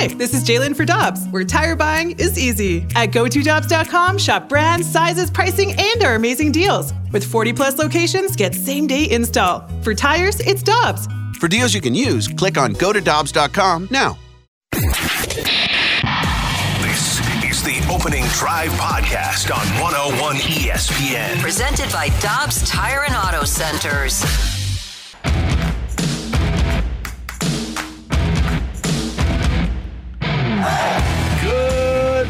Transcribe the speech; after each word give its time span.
Hi, 0.00 0.06
this 0.06 0.32
is 0.32 0.44
Jalen 0.44 0.74
for 0.74 0.86
Dobbs, 0.86 1.26
where 1.26 1.44
tire 1.44 1.76
buying 1.76 2.12
is 2.12 2.38
easy. 2.38 2.86
At 2.96 3.10
GoToDobbs.com, 3.10 4.16
shop 4.16 4.48
brands, 4.48 4.90
sizes, 4.90 5.30
pricing, 5.30 5.74
and 5.78 6.02
our 6.02 6.14
amazing 6.14 6.52
deals. 6.52 6.94
With 7.12 7.22
40 7.22 7.52
plus 7.52 7.76
locations, 7.76 8.34
get 8.34 8.54
same 8.54 8.86
day 8.86 9.10
install. 9.10 9.68
For 9.82 9.94
tires, 9.94 10.40
it's 10.40 10.62
Dobbs. 10.62 11.06
For 11.38 11.48
deals 11.48 11.74
you 11.74 11.82
can 11.82 11.94
use, 11.94 12.28
click 12.28 12.56
on 12.56 12.72
go 12.72 12.94
to 12.94 13.00
Dobbs.com 13.02 13.88
now. 13.90 14.16
This 14.72 14.86
is 17.44 17.62
the 17.62 17.86
Opening 17.92 18.24
Drive 18.28 18.70
Podcast 18.70 19.54
on 19.54 19.66
101 19.82 20.36
ESPN. 20.36 21.38
Presented 21.42 21.92
by 21.92 22.08
Dobbs 22.20 22.66
Tire 22.66 23.04
and 23.04 23.14
Auto 23.14 23.44
Centers. 23.44 24.59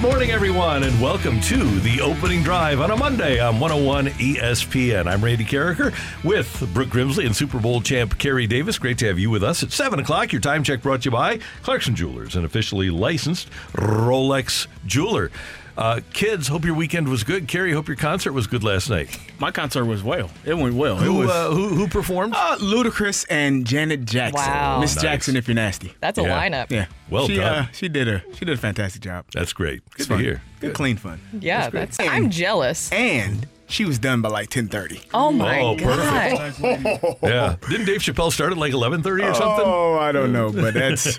Good 0.00 0.09
morning, 0.09 0.30
everyone, 0.30 0.82
and 0.82 0.98
welcome 0.98 1.42
to 1.42 1.59
the 1.80 2.00
opening 2.00 2.42
drive 2.42 2.80
on 2.80 2.90
a 2.90 2.96
Monday 2.96 3.38
on 3.38 3.60
101 3.60 4.06
ESPN. 4.06 5.06
I'm 5.06 5.23
Randy 5.23 5.45
Karraker 5.45 5.95
with 6.24 6.73
Brooke 6.73 6.88
Grimsley 6.88 7.26
and 7.26 7.36
Super 7.36 7.60
Bowl 7.60 7.82
champ 7.82 8.16
Kerry 8.16 8.46
Davis. 8.46 8.78
Great 8.78 8.96
to 8.96 9.06
have 9.09 9.18
you 9.18 9.28
with 9.28 9.45
us 9.45 9.62
at 9.62 9.73
7 9.73 9.98
o'clock. 9.98 10.32
Your 10.32 10.40
time 10.40 10.64
check 10.64 10.80
brought 10.80 11.02
to 11.02 11.09
you 11.09 11.10
by 11.10 11.38
Clarkson 11.62 11.95
Jewelers, 11.95 12.34
an 12.34 12.46
officially 12.46 12.88
licensed 12.88 13.50
Rolex 13.73 14.68
jeweler. 14.86 15.30
Uh, 15.77 16.01
kids, 16.12 16.48
hope 16.48 16.65
your 16.65 16.74
weekend 16.74 17.09
was 17.09 17.24
good. 17.24 17.48
Carrie, 17.48 17.73
hope 17.73 17.88
your 17.88 17.97
concert 17.97 18.33
was 18.33 18.47
good 18.47 18.62
last 18.62 18.91
night. 18.91 19.19
My 19.38 19.51
concert 19.51 19.84
was 19.87 20.02
well. 20.02 20.30
It 20.45 20.55
went 20.55 20.74
well. 20.74 20.98
It 20.98 21.02
Who, 21.05 21.15
was 21.15 21.30
uh, 21.30 21.51
who, 21.51 21.69
who 21.69 21.88
performed? 21.88 22.34
uh, 22.37 22.56
Ludacris 22.59 23.24
and 23.30 23.66
Janet 23.66 24.05
Jackson. 24.05 24.34
Wow. 24.51 24.80
Miss 24.80 24.95
Nice. 24.96 25.02
Jackson, 25.02 25.37
if 25.37 25.48
you're 25.48 25.55
nasty. 25.55 25.95
That's 26.01 26.19
a 26.19 26.23
Yeah. 26.23 26.48
lineup. 26.48 26.70
Yeah. 26.70 26.87
Well 27.09 27.27
she, 27.27 27.37
done. 27.37 27.65
Uh, 27.65 27.66
she 27.73 27.88
did 27.88 28.09
a 28.09 28.23
she 28.34 28.45
did 28.45 28.51
a 28.56 28.60
fantastic 28.60 29.02
job. 29.02 29.24
That's 29.33 29.52
great. 29.52 29.83
Good 29.91 30.01
It's 30.01 30.06
to 30.06 30.15
fun. 30.15 30.20
hear. 30.23 30.43
Good, 30.60 30.74
clean 30.74 30.96
fun. 30.96 31.21
Yeah, 31.41 31.71
that's. 31.71 31.98
And- 31.98 32.09
I'm 32.10 32.30
jealous. 32.30 32.93
And 32.93 33.46
she 33.71 33.85
was 33.85 33.99
done 33.99 34.21
by 34.23 34.29
like 34.29 34.51
10:30. 34.51 35.04
Oh 35.15 35.30
my 35.32 35.60
Oh, 35.60 35.76
god! 35.76 36.54
Yeah. 37.23 37.57
Didn't 37.68 37.87
Dave 37.87 38.01
Chappelle 38.01 38.32
start 38.32 38.52
at 38.52 38.59
like 38.59 38.73
11.30 38.73 39.30
or 39.30 39.35
something? 39.35 39.65
Oh, 39.66 39.96
I 39.99 40.13
don't 40.13 40.32
know, 40.32 40.51
but 40.52 40.74
that's 40.82 41.16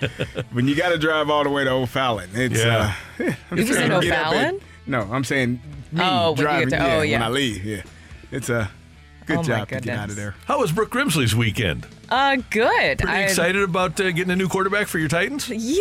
when 0.52 0.68
you 0.68 0.76
got 0.76 0.90
to 0.90 0.98
drive 0.98 1.30
all 1.30 1.44
the 1.44 1.50
way 1.50 1.64
to 1.64 1.72
O'Fallon. 1.72 2.30
It's 2.34 2.60
Yeah. 2.64 2.94
uh, 3.20 3.24
I'm 3.52 3.58
You 3.58 3.66
was 3.66 3.76
trying 3.76 3.92
in 3.92 4.00
to 4.02 4.06
get 4.08 4.18
up 4.20 4.28
O'Fallon? 4.28 4.46
and- 4.56 4.62
No, 4.88 5.02
I'm 5.12 5.24
saying 5.24 5.62
me 5.92 6.02
Oh, 6.04 6.36
driving. 6.36 6.70
get 6.70 6.78
to- 6.80 6.84
yeah, 6.84 6.96
oh, 6.96 7.00
when 7.00 7.10
yeah. 7.10 7.26
I 7.26 7.30
leave. 7.30 7.64
Yeah, 7.66 7.84
it's 8.32 8.50
a 8.50 8.70
good 9.26 9.38
Oh, 9.40 9.44
job 9.44 9.68
to 9.70 9.80
get 9.80 9.98
out 9.98 10.10
of 10.10 10.16
there. 10.16 10.36
How 10.46 10.60
was 10.60 10.72
Brooke 10.72 10.92
Grimsley's 10.92 11.36
weekend? 11.36 11.88
Uh, 12.12 12.36
good. 12.50 13.00
Pretty 13.00 13.08
I- 13.18 13.22
excited 13.22 13.64
about 13.64 14.00
uh, 14.00 14.12
getting 14.12 14.32
a 14.32 14.36
new 14.36 14.50
quarterback 14.50 14.88
for 14.88 15.00
your 15.00 15.08
Titans? 15.08 15.48
Yeah, 15.50 15.80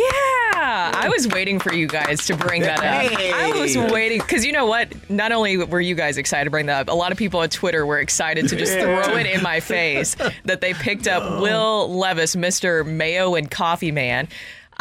I 0.53 1.11
was 1.13 1.27
waiting 1.27 1.59
for 1.59 1.73
you 1.73 1.87
guys 1.87 2.25
to 2.27 2.37
bring 2.37 2.61
that 2.61 2.79
up. 2.79 3.19
I 3.19 3.59
was 3.59 3.77
waiting 3.91 4.19
because 4.19 4.45
you 4.45 4.53
know 4.53 4.65
what? 4.65 4.93
Not 5.09 5.33
only 5.33 5.57
were 5.57 5.81
you 5.81 5.93
guys 5.93 6.17
excited 6.17 6.45
to 6.45 6.49
bring 6.49 6.67
that 6.67 6.81
up, 6.81 6.93
a 6.93 6.95
lot 6.95 7.11
of 7.11 7.17
people 7.17 7.41
on 7.41 7.49
Twitter 7.49 7.85
were 7.85 7.99
excited 7.99 8.47
to 8.47 8.55
just 8.55 8.73
throw 8.73 9.17
it 9.17 9.25
in 9.25 9.43
my 9.43 9.59
face 9.59 10.15
that 10.45 10.61
they 10.61 10.73
picked 10.73 11.07
up 11.07 11.41
Will 11.41 11.93
Levis, 11.93 12.35
Mr. 12.37 12.85
Mayo 12.85 13.35
and 13.35 13.51
Coffee 13.51 13.91
Man. 13.91 14.29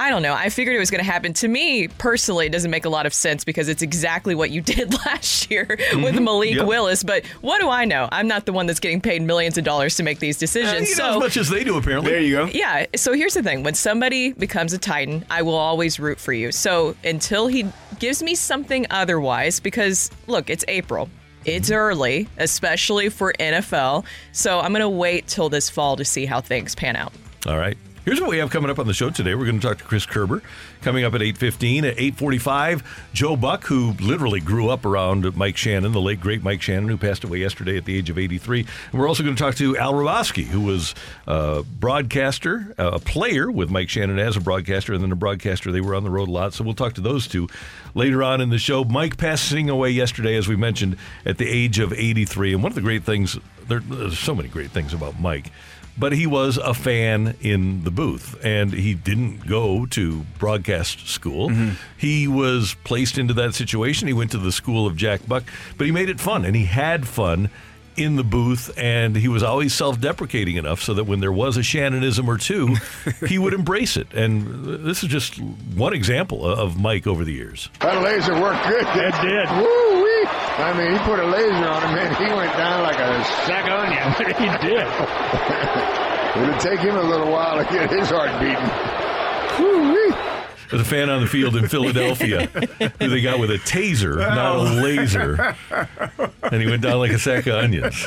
I 0.01 0.09
don't 0.11 0.23
know. 0.23 0.33
I 0.35 0.49
figured 0.49 0.75
it 0.75 0.79
was 0.79 0.91
going 0.91 1.05
to 1.05 1.11
happen. 1.11 1.33
To 1.35 1.49
me, 1.49 1.89
personally, 1.89 2.47
it 2.47 2.53
doesn't 2.53 2.71
make 2.71 2.85
a 2.85 2.89
lot 2.89 3.05
of 3.07 3.13
sense 3.13 3.45
because 3.45 3.69
it's 3.69 3.83
exactly 3.83 4.35
what 4.35 4.51
you 4.51 4.61
did 4.75 4.95
last 5.05 5.51
year 5.51 5.67
with 5.95 6.19
Malik 6.19 6.55
Yep. 6.55 6.67
Willis. 6.67 7.03
But 7.03 7.27
what 7.43 7.61
do 7.61 7.69
I 7.69 7.85
know? 7.85 8.09
I'm 8.11 8.27
not 8.27 8.47
the 8.47 8.53
one 8.53 8.67
that's 8.67 8.81
getting 8.81 9.01
paid 9.01 9.23
millions 9.23 9.59
of 9.59 9.65
dollars 9.65 9.97
to 9.97 10.03
make 10.03 10.19
these 10.19 10.39
Uh, 10.39 10.41
decisions. 10.41 10.89
you 10.89 10.95
so 10.95 11.03
know 11.05 11.13
as 11.17 11.21
much 11.21 11.37
as 11.37 11.49
they 11.51 11.65
do, 11.65 11.77
apparently. 11.77 12.11
There 12.13 12.21
you 12.21 12.37
go. 12.37 12.45
yeah. 12.47 12.87
So 12.97 13.13
here's 13.13 13.35
the 13.35 13.43
thing: 13.43 13.63
when 13.63 13.75
somebody 13.75 14.33
becomes 14.33 14.73
a 14.73 14.79
Titan, 14.79 15.25
I 15.31 15.43
will 15.43 15.55
always 15.55 16.01
root 16.01 16.19
for 16.19 16.33
you. 16.33 16.51
So 16.51 16.97
until 17.05 17.47
he 17.47 17.67
gives 17.99 18.23
me 18.23 18.35
something 18.35 18.87
otherwise, 18.91 19.61
because 19.61 20.11
look, 20.27 20.49
it's 20.51 20.65
April. 20.69 21.11
It's 21.45 21.71
early, 21.71 22.29
especially 22.39 23.09
for 23.11 23.33
NFL. 23.39 24.05
So 24.33 24.61
I'm 24.61 24.73
gonna 24.73 24.89
wait 24.89 25.27
till 25.27 25.49
this 25.49 25.69
fall 25.71 25.97
to 25.97 26.05
see 26.05 26.27
how 26.27 26.41
things 26.41 26.75
pan 26.75 26.97
out. 26.97 27.13
All 27.47 27.57
right. 27.59 27.77
Here's 28.03 28.19
what 28.19 28.31
we 28.31 28.39
have 28.39 28.49
coming 28.49 28.71
up 28.71 28.79
on 28.79 28.87
the 28.87 28.95
show 28.95 29.11
today. 29.11 29.35
We're 29.35 29.45
going 29.45 29.61
to 29.61 29.67
talk 29.67 29.77
to 29.77 29.85
Chris 29.85 30.07
Kerber 30.07 30.43
coming 30.81 31.05
up 31.05 31.13
at 31.13 31.21
8.15. 31.21 31.83
At 31.83 31.99
8.45, 31.99 32.83
Joe 33.13 33.37
Buck, 33.37 33.65
who 33.65 33.93
literally 34.01 34.41
grew 34.41 34.71
up 34.71 34.87
around 34.87 35.37
Mike 35.37 35.59
Shannon, 35.59 35.93
the 35.93 36.01
late, 36.01 36.19
great 36.19 36.43
Mike 36.43 36.63
Shannon, 36.63 36.89
who 36.89 36.97
passed 36.97 37.25
away 37.25 37.37
yesterday 37.37 37.77
at 37.77 37.85
the 37.85 37.95
age 37.95 38.09
of 38.09 38.17
83. 38.17 38.67
And 38.91 38.99
we're 38.99 39.07
also 39.07 39.23
going 39.23 39.37
to 39.37 39.43
talk 39.43 39.55
to 39.57 39.77
Al 39.77 39.93
Hrabosky, 39.93 40.45
who 40.45 40.63
was 40.63 40.95
a 41.27 41.63
broadcaster, 41.63 42.75
uh, 42.79 42.93
a 42.95 42.99
player 42.99 43.51
with 43.51 43.69
Mike 43.69 43.91
Shannon 43.91 44.19
as 44.19 44.35
a 44.35 44.41
broadcaster, 44.41 44.95
and 44.95 45.03
then 45.05 45.13
a 45.13 45.17
broadcaster. 45.17 45.71
They 45.71 45.83
were 45.83 45.95
on 45.95 46.03
the 46.03 46.11
road 46.11 46.31
a 46.31 46.33
lot. 46.33 46.55
So 46.55 46.65
we'll 46.65 46.73
talk 46.73 46.95
to 46.95 47.03
those 47.03 47.29
two 47.29 47.49
later 47.95 48.23
on 48.23 48.41
in 48.41 48.49
the 48.49 48.59
show. 48.59 48.83
Mike 48.83 49.19
passing 49.19 49.69
away 49.69 49.91
yesterday, 49.91 50.37
as 50.37 50.49
we 50.49 50.57
mentioned, 50.57 50.97
at 51.27 51.37
the 51.37 51.47
age 51.47 51.79
of 51.79 51.93
83. 51.93 52.55
And 52.55 52.63
one 52.63 52.73
of 52.73 52.77
the 52.77 52.81
great 52.81 53.05
things, 53.05 53.37
there, 53.69 53.81
there's 53.81 54.19
so 54.19 54.35
many 54.35 54.49
great 54.49 54.71
things 54.71 54.95
about 54.95 55.21
Mike 55.21 55.53
but 55.99 56.13
he 56.13 56.27
was 56.27 56.57
a 56.57 56.75
fan 56.75 57.37
in 57.41 57.85
the 57.85 57.91
booth 57.91 58.39
and 58.45 58.73
he 58.73 58.95
didn't 58.95 59.47
go 59.47 59.87
to 59.87 60.25
broadcast 60.39 61.09
school. 61.09 61.51
Mm-hmm. 61.51 61.71
He 61.97 62.27
was 62.27 62.77
placed 62.85 63.19
into 63.19 63.35
that 63.35 63.55
situation. 63.55 64.09
He 64.09 64.15
went 64.15 64.31
to 64.33 64.39
the 64.39 64.53
school 64.53 64.87
of 64.87 64.97
Jack 64.97 65.27
Buck, 65.27 65.45
but 65.77 65.87
he 65.87 65.93
made 65.93 66.09
it 66.09 66.21
fun 66.21 66.45
and 66.45 66.57
he 66.57 66.65
had 66.65 67.07
fun 67.07 67.51
in 67.97 68.17
the 68.17 68.25
booth 68.25 68.71
and 68.79 69.17
he 69.17 69.29
was 69.29 69.43
always 69.43 69.75
self-deprecating 69.75 70.57
enough 70.57 70.83
so 70.83 70.95
that 70.95 71.05
when 71.05 71.21
there 71.21 71.33
was 71.33 71.57
a 71.57 71.63
Shannonism 71.63 72.29
or 72.29 72.39
two, 72.39 72.77
he 73.27 73.39
would 73.39 73.53
embrace 73.55 73.97
it. 73.97 74.13
And 74.15 74.65
this 74.85 75.03
is 75.03 75.09
just 75.09 75.39
one 75.41 75.93
example 75.93 76.45
of 76.47 76.79
Mike 76.81 77.07
over 77.07 77.25
the 77.25 77.33
years. 77.33 77.69
That 77.81 78.03
laser 78.03 78.41
worked 78.41 78.65
good. 78.67 78.83
It 78.83 79.15
did. 79.23 79.49
Woo 79.57 80.03
wee! 80.05 80.27
I 80.27 80.75
mean, 80.77 80.93
he 80.93 80.99
put 80.99 81.19
a 81.19 81.27
laser 81.27 81.69
on 81.69 81.83
him, 81.89 81.99
and 81.99 82.17
He 82.17 82.35
went 82.35 82.53
down 82.57 82.83
like 82.83 82.99
a 82.99 83.25
sack 83.47 83.65
of 83.65 83.81
onion. 83.81 84.13
he 84.39 84.69
did. 84.69 84.87
It'll 86.43 86.61
take 86.61 86.81
him 86.81 86.97
a 86.97 87.03
little 87.03 87.31
while 87.33 87.59
to 87.59 87.65
get 87.73 87.91
his 87.91 88.09
heart 88.11 88.31
beating. 88.41 88.71
Woo 89.59 89.93
wee! 89.93 90.30
There's 90.71 90.83
a 90.83 90.85
fan 90.85 91.11
on 91.11 91.21
the 91.21 91.27
field 91.27 91.57
in 91.57 91.69
Philadelphia 91.69 92.47
who 92.47 93.09
they 93.09 93.21
got 93.21 93.39
with 93.41 93.51
a 93.51 93.59
taser, 93.59 94.19
not 94.19 94.57
a 94.57 94.63
laser. 94.83 95.57
And 96.43 96.63
he 96.63 96.69
went 96.69 96.83
down 96.83 96.99
like 96.99 97.11
a 97.11 97.19
sack 97.19 97.47
of 97.47 97.55
onions. 97.55 98.07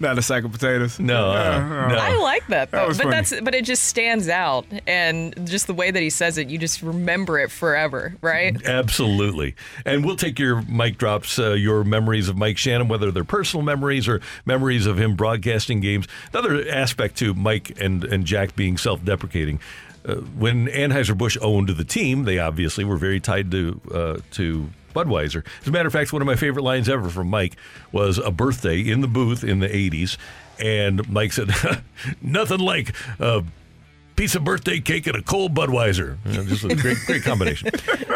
Not 0.00 0.18
a 0.18 0.22
sack 0.22 0.44
of 0.44 0.52
potatoes. 0.52 0.98
No, 0.98 1.30
uh, 1.30 1.88
no. 1.88 1.96
I 1.96 2.16
like 2.16 2.46
that 2.48 2.70
though, 2.70 2.88
was 2.88 2.98
but 2.98 3.04
funny. 3.04 3.16
that's 3.16 3.40
but 3.40 3.54
it 3.54 3.64
just 3.64 3.84
stands 3.84 4.28
out, 4.28 4.66
and 4.86 5.48
just 5.48 5.66
the 5.66 5.74
way 5.74 5.90
that 5.90 6.02
he 6.02 6.10
says 6.10 6.38
it, 6.38 6.48
you 6.48 6.58
just 6.58 6.82
remember 6.82 7.38
it 7.38 7.50
forever, 7.50 8.14
right? 8.20 8.64
Absolutely. 8.66 9.54
And 9.84 10.04
we'll 10.04 10.16
take 10.16 10.38
your 10.38 10.62
mic 10.62 10.98
drops, 10.98 11.38
uh, 11.38 11.52
your 11.52 11.84
memories 11.84 12.28
of 12.28 12.36
Mike 12.36 12.58
Shannon, 12.58 12.88
whether 12.88 13.10
they're 13.10 13.24
personal 13.24 13.64
memories 13.64 14.08
or 14.08 14.20
memories 14.44 14.86
of 14.86 14.98
him 14.98 15.16
broadcasting 15.16 15.80
games. 15.80 16.06
Another 16.32 16.68
aspect 16.68 17.16
to 17.18 17.34
Mike 17.34 17.80
and, 17.80 18.04
and 18.04 18.24
Jack 18.24 18.54
being 18.56 18.76
self 18.76 19.04
deprecating. 19.04 19.60
Uh, 20.06 20.16
when 20.16 20.66
Anheuser-Busch 20.66 21.38
owned 21.40 21.68
the 21.68 21.84
team, 21.84 22.24
they 22.24 22.38
obviously 22.38 22.84
were 22.84 22.96
very 22.96 23.20
tied 23.20 23.50
to 23.50 23.80
uh, 23.92 24.16
to 24.32 24.68
Budweiser. 24.94 25.44
As 25.60 25.68
a 25.68 25.70
matter 25.70 25.86
of 25.86 25.92
fact, 25.92 26.12
one 26.12 26.22
of 26.22 26.26
my 26.26 26.36
favorite 26.36 26.62
lines 26.62 26.88
ever 26.88 27.08
from 27.10 27.28
Mike 27.28 27.56
was 27.92 28.18
a 28.18 28.30
birthday 28.30 28.80
in 28.80 29.00
the 29.00 29.08
booth 29.08 29.44
in 29.44 29.60
the 29.60 29.68
80s. 29.68 30.16
And 30.58 31.08
Mike 31.10 31.32
said, 31.32 31.50
nothing 32.22 32.60
like 32.60 32.94
a 33.18 33.42
piece 34.16 34.34
of 34.34 34.44
birthday 34.44 34.80
cake 34.80 35.06
and 35.06 35.16
a 35.16 35.22
cold 35.22 35.54
Budweiser. 35.54 36.16
You 36.24 36.32
know, 36.32 36.44
just 36.44 36.64
a 36.64 36.74
great, 36.76 36.98
great 37.06 37.22
combination. 37.22 37.70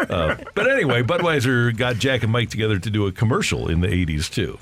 Uh, 0.09 0.37
but 0.55 0.69
anyway, 0.69 1.03
Budweiser 1.03 1.75
got 1.75 1.97
Jack 1.97 2.23
and 2.23 2.31
Mike 2.31 2.49
together 2.49 2.79
to 2.79 2.89
do 2.89 3.05
a 3.07 3.11
commercial 3.11 3.69
in 3.69 3.81
the 3.81 3.87
80s, 3.87 4.31
too. 4.31 4.57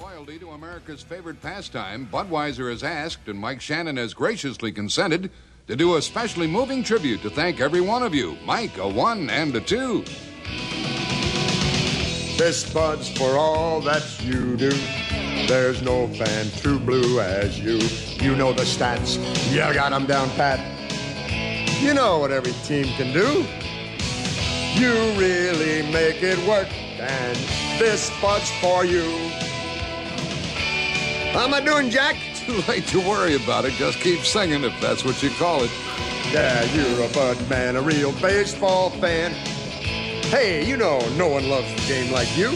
Loyalty 0.00 0.38
to 0.38 0.50
America's 0.50 1.02
favorite 1.02 1.40
pastime, 1.40 2.06
Budweiser 2.12 2.70
has 2.70 2.84
asked, 2.84 3.28
and 3.28 3.38
Mike 3.38 3.60
Shannon 3.60 3.96
has 3.96 4.12
graciously 4.12 4.70
consented, 4.70 5.30
to 5.66 5.74
do 5.74 5.96
a 5.96 6.02
specially 6.02 6.46
moving 6.46 6.82
tribute 6.82 7.22
to 7.22 7.30
thank 7.30 7.60
every 7.60 7.80
one 7.80 8.02
of 8.02 8.14
you. 8.14 8.36
Mike, 8.44 8.78
a 8.78 8.88
one 8.88 9.28
and 9.30 9.54
a 9.56 9.60
two. 9.60 10.04
This 12.38 12.72
bud's 12.72 13.08
for 13.08 13.36
all 13.36 13.80
that 13.80 14.04
you 14.22 14.56
do. 14.56 14.70
There's 15.48 15.82
no 15.82 16.06
fan 16.08 16.46
too 16.56 16.78
blue 16.78 17.20
as 17.20 17.58
you. 17.58 17.78
You 18.24 18.36
know 18.36 18.52
the 18.52 18.62
stats. 18.62 19.18
You 19.50 19.58
got 19.74 19.92
'em 19.92 20.06
down 20.06 20.30
pat. 20.30 20.60
You 21.82 21.94
know 21.94 22.18
what 22.18 22.30
every 22.30 22.52
team 22.64 22.86
can 22.96 23.12
do. 23.12 23.44
You 24.80 24.92
really 25.18 25.90
make 25.90 26.22
it 26.22 26.38
work, 26.46 26.68
and 27.00 27.36
this 27.78 28.10
bud's 28.20 28.50
for 28.60 28.84
you. 28.84 29.04
How 31.32 31.44
am 31.44 31.54
I 31.54 31.60
doing, 31.60 31.90
Jack? 31.90 32.16
Too 32.46 32.62
late 32.68 32.86
to 32.88 33.00
worry 33.00 33.34
about 33.34 33.64
it. 33.64 33.72
Just 33.72 33.98
keep 33.98 34.20
singing 34.20 34.62
if 34.62 34.80
that's 34.80 35.04
what 35.04 35.20
you 35.20 35.30
call 35.30 35.64
it. 35.64 35.70
Yeah, 36.30 36.62
you're 36.74 37.04
a 37.04 37.12
bud 37.12 37.36
man, 37.50 37.74
a 37.74 37.82
real 37.82 38.12
baseball 38.20 38.90
fan. 38.90 39.32
Hey, 40.30 40.64
you 40.64 40.76
know 40.76 41.00
no 41.16 41.26
one 41.26 41.48
loves 41.48 41.74
the 41.74 41.88
game 41.88 42.12
like 42.12 42.28
you. 42.36 42.50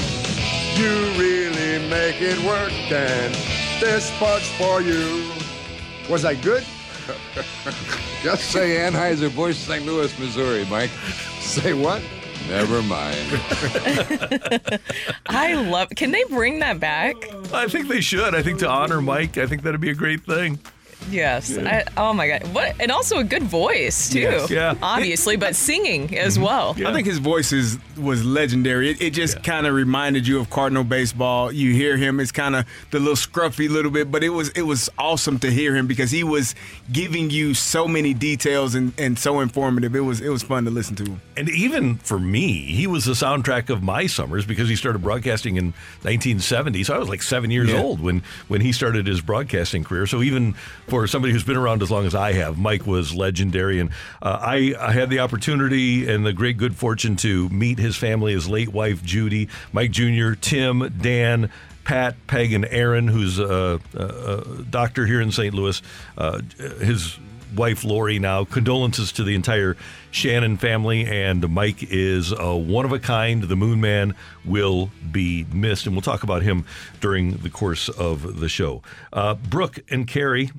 You 0.76 0.92
really 1.18 1.88
make 1.88 2.22
it 2.22 2.38
work, 2.46 2.72
and 2.92 3.34
this 3.80 4.16
bud's 4.20 4.48
for 4.52 4.80
you. 4.80 5.28
Was 6.08 6.24
I 6.24 6.36
good? 6.36 6.64
Just 8.22 8.44
say 8.44 8.76
Anheuser-Busch 8.76 9.56
St. 9.56 9.84
Louis, 9.84 10.16
Missouri, 10.20 10.64
Mike. 10.66 10.90
Say 11.40 11.72
what? 11.72 12.00
Never 12.48 12.82
mind. 12.82 13.16
I 15.26 15.54
love. 15.54 15.90
Can 15.90 16.10
they 16.10 16.24
bring 16.24 16.58
that 16.60 16.80
back? 16.80 17.14
I 17.52 17.68
think 17.68 17.88
they 17.88 18.00
should. 18.00 18.34
I 18.34 18.42
think 18.42 18.58
to 18.60 18.68
honor 18.68 19.00
Mike, 19.00 19.38
I 19.38 19.46
think 19.46 19.62
that'd 19.62 19.80
be 19.80 19.90
a 19.90 19.94
great 19.94 20.24
thing. 20.24 20.58
Yes. 21.08 21.56
I, 21.56 21.84
oh 21.96 22.12
my 22.12 22.28
god. 22.28 22.54
What? 22.54 22.76
And 22.80 22.90
also 22.90 23.18
a 23.18 23.24
good 23.24 23.42
voice 23.42 24.10
too. 24.10 24.20
Yes. 24.20 24.50
Yeah. 24.50 24.74
Obviously, 24.82 25.36
but 25.36 25.56
singing 25.56 26.16
as 26.16 26.34
mm-hmm. 26.34 26.44
well. 26.44 26.74
Yeah. 26.76 26.90
I 26.90 26.92
think 26.92 27.06
his 27.06 27.18
voice 27.18 27.52
is 27.52 27.78
was 27.96 28.24
legendary. 28.24 28.90
It, 28.90 29.02
it 29.02 29.10
just 29.12 29.42
kind 29.42 29.66
of 29.66 29.74
reminded 29.74 30.26
you 30.26 30.40
of 30.40 30.50
Cardinal 30.50 30.84
baseball. 30.84 31.52
You 31.52 31.72
hear 31.72 31.96
him; 31.96 32.20
it's 32.20 32.32
kind 32.32 32.56
of 32.56 32.66
the 32.90 32.98
little 32.98 33.14
scruffy 33.14 33.68
little 33.68 33.90
bit, 33.90 34.10
but 34.10 34.24
it 34.24 34.30
was 34.30 34.50
it 34.50 34.62
was 34.62 34.90
awesome 34.98 35.38
to 35.40 35.50
hear 35.50 35.74
him 35.74 35.86
because 35.86 36.10
he 36.10 36.24
was 36.24 36.54
giving 36.92 37.30
you 37.30 37.54
so 37.54 37.86
many 37.86 38.14
details 38.14 38.74
and, 38.74 38.92
and 38.98 39.18
so 39.18 39.40
informative. 39.40 39.94
It 39.94 40.00
was 40.00 40.20
it 40.20 40.28
was 40.28 40.42
fun 40.42 40.64
to 40.64 40.70
listen 40.70 40.96
to 40.96 41.04
him. 41.04 41.20
And 41.36 41.48
even 41.50 41.96
for 41.96 42.18
me, 42.18 42.62
he 42.62 42.86
was 42.86 43.04
the 43.04 43.12
soundtrack 43.12 43.70
of 43.70 43.82
my 43.82 44.06
summers 44.06 44.44
because 44.44 44.68
he 44.68 44.76
started 44.76 45.02
broadcasting 45.02 45.56
in 45.56 45.66
1970. 46.02 46.84
So 46.84 46.94
I 46.94 46.98
was 46.98 47.08
like 47.08 47.22
seven 47.22 47.50
years 47.50 47.70
Yeah. 47.70 47.82
old 47.82 48.00
when 48.00 48.22
when 48.48 48.60
he 48.60 48.72
started 48.72 49.06
his 49.06 49.20
broadcasting 49.20 49.84
career. 49.84 50.06
So 50.06 50.22
even 50.22 50.54
for 50.90 51.06
somebody 51.06 51.32
who's 51.32 51.44
been 51.44 51.56
around 51.56 51.82
as 51.82 51.90
long 51.90 52.04
as 52.04 52.14
I 52.14 52.32
have, 52.32 52.58
Mike 52.58 52.86
was 52.86 53.14
legendary. 53.14 53.78
And 53.78 53.90
uh, 54.20 54.38
I, 54.40 54.74
I 54.78 54.92
had 54.92 55.08
the 55.08 55.20
opportunity 55.20 56.08
and 56.08 56.26
the 56.26 56.32
great 56.32 56.58
good 56.58 56.76
fortune 56.76 57.16
to 57.16 57.48
meet 57.48 57.78
his 57.78 57.96
family, 57.96 58.32
his 58.32 58.48
late 58.48 58.70
wife 58.70 59.02
Judy, 59.02 59.48
Mike 59.72 59.92
Jr., 59.92 60.32
Tim, 60.32 60.92
Dan. 61.00 61.50
Pat, 61.82 62.14
Peg, 62.26 62.52
and 62.52 62.66
Aaron, 62.66 63.08
who's 63.08 63.38
a, 63.38 63.80
a, 63.94 64.00
a 64.00 64.62
doctor 64.64 65.06
here 65.06 65.20
in 65.20 65.32
St. 65.32 65.52
Louis, 65.52 65.80
uh, 66.16 66.40
his 66.78 67.18
wife 67.56 67.84
Lori 67.84 68.18
now. 68.18 68.44
Condolences 68.44 69.12
to 69.12 69.24
the 69.24 69.34
entire 69.34 69.76
Shannon 70.10 70.56
family, 70.56 71.06
and 71.06 71.48
Mike 71.48 71.82
is 71.82 72.32
a 72.32 72.54
one 72.54 72.84
of 72.84 72.92
a 72.92 72.98
kind. 72.98 73.42
The 73.42 73.56
Moon 73.56 73.80
Man 73.80 74.14
will 74.44 74.90
be 75.10 75.46
missed, 75.52 75.86
and 75.86 75.94
we'll 75.94 76.02
talk 76.02 76.22
about 76.22 76.42
him 76.42 76.64
during 77.00 77.38
the 77.38 77.50
course 77.50 77.88
of 77.88 78.40
the 78.40 78.48
show. 78.48 78.82
Uh, 79.12 79.34
Brooke 79.34 79.78
and 79.90 80.06
Carrie. 80.06 80.50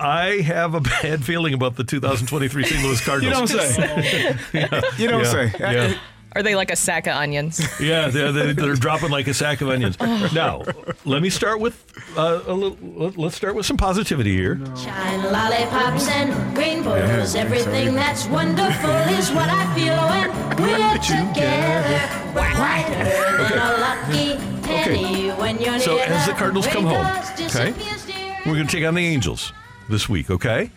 I 0.00 0.40
have 0.42 0.74
a 0.74 0.80
bad 1.02 1.24
feeling 1.24 1.54
about 1.54 1.76
the 1.76 1.84
2023 1.84 2.64
St. 2.64 2.82
Louis 2.84 3.00
Cardinals. 3.04 3.52
You 3.52 3.58
Cardinals. 3.58 3.76
don't 3.76 4.38
say. 4.52 4.82
You 5.02 5.08
don't 5.08 5.24
Yeah, 5.24 5.30
say. 5.30 5.52
yeah. 5.58 5.98
Are 6.36 6.42
they 6.42 6.56
like 6.56 6.72
a 6.72 6.76
sack 6.76 7.06
of 7.06 7.14
onions? 7.14 7.60
Yeah, 7.80 8.08
they're, 8.08 8.32
they're, 8.32 8.52
they're 8.54 8.74
dropping 8.74 9.10
like 9.10 9.28
a 9.28 9.34
sack 9.34 9.60
of 9.60 9.68
onions. 9.68 9.96
Now, 10.00 10.62
let 11.04 11.22
me 11.22 11.30
start 11.30 11.60
with 11.60 11.84
uh, 12.18 12.40
a 12.48 12.52
little. 12.52 12.76
let- 12.82 13.16
Let's 13.16 13.36
start 13.36 13.54
with 13.54 13.66
some 13.66 13.76
positivity 13.76 14.34
here. 14.34 14.56
Shine 14.76 15.22
lollipops 15.30 16.08
and 16.08 16.58
rainbows. 16.58 17.36
Everything 17.36 17.94
that's 17.94 18.26
wonderful 18.26 18.90
is 19.14 19.30
what 19.30 19.48
I 19.48 19.72
feel 19.76 19.94
when 20.08 20.30
we're 20.60 20.98
together. 20.98 22.00
Whiter 22.34 23.04
than 23.04 23.58
a 23.58 23.78
lucky 23.78 24.36
penny 24.66 25.28
when 25.30 25.60
you're 25.60 25.78
So 25.78 25.94
near 25.94 26.04
as 26.06 26.26
the 26.26 26.32
Cardinals 26.32 26.66
come 26.66 26.84
home, 26.84 27.06
okay, 27.46 27.72
we're 28.44 28.54
going 28.54 28.66
to 28.66 28.76
take 28.76 28.84
on 28.84 28.94
the 28.94 29.06
Angels 29.06 29.52
this 29.88 30.08
week. 30.08 30.30
Okay, 30.30 30.70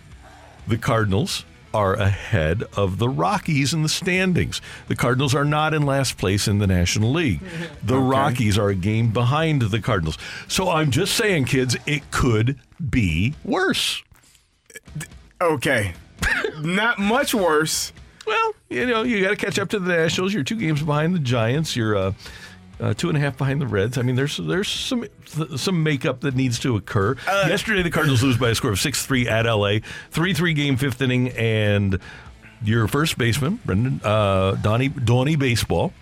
the 0.68 0.77
Cardinals 0.77 1.45
are 1.74 1.94
ahead 1.94 2.63
of 2.75 2.98
the 2.98 3.09
Rockies 3.09 3.74
in 3.74 3.83
the 3.83 3.89
standings. 3.89 4.62
The 4.88 4.95
Cardinals 4.95 5.36
are 5.36 5.45
not 5.45 5.74
in 5.74 5.86
last 5.86 6.18
place 6.18 6.48
in 6.48 6.59
the 6.59 6.68
National 6.68 7.12
League. 7.12 7.42
The 7.83 8.00
Rockies 8.00 8.57
are 8.57 8.69
a 8.69 8.75
game 8.75 9.12
behind 9.12 9.62
the 9.62 9.80
Cardinals. 9.80 10.18
So 10.48 10.69
I'm 10.69 10.92
just 10.92 11.13
saying, 11.15 11.45
kids, 11.45 11.75
it 11.86 12.09
could 12.09 12.59
be 12.89 13.36
worse. 13.44 14.01
Okay, 15.39 15.94
not 16.59 16.98
much 17.00 17.33
worse. 17.36 17.94
Well, 18.25 18.54
you 18.69 18.86
know, 18.86 19.04
you 19.04 19.21
got 19.21 19.30
to 19.30 19.36
catch 19.36 19.59
up 19.59 19.69
to 19.69 19.80
the 19.80 19.95
Nationals. 19.95 20.33
You're 20.33 20.44
two 20.44 20.56
games 20.56 20.81
behind 20.81 21.13
the 21.15 21.19
Giants. 21.19 21.75
You're 21.75 21.95
uh, 21.95 22.13
uh, 22.79 22.94
two 22.94 23.09
and 23.09 23.18
a 23.18 23.21
half 23.21 23.38
behind 23.38 23.62
the 23.62 23.68
Reds. 23.68 23.97
I 23.97 24.01
mean, 24.01 24.15
there's 24.15 24.38
there's 24.38 24.68
some 24.68 25.06
some 25.56 25.83
makeup 25.83 26.21
that 26.21 26.35
needs 26.35 26.59
to 26.59 26.75
occur. 26.75 27.15
Yesterday, 27.27 27.81
the 27.83 27.91
Cardinals 27.91 28.24
lose 28.24 28.38
by 28.38 28.50
a 28.50 28.56
score 28.56 28.71
of 28.71 28.79
six 28.79 29.06
three 29.06 29.27
at 29.27 29.45
LA. 29.45 29.79
Three 30.12 30.33
three 30.33 30.53
game 30.53 30.77
fifth 30.77 31.01
inning, 31.01 31.29
and 31.29 32.00
your 32.63 32.88
first 32.88 33.18
baseman, 33.18 33.59
Brendan 33.65 34.01
uh, 34.03 34.56
Donnie 34.56 34.89
Donnie 34.89 35.35
Baseball, 35.35 35.94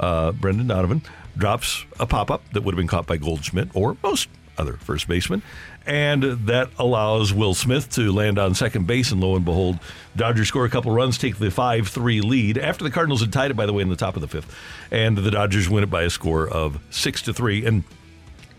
uh, 0.00 0.32
Brendan 0.32 0.66
Donovan 0.66 1.02
drops 1.36 1.84
a 2.00 2.06
pop 2.06 2.30
up 2.30 2.42
that 2.52 2.62
would 2.62 2.74
have 2.74 2.78
been 2.78 2.88
caught 2.88 3.06
by 3.06 3.16
Goldschmidt 3.16 3.68
or 3.74 3.96
most 4.02 4.28
other 4.58 4.74
first 4.74 5.06
baseman. 5.08 5.42
And 5.88 6.22
that 6.46 6.68
allows 6.78 7.32
Will 7.32 7.54
Smith 7.54 7.90
to 7.92 8.12
land 8.12 8.38
on 8.38 8.54
second 8.54 8.86
base. 8.86 9.10
And 9.10 9.22
lo 9.22 9.36
and 9.36 9.44
behold, 9.44 9.78
Dodgers 10.14 10.48
score 10.48 10.66
a 10.66 10.70
couple 10.70 10.92
runs, 10.92 11.16
take 11.16 11.38
the 11.38 11.50
5 11.50 11.88
3 11.88 12.20
lead 12.20 12.58
after 12.58 12.84
the 12.84 12.90
Cardinals 12.90 13.22
had 13.22 13.32
tied 13.32 13.50
it, 13.50 13.54
by 13.54 13.64
the 13.64 13.72
way, 13.72 13.82
in 13.82 13.88
the 13.88 13.96
top 13.96 14.14
of 14.14 14.20
the 14.20 14.28
fifth. 14.28 14.54
And 14.90 15.16
the 15.16 15.30
Dodgers 15.30 15.68
win 15.68 15.82
it 15.82 15.90
by 15.90 16.02
a 16.02 16.10
score 16.10 16.46
of 16.46 16.78
6 16.90 17.22
to 17.22 17.32
3. 17.32 17.64
And 17.64 17.84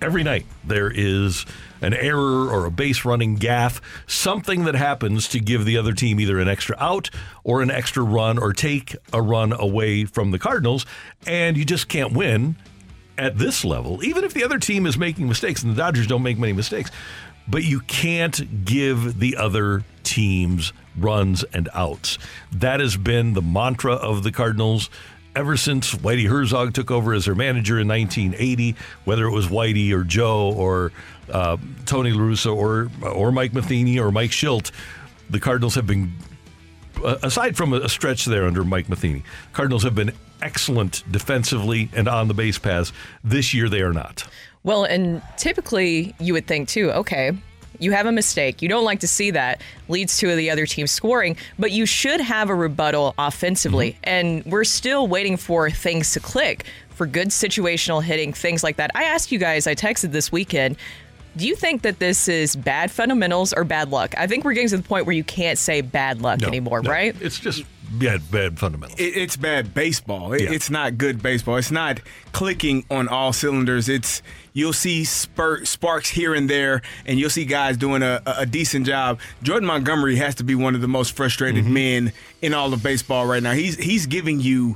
every 0.02 0.24
night 0.24 0.48
there 0.64 0.92
is 0.92 1.46
an 1.82 1.94
error 1.94 2.50
or 2.50 2.66
a 2.66 2.72
base 2.72 3.06
running 3.06 3.36
gaff, 3.36 3.80
something 4.08 4.66
that 4.66 4.76
happens 4.76 5.28
to 5.30 5.40
give 5.40 5.66
the 5.66 5.78
other 5.78 5.94
team 5.94 6.20
either 6.20 6.40
an 6.40 6.48
extra 6.48 6.76
out 6.80 7.10
or 7.44 7.62
an 7.62 7.72
extra 7.72 8.04
run 8.04 8.38
or 8.38 8.54
take 8.54 8.96
a 9.14 9.22
run 9.22 9.54
away 9.54 10.06
from 10.06 10.32
the 10.32 10.40
Cardinals, 10.40 10.86
and 11.28 11.58
you 11.58 11.66
just 11.66 11.88
can't 11.88 12.14
win 12.14 12.56
at 13.20 13.38
this 13.38 13.66
level, 13.66 14.04
even 14.04 14.24
if 14.24 14.34
the 14.34 14.44
other 14.44 14.58
team 14.58 14.86
is 14.86 14.98
making 14.98 15.28
mistakes, 15.28 15.62
and 15.62 15.74
the 15.74 15.78
Dodgers 15.78 16.08
don't 16.08 16.24
make 16.24 16.38
many 16.38 16.54
mistakes, 16.54 16.90
but 17.48 17.64
you 17.64 17.82
can't 17.82 18.66
give 18.66 19.20
the 19.20 19.36
other 19.36 19.84
teams 20.04 20.72
runs 20.98 21.44
and 21.44 21.70
outs. 21.74 22.18
That 22.52 22.80
has 22.80 22.96
been 22.96 23.34
the 23.34 23.42
mantra 23.42 23.94
of 23.94 24.24
the 24.24 24.32
Cardinals 24.32 24.90
ever 25.36 25.58
since 25.58 25.94
Whitey 25.94 26.28
Herzog 26.28 26.74
took 26.74 26.92
over 26.92 27.14
as 27.14 27.26
their 27.26 27.36
manager 27.36 27.80
in 27.80 27.88
1980, 27.88 28.76
whether 29.06 29.26
it 29.26 29.32
was 29.32 29.48
Whitey 29.48 29.92
or 29.92 30.04
Joe 30.04 30.54
or 30.54 30.92
uh, 31.32 31.58
Tony 31.86 32.12
La 32.12 32.22
Russa 32.22 32.56
or 32.56 32.90
or 33.08 33.32
Mike 33.32 33.54
Matheny 33.54 34.00
or 34.00 34.12
Mike 34.12 34.32
Shildt, 34.32 34.72
the 35.30 35.40
Cardinals 35.40 35.76
have 35.76 35.86
been 35.86 36.14
uh, 37.04 37.18
aside 37.24 37.56
from 37.56 37.74
a 37.74 37.88
stretch 37.90 38.26
there 38.26 38.46
under 38.46 38.64
Mike 38.64 38.90
Matheny, 38.90 39.24
Cardinals 39.54 39.84
have 39.84 39.96
been 39.96 40.12
excellent 40.42 41.04
defensively 41.12 41.90
and 41.94 42.08
on 42.08 42.28
the 42.28 42.34
base 42.34 42.58
paths. 42.58 42.92
This 43.24 43.54
year, 43.54 43.70
they 43.70 43.82
are 43.82 43.94
not. 43.94 44.28
Well, 44.64 44.84
and 44.84 45.22
typically 45.38 46.14
you 46.20 46.34
would 46.34 46.48
think 46.48 46.68
too, 46.70 46.92
okay, 46.92 47.32
you 47.80 47.92
have 47.92 48.06
a 48.06 48.12
mistake. 48.12 48.62
You 48.62 48.68
don't 48.68 48.84
like 48.84 49.00
to 49.00 49.08
see 49.08 49.32
that 49.32 49.62
leads 49.88 50.18
to 50.18 50.36
the 50.36 50.50
other 50.50 50.66
team 50.66 50.86
scoring, 50.86 51.38
but 51.58 51.72
you 51.72 51.86
should 51.86 52.20
have 52.20 52.50
a 52.50 52.56
rebuttal 52.56 53.16
offensively. 53.18 53.92
Mm-hmm. 53.92 54.00
And 54.04 54.46
we're 54.46 54.66
still 54.66 55.08
waiting 55.08 55.38
for 55.38 55.70
things 55.70 56.12
to 56.14 56.20
click 56.20 56.66
for 56.90 57.06
good 57.08 57.30
situational 57.30 58.04
hitting, 58.04 58.34
things 58.34 58.64
like 58.64 58.76
that. 58.76 58.92
I 58.96 59.04
asked 59.04 59.32
you 59.32 59.40
guys, 59.40 59.66
I 59.68 59.76
texted 59.76 60.12
this 60.12 60.32
weekend, 60.32 60.76
do 61.38 61.48
you 61.48 61.56
think 61.56 61.84
that 61.84 62.00
this 62.00 62.28
is 62.28 62.56
bad 62.56 62.92
fundamentals 62.92 63.54
or 63.54 63.64
bad 63.64 63.92
luck? 63.92 64.14
I 64.18 64.28
think 64.28 64.44
we're 64.44 64.54
getting 64.54 64.70
to 64.70 64.78
the 64.78 64.84
point 64.84 65.06
where 65.06 65.16
you 65.16 65.24
can't 65.24 65.58
say 65.58 65.80
bad 65.80 66.22
luck 66.22 66.42
No, 66.42 66.48
anymore, 66.50 66.82
no. 66.82 66.92
right? 66.92 67.16
It's 67.22 67.40
just 67.40 67.64
bad, 67.92 68.30
bad 68.32 68.60
fundamentals. 68.60 69.00
It, 69.00 69.18
it's 69.18 69.36
bad 69.38 69.74
baseball. 69.74 70.34
It, 70.34 70.44
Yeah. 70.44 70.52
It's 70.52 70.70
not 70.70 70.98
good 70.98 71.22
baseball. 71.22 71.58
It's 71.58 71.72
not 71.72 72.00
clicking 72.32 72.86
on 72.90 73.08
all 73.08 73.34
cylinders. 73.34 73.90
It's 73.90 74.22
you'll 74.54 74.74
see 74.74 75.04
spurt, 75.04 75.68
sparks 75.68 76.10
here 76.10 76.34
and 76.34 76.50
there, 76.50 76.82
and 77.06 77.20
you'll 77.20 77.30
see 77.30 77.46
guys 77.46 77.78
doing 77.78 78.02
a, 78.02 78.22
a 78.26 78.34
a 78.40 78.46
decent 78.46 78.86
job. 78.86 79.20
Jordan 79.44 79.68
Montgomery 79.68 80.16
has 80.16 80.36
to 80.36 80.44
be 80.44 80.56
one 80.56 80.76
of 80.76 80.82
the 80.82 80.88
most 80.88 81.16
frustrated 81.16 81.66
mm-hmm. 81.66 81.74
men 81.74 82.14
in 82.42 82.54
all 82.54 82.74
of 82.74 82.82
baseball 82.82 83.26
right 83.26 83.44
now. 83.44 83.52
He's 83.52 83.76
he's 83.78 84.06
giving 84.06 84.40
you. 84.40 84.76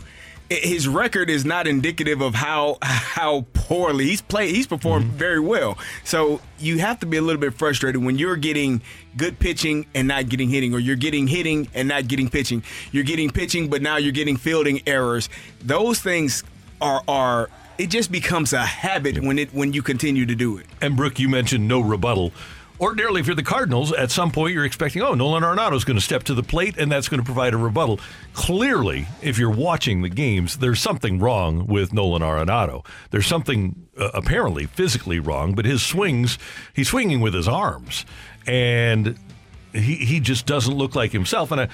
His 0.49 0.87
record 0.87 1.29
is 1.29 1.45
not 1.45 1.67
indicative 1.67 2.21
of 2.21 2.35
how 2.35 2.77
how 2.81 3.45
poorly 3.53 4.05
he's 4.05 4.21
played. 4.21 4.55
He's 4.55 4.67
performed 4.67 5.05
mm-hmm. 5.05 5.17
very 5.17 5.39
well. 5.39 5.77
So 6.03 6.41
you 6.59 6.79
have 6.79 6.99
to 6.99 7.05
be 7.05 7.17
a 7.17 7.21
little 7.21 7.41
bit 7.41 7.53
frustrated 7.53 8.03
when 8.03 8.17
you're 8.17 8.35
getting 8.35 8.81
good 9.17 9.39
pitching 9.39 9.85
and 9.95 10.07
not 10.07 10.29
getting 10.29 10.49
hitting, 10.49 10.73
or 10.73 10.79
you're 10.79 10.95
getting 10.95 11.27
hitting 11.27 11.67
and 11.73 11.87
not 11.87 12.07
getting 12.07 12.29
pitching. 12.29 12.63
You're 12.91 13.03
getting 13.03 13.29
pitching, 13.29 13.69
but 13.69 13.81
now 13.81 13.97
you're 13.97 14.11
getting 14.11 14.37
fielding 14.37 14.81
errors. 14.87 15.29
Those 15.61 15.99
things 15.99 16.43
are 16.81 17.01
are 17.07 17.49
it 17.77 17.87
just 17.87 18.11
becomes 18.11 18.53
a 18.53 18.65
habit 18.65 19.21
when 19.23 19.39
it 19.39 19.53
when 19.53 19.73
you 19.73 19.81
continue 19.81 20.25
to 20.25 20.35
do 20.35 20.57
it. 20.57 20.65
And 20.81 20.95
Brooke, 20.95 21.19
you 21.19 21.29
mentioned 21.29 21.67
no 21.67 21.79
rebuttal. 21.79 22.31
Ordinarily, 22.79 23.21
if 23.21 23.27
you're 23.27 23.35
the 23.35 23.43
Cardinals, 23.43 23.93
at 23.93 24.11
some 24.11 24.31
point 24.31 24.53
you're 24.53 24.65
expecting, 24.65 25.01
oh, 25.03 25.13
Nolan 25.13 25.43
Arenado 25.43 25.73
is 25.75 25.85
going 25.85 25.95
to 25.95 26.01
step 26.01 26.23
to 26.23 26.33
the 26.33 26.43
plate 26.43 26.75
and 26.77 26.91
that's 26.91 27.07
going 27.07 27.19
to 27.19 27.25
provide 27.25 27.53
a 27.53 27.57
rebuttal. 27.57 27.99
Clearly, 28.33 29.07
if 29.21 29.37
you're 29.37 29.51
watching 29.51 30.01
the 30.01 30.09
games, 30.09 30.57
there's 30.57 30.81
something 30.81 31.19
wrong 31.19 31.67
with 31.67 31.93
Nolan 31.93 32.23
Arenado. 32.23 32.85
There's 33.11 33.27
something 33.27 33.87
uh, 33.97 34.09
apparently 34.13 34.65
physically 34.65 35.19
wrong, 35.19 35.53
but 35.53 35.65
his 35.65 35.83
swings, 35.83 36.39
he's 36.73 36.89
swinging 36.89 37.21
with 37.21 37.33
his 37.33 37.47
arms. 37.47 38.05
And 38.47 39.17
he, 39.71 39.95
he 39.95 40.19
just 40.19 40.45
doesn't 40.45 40.73
look 40.73 40.95
like 40.95 41.11
himself. 41.11 41.51
And 41.51 41.61
I, 41.61 41.67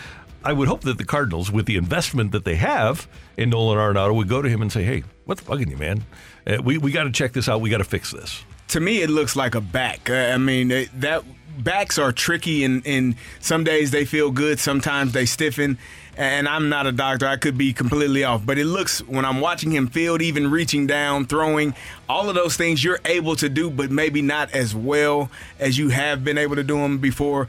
I 0.44 0.54
would 0.54 0.68
hope 0.68 0.82
that 0.82 0.98
the 0.98 1.06
Cardinals, 1.06 1.52
with 1.52 1.66
the 1.66 1.78
investment 1.78 2.34
that 2.34 2.46
they 2.46 2.56
have 2.56 3.08
in 3.38 3.50
Nolan 3.50 3.78
Arenado, 3.78 4.14
would 4.16 4.30
go 4.30 4.42
to 4.42 4.50
him 4.50 4.62
and 4.62 4.72
say, 4.72 4.84
hey, 4.84 5.04
what's 5.26 5.42
bugging 5.42 5.70
you, 5.70 5.78
man? 5.78 6.04
Uh, 6.46 6.62
we 6.64 6.78
we 6.78 6.92
got 6.92 7.04
to 7.04 7.12
check 7.12 7.34
this 7.34 7.50
out. 7.50 7.62
We 7.62 7.70
got 7.70 7.80
to 7.80 7.84
fix 7.84 8.12
this. 8.12 8.44
To 8.70 8.80
me, 8.80 9.02
it 9.02 9.10
looks 9.10 9.36
like 9.36 9.56
a 9.56 9.62
back. 9.62 10.10
I 10.10 10.38
mean, 10.38 10.70
that 10.96 11.24
backs 11.58 11.98
are 11.98 12.12
tricky, 12.12 12.64
and, 12.64 12.86
and 12.86 13.16
some 13.40 13.64
days 13.64 13.92
they 13.92 14.06
feel 14.06 14.32
good, 14.32 14.60
sometimes 14.60 15.12
they 15.12 15.26
stiffen. 15.26 15.78
And 16.18 16.50
I'm 16.50 16.68
not 16.68 16.86
a 16.86 16.92
doctor; 16.92 17.28
I 17.28 17.38
could 17.38 17.58
be 17.58 17.72
completely 17.72 18.26
off. 18.26 18.46
But 18.46 18.58
it 18.58 18.66
looks 18.66 19.00
when 19.04 19.24
I'm 19.24 19.40
watching 19.40 19.72
him 19.72 19.88
field, 19.88 20.22
even 20.22 20.52
reaching 20.52 20.86
down, 20.86 21.26
throwing, 21.26 21.74
all 22.10 22.28
of 22.28 22.36
those 22.36 22.58
things 22.58 22.84
you're 22.84 23.00
able 23.06 23.38
to 23.38 23.48
do, 23.48 23.70
but 23.70 23.90
maybe 23.90 24.22
not 24.22 24.52
as 24.52 24.76
well 24.76 25.32
as 25.60 25.78
you 25.78 25.90
have 25.90 26.26
been 26.26 26.38
able 26.38 26.58
to 26.58 26.64
do 26.64 26.78
them 26.78 26.98
before. 26.98 27.48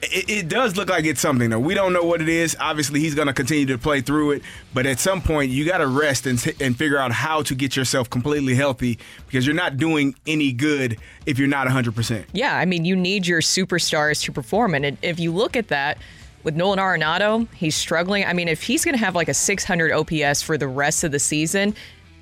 It, 0.00 0.30
it 0.30 0.48
does 0.48 0.76
look 0.76 0.88
like 0.88 1.04
it's 1.04 1.20
something 1.20 1.50
though. 1.50 1.58
We 1.58 1.74
don't 1.74 1.92
know 1.92 2.04
what 2.04 2.20
it 2.20 2.28
is. 2.28 2.56
Obviously, 2.60 3.00
he's 3.00 3.14
going 3.14 3.26
to 3.26 3.34
continue 3.34 3.66
to 3.66 3.78
play 3.78 4.00
through 4.00 4.32
it, 4.32 4.42
but 4.72 4.86
at 4.86 5.00
some 5.00 5.20
point, 5.20 5.50
you 5.50 5.64
got 5.64 5.78
to 5.78 5.86
rest 5.86 6.26
and, 6.26 6.44
and 6.60 6.76
figure 6.76 6.98
out 6.98 7.12
how 7.12 7.42
to 7.42 7.54
get 7.54 7.76
yourself 7.76 8.08
completely 8.08 8.54
healthy 8.54 8.98
because 9.26 9.46
you're 9.46 9.56
not 9.56 9.76
doing 9.76 10.14
any 10.26 10.52
good 10.52 10.98
if 11.26 11.38
you're 11.38 11.48
not 11.48 11.66
100. 11.66 11.94
percent 11.94 12.26
Yeah, 12.32 12.56
I 12.56 12.64
mean, 12.64 12.84
you 12.84 12.94
need 12.94 13.26
your 13.26 13.40
superstars 13.40 14.22
to 14.24 14.32
perform. 14.32 14.74
And 14.74 14.96
if 15.02 15.18
you 15.18 15.32
look 15.32 15.56
at 15.56 15.68
that, 15.68 15.98
with 16.44 16.56
Nolan 16.56 16.78
Arenado, 16.78 17.52
he's 17.54 17.74
struggling. 17.74 18.24
I 18.24 18.32
mean, 18.32 18.48
if 18.48 18.62
he's 18.62 18.84
going 18.84 18.94
to 18.94 19.04
have 19.04 19.14
like 19.14 19.28
a 19.28 19.34
600 19.34 19.92
OPS 19.92 20.40
for 20.40 20.56
the 20.56 20.68
rest 20.68 21.04
of 21.04 21.12
the 21.12 21.18
season, 21.18 21.74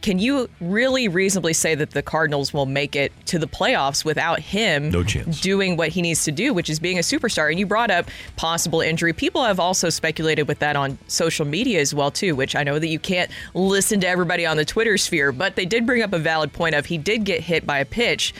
can 0.06 0.20
you 0.20 0.48
really 0.60 1.08
reasonably 1.08 1.52
say 1.52 1.74
that 1.74 1.90
the 1.90 2.00
Cardinals 2.00 2.54
will 2.54 2.64
make 2.64 2.94
it 2.94 3.12
to 3.26 3.40
the 3.40 3.48
playoffs 3.48 4.04
without 4.04 4.38
him 4.38 4.88
No 4.90 5.02
chance. 5.02 5.40
doing 5.40 5.76
what 5.76 5.88
he 5.88 6.00
needs 6.00 6.22
to 6.26 6.30
do, 6.30 6.54
which 6.54 6.70
is 6.70 6.78
being 6.78 6.96
a 6.96 7.00
superstar? 7.00 7.50
And 7.50 7.58
you 7.58 7.66
brought 7.66 7.90
up 7.90 8.08
possible 8.36 8.80
injury. 8.80 9.12
People 9.12 9.42
have 9.42 9.58
also 9.58 9.90
speculated 9.90 10.46
with 10.46 10.60
that 10.60 10.76
on 10.76 10.96
social 11.08 11.44
media 11.44 11.80
as 11.80 11.92
well 11.92 12.12
too, 12.12 12.36
which 12.36 12.54
I 12.54 12.62
know 12.62 12.78
that 12.78 12.86
you 12.86 13.00
can't 13.00 13.32
listen 13.52 13.98
to 13.98 14.06
everybody 14.06 14.46
on 14.46 14.56
the 14.56 14.64
Twitter 14.64 14.96
sphere, 14.96 15.32
but 15.32 15.56
they 15.56 15.66
did 15.66 15.86
bring 15.86 16.02
up 16.02 16.12
a 16.12 16.20
valid 16.20 16.52
point 16.52 16.76
of 16.76 16.86
he 16.86 16.98
did 16.98 17.24
get 17.24 17.40
hit 17.40 17.66
by 17.66 17.80
a 17.80 17.84
pitch 17.84 18.32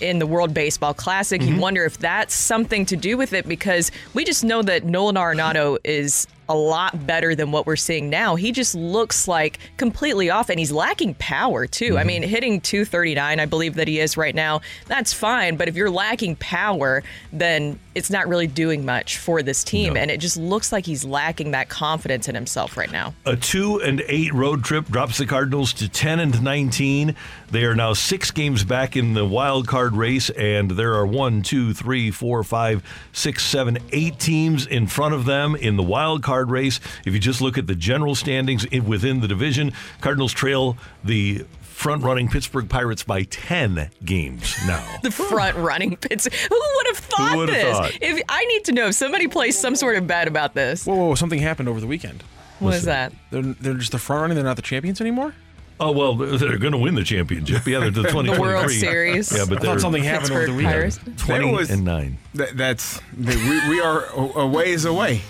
in 0.00 0.20
the 0.20 0.26
World 0.26 0.54
Baseball 0.54 0.94
Classic. 0.94 1.42
You 1.42 1.48
mm-hmm. 1.48 1.60
wonder 1.60 1.84
if 1.84 1.98
that's 1.98 2.32
something 2.32 2.86
to 2.86 2.96
do 2.96 3.18
with 3.18 3.34
it 3.34 3.46
because 3.46 3.92
we 4.14 4.24
just 4.24 4.42
know 4.42 4.62
that 4.62 4.84
Nolan 4.84 5.16
Arenado 5.16 5.76
is 5.84 6.26
a 6.50 6.54
lot 6.54 7.06
better 7.06 7.36
than 7.36 7.52
what 7.52 7.64
we're 7.64 7.76
seeing 7.76 8.10
now. 8.10 8.34
He 8.34 8.50
just 8.50 8.74
looks 8.74 9.28
like 9.28 9.60
completely 9.76 10.30
off 10.30 10.50
and 10.50 10.58
he's 10.58 10.72
lacking 10.72 11.14
power 11.14 11.66
too. 11.66 11.96
I 11.96 12.00
mm-hmm. 12.00 12.06
mean, 12.08 12.22
hitting 12.24 12.60
239, 12.60 13.38
I 13.38 13.46
believe 13.46 13.74
that 13.74 13.86
he 13.86 14.00
is 14.00 14.16
right 14.16 14.34
now. 14.34 14.60
That's 14.86 15.12
fine, 15.12 15.56
but 15.56 15.68
if 15.68 15.76
you're 15.76 15.90
lacking 15.90 16.36
power, 16.36 17.04
then 17.32 17.78
it's 17.94 18.10
not 18.10 18.26
really 18.28 18.48
doing 18.48 18.84
much 18.84 19.18
for 19.18 19.42
this 19.42 19.62
team 19.64 19.96
and 19.96 20.10
it 20.10 20.18
just 20.18 20.36
looks 20.36 20.72
like 20.72 20.86
he's 20.86 21.04
lacking 21.04 21.52
that 21.52 21.68
confidence 21.68 22.28
in 22.28 22.34
himself 22.34 22.76
right 22.76 22.90
now. 22.90 23.14
A 23.26 23.36
two 23.36 23.80
and 23.80 24.02
eight 24.08 24.32
road 24.34 24.64
trip 24.64 24.86
drops 24.86 25.18
the 25.18 25.26
Cardinals 25.26 25.72
to 25.74 25.88
ten 25.88 26.18
and 26.18 26.42
nineteen. 26.42 27.14
They 27.50 27.64
are 27.64 27.74
now 27.74 27.94
six 27.94 28.30
games 28.30 28.62
back 28.62 28.96
in 28.96 29.14
the 29.14 29.24
wild 29.24 29.66
card 29.66 29.94
race, 29.94 30.30
and 30.30 30.70
there 30.70 30.94
are 30.94 31.06
one, 31.06 31.42
two, 31.42 31.74
three, 31.74 32.12
four, 32.12 32.44
five, 32.44 32.84
six, 33.12 33.44
seven, 33.44 33.78
eight 33.90 34.20
teams 34.20 34.66
in 34.66 34.86
front 34.86 35.14
of 35.14 35.24
them 35.24 35.56
in 35.56 35.76
the 35.76 35.82
wild 35.82 36.22
card 36.22 36.39
race. 36.48 36.80
If 37.04 37.12
you 37.12 37.18
just 37.20 37.40
look 37.40 37.58
at 37.58 37.66
the 37.66 37.74
general 37.74 38.14
standings 38.14 38.66
within 38.70 39.20
the 39.20 39.28
division, 39.28 39.72
Cardinals 40.00 40.32
trail 40.32 40.76
the 41.04 41.44
front-running 41.60 42.28
Pittsburgh 42.28 42.68
Pirates 42.68 43.02
by 43.02 43.22
ten 43.24 43.90
games 44.04 44.54
now. 44.66 44.84
the 45.02 45.10
front 45.10 45.56
running 45.56 45.96
pits. 45.96 46.26
Who 46.26 46.54
would 46.76 46.86
have 46.88 46.98
thought 46.98 47.36
would've 47.36 47.54
this? 47.54 47.76
thought? 47.76 47.98
If 48.00 48.22
I 48.28 48.44
need 48.44 48.64
to 48.66 48.72
know 48.72 48.88
if 48.88 48.94
somebody 48.94 49.26
plays 49.26 49.58
some 49.58 49.74
sort 49.74 49.96
of 49.96 50.06
bet 50.06 50.28
about 50.28 50.54
this. 50.54 50.86
Whoa, 50.86 50.94
whoa, 50.94 51.06
whoa, 51.08 51.14
something 51.14 51.38
happened 51.38 51.68
over 51.68 51.80
the 51.80 51.86
weekend. 51.86 52.22
What 52.58 52.74
is 52.74 52.84
that? 52.84 53.12
They're, 53.30 53.42
they're 53.42 53.74
just 53.74 53.92
the 53.92 53.98
front 53.98 54.22
running. 54.22 54.34
They're 54.36 54.44
not 54.44 54.56
the 54.56 54.62
champions 54.62 55.00
anymore. 55.00 55.34
Oh 55.80 55.92
well, 55.92 56.14
they're 56.14 56.58
going 56.58 56.72
to 56.72 56.78
win 56.78 56.94
the 56.94 57.02
championship. 57.02 57.66
Yeah, 57.66 57.80
they're 57.80 57.90
the 57.90 58.02
The 58.02 58.36
World 58.38 58.70
Series. 58.70 59.34
Yeah, 59.34 59.46
but 59.48 59.58
I 59.58 59.60
thought 59.62 59.80
something 59.80 60.04
happened 60.04 60.32
over 60.32 60.44
the 60.46 60.52
weekend. 60.54 60.74
Pirates. 60.74 61.00
twenty 61.16 61.50
was- 61.50 61.70
and 61.70 61.84
nine. 61.86 62.18
That, 62.34 62.54
that's 62.54 63.00
that 63.16 63.36
we, 63.66 63.70
we 63.76 63.80
are 63.80 64.04
a, 64.04 64.40
a 64.40 64.46
ways 64.46 64.84
away. 64.84 65.22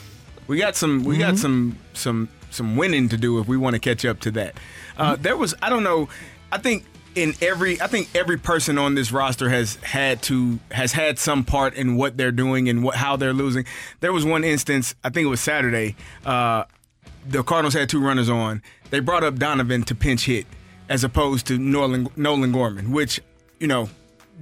We 0.50 0.58
got 0.58 0.74
some 0.74 1.04
we 1.04 1.16
got 1.16 1.38
some 1.38 1.78
some 1.92 2.28
some 2.50 2.74
winning 2.74 3.08
to 3.10 3.16
do 3.16 3.38
if 3.38 3.46
we 3.46 3.56
want 3.56 3.74
to 3.74 3.78
catch 3.78 4.04
up 4.04 4.18
to 4.22 4.32
that. 4.32 4.56
Uh, 4.98 5.14
there 5.14 5.36
was 5.36 5.54
I 5.62 5.70
don't 5.70 5.84
know. 5.84 6.08
I 6.50 6.58
think 6.58 6.84
in 7.14 7.34
every 7.40 7.80
I 7.80 7.86
think 7.86 8.08
every 8.16 8.36
person 8.36 8.76
on 8.76 8.96
this 8.96 9.12
roster 9.12 9.48
has 9.48 9.76
had 9.76 10.22
to 10.22 10.58
has 10.72 10.90
had 10.90 11.20
some 11.20 11.44
part 11.44 11.74
in 11.74 11.94
what 11.94 12.16
they're 12.16 12.32
doing 12.32 12.68
and 12.68 12.82
what 12.82 12.96
how 12.96 13.14
they're 13.14 13.32
losing. 13.32 13.64
There 14.00 14.12
was 14.12 14.24
one 14.24 14.42
instance 14.42 14.96
I 15.04 15.10
think 15.10 15.26
it 15.26 15.28
was 15.28 15.40
Saturday. 15.40 15.94
Uh, 16.26 16.64
the 17.28 17.44
Cardinals 17.44 17.74
had 17.74 17.88
two 17.88 18.00
runners 18.04 18.28
on. 18.28 18.60
They 18.90 18.98
brought 18.98 19.22
up 19.22 19.36
Donovan 19.36 19.84
to 19.84 19.94
pinch 19.94 20.24
hit 20.24 20.46
as 20.88 21.04
opposed 21.04 21.46
to 21.46 21.58
Nolan 21.58 22.08
Nolan 22.16 22.50
Gorman, 22.50 22.90
which 22.90 23.20
you 23.60 23.68
know 23.68 23.88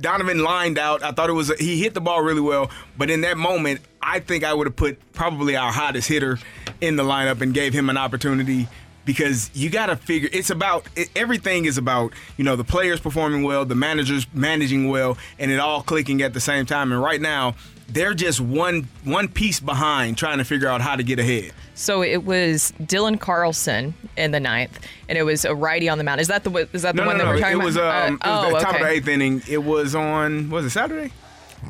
Donovan 0.00 0.42
lined 0.42 0.78
out. 0.78 1.02
I 1.02 1.12
thought 1.12 1.28
it 1.28 1.34
was 1.34 1.50
a, 1.50 1.56
he 1.56 1.82
hit 1.82 1.92
the 1.92 2.00
ball 2.00 2.22
really 2.22 2.40
well, 2.40 2.70
but 2.96 3.10
in 3.10 3.20
that 3.20 3.36
moment, 3.36 3.82
I 4.02 4.20
think 4.20 4.44
I 4.44 4.54
would 4.54 4.66
have 4.66 4.76
put 4.76 5.12
probably 5.12 5.56
our 5.56 5.72
hottest 5.72 6.08
hitter 6.08 6.38
in 6.80 6.96
the 6.96 7.02
lineup 7.02 7.40
and 7.40 7.52
gave 7.52 7.72
him 7.72 7.90
an 7.90 7.96
opportunity 7.96 8.68
because 9.04 9.50
you 9.54 9.70
got 9.70 9.86
to 9.86 9.96
figure 9.96 10.28
it's 10.32 10.50
about 10.50 10.86
it, 10.94 11.08
everything 11.16 11.64
is 11.64 11.78
about 11.78 12.12
you 12.36 12.44
know 12.44 12.56
the 12.56 12.64
players 12.64 13.00
performing 13.00 13.42
well, 13.42 13.64
the 13.64 13.74
managers 13.74 14.26
managing 14.34 14.88
well, 14.88 15.16
and 15.38 15.50
it 15.50 15.58
all 15.58 15.82
clicking 15.82 16.20
at 16.22 16.34
the 16.34 16.40
same 16.40 16.66
time. 16.66 16.92
And 16.92 17.02
right 17.02 17.20
now, 17.20 17.54
they're 17.88 18.12
just 18.12 18.38
one 18.40 18.86
one 19.04 19.28
piece 19.28 19.60
behind 19.60 20.18
trying 20.18 20.38
to 20.38 20.44
figure 20.44 20.68
out 20.68 20.82
how 20.82 20.94
to 20.94 21.02
get 21.02 21.18
ahead. 21.18 21.52
So 21.74 22.02
it 22.02 22.24
was 22.24 22.72
Dylan 22.82 23.18
Carlson 23.18 23.94
in 24.16 24.30
the 24.32 24.40
ninth, 24.40 24.78
and 25.08 25.16
it 25.16 25.22
was 25.22 25.44
a 25.46 25.54
righty 25.54 25.88
on 25.88 25.96
the 25.96 26.04
mound. 26.04 26.20
Is 26.20 26.28
that 26.28 26.44
the 26.44 26.68
is 26.74 26.82
that 26.82 26.94
the 26.94 27.00
No, 27.02 27.06
one 27.06 27.16
no, 27.16 27.24
that 27.24 27.30
no. 27.30 27.34
we're 27.34 27.40
talking 27.40 27.60
it 27.60 27.64
was, 27.64 27.76
about? 27.76 28.08
um, 28.08 28.18
Uh, 28.20 28.28
it 28.28 28.30
was 28.30 28.44
oh, 28.54 28.58
the 28.58 28.64
top 28.64 28.74
of 28.74 28.80
the 28.80 28.88
eighth 28.88 29.08
inning. 29.08 29.42
It 29.48 29.64
was 29.64 29.94
on 29.94 30.50
was 30.50 30.66
it 30.66 30.70
Saturday? 30.70 31.12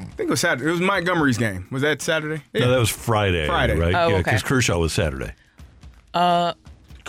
I 0.01 0.05
think 0.17 0.29
it 0.29 0.31
was 0.31 0.41
Saturday. 0.41 0.69
It 0.69 0.73
was 0.73 0.81
Montgomery's 0.81 1.39
game. 1.39 1.67
Was 1.71 1.83
that 1.83 2.01
Saturday? 2.03 2.43
No, 2.55 2.71
that 2.71 2.79
was 2.79 2.91
Friday. 2.91 3.47
Friday. 3.47 3.75
right? 3.77 3.95
Oh, 3.95 4.09
yeah, 4.09 4.15
okay. 4.17 4.23
because 4.25 4.43
Kershaw 4.43 4.79
was 4.79 4.93
Saturday. 4.93 5.33
Uh, 6.15 6.53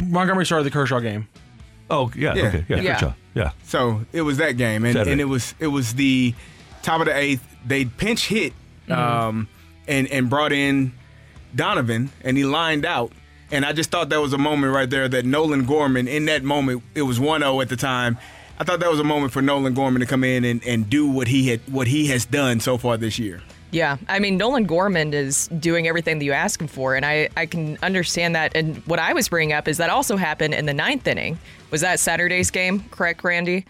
Montgomery 0.01 0.45
started 0.45 0.63
the 0.65 0.71
Kershaw 0.71 0.99
game. 0.99 1.27
Oh, 1.89 2.11
yeah, 2.15 2.35
Yeah. 2.35 2.43
okay, 2.47 2.65
yeah, 2.69 2.77
Yeah. 2.81 2.93
Kershaw, 2.93 3.13
yeah. 3.33 3.51
So 3.63 4.01
it 4.13 4.21
was 4.21 4.37
that 4.37 4.53
game, 4.57 4.83
and, 4.85 4.93
Saturday. 4.93 5.11
and 5.13 5.21
it 5.21 5.25
was 5.25 5.55
it 5.59 5.67
was 5.67 5.93
the 5.95 6.33
top 6.83 6.99
of 6.99 7.07
the 7.07 7.15
eighth. 7.17 7.43
They 7.65 7.85
pinch 7.85 8.27
hit, 8.27 8.53
um, 8.89 9.47
and 9.87 10.07
and 10.07 10.29
brought 10.29 10.51
in 10.51 10.93
Donovan, 11.55 12.11
and 12.23 12.37
he 12.37 12.43
lined 12.45 12.85
out. 12.85 13.11
And 13.51 13.65
I 13.65 13.73
just 13.73 13.89
thought 13.89 14.09
that 14.09 14.21
was 14.21 14.33
a 14.33 14.37
moment 14.37 14.73
right 14.73 14.87
there 14.89 15.07
that 15.09 15.25
Nolan 15.25 15.65
Gorman, 15.65 16.07
in 16.07 16.25
that 16.25 16.43
moment, 16.43 16.83
it 16.93 17.01
was 17.01 17.17
1-0 17.17 17.63
at 17.63 17.69
the 17.69 17.75
time. 17.75 18.19
I 18.59 18.65
thought 18.65 18.81
that 18.81 18.91
was 18.91 18.99
a 18.99 19.05
moment 19.05 19.31
for 19.31 19.41
Nolan 19.41 19.73
Gorman 19.73 20.01
to 20.01 20.05
come 20.05 20.23
in 20.23 20.43
and, 20.43 20.61
and 20.65 20.89
do 20.89 21.09
what 21.09 21.27
he 21.27 21.47
had 21.47 21.61
what 21.71 21.87
he 21.87 22.07
has 22.07 22.25
done 22.25 22.59
so 22.59 22.77
far 22.77 22.97
this 22.97 23.17
year. 23.17 23.41
Yeah, 23.71 23.97
I 24.07 24.19
mean 24.19 24.35
Nolan 24.35 24.65
Gorman 24.65 25.13
is 25.13 25.47
doing 25.59 25.87
everything 25.87 26.19
that 26.19 26.25
you 26.25 26.33
ask 26.33 26.59
him 26.59 26.67
for, 26.67 26.95
and 26.95 27.05
I 27.05 27.29
I 27.37 27.45
can 27.45 27.77
understand 27.81 28.35
that. 28.35 28.55
And 28.55 28.77
what 28.85 28.99
I 28.99 29.13
was 29.13 29.29
bringing 29.29 29.53
up 29.53 29.67
is 29.67 29.77
that 29.77 29.89
also 29.89 30.17
happened 30.17 30.55
in 30.55 30.65
the 30.65 30.73
ninth 30.73 31.07
inning. 31.07 31.39
Was 31.71 31.81
that 31.81 31.99
Saturday's 31.99 32.51
game? 32.51 32.83
Correct, 32.89 33.23
Randy? 33.23 33.65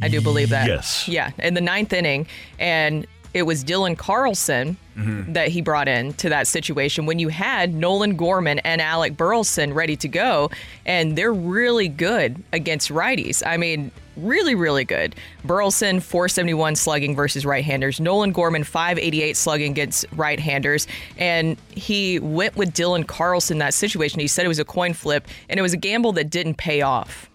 I 0.00 0.08
do 0.08 0.20
believe 0.20 0.50
that. 0.50 0.68
Yes. 0.68 1.08
Yeah, 1.08 1.32
in 1.38 1.54
the 1.54 1.60
ninth 1.60 1.92
inning, 1.92 2.28
and 2.58 3.06
it 3.34 3.42
was 3.42 3.64
Dylan 3.64 3.98
Carlson 3.98 4.76
Mm-hmm. 4.98 5.32
that 5.34 5.46
he 5.46 5.60
brought 5.60 5.86
in 5.86 6.12
to 6.14 6.28
that 6.30 6.48
situation 6.48 7.06
when 7.06 7.20
you 7.20 7.28
had 7.28 7.72
Nolan 7.72 8.16
Gorman 8.16 8.58
and 8.60 8.80
Alec 8.80 9.16
Burleson 9.16 9.72
ready 9.72 9.94
to 9.94 10.08
go, 10.08 10.50
and 10.86 11.16
they're 11.16 11.32
really 11.32 11.86
good 11.86 12.42
against 12.52 12.88
righties. 12.88 13.40
I 13.46 13.58
mean, 13.58 13.92
really, 14.16 14.56
really 14.56 14.84
good. 14.84 15.14
Burleson 15.44 16.00
471 16.00 16.74
slugging 16.74 17.14
versus 17.14 17.46
right-handers. 17.46 18.00
Nolan 18.00 18.32
Gorman 18.32 18.64
588 18.64 19.36
slugging 19.36 19.70
against 19.70 20.04
right-handers, 20.16 20.88
and 21.16 21.56
he 21.70 22.18
went 22.18 22.56
with 22.56 22.74
Dylan 22.74 23.06
Carlson 23.06 23.58
that 23.58 23.74
situation. 23.74 24.18
He 24.18 24.26
said 24.26 24.44
it 24.44 24.48
was 24.48 24.58
a 24.58 24.64
coin 24.64 24.94
flip, 24.94 25.28
and 25.48 25.60
it 25.60 25.62
was 25.62 25.72
a 25.72 25.76
gamble 25.78 26.10
that 26.14 26.28
didn't 26.28 26.56
pay 26.56 26.82
off 26.82 27.27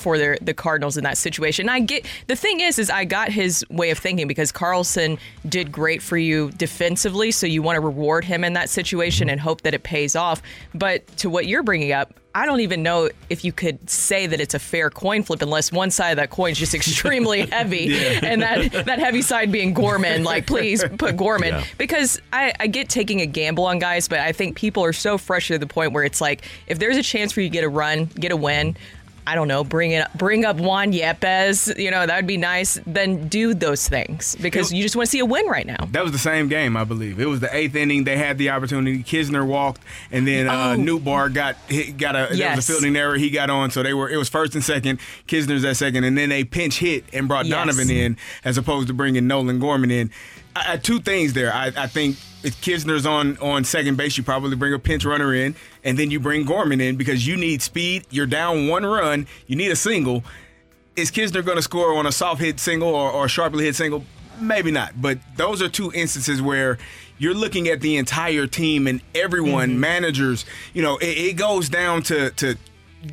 for 0.00 0.18
their, 0.18 0.38
the 0.40 0.54
Cardinals 0.54 0.96
in 0.96 1.04
that 1.04 1.18
situation. 1.18 1.64
And 1.68 1.70
I 1.70 1.80
get 1.80 2.06
the 2.26 2.36
thing 2.36 2.60
is, 2.60 2.78
is 2.78 2.90
I 2.90 3.04
got 3.04 3.30
his 3.30 3.64
way 3.70 3.90
of 3.90 3.98
thinking 3.98 4.26
because 4.26 4.50
Carlson 4.52 5.18
did 5.48 5.70
great 5.70 6.02
for 6.02 6.16
you 6.16 6.50
defensively, 6.52 7.30
so 7.30 7.46
you 7.46 7.62
want 7.62 7.76
to 7.76 7.80
reward 7.80 8.24
him 8.24 8.44
in 8.44 8.54
that 8.54 8.70
situation 8.70 9.28
and 9.28 9.40
hope 9.40 9.62
that 9.62 9.74
it 9.74 9.82
pays 9.82 10.16
off. 10.16 10.42
But 10.74 11.06
to 11.18 11.30
what 11.30 11.46
you're 11.46 11.62
bringing 11.62 11.92
up, 11.92 12.14
I 12.32 12.46
don't 12.46 12.60
even 12.60 12.84
know 12.84 13.10
if 13.28 13.44
you 13.44 13.50
could 13.50 13.90
say 13.90 14.28
that 14.28 14.40
it's 14.40 14.54
a 14.54 14.60
fair 14.60 14.88
coin 14.88 15.24
flip 15.24 15.42
unless 15.42 15.72
one 15.72 15.90
side 15.90 16.10
of 16.10 16.16
that 16.18 16.30
coin 16.30 16.52
is 16.52 16.58
just 16.58 16.74
extremely 16.76 17.46
heavy, 17.50 17.92
and 18.22 18.40
that 18.42 18.70
that 18.86 19.00
heavy 19.00 19.20
side 19.20 19.50
being 19.50 19.74
Gorman. 19.74 20.22
Like, 20.22 20.46
please 20.46 20.84
put 20.96 21.16
Gorman 21.16 21.54
Yeah. 21.54 21.64
because 21.76 22.22
I, 22.32 22.52
I 22.60 22.68
get 22.68 22.88
taking 22.88 23.20
a 23.20 23.26
gamble 23.26 23.64
on 23.66 23.80
guys, 23.80 24.06
but 24.06 24.20
I 24.20 24.30
think 24.30 24.56
people 24.56 24.84
are 24.84 24.92
so 24.92 25.18
frustrated 25.18 25.60
to 25.60 25.66
the 25.66 25.74
point 25.74 25.92
where 25.92 26.04
it's 26.04 26.20
like 26.20 26.44
if 26.68 26.78
there's 26.78 26.96
a 26.96 27.02
chance 27.02 27.32
for 27.32 27.40
you 27.40 27.48
to 27.48 27.52
get 27.52 27.64
a 27.64 27.68
run, 27.68 28.04
get 28.04 28.30
a 28.30 28.36
win. 28.36 28.76
I 29.26 29.34
don't 29.34 29.48
know, 29.48 29.62
bring 29.64 29.92
it, 29.92 30.06
bring 30.16 30.44
up 30.44 30.56
Juan 30.56 30.92
Yepez. 30.92 31.78
You 31.78 31.90
know 31.90 32.06
that 32.06 32.16
would 32.16 32.26
be 32.26 32.36
nice. 32.36 32.80
Then 32.86 33.28
do 33.28 33.54
those 33.54 33.88
things 33.88 34.36
because 34.40 34.72
you 34.72 34.82
just 34.82 34.96
want 34.96 35.06
to 35.06 35.10
see 35.10 35.18
a 35.20 35.24
win 35.24 35.46
right 35.46 35.66
now. 35.66 35.86
That 35.92 36.02
was 36.02 36.12
the 36.12 36.18
same 36.18 36.48
game, 36.48 36.76
I 36.76 36.84
believe. 36.84 37.20
It 37.20 37.26
was 37.26 37.40
the 37.40 37.54
eighth 37.54 37.74
inning. 37.76 38.04
They 38.04 38.16
had 38.16 38.38
the 38.38 38.50
opportunity. 38.50 39.02
Knizner 39.02 39.46
walked, 39.46 39.82
and 40.10 40.26
then 40.26 40.48
uh, 40.48 40.74
Oh. 40.76 40.76
Nootbaar 40.80 41.32
got 41.32 41.56
hit, 41.68 41.96
got 41.96 42.14
a 42.16 42.34
there 42.36 42.56
was 42.56 42.68
a 42.68 42.72
fielding 42.72 42.96
error. 42.96 43.16
He 43.16 43.30
got 43.30 43.50
on, 43.50 43.70
so 43.70 43.82
they 43.82 43.94
were 43.94 44.08
it 44.10 44.16
was 44.16 44.28
first 44.28 44.54
and 44.54 44.64
second. 44.64 44.98
Knizner's 45.28 45.64
at 45.64 45.76
second, 45.76 46.04
and 46.04 46.16
then 46.18 46.28
they 46.30 46.44
pinch 46.44 46.78
hit 46.78 47.04
and 47.12 47.28
brought 47.28 47.46
Yes. 47.46 47.54
Donovan 47.56 47.90
in 47.90 48.16
as 48.44 48.58
opposed 48.58 48.88
to 48.88 48.94
bringing 48.94 49.26
Nolan 49.26 49.58
Gorman 49.60 49.90
in. 49.90 50.10
I, 50.56 50.74
I- 50.74 50.76
two 50.76 51.00
things 51.00 51.32
there. 51.32 51.52
I, 51.52 51.72
I 51.76 51.86
think 51.86 52.16
if 52.42 52.60
Knizner's 52.60 53.06
on 53.06 53.36
on 53.38 53.64
second 53.64 53.96
base, 53.96 54.16
you 54.16 54.22
probably 54.22 54.56
bring 54.56 54.72
a 54.72 54.78
pinch 54.78 55.04
runner 55.04 55.34
in, 55.34 55.54
and 55.84 55.98
then 55.98 56.10
you 56.10 56.20
bring 56.20 56.44
Gorman 56.44 56.80
in 56.80 56.96
because 56.96 57.26
you 57.26 57.36
need 57.36 57.62
speed. 57.62 58.06
You're 58.10 58.26
down 58.26 58.68
one 58.68 58.84
run. 58.84 59.26
You 59.46 59.56
need 59.56 59.70
a 59.70 59.76
single. 59.76 60.24
Is 60.96 61.10
Kisner 61.10 61.44
going 61.44 61.56
to 61.56 61.62
score 61.62 61.94
on 61.96 62.06
a 62.06 62.12
soft 62.12 62.40
hit 62.40 62.58
single 62.60 62.88
or, 62.88 63.10
or 63.10 63.26
a 63.26 63.28
sharply 63.28 63.64
hit 63.64 63.76
single? 63.76 64.04
Maybe 64.40 64.70
not. 64.70 65.00
But 65.00 65.18
those 65.36 65.62
are 65.62 65.68
two 65.68 65.92
instances 65.92 66.42
where 66.42 66.78
you're 67.18 67.34
looking 67.34 67.68
at 67.68 67.80
the 67.80 67.96
entire 67.96 68.46
team 68.46 68.86
and 68.86 69.00
everyone, 69.14 69.70
mm-hmm. 69.70 69.80
managers. 69.80 70.44
You 70.72 70.82
know, 70.82 70.96
it, 70.96 71.06
it 71.18 71.36
goes 71.36 71.68
down 71.68 72.02
to 72.04 72.30
to 72.30 72.56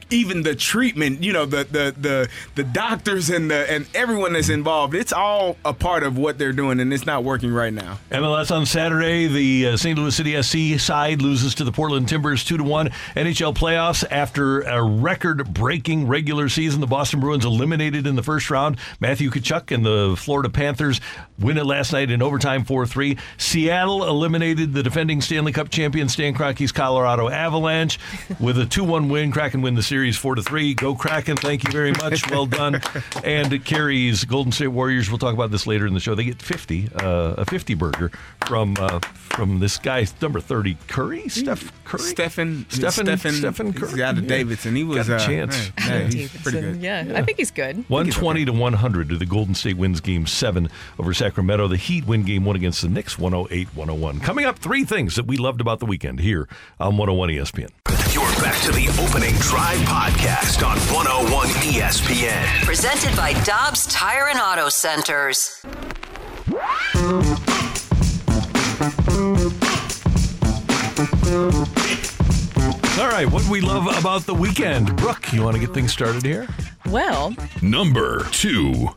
even 0.09 0.43
the 0.43 0.55
treatment, 0.55 1.23
you 1.23 1.33
know, 1.33 1.45
the 1.45 1.63
the 1.63 1.95
the 1.99 2.29
the 2.55 2.63
doctors 2.63 3.29
and 3.29 3.49
the 3.49 3.71
and 3.71 3.87
everyone 3.93 4.33
that's 4.33 4.49
involved, 4.49 4.93
it's 4.93 5.13
all 5.13 5.57
a 5.63 5.73
part 5.73 6.03
of 6.03 6.17
what 6.17 6.37
they're 6.37 6.53
doing, 6.53 6.79
and 6.79 6.93
it's 6.93 7.05
not 7.05 7.23
working 7.23 7.53
right 7.53 7.73
now. 7.73 7.99
MLS 8.11 8.53
on 8.53 8.65
Saturday, 8.65 9.27
the 9.27 9.73
uh, 9.73 9.77
St. 9.77 9.97
Louis 9.97 10.15
City 10.15 10.41
SC 10.41 10.83
side 10.83 11.21
loses 11.21 11.55
to 11.55 11.63
the 11.63 11.71
Portland 11.71 12.07
Timbers 12.09 12.43
two 12.43 12.57
to 12.57 12.63
one. 12.63 12.89
NHL 13.15 13.55
playoffs 13.55 14.03
after 14.11 14.61
a 14.61 14.83
record-breaking 14.83 16.07
regular 16.07 16.49
season, 16.49 16.81
the 16.81 16.87
Boston 16.87 17.19
Bruins 17.19 17.45
eliminated 17.45 18.05
in 18.05 18.15
the 18.15 18.23
first 18.23 18.49
round. 18.49 18.77
Matthew 18.99 19.29
Tkachuk 19.29 19.73
and 19.73 19.85
the 19.85 20.15
Florida 20.17 20.49
Panthers 20.49 20.99
win 21.39 21.57
it 21.57 21.65
last 21.65 21.93
night 21.93 22.11
in 22.11 22.21
overtime, 22.21 22.65
four 22.65 22.85
three. 22.85 23.17
Seattle 23.37 24.05
eliminated 24.05 24.73
the 24.73 24.83
defending 24.83 25.21
Stanley 25.21 25.51
Cup 25.53 25.69
champion 25.69 26.09
Stan 26.09 26.33
Kroenke's 26.33 26.71
Colorado 26.71 27.29
Avalanche 27.29 27.99
with 28.39 28.57
a 28.57 28.65
two 28.65 28.83
one 28.83 29.07
win. 29.07 29.31
Kraken 29.31 29.61
win 29.61 29.76
the 29.77 29.83
series 29.83 30.17
four 30.17 30.35
to 30.35 30.41
three. 30.41 30.73
Go 30.73 30.95
Kraken! 30.95 31.37
Thank 31.37 31.63
you 31.63 31.71
very 31.71 31.91
much. 31.93 32.29
Well 32.29 32.45
done. 32.45 32.81
And 33.23 33.51
it 33.51 33.65
carries 33.65 34.23
Golden 34.25 34.51
State 34.51 34.67
Warriors. 34.67 35.09
We'll 35.09 35.17
talk 35.17 35.33
about 35.33 35.51
this 35.51 35.65
later 35.67 35.85
in 35.87 35.93
the 35.93 35.99
show. 35.99 36.15
They 36.15 36.23
get 36.23 36.41
fifty, 36.41 36.89
uh, 37.01 37.35
a 37.37 37.45
fifty 37.45 37.73
burger 37.73 38.11
from 38.47 38.75
uh, 38.79 38.99
from 38.99 39.59
this 39.59 39.77
guy 39.77 40.05
number 40.21 40.39
thirty 40.39 40.77
Curry, 40.87 41.27
Steph 41.29 41.71
Curry, 41.83 42.01
Stephen 42.01 42.65
Stephen 42.69 42.91
Stephen 42.91 43.33
Stephen 43.33 43.71
he's 43.73 43.81
Curry 43.81 44.03
out 44.03 44.17
of 44.17 44.23
Yeah. 44.23 44.29
Davidson. 44.29 44.75
He 44.75 44.83
was 44.83 45.07
got 45.07 45.19
a 45.19 45.23
uh, 45.23 45.25
chance. 45.25 45.71
man, 45.79 46.01
yeah, 46.03 46.07
he's 46.17 46.41
pretty 46.41 46.61
good. 46.61 46.77
Yeah, 46.81 47.11
I 47.15 47.21
think 47.23 47.37
he's 47.37 47.51
good. 47.51 47.77
120 47.89 48.45
to 48.45 48.51
100 48.53 49.09
to 49.09 49.17
the 49.17 49.25
Golden 49.25 49.55
State 49.55 49.77
wins 49.77 49.99
game 49.99 50.25
seven 50.25 50.69
over 50.99 51.13
Sacramento. 51.13 51.67
The 51.67 51.77
Heat 51.77 52.05
win 52.05 52.23
game 52.23 52.45
one 52.45 52.55
against 52.55 52.81
the 52.81 52.89
Knicks 52.89 53.17
108 53.19 53.67
101. 53.75 54.19
Coming 54.21 54.45
up, 54.45 54.59
three 54.59 54.85
things 54.85 55.15
that 55.15 55.25
we 55.27 55.37
loved 55.37 55.61
about 55.61 55.79
the 55.79 55.85
weekend 55.85 56.19
here 56.19 56.47
on 56.79 56.97
101 56.97 57.29
ESPN. 57.29 57.69
You're 58.13 58.23
back 58.47 58.61
to 58.61 58.71
the 58.71 58.87
opening 59.03 59.33
drive 59.39 59.77
podcast 59.79 60.65
on 60.65 60.77
101 60.95 61.47
ESPN. 61.67 62.63
Presented 62.63 63.13
by 63.17 63.33
Dobbs 63.43 63.85
Tire 63.87 64.29
and 64.29 64.39
Auto 64.39 64.69
Centers. 64.69 65.61
All 72.97 73.09
right, 73.09 73.29
what 73.29 73.45
we 73.49 73.59
love 73.59 73.85
about 73.99 74.21
the 74.21 74.33
weekend. 74.33 74.95
Brooke, 74.95 75.33
you 75.33 75.43
want 75.43 75.55
to 75.55 75.59
get 75.59 75.73
things 75.73 75.91
started 75.91 76.23
here? 76.23 76.47
Well, 76.85 77.35
Number 77.61 78.23
two. 78.31 78.91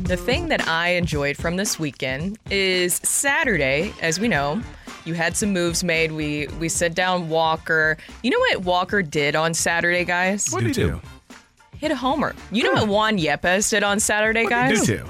The 0.00 0.16
thing 0.16 0.48
that 0.48 0.66
I 0.66 0.94
enjoyed 0.94 1.36
from 1.36 1.56
this 1.56 1.78
weekend 1.78 2.38
is 2.50 2.94
Saturday, 2.94 3.92
as 4.00 4.18
we 4.18 4.28
know, 4.28 4.62
you 5.04 5.14
had 5.14 5.36
some 5.36 5.52
moves 5.52 5.82
made. 5.84 6.12
We 6.12 6.46
we 6.58 6.68
sent 6.68 6.94
down 6.94 7.28
Walker. 7.28 7.96
You 8.22 8.30
know 8.30 8.38
what 8.38 8.62
Walker 8.62 9.02
did 9.02 9.34
on 9.36 9.54
Saturday, 9.54 10.04
guys? 10.04 10.48
What 10.50 10.60
did 10.60 10.76
he 10.76 10.82
do? 10.82 11.00
Hit 11.78 11.90
a 11.90 11.96
homer. 11.96 12.34
You 12.52 12.62
know 12.64 12.72
what 12.72 12.88
Juan 12.88 13.18
Yepez 13.18 13.68
did 13.70 13.82
on 13.82 13.98
Saturday, 13.98 14.46
guys? 14.46 14.86
Did 14.86 15.00
you? 15.00 15.08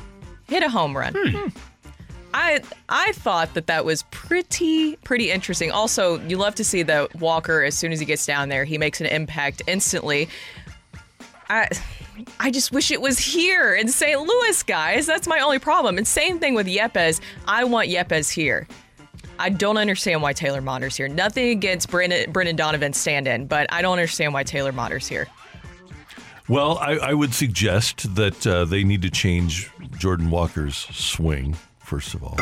Hit 0.49 0.63
a 0.63 0.71
home 0.71 0.97
run. 0.97 1.15
Hmm. 1.17 1.37
Hmm. 1.37 1.49
I 2.35 2.63
I 2.89 3.13
thought 3.13 3.55
that 3.55 3.67
that 3.67 3.85
was 3.85 4.05
pretty 4.11 4.97
pretty 4.97 5.31
interesting. 5.31 5.71
Also, 5.71 6.19
you 6.21 6.39
love 6.39 6.55
to 6.57 6.65
see 6.65 6.83
that 6.85 7.15
Walker 7.17 7.63
as 7.63 7.77
soon 7.77 7.93
as 7.93 8.01
he 8.01 8.07
gets 8.07 8.25
down 8.25 8.49
there, 8.49 8.65
he 8.65 8.79
makes 8.79 9.01
an 9.01 9.07
impact 9.07 9.63
instantly. 9.67 10.29
I 11.51 11.69
I 12.41 12.51
just 12.51 12.73
wish 12.73 12.91
it 12.91 13.01
was 13.01 13.19
here 13.19 13.75
in 13.75 13.89
St. 13.89 14.21
Louis, 14.21 14.63
guys. 14.63 15.07
That's 15.07 15.27
my 15.27 15.41
only 15.41 15.59
problem. 15.59 15.99
And 15.99 16.07
same 16.07 16.39
thing 16.39 16.55
with 16.55 16.67
Yepez. 16.67 17.21
I 17.47 17.65
want 17.65 17.89
Yepez 17.89 18.31
here. 18.31 18.67
I 19.39 19.49
don't 19.49 19.77
understand 19.77 20.23
why 20.23 20.33
Taylor 20.33 20.61
Motter's 20.61 20.97
here. 20.97 21.09
Nothing 21.09 21.51
against 21.51 21.91
Brendan, 21.91 22.31
Brendan 22.33 22.57
Donovan's 22.57 22.99
stand-in, 22.99 23.47
but 23.47 23.73
I 23.73 23.83
don't 23.83 23.93
understand 23.93 24.33
why 24.35 24.45
Taylor 24.45 24.73
Motter's 24.73 25.09
here. 25.09 25.29
Well, 26.49 26.79
I, 26.79 26.93
I 26.99 27.15
would 27.15 27.35
suggest 27.35 28.15
that 28.15 28.47
uh, 28.47 28.65
they 28.65 28.85
need 28.85 29.03
to 29.03 29.11
change 29.11 29.71
Jordan 29.99 30.31
Walker's 30.31 30.77
swing, 30.77 31.57
first 31.79 32.15
of 32.15 32.23
all. 32.23 32.39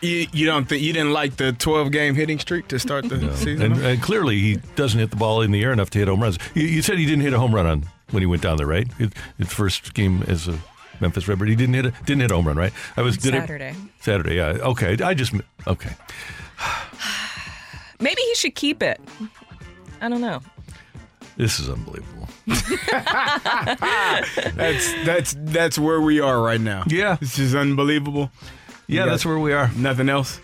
You, 0.00 0.26
you 0.32 0.46
don't 0.46 0.68
think 0.68 0.82
you 0.82 0.92
didn't 0.92 1.12
like 1.12 1.36
the 1.36 1.52
12 1.52 1.90
game 1.90 2.14
hitting 2.14 2.38
streak 2.38 2.68
to 2.68 2.78
start 2.78 3.08
the 3.08 3.34
season? 3.36 3.72
And, 3.72 3.84
and 3.84 4.02
clearly, 4.02 4.38
he 4.38 4.56
doesn't 4.74 4.98
hit 4.98 5.10
the 5.10 5.16
ball 5.16 5.42
in 5.42 5.52
the 5.52 5.62
air 5.62 5.72
enough 5.72 5.90
to 5.90 5.98
hit 5.98 6.08
home 6.08 6.20
runs. 6.20 6.38
You, 6.54 6.62
you 6.64 6.82
said 6.82 6.98
he 6.98 7.06
didn't 7.06 7.22
hit 7.22 7.32
a 7.32 7.38
home 7.38 7.54
run 7.54 7.66
on 7.66 7.84
when 8.10 8.22
he 8.22 8.26
went 8.26 8.42
down 8.42 8.56
there, 8.56 8.66
right? 8.66 8.90
His, 8.94 9.10
his 9.38 9.52
first 9.52 9.94
game 9.94 10.22
as 10.28 10.48
a 10.48 10.58
Memphis 11.00 11.28
Redbird, 11.28 11.48
he 11.48 11.56
didn't 11.56 11.74
hit 11.74 11.86
a 11.86 11.90
didn't 12.04 12.20
hit 12.20 12.30
a 12.30 12.34
home 12.34 12.46
run, 12.48 12.56
right? 12.56 12.72
I 12.96 13.02
was 13.02 13.16
did 13.16 13.34
it- 13.34 13.40
Saturday. 13.42 13.74
Saturday, 14.00 14.36
yeah. 14.36 14.46
Okay, 14.60 14.96
I 15.02 15.14
just 15.14 15.32
okay. 15.66 15.90
Maybe 18.00 18.20
he 18.22 18.34
should 18.34 18.54
keep 18.54 18.82
it. 18.82 19.00
I 20.00 20.08
don't 20.08 20.20
know. 20.20 20.40
This 21.36 21.58
is 21.60 21.68
unbelievable. 21.70 22.28
that's 22.46 22.68
that's 25.04 25.34
that's 25.38 25.78
where 25.78 26.00
we 26.00 26.20
are 26.20 26.40
right 26.40 26.60
now. 26.60 26.84
Yeah, 26.86 27.16
this 27.16 27.38
is 27.38 27.54
unbelievable. 27.54 28.30
Yeah, 28.86 29.04
got 29.04 29.10
that's 29.12 29.26
where 29.26 29.38
we 29.38 29.52
are. 29.52 29.70
Nothing 29.76 30.08
else. 30.08 30.40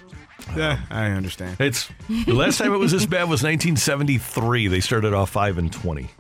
Yeah, 0.56 0.72
uh-huh. 0.72 0.84
I 0.90 1.10
understand. 1.10 1.56
It's 1.60 1.88
the 2.08 2.32
last 2.34 2.58
time 2.58 2.72
it 2.74 2.78
was 2.78 2.92
this 2.92 3.06
bad 3.06 3.28
was 3.30 3.42
1973. 3.44 4.68
They 4.68 4.80
started 4.80 5.14
off 5.14 5.30
five 5.30 5.56
and 5.58 5.72
twenty. 5.72 6.10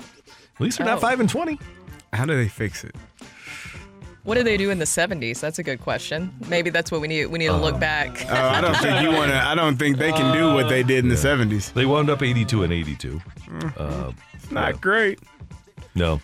At 0.00 0.60
least 0.60 0.78
they're 0.78 0.86
not 0.86 0.98
Oh. 0.98 1.00
five 1.00 1.20
and 1.20 1.28
twenty. 1.28 1.58
How 2.12 2.24
do 2.26 2.36
they 2.36 2.48
fix 2.48 2.84
it? 2.84 2.94
What 4.22 4.34
did 4.34 4.46
they 4.46 4.56
do 4.56 4.70
in 4.70 4.78
the 4.78 4.84
70s? 4.84 5.40
That's 5.40 5.58
a 5.58 5.62
good 5.62 5.80
question. 5.80 6.34
Maybe 6.48 6.68
that's 6.70 6.92
what 6.92 7.00
we 7.00 7.08
need. 7.08 7.26
We 7.26 7.38
need 7.38 7.46
to 7.46 7.56
look 7.56 7.80
back. 7.80 8.26
Uh, 8.30 8.34
I 8.54 8.60
don't 8.60 8.76
think 8.76 9.00
you 9.02 9.10
want 9.10 9.30
to. 9.30 9.36
I 9.36 9.54
don't 9.54 9.76
think 9.76 9.96
they 9.96 10.12
can 10.12 10.36
do 10.36 10.52
what 10.54 10.68
they 10.68 10.82
did 10.82 11.04
in 11.04 11.08
the 11.08 11.14
70s. 11.14 11.72
They 11.72 11.86
wound 11.86 12.10
up 12.10 12.22
82 12.22 12.62
and 12.62 12.72
82. 12.72 13.20
Uh, 13.76 14.12
Not 14.50 14.80
great. 14.80 15.20
No. 15.94 16.20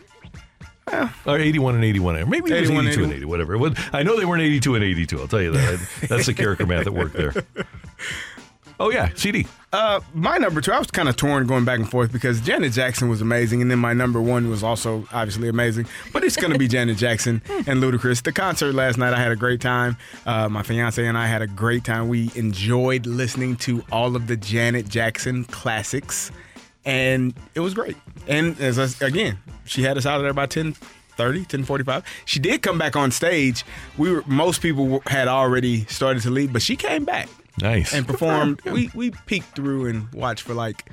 Or 1.26 1.38
81 1.38 1.74
and 1.74 1.84
81. 1.84 2.16
Or 2.16 2.26
Maybe 2.26 2.50
it 2.52 2.60
was 2.60 2.70
81, 2.70 2.86
82 2.88 3.02
and 3.04 3.12
81. 3.12 3.16
80, 3.16 3.24
whatever. 3.24 3.54
It 3.54 3.58
was, 3.58 3.72
I 3.92 4.02
know 4.02 4.16
they 4.18 4.24
weren't 4.24 4.42
82 4.42 4.74
and 4.74 4.84
82. 4.84 5.20
I'll 5.20 5.26
tell 5.28 5.42
you 5.42 5.52
that. 5.52 5.88
That's 6.08 6.26
the 6.26 6.34
character 6.34 6.66
math 6.66 6.84
that 6.84 6.92
worked 6.92 7.16
there. 7.16 7.32
Oh, 8.78 8.90
yeah. 8.90 9.10
CD. 9.14 9.46
Uh, 9.72 10.00
my 10.14 10.38
number 10.38 10.60
two, 10.60 10.72
I 10.72 10.78
was 10.78 10.90
kind 10.90 11.08
of 11.08 11.16
torn 11.16 11.46
going 11.46 11.64
back 11.64 11.78
and 11.78 11.90
forth 11.90 12.12
because 12.12 12.40
Janet 12.40 12.72
Jackson 12.72 13.08
was 13.08 13.20
amazing, 13.20 13.60
and 13.62 13.70
then 13.70 13.78
my 13.78 13.92
number 13.92 14.20
one 14.20 14.48
was 14.48 14.62
also 14.62 15.06
obviously 15.12 15.48
amazing. 15.48 15.86
But 16.12 16.24
it's 16.24 16.36
going 16.36 16.52
to 16.52 16.58
be 16.58 16.68
Janet 16.68 16.96
Jackson 16.96 17.42
and 17.48 17.82
Ludacris. 17.82 18.22
The 18.22 18.32
concert 18.32 18.74
last 18.74 18.96
night, 18.96 19.12
I 19.12 19.18
had 19.18 19.32
a 19.32 19.36
great 19.36 19.60
time. 19.60 19.96
Uh, 20.24 20.48
my 20.48 20.62
fiance 20.62 21.04
and 21.04 21.16
I 21.16 21.26
had 21.26 21.42
a 21.42 21.46
great 21.46 21.84
time. 21.84 22.08
We 22.08 22.30
enjoyed 22.34 23.06
listening 23.06 23.56
to 23.56 23.84
all 23.92 24.16
of 24.16 24.26
the 24.26 24.36
Janet 24.36 24.88
Jackson 24.88 25.44
classics, 25.44 26.30
and 26.84 27.34
it 27.54 27.60
was 27.60 27.74
great. 27.74 27.96
And 28.28 28.58
as 28.60 28.78
I, 28.78 29.06
again, 29.06 29.38
she 29.64 29.82
had 29.82 29.96
us 29.96 30.06
out 30.06 30.16
of 30.16 30.22
there 30.22 30.32
by 30.34 30.46
10 30.46 30.74
30 31.16 31.38
1045 31.40 32.04
she 32.26 32.38
did 32.38 32.60
come 32.60 32.76
back 32.76 32.94
on 32.94 33.10
stage 33.10 33.64
we 33.96 34.12
were 34.12 34.22
most 34.26 34.60
people 34.60 35.00
had 35.06 35.28
already 35.28 35.86
started 35.86 36.22
to 36.22 36.28
leave 36.28 36.52
but 36.52 36.60
she 36.60 36.76
came 36.76 37.06
back 37.06 37.26
Nice. 37.60 37.94
and 37.94 38.06
performed. 38.06 38.60
we 38.64 38.90
we 38.94 39.10
peeked 39.26 39.54
through 39.56 39.86
and 39.86 40.12
watched 40.12 40.42
for 40.42 40.54
like 40.54 40.90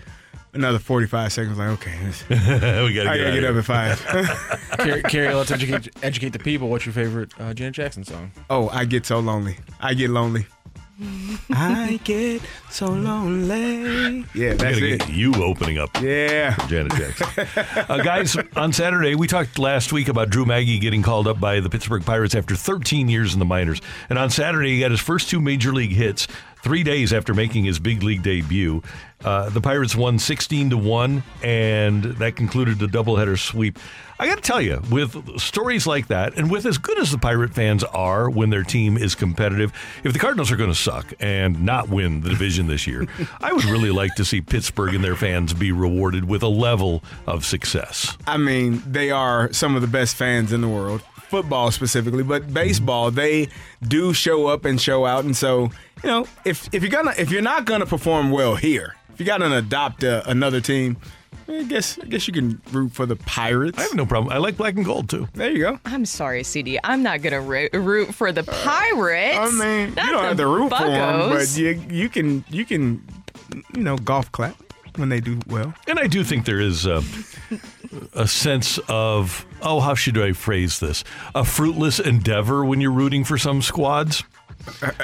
another 0.53 0.79
forty 0.79 1.07
five 1.07 1.33
seconds. 1.33 1.57
Like 1.57 1.69
okay, 1.79 1.97
this- 2.03 2.23
we 2.29 2.35
gotta 2.37 2.81
I 2.83 2.83
get, 2.91 3.03
gotta 3.03 3.27
out 3.27 3.33
get 3.33 3.43
of 3.43 3.57
up 3.57 3.69
at 3.69 3.97
five. 3.97 4.69
Carrie, 4.79 5.03
Carrie, 5.03 5.33
let's 5.33 5.51
educate 5.51 5.89
educate 6.03 6.29
the 6.29 6.39
people. 6.39 6.69
What's 6.69 6.85
your 6.85 6.93
favorite 6.93 7.31
uh, 7.39 7.53
Janet 7.53 7.73
Jackson 7.75 8.03
song? 8.03 8.31
oh, 8.49 8.69
I 8.69 8.85
get 8.85 9.05
so 9.05 9.19
lonely. 9.19 9.57
I 9.79 9.93
get 9.93 10.09
lonely. 10.09 10.45
I 11.49 11.99
get 12.03 12.41
so 12.69 12.85
lonely. 12.85 14.19
Yeah, 14.35 14.51
We 14.51 14.53
that's 14.53 14.63
gotta 14.63 14.93
it. 14.93 14.99
get 14.99 15.09
you 15.09 15.33
opening 15.43 15.79
up. 15.79 15.89
Yeah. 16.01 16.55
Janet 16.67 16.93
Jackson. 16.93 17.85
uh, 17.89 17.97
guys, 18.03 18.37
on 18.55 18.71
Saturday, 18.73 19.15
we 19.15 19.27
talked 19.27 19.57
last 19.59 19.91
week 19.91 20.07
about 20.07 20.29
Drew 20.29 20.45
Maggi 20.45 20.79
getting 20.79 21.01
called 21.01 21.27
up 21.27 21.39
by 21.39 21.59
the 21.59 21.69
Pittsburgh 21.69 22.05
Pirates 22.05 22.35
after 22.35 22.55
13 22.55 23.09
years 23.09 23.33
in 23.33 23.39
the 23.39 23.45
minors. 23.45 23.81
And 24.09 24.19
on 24.19 24.29
Saturday, 24.29 24.75
he 24.75 24.79
got 24.79 24.91
his 24.91 24.99
first 24.99 25.29
two 25.29 25.41
major 25.41 25.73
league 25.73 25.91
hits 25.93 26.27
three 26.63 26.81
days 26.81 27.13
after 27.13 27.33
making 27.33 27.65
his 27.65 27.77
big 27.77 28.01
league 28.01 28.23
debut. 28.23 28.81
Uh, 29.23 29.49
the 29.49 29.61
Pirates 29.61 29.95
won 29.95 30.17
16 30.17 30.71
to 30.71 30.77
1, 30.77 31.23
and 31.43 32.03
that 32.03 32.35
concluded 32.35 32.79
the 32.79 32.87
doubleheader 32.87 33.37
sweep. 33.37 33.77
I 34.19 34.27
got 34.27 34.35
to 34.35 34.41
tell 34.41 34.61
you, 34.61 34.81
with 34.89 35.39
stories 35.39 35.85
like 35.85 36.07
that, 36.07 36.37
and 36.37 36.49
with 36.49 36.65
as 36.65 36.77
good 36.77 36.97
as 36.97 37.11
the 37.11 37.17
Pirate 37.17 37.53
fans 37.53 37.83
are 37.83 38.29
when 38.29 38.49
their 38.49 38.63
team 38.63 38.97
is 38.97 39.15
competitive, 39.15 39.73
if 40.03 40.13
the 40.13 40.19
Cardinals 40.19 40.51
are 40.51 40.55
going 40.55 40.69
to 40.69 40.75
suck 40.75 41.13
and 41.19 41.63
not 41.63 41.89
win 41.89 42.21
the 42.21 42.29
division 42.29 42.67
this 42.67 42.87
year, 42.87 43.07
I 43.41 43.51
would 43.51 43.65
really 43.65 43.91
like 43.91 44.15
to 44.15 44.25
see 44.25 44.41
Pittsburgh 44.41 44.95
and 44.95 45.03
their 45.03 45.15
fans 45.15 45.53
be 45.53 45.71
rewarded 45.71 46.25
with 46.25 46.43
a 46.43 46.47
level 46.47 47.03
of 47.27 47.45
success. 47.45 48.17
I 48.27 48.37
mean, 48.37 48.83
they 48.85 49.11
are 49.11 49.51
some 49.51 49.75
of 49.75 49.81
the 49.81 49.87
best 49.87 50.15
fans 50.15 50.53
in 50.53 50.61
the 50.61 50.69
world. 50.69 51.01
Football 51.33 51.71
specifically, 51.71 52.21
but 52.21 52.53
baseball, 52.53 53.09
they 53.09 53.47
do 53.87 54.13
show 54.13 54.45
up 54.45 54.65
and 54.65 54.79
show 54.79 55.03
out. 55.07 55.25
And 55.25 55.35
so, 55.35 55.71
you 56.03 56.09
know, 56.11 56.27
if 56.45 56.71
if 56.71 56.83
you're 56.83 56.91
gonna 56.91 57.15
if 57.17 57.31
you're 57.31 57.41
not 57.41 57.65
gonna 57.65 57.87
perform 57.87 58.29
well 58.29 58.53
here, 58.53 58.95
if 59.11 59.19
you 59.19 59.25
got 59.25 59.39
to 59.39 59.51
adopt 59.57 60.03
uh, 60.03 60.21
another 60.27 60.61
team, 60.61 60.95
I 61.47 61.63
guess 61.63 61.97
I 61.97 62.05
guess 62.05 62.27
you 62.27 62.33
can 62.33 62.61
root 62.71 62.91
for 62.91 63.07
the 63.07 63.15
Pirates. 63.15 63.79
I 63.79 63.81
have 63.81 63.95
no 63.95 64.05
problem. 64.05 64.31
I 64.31 64.37
like 64.37 64.57
black 64.57 64.75
and 64.75 64.85
gold 64.85 65.09
too. 65.09 65.27
There 65.33 65.49
you 65.49 65.57
go. 65.57 65.79
I'm 65.85 66.05
sorry, 66.05 66.43
CD. 66.43 66.77
I'm 66.83 67.01
not 67.01 67.23
gonna 67.23 67.41
ro- 67.41 67.69
root 67.73 68.13
for 68.13 68.31
the 68.31 68.43
Pirates. 68.43 69.35
I 69.39 69.49
mean, 69.49 69.95
not 69.95 70.05
you 70.05 70.11
don't 70.11 70.21
the 70.21 70.27
have 70.27 70.37
to 70.37 70.45
root 70.45 70.69
for 70.69 70.85
them, 70.85 71.29
but 71.31 71.57
you 71.57 71.81
you 71.89 72.09
can 72.09 72.45
you 72.51 72.63
can 72.63 73.03
you 73.75 73.81
know 73.81 73.97
golf 73.97 74.31
clap 74.31 74.55
when 74.97 75.09
they 75.09 75.19
do 75.19 75.39
well. 75.47 75.73
And 75.87 75.97
I 75.97 76.05
do 76.05 76.23
think 76.23 76.45
there 76.45 76.59
is 76.59 76.85
a, 76.85 77.01
a 78.13 78.27
sense 78.27 78.79
of, 78.87 79.45
oh, 79.61 79.79
how 79.79 79.95
should 79.95 80.17
I 80.17 80.33
phrase 80.33 80.79
this? 80.79 81.03
A 81.35 81.43
fruitless 81.43 81.99
endeavor 81.99 82.65
when 82.65 82.81
you're 82.81 82.91
rooting 82.91 83.23
for 83.23 83.37
some 83.37 83.61
squads. 83.61 84.23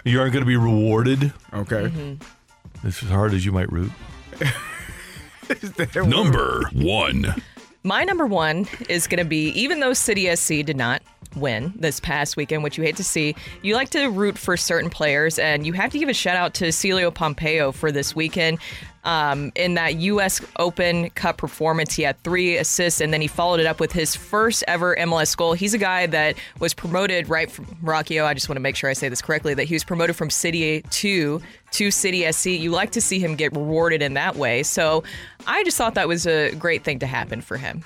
You 0.06 0.20
aren't 0.20 0.34
going 0.34 0.44
to 0.44 0.48
be 0.48 0.58
rewarded. 0.58 1.34
Okay. 1.54 1.90
Mm-hmm. 1.90 2.88
It's 2.88 3.04
as 3.04 3.10
hard 3.10 3.34
as 3.34 3.46
you 3.46 3.52
might 3.52 3.72
root. 3.72 3.92
Number 5.96 6.70
one. 6.74 7.36
My 7.84 8.04
number 8.04 8.26
one 8.26 8.68
is 8.88 9.08
going 9.08 9.20
to 9.20 9.26
be 9.26 9.48
even 9.50 9.80
though 9.80 9.94
City 9.94 10.34
SC 10.36 10.66
did 10.66 10.78
not 10.78 11.02
win 11.36 11.74
this 11.76 12.00
past 12.00 12.38
weekend, 12.38 12.64
which 12.64 12.78
you 12.78 12.84
hate 12.84 12.98
to 12.98 13.04
see, 13.04 13.36
you 13.62 13.76
like 13.76 13.90
to 13.90 14.08
root 14.08 14.38
for 14.38 14.58
certain 14.58 14.90
players, 14.90 15.40
and 15.40 15.66
you 15.66 15.74
have 15.74 15.92
to 15.92 16.00
give 16.00 16.10
a 16.10 16.14
shout 16.14 16.36
out 16.36 16.54
to 16.56 16.66
Celio 16.66 17.12
Pompeu 17.12 17.74
for 17.74 17.92
this 17.92 18.16
weekend. 18.16 18.60
Um, 19.06 19.54
in 19.56 19.76
that 19.76 19.96
U.S. 19.96 20.42
Open 20.58 21.10
Cup 21.12 21.38
performance, 21.38 21.94
he 21.94 22.04
had 22.04 22.22
three 22.24 22.58
assists, 22.58 23.00
and 23.00 23.14
then 23.14 23.22
he 23.22 23.28
followed 23.28 23.62
it 23.62 23.66
up 23.66 23.80
with 23.80 23.94
his 23.94 24.14
first 24.14 24.64
ever 24.68 24.96
MLS 24.98 25.36
goal. 25.38 25.54
He's 25.54 25.74
a 25.74 25.78
guy 25.78 26.06
that 26.08 26.36
was 26.60 26.74
promoted 26.74 27.30
right 27.30 27.50
from 27.50 27.66
Rockio. 27.82 28.26
I 28.26 28.34
just 28.34 28.50
want 28.50 28.58
to 28.58 28.62
make 28.62 28.76
sure 28.76 28.90
I 28.90 28.94
say 28.94 29.08
this 29.08 29.22
correctly. 29.22 29.54
That 29.54 29.66
he 29.66 29.74
was 29.74 29.86
promoted 29.86 30.18
from 30.18 30.30
City 30.30 30.82
two 30.90 31.42
to 31.72 31.92
City 31.92 32.30
SC. 32.30 32.48
You 32.48 32.72
like 32.72 32.92
to 32.92 33.02
see 33.02 33.20
him 33.20 33.36
get 33.36 33.56
rewarded 33.56 34.02
in 34.02 34.16
that 34.16 34.36
way. 34.36 34.64
So 34.64 35.04
I 35.48 35.64
just 35.64 35.78
thought 35.78 35.96
that 35.96 36.10
was 36.10 36.28
a 36.28 36.54
great 36.56 36.84
thing 36.84 37.00
to 37.00 37.08
happen 37.08 37.40
for 37.40 37.56
him. 37.56 37.86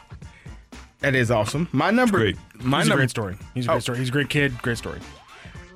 That 1.04 1.16
is 1.16 1.30
awesome. 1.32 1.68
My 1.74 1.92
number, 1.92 2.18
Great. 2.18 2.38
my 2.62 2.78
He's 2.80 2.88
a 2.88 2.90
number, 2.90 3.02
great 3.02 3.10
story. 3.10 3.36
He's 3.54 3.66
a 3.66 3.68
great 3.68 3.76
Oh. 3.76 3.80
story. 3.80 3.98
He's 4.00 4.08
a 4.10 4.12
great 4.12 4.30
kid. 4.30 4.58
Great 4.62 4.78
story. 4.78 5.00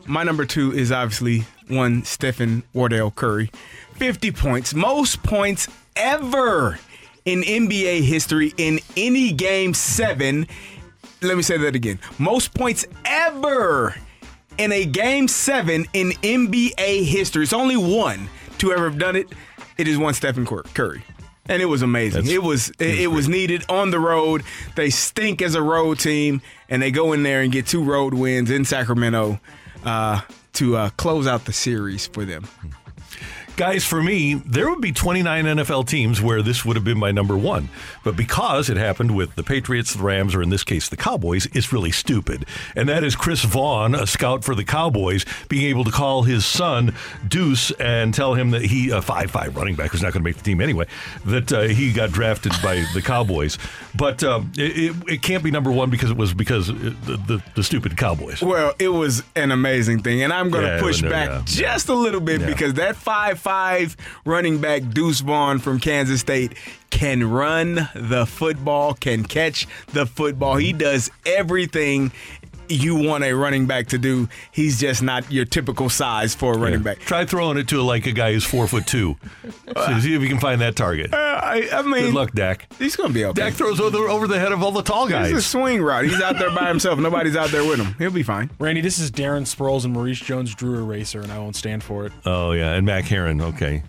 My 0.05 0.23
number 0.23 0.45
two 0.45 0.71
is 0.73 0.89
obviously 0.89 1.43
one 1.67 2.05
Stephen 2.05 2.63
Wardell 2.73 3.11
Curry. 3.11 3.51
50 3.97 4.31
points, 4.31 4.73
most 4.73 5.21
points 5.23 5.67
ever 5.97 6.79
in 7.25 7.43
NBA 7.43 8.01
history 8.03 8.53
in 8.57 8.79
any 8.95 9.33
game 9.33 9.73
seven. 9.73 10.47
Let 11.21 11.35
me 11.35 11.43
say 11.43 11.57
that 11.57 11.75
again. 11.75 11.99
Most 12.19 12.53
points 12.53 12.85
ever 13.03 13.95
in 14.57 14.71
a 14.71 14.85
game 14.85 15.27
seven 15.27 15.85
in 15.93 16.11
NBA 16.23 17.03
history. 17.03 17.43
It's 17.43 17.51
only 17.51 17.75
one 17.75 18.29
to 18.59 18.71
ever 18.71 18.89
have 18.89 18.97
done 18.97 19.17
it. 19.17 19.27
It 19.77 19.89
is 19.89 19.97
one 19.97 20.13
Stephen 20.13 20.45
Curry. 20.45 21.03
And 21.49 21.61
it 21.61 21.65
was 21.65 21.81
amazing. 21.81 22.23
That's- 22.23 22.33
it 22.35 22.43
was 22.43 22.69
it, 22.79 22.99
it 23.01 23.07
was 23.07 23.27
needed 23.29 23.63
on 23.69 23.91
the 23.91 23.99
road. 23.99 24.43
They 24.75 24.89
stink 24.89 25.41
as 25.41 25.55
a 25.55 25.61
road 25.61 25.99
team, 25.99 26.41
and 26.69 26.81
they 26.81 26.91
go 26.91 27.13
in 27.13 27.23
there 27.23 27.41
and 27.41 27.51
get 27.51 27.67
two 27.67 27.83
road 27.83 28.13
wins 28.13 28.49
in 28.51 28.65
Sacramento 28.65 29.39
uh, 29.85 30.21
to 30.53 30.75
uh, 30.77 30.89
close 30.91 31.27
out 31.27 31.45
the 31.45 31.53
series 31.53 32.07
for 32.07 32.25
them. 32.25 32.47
Guys, 33.57 33.83
for 33.83 34.03
me, 34.03 34.35
there 34.35 34.69
would 34.69 34.81
be 34.81 34.91
29 34.91 35.45
NFL 35.45 35.87
teams 35.87 36.21
where 36.21 36.43
this 36.43 36.63
would 36.63 36.75
have 36.75 36.85
been 36.85 36.97
my 36.99 37.11
number 37.11 37.35
one. 37.35 37.69
But 38.03 38.15
because 38.15 38.69
it 38.69 38.77
happened 38.77 39.15
with 39.15 39.33
the 39.33 39.41
Patriots, 39.41 39.95
the 39.95 40.03
Rams, 40.03 40.35
or 40.35 40.43
in 40.43 40.49
this 40.49 40.63
case, 40.63 40.87
the 40.89 40.95
Cowboys, 40.95 41.47
it's 41.53 41.73
really 41.73 41.91
stupid. 41.91 42.45
And 42.75 42.87
that 42.87 43.03
is 43.03 43.15
Chris 43.15 43.43
Vaughn, 43.43 43.95
a 43.95 44.05
scout 44.05 44.43
for 44.43 44.53
the 44.53 44.63
Cowboys, 44.63 45.25
being 45.49 45.65
able 45.69 45.83
to 45.85 45.91
call 45.91 46.21
his 46.21 46.45
son 46.45 46.93
Deuce 47.27 47.71
and 47.71 48.13
tell 48.13 48.35
him 48.35 48.51
that 48.51 48.61
he, 48.63 48.91
a 48.91 49.01
5 49.01 49.31
5 49.31 49.55
running 49.55 49.73
back 49.75 49.89
who's 49.91 50.03
not 50.03 50.13
going 50.13 50.21
to 50.23 50.27
make 50.29 50.37
the 50.37 50.43
team 50.43 50.61
anyway, 50.61 50.85
that 51.25 51.51
uh, 51.51 51.61
he 51.63 51.91
got 51.91 52.11
drafted 52.11 52.53
by 52.61 52.85
the 52.93 53.01
Cowboys. 53.01 53.57
But 53.95 54.23
um, 54.23 54.51
it, 54.55 54.77
it, 54.77 54.95
it 55.13 55.21
can't 55.23 55.43
be 55.43 55.49
number 55.49 55.71
one 55.71 55.89
because 55.89 56.11
it 56.11 56.17
was 56.17 56.31
because 56.31 56.69
of 56.69 56.79
the, 57.07 57.17
the, 57.17 57.43
the 57.55 57.63
stupid 57.63 57.97
Cowboys. 57.97 58.43
Well, 58.43 58.73
it 58.77 58.89
was 58.89 59.23
an 59.35 59.51
amazing 59.51 60.03
thing, 60.03 60.21
and 60.21 60.31
I'm 60.31 60.51
going 60.51 60.63
to 60.63 60.75
Yeah, 60.75 60.79
push 60.81 61.01
back 61.01 61.29
yeah. 61.29 61.41
just 61.45 61.89
a 61.89 61.95
little 61.95 62.21
bit 62.21 62.41
Yeah. 62.41 62.45
because 62.47 62.75
that 62.75 62.95
five-five 63.47 63.95
running 64.25 64.59
back 64.59 64.81
Deuce 64.89 65.21
Vaughn 65.21 65.59
from 65.59 65.79
Kansas 65.79 66.19
State 66.19 66.53
can 66.89 67.23
run 67.23 67.87
the 67.95 68.25
football, 68.25 68.93
can 68.93 69.23
catch 69.23 69.65
the 69.93 70.05
football. 70.05 70.57
He 70.57 70.73
does 70.73 71.09
everything 71.25 72.11
you 72.69 72.95
want 72.95 73.23
a 73.23 73.33
running 73.33 73.65
back 73.65 73.87
to 73.87 73.97
do. 73.97 74.27
He's 74.51 74.79
just 74.79 75.01
not 75.03 75.31
your 75.31 75.45
typical 75.45 75.89
size 75.89 76.33
for 76.35 76.53
a 76.53 76.57
running 76.57 76.79
Yeah. 76.79 76.83
back. 76.95 76.99
Try 76.99 77.25
throwing 77.25 77.57
it 77.57 77.67
to 77.69 77.81
like 77.81 78.05
a 78.05 78.11
guy 78.11 78.33
who's 78.33 78.43
four 78.43 78.67
foot 78.67 78.85
two. 78.87 79.17
So 79.75 79.99
see 79.99 80.15
if 80.15 80.21
you 80.21 80.27
can 80.29 80.39
find 80.39 80.61
that 80.61 80.75
target. 80.75 81.13
Uh, 81.13 81.17
I, 81.17 81.67
I 81.71 81.81
mean, 81.83 82.05
Good 82.05 82.13
luck, 82.13 82.31
Dak. 82.31 82.67
he's 82.79 82.95
going 82.95 83.09
to 83.09 83.13
be 83.13 83.25
okay. 83.25 83.41
Dak 83.41 83.53
throws 83.53 83.79
over, 83.79 84.07
over 84.09 84.25
the 84.27 84.39
head 84.39 84.51
of 84.51 84.63
all 84.63 84.71
the 84.71 84.81
tall 84.81 85.07
guys. 85.07 85.27
He's 85.29 85.37
a 85.37 85.41
swing 85.41 85.81
route. 85.81 86.05
He's 86.05 86.19
out 86.21 86.39
there 86.39 86.49
by 86.51 86.67
himself. 86.69 86.97
Nobody's 86.99 87.35
out 87.35 87.49
there 87.51 87.63
with 87.65 87.79
him. 87.79 87.93
He'll 87.99 88.09
be 88.11 88.23
fine. 88.23 88.49
Randy, 88.59 88.81
this 88.81 88.97
is 88.97 89.11
Darren 89.11 89.41
Sproles 89.43 89.83
and 89.85 89.93
Maurice 89.93 90.19
Jones 90.19 90.55
Drew 90.55 90.79
Eraser, 90.79 91.21
and 91.21 91.31
I 91.31 91.37
won't 91.37 91.55
stand 91.55 91.83
for 91.83 92.05
it. 92.05 92.13
Oh 92.25 92.53
yeah, 92.53 92.73
and 92.73 92.85
Mack 92.85 93.05
Herron. 93.05 93.39
Okay, 93.41 93.83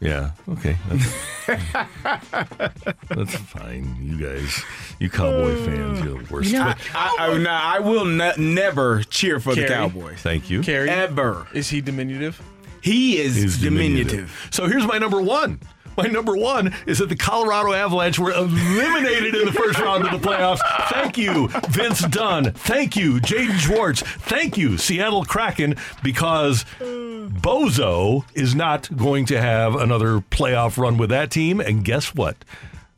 yeah, 0.00 0.30
okay. 0.48 0.76
That's, 0.88 1.14
that's 3.08 3.34
fine. 3.36 3.96
You 4.00 4.20
guys, 4.26 4.62
you 4.98 5.10
Cowboy 5.10 5.52
uh, 5.52 5.64
fans, 5.64 6.00
you're 6.04 6.22
the 6.22 6.32
worst. 6.32 6.52
But 6.52 6.78
I, 6.94 7.16
I, 7.18 7.38
now, 7.38 7.60
I 7.62 7.78
will 7.80 8.04
ne- 8.04 8.36
never 8.36 9.02
cheer 9.04 9.40
for 9.40 9.54
the 9.54 9.62
Carrie. 9.66 9.68
Cowboys. 9.74 10.20
thank 10.20 10.50
you. 10.50 10.62
Carrie, 10.62 10.88
Ever. 10.90 11.46
is 11.52 11.68
he 11.70 11.80
diminutive? 11.80 12.40
He 12.80 13.18
is 13.18 13.36
Is 13.36 13.58
diminutive. 13.60 14.48
So 14.52 14.66
here's 14.66 14.86
my 14.86 14.98
number 14.98 15.20
one. 15.20 15.60
My 15.98 16.06
number 16.06 16.36
one 16.36 16.74
is 16.86 16.98
that 16.98 17.08
the 17.08 17.16
Colorado 17.16 17.72
Avalanche 17.72 18.18
were 18.18 18.30
eliminated 18.30 19.34
in 19.34 19.46
the 19.46 19.52
first 19.52 19.78
round 19.80 20.06
of 20.06 20.12
the 20.12 20.26
playoffs. 20.28 20.60
Thank 20.90 21.18
you, 21.18 21.48
Vince 21.70 22.00
Dunn. 22.06 22.52
Thank 22.52 22.94
you, 22.96 23.14
Jaden 23.20 23.58
Schwartz. 23.58 24.02
Thank 24.02 24.56
you, 24.56 24.78
Seattle 24.78 25.24
Kraken, 25.24 25.74
because 26.02 26.64
Bozo 26.80 28.24
is 28.34 28.54
not 28.54 28.94
going 28.96 29.26
to 29.26 29.40
have 29.40 29.74
another 29.74 30.20
playoff 30.20 30.78
run 30.78 30.96
with 30.98 31.10
that 31.10 31.30
team. 31.30 31.60
And 31.60 31.84
guess 31.84 32.14
what? 32.14 32.36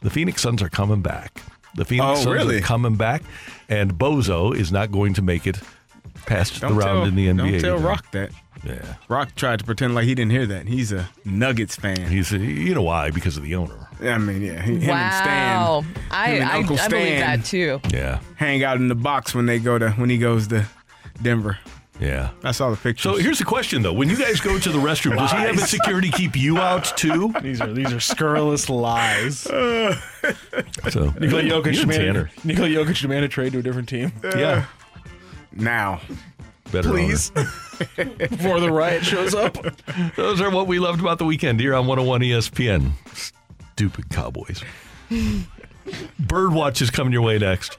The 0.02 0.10
Phoenix 0.10 0.42
Suns 0.42 0.62
are 0.62 0.68
coming 0.68 1.02
back. 1.02 1.42
The 1.76 1.84
Phoenix 1.84 2.06
Oh, 2.06 2.14
Suns 2.16 2.26
really? 2.26 2.58
are 2.58 2.62
coming 2.62 2.96
back, 2.96 3.22
and 3.68 3.94
Bozo 3.94 4.54
is 4.54 4.70
not 4.72 4.90
going 4.90 5.14
to 5.14 5.22
make 5.22 5.46
it 5.46 5.58
past 6.26 6.60
Don't 6.60 6.72
the 6.72 6.76
round 6.78 6.98
tell, 7.00 7.04
in 7.08 7.14
the 7.14 7.26
NBA. 7.28 7.36
Don't 7.52 7.60
tell 7.60 7.74
either. 7.76 7.86
Rock 7.86 8.10
that. 8.12 8.30
Yeah. 8.64 8.94
Rocc 9.08 9.34
tried 9.36 9.58
to 9.60 9.64
pretend 9.64 9.94
like 9.94 10.04
he 10.04 10.14
didn't 10.14 10.32
hear 10.32 10.46
that. 10.46 10.66
He's 10.66 10.92
a 10.92 11.08
Nuggets 11.24 11.76
fan. 11.76 12.06
He's, 12.10 12.32
a, 12.32 12.38
you 12.38 12.74
know 12.74 12.82
why? 12.82 13.10
Because 13.10 13.36
of 13.36 13.42
the 13.42 13.54
owner. 13.54 13.88
I 14.02 14.18
mean, 14.18 14.42
yeah. 14.42 14.62
He, 14.62 14.74
him 14.74 14.82
and 14.82 14.88
wow. 14.90 15.82
Stan. 15.82 16.04
I, 16.10 16.28
him 16.28 16.42
and 16.42 16.50
I, 16.50 16.56
Uncle 16.58 16.80
I 16.80 16.88
believe 16.88 17.18
that 17.20 17.44
too. 17.44 17.80
Yeah, 17.90 18.20
hang 18.36 18.62
out 18.64 18.76
in 18.76 18.88
the 18.88 18.94
box 18.94 19.34
when 19.34 19.46
they 19.46 19.58
go 19.58 19.78
to 19.78 19.90
when 19.92 20.08
he 20.10 20.18
goes 20.18 20.48
to 20.48 20.66
Denver. 21.22 21.58
yeah. 22.00 22.30
I 22.42 22.52
saw 22.52 22.70
the 22.70 22.76
picture. 22.78 23.02
So 23.10 23.16
here's 23.16 23.38
the 23.38 23.44
question, 23.44 23.82
though: 23.82 23.92
When 23.92 24.08
you 24.08 24.16
guys 24.16 24.40
go 24.40 24.58
to 24.58 24.68
the 24.70 24.78
restroom, 24.78 25.16
does 25.16 25.32
he 25.32 25.38
have 25.38 25.54
his 25.54 25.68
security 25.68 26.10
keep 26.10 26.34
you 26.34 26.56
out 26.58 26.84
too? 26.96 27.34
These 27.42 27.60
are 27.60 27.72
these 27.72 27.92
are 27.92 28.00
scurrilous 28.00 28.68
lies. 28.68 29.46
Uh, 30.22 30.90
so 30.90 31.14
Nikola 31.18 31.42
you 31.42 31.52
Jokic 31.52 31.66
and 31.68 31.76
demanded 31.76 32.06
Tanner. 32.14 32.30
Nikola 32.44 32.68
Jokic 32.68 33.00
demanded 33.00 33.30
trade 33.30 33.52
to 33.52 33.58
a 33.58 33.62
different 33.62 33.88
team 33.88 34.12
uh, 34.22 34.36
Yeah, 34.36 34.66
now, 35.52 36.00
better 36.72 36.90
please. 36.90 37.30
before 37.96 38.60
the 38.60 38.70
riot 38.70 39.04
shows 39.04 39.34
up. 39.34 39.56
Those 40.16 40.40
are 40.40 40.50
what 40.50 40.66
we 40.66 40.78
loved 40.78 41.00
about 41.00 41.18
the 41.18 41.24
weekend 41.24 41.60
here 41.60 41.74
on 41.74 41.86
101 41.86 42.20
ESPN. 42.20 42.92
Stupid 43.72 44.10
Cowboys. 44.10 44.62
Birdwatch 46.22 46.82
is 46.82 46.90
coming 46.90 47.12
your 47.12 47.22
way 47.22 47.38
next. 47.38 47.78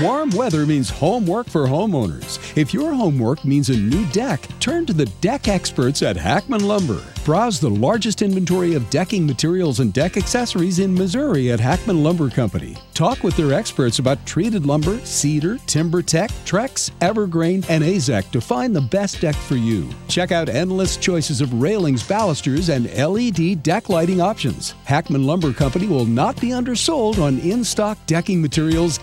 Warm 0.00 0.30
weather 0.30 0.66
means 0.66 0.90
homework 0.90 1.48
for 1.48 1.68
homeowners. 1.68 2.40
If 2.56 2.74
your 2.74 2.92
homework 2.94 3.44
means 3.44 3.70
a 3.70 3.76
new 3.76 4.04
deck, 4.06 4.44
turn 4.58 4.86
to 4.86 4.92
the 4.92 5.06
deck 5.20 5.46
experts 5.46 6.02
at 6.02 6.16
Hackman 6.16 6.66
Lumber. 6.66 7.00
Browse 7.24 7.60
the 7.60 7.70
largest 7.70 8.20
inventory 8.20 8.74
of 8.74 8.90
decking 8.90 9.24
materials 9.24 9.78
and 9.78 9.92
deck 9.92 10.16
accessories 10.16 10.80
in 10.80 10.92
Missouri 10.92 11.52
at 11.52 11.60
Hackman 11.60 12.02
Lumber 12.02 12.28
Company. 12.28 12.76
Talk 12.92 13.22
with 13.22 13.36
their 13.36 13.52
experts 13.52 14.00
about 14.00 14.26
treated 14.26 14.66
lumber, 14.66 14.98
cedar, 15.06 15.56
TimberTech, 15.66 16.28
Trex, 16.44 16.90
Evergreen, 17.00 17.64
and 17.68 17.84
Azek 17.84 18.30
to 18.32 18.40
find 18.40 18.74
the 18.74 18.80
best 18.80 19.20
deck 19.20 19.36
for 19.36 19.56
you. 19.56 19.88
Check 20.08 20.32
out 20.32 20.48
endless 20.48 20.96
choices 20.96 21.40
of 21.40 21.62
railings, 21.62 22.02
balusters, 22.02 22.68
and 22.68 22.92
LED 22.92 23.62
deck 23.62 23.88
lighting 23.88 24.20
options. 24.20 24.74
Hackman 24.86 25.24
Lumber 25.24 25.52
Company 25.52 25.86
will 25.86 26.04
not 26.04 26.38
be 26.40 26.52
undersold 26.52 27.20
on 27.20 27.38
in 27.38 27.62
stock 27.62 27.96
decking 28.06 28.42
materials 28.42 28.98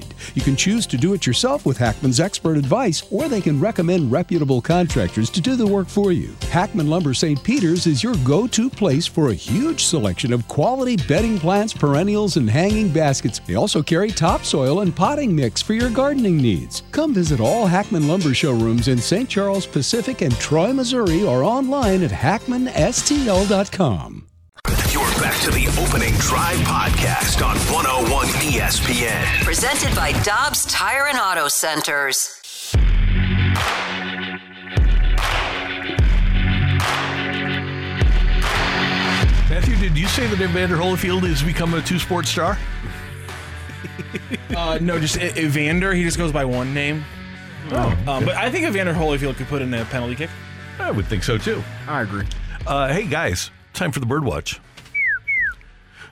guaranteed. 0.00 0.14
You 0.34 0.42
can 0.42 0.56
choose 0.56 0.86
to 0.86 0.96
do 0.96 1.14
it 1.14 1.24
yourself 1.26 1.66
with 1.66 1.78
Hackman's 1.78 2.20
expert 2.20 2.56
advice 2.56 3.02
or 3.10 3.28
they 3.28 3.40
can 3.40 3.58
recommend 3.60 4.12
reputable 4.12 4.60
contractors 4.60 5.30
to 5.30 5.40
do 5.40 5.56
the 5.56 5.66
work 5.66 5.88
for 5.88 6.12
you. 6.12 6.36
Hackman 6.50 6.90
Lumber 6.90 7.14
St. 7.14 7.42
Peter's 7.42 7.86
is 7.86 8.02
your 8.02 8.14
go 8.24 8.46
to 8.48 8.68
place 8.70 9.06
for 9.06 9.28
a 9.28 9.34
huge 9.34 9.84
selection 9.84 10.32
of 10.32 10.48
quality 10.48 10.96
bedding 10.96 11.38
plants, 11.38 11.74
perennials, 11.74 12.36
and 12.36 12.50
hanging 12.50 12.92
baskets. 12.92 13.38
They 13.40 13.54
also 13.54 13.82
carry 13.82 14.10
topsoil 14.10 14.80
and 14.80 14.94
potting 14.94 15.34
mix 15.34 15.62
for 15.62 15.72
your 15.74 15.90
gardening 15.90 16.36
needs. 16.36 16.82
Come 16.92 17.14
visit 17.14 17.40
all 17.40 17.66
Hackman 17.66 18.06
Lumber 18.08 18.34
showrooms 18.34 18.88
in 18.88 18.98
St. 18.98 19.28
Charles 19.28 19.66
Pacific 19.66 20.22
and 20.22 20.34
Troy, 20.34 20.72
Missouri, 20.72 21.24
or 21.24 21.44
online 21.44 22.02
at 22.02 22.10
hackmanstl.com. 22.10 24.29
You're 25.42 25.50
back 25.52 25.64
to 25.66 25.72
the 25.72 25.80
opening 25.80 26.14
drive 26.14 26.58
podcast 26.58 27.44
on 27.44 27.56
101 27.72 28.26
ESPN. 28.28 29.44
Presented 29.44 29.94
by 29.94 30.12
Dobbs 30.22 30.66
Tire 30.66 31.06
and 31.06 31.18
Auto 31.18 31.48
Centers. 31.48 32.36
Matthew, 39.50 39.76
did 39.76 39.98
you 39.98 40.06
say 40.06 40.26
that 40.28 40.40
Evander 40.40 40.76
Holyfield 40.76 41.26
has 41.28 41.42
become 41.42 41.74
a 41.74 41.82
two 41.82 41.98
sport 41.98 42.26
star? 42.26 42.56
Uh, 44.56 44.78
no, 44.80 44.98
just 45.00 45.16
E- 45.16 45.32
Evander. 45.44 45.92
He 45.92 46.04
just 46.04 46.18
goes 46.18 46.30
by 46.32 46.44
one 46.44 46.72
name. 46.72 47.04
Oh, 47.72 47.88
Um, 48.06 48.24
but 48.24 48.36
I 48.36 48.50
think 48.50 48.64
Evander 48.66 48.94
Holyfield 48.94 49.36
could 49.36 49.48
put 49.48 49.60
in 49.62 49.72
a 49.74 49.84
penalty 49.86 50.14
kick. 50.14 50.30
I 50.78 50.90
would 50.92 51.06
think 51.06 51.24
so 51.24 51.36
too. 51.36 51.62
I 51.88 52.02
agree. 52.02 52.26
Uh, 52.66 52.92
hey 52.92 53.06
guys, 53.06 53.50
time 53.74 53.90
for 53.90 53.98
the 54.00 54.06
bird 54.06 54.24
watch. 54.24 54.60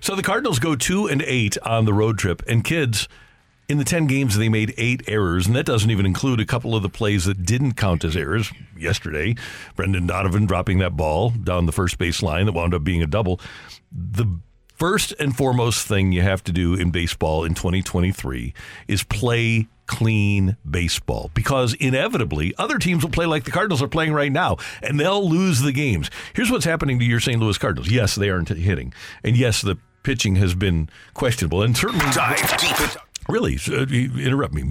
So 0.01 0.15
the 0.15 0.23
Cardinals 0.23 0.59
go 0.59 0.77
two 0.77 1.07
and 1.07 1.23
eight 1.23 1.57
on 1.63 1.85
the 1.85 1.93
road 1.93 2.19
trip, 2.19 2.43
and 2.47 2.65
kids, 2.65 3.09
in 3.69 3.79
the 3.79 3.85
ten 3.85 4.07
games 4.07 4.37
they 4.37 4.49
made 4.49 4.75
eight 4.79 5.03
errors, 5.07 5.47
and 5.47 5.55
that 5.55 5.67
doesn't 5.67 5.91
even 5.91 6.07
include 6.07 6.41
a 6.41 6.47
couple 6.47 6.75
of 6.75 6.83
the 6.83 6.89
plays 6.89 7.27
that 7.27 7.45
didn't 7.45 7.75
count 7.75 8.05
as 8.05 8.17
errors. 8.17 8.51
Yesterday, 8.77 9.35
Brendan 9.77 10.07
Donovan 10.07 10.47
dropping 10.47 10.79
that 10.79 10.97
ball 10.97 11.31
down 11.31 11.67
the 11.67 11.73
first 11.73 11.99
base 11.99 12.23
line 12.23 12.47
that 12.47 12.53
wound 12.53 12.75
up 12.75 12.85
being 12.85 13.03
a 13.03 13.07
double. 13.07 13.41
The 13.93 14.27
first 14.79 15.13
and 15.19 15.37
foremost 15.37 15.87
thing 15.87 16.13
you 16.13 16.23
have 16.23 16.43
to 16.45 16.53
do 16.53 16.75
in 16.75 16.91
baseball 16.91 17.45
in 17.45 17.55
2023 17.55 18.55
is 18.87 19.03
play 19.03 19.67
clean 19.87 20.57
baseball 20.69 21.31
because 21.35 21.75
inevitably 21.75 22.55
other 22.59 22.79
teams 22.79 23.03
will 23.03 23.11
play 23.11 23.27
like 23.27 23.45
the 23.45 23.51
Cardinals 23.51 23.83
are 23.83 23.89
playing 23.89 24.13
right 24.13 24.31
now 24.31 24.57
and 24.83 25.01
they'll 25.01 25.29
lose 25.29 25.61
the 25.63 25.73
games. 25.73 26.11
Here's 26.35 26.51
what's 26.51 26.67
happening 26.67 26.99
to 27.01 27.05
your 27.05 27.21
St. 27.21 27.41
Louis 27.41 27.59
Cardinals. 27.59 27.91
Yes, 27.91 28.15
they 28.15 28.31
aren't 28.31 28.51
hitting. 28.51 28.93
And 29.25 29.37
yes, 29.37 29.63
the 29.63 29.79
pitching 30.03 30.37
has 30.37 30.55
been 30.55 30.89
questionable 31.15 31.63
and 31.63 31.77
certainly 31.77 32.07
Really, 33.29 33.59
uh, 33.69 33.85
interrupt 33.87 34.55
me. 34.55 34.63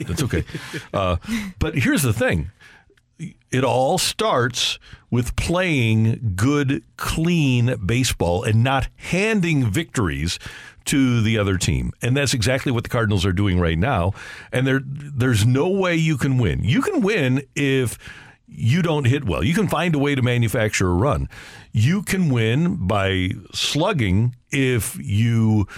That's 0.00 0.22
okay. 0.22 0.44
Uh, 0.94 1.16
but 1.58 1.74
here's 1.74 2.02
the 2.02 2.14
thing: 2.14 2.50
it 3.50 3.64
all 3.64 3.98
starts 3.98 4.78
with 5.10 5.36
playing 5.36 6.32
good, 6.36 6.82
clean 6.96 7.76
baseball 7.84 8.42
and 8.44 8.64
not 8.64 8.88
handing 8.96 9.70
victories 9.70 10.38
to 10.86 11.20
the 11.20 11.36
other 11.38 11.58
team. 11.58 11.92
And 12.00 12.16
that's 12.16 12.34
exactly 12.34 12.72
what 12.72 12.84
the 12.84 12.90
Cardinals 12.90 13.26
are 13.26 13.32
doing 13.32 13.58
right 13.58 13.78
now. 13.78 14.12
And 14.52 14.66
there, 14.66 14.80
there's 14.84 15.44
no 15.44 15.68
way 15.68 15.96
you 15.96 16.16
can 16.16 16.38
win. 16.38 16.64
You 16.64 16.80
can 16.80 17.00
win 17.00 17.42
if 17.54 17.98
you 18.46 18.82
don't 18.82 19.04
hit 19.04 19.24
well. 19.24 19.42
You 19.42 19.54
can 19.54 19.68
find 19.68 19.94
a 19.94 19.98
way 19.98 20.14
to 20.14 20.22
manufacture 20.22 20.88
a 20.88 20.94
run. 20.94 21.28
You 21.78 22.02
can 22.02 22.30
win 22.30 22.86
by 22.86 23.32
slugging 23.52 24.34
if 24.50 24.96
you 24.98 25.68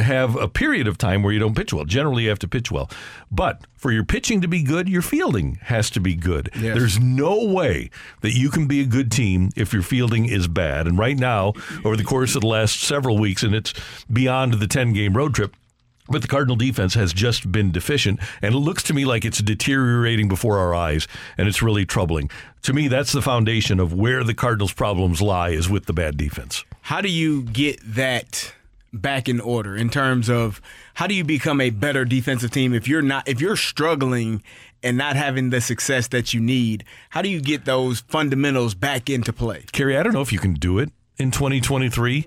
have 0.00 0.34
a 0.34 0.48
period 0.48 0.88
of 0.88 0.98
time 0.98 1.22
where 1.22 1.32
you 1.32 1.38
don't 1.38 1.54
pitch 1.54 1.72
well. 1.72 1.84
Generally, 1.84 2.24
you 2.24 2.30
have 2.30 2.40
to 2.40 2.48
pitch 2.48 2.72
well. 2.72 2.90
But 3.30 3.62
for 3.76 3.92
your 3.92 4.02
pitching 4.02 4.40
to 4.40 4.48
be 4.48 4.64
good, 4.64 4.88
your 4.88 5.02
fielding 5.02 5.60
has 5.62 5.88
to 5.90 6.00
be 6.00 6.16
good. 6.16 6.50
Yes. 6.56 6.76
There's 6.76 6.98
no 6.98 7.44
way 7.44 7.90
that 8.22 8.32
you 8.32 8.50
can 8.50 8.66
be 8.66 8.80
a 8.80 8.86
good 8.86 9.12
team 9.12 9.50
if 9.54 9.72
your 9.72 9.82
fielding 9.82 10.24
is 10.24 10.48
bad. 10.48 10.88
And 10.88 10.98
right 10.98 11.16
now, 11.16 11.52
over 11.84 11.96
the 11.96 12.02
course 12.02 12.34
of 12.34 12.40
the 12.40 12.48
last 12.48 12.80
several 12.80 13.16
weeks, 13.16 13.44
and 13.44 13.54
it's 13.54 13.72
beyond 14.12 14.54
the 14.54 14.66
10 14.66 14.94
game 14.94 15.16
road 15.16 15.32
trip, 15.36 15.54
but 16.08 16.22
the 16.22 16.28
Cardinal 16.28 16.56
defense 16.56 16.94
has 16.94 17.12
just 17.12 17.50
been 17.50 17.72
deficient, 17.72 18.20
and 18.42 18.54
it 18.54 18.58
looks 18.58 18.82
to 18.84 18.94
me 18.94 19.04
like 19.04 19.24
it's 19.24 19.38
deteriorating 19.38 20.28
before 20.28 20.58
our 20.58 20.74
eyes, 20.74 21.06
and 21.36 21.48
it's 21.48 21.62
really 21.62 21.84
troubling. 21.84 22.30
To 22.62 22.72
me, 22.72 22.88
that's 22.88 23.12
the 23.12 23.22
foundation 23.22 23.80
of 23.80 23.92
where 23.92 24.24
the 24.24 24.34
Cardinals' 24.34 24.72
problems 24.72 25.22
lie 25.22 25.50
is 25.50 25.68
with 25.68 25.86
the 25.86 25.92
bad 25.92 26.16
defense. 26.16 26.64
How 26.82 27.00
do 27.00 27.08
you 27.08 27.42
get 27.42 27.80
that 27.82 28.52
back 28.92 29.28
in 29.28 29.40
order 29.40 29.76
in 29.76 29.90
terms 29.90 30.28
of 30.28 30.60
how 30.94 31.06
do 31.06 31.14
you 31.14 31.24
become 31.24 31.60
a 31.60 31.70
better 31.70 32.04
defensive 32.04 32.50
team 32.50 32.72
if 32.72 32.88
you're 32.88 33.02
not 33.02 33.28
if 33.28 33.40
you're 33.40 33.56
struggling 33.56 34.42
and 34.82 34.96
not 34.96 35.16
having 35.16 35.50
the 35.50 35.60
success 35.60 36.08
that 36.08 36.32
you 36.32 36.40
need? 36.40 36.84
How 37.10 37.22
do 37.22 37.28
you 37.28 37.40
get 37.40 37.64
those 37.64 38.00
fundamentals 38.00 38.74
back 38.74 39.10
into 39.10 39.32
play? 39.32 39.64
Kerry, 39.72 39.96
I 39.96 40.02
don't 40.02 40.12
know 40.12 40.22
if 40.22 40.32
you 40.32 40.38
can 40.38 40.54
do 40.54 40.78
it 40.78 40.90
in 41.18 41.30
2023, 41.30 42.26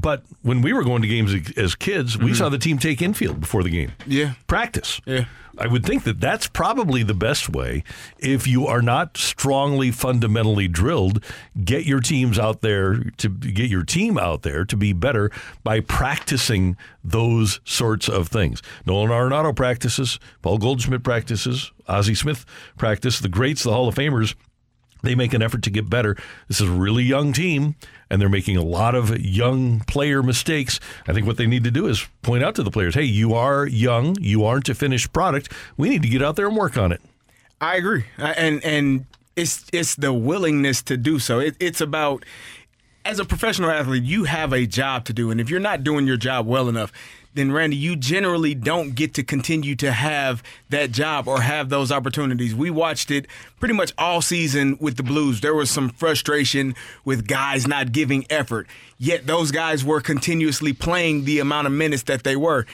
but 0.00 0.24
when 0.42 0.62
we 0.62 0.72
were 0.72 0.84
going 0.84 1.02
to 1.02 1.08
games 1.08 1.34
as 1.56 1.74
kids, 1.74 2.16
we 2.16 2.26
mm-hmm. 2.26 2.34
saw 2.34 2.48
the 2.48 2.58
team 2.58 2.78
take 2.78 3.02
infield 3.02 3.40
before 3.40 3.62
the 3.62 3.70
game. 3.70 3.92
Yeah. 4.06 4.34
Practice. 4.46 5.00
Yeah. 5.04 5.26
I 5.58 5.66
would 5.66 5.84
think 5.84 6.04
that 6.04 6.20
that's 6.20 6.46
probably 6.46 7.02
the 7.02 7.14
best 7.14 7.50
way. 7.50 7.84
If 8.18 8.46
you 8.46 8.66
are 8.66 8.80
not 8.80 9.16
strongly 9.16 9.90
fundamentally 9.90 10.68
drilled, 10.68 11.22
get 11.62 11.84
your 11.84 12.00
teams 12.00 12.38
out 12.38 12.62
there 12.62 13.02
to 13.18 13.28
get 13.28 13.68
your 13.68 13.82
team 13.82 14.16
out 14.16 14.42
there 14.42 14.64
to 14.64 14.76
be 14.76 14.94
better 14.94 15.30
by 15.62 15.80
practicing 15.80 16.76
those 17.04 17.60
sorts 17.64 18.08
of 18.08 18.28
things. 18.28 18.62
Nolan 18.86 19.10
Arenado 19.10 19.54
practices, 19.54 20.18
Paul 20.40 20.58
Goldschmidt 20.58 21.02
practices, 21.02 21.72
Ozzie 21.86 22.14
Smith 22.14 22.46
practice, 22.78 23.18
the 23.18 23.28
greats, 23.28 23.62
the 23.62 23.72
Hall 23.72 23.88
of 23.88 23.94
Famers 23.94 24.34
they 25.02 25.14
make 25.14 25.32
an 25.32 25.42
effort 25.42 25.62
to 25.62 25.70
get 25.70 25.88
better. 25.88 26.16
This 26.48 26.60
is 26.60 26.68
a 26.68 26.72
really 26.72 27.04
young 27.04 27.32
team, 27.32 27.76
and 28.10 28.20
they're 28.20 28.28
making 28.28 28.56
a 28.56 28.62
lot 28.62 28.94
of 28.94 29.18
young 29.20 29.80
player 29.80 30.22
mistakes. 30.22 30.80
I 31.06 31.12
think 31.12 31.26
what 31.26 31.36
they 31.36 31.46
need 31.46 31.64
to 31.64 31.70
do 31.70 31.86
is 31.86 32.06
point 32.22 32.42
out 32.42 32.54
to 32.56 32.62
the 32.62 32.70
players, 32.70 32.94
hey, 32.94 33.04
you 33.04 33.34
are 33.34 33.66
young, 33.66 34.16
you 34.20 34.44
aren't 34.44 34.68
a 34.68 34.74
finished 34.74 35.12
product. 35.12 35.52
We 35.76 35.88
need 35.88 36.02
to 36.02 36.08
get 36.08 36.22
out 36.22 36.36
there 36.36 36.48
and 36.48 36.56
work 36.56 36.76
on 36.76 36.92
it. 36.92 37.00
I 37.60 37.76
agree, 37.76 38.06
and 38.16 38.64
and 38.64 39.04
it's 39.36 39.66
it's 39.72 39.94
the 39.94 40.12
willingness 40.12 40.82
to 40.82 40.96
do 40.96 41.18
so. 41.18 41.38
It, 41.38 41.56
it's 41.60 41.80
about 41.80 42.24
as 43.04 43.18
a 43.18 43.24
professional 43.24 43.70
athlete, 43.70 44.02
you 44.02 44.24
have 44.24 44.52
a 44.52 44.66
job 44.66 45.04
to 45.06 45.12
do, 45.12 45.30
and 45.30 45.40
if 45.40 45.50
you're 45.50 45.60
not 45.60 45.84
doing 45.84 46.06
your 46.06 46.16
job 46.16 46.46
well 46.46 46.68
enough, 46.68 46.90
then 47.34 47.52
Randy, 47.52 47.76
you 47.76 47.96
generally 47.96 48.54
don't 48.54 48.94
get 48.94 49.14
to 49.14 49.22
continue 49.22 49.76
to 49.76 49.92
have 49.92 50.42
that 50.68 50.90
job 50.90 51.28
or 51.28 51.40
have 51.40 51.68
those 51.68 51.92
opportunities. 51.92 52.54
We 52.54 52.70
watched 52.70 53.10
it 53.10 53.26
pretty 53.58 53.74
much 53.74 53.92
all 53.96 54.20
season 54.20 54.76
with 54.80 54.96
the 54.96 55.02
Blues. 55.02 55.40
There 55.40 55.54
was 55.54 55.70
some 55.70 55.90
frustration 55.90 56.74
with 57.04 57.28
guys 57.28 57.66
not 57.66 57.92
giving 57.92 58.26
effort, 58.30 58.66
yet 58.98 59.26
those 59.26 59.50
guys 59.52 59.84
were 59.84 60.00
continuously 60.00 60.72
playing 60.72 61.24
the 61.24 61.38
amount 61.38 61.66
of 61.66 61.72
minutes 61.72 62.04
that 62.04 62.24
they 62.24 62.36
were 62.36 62.66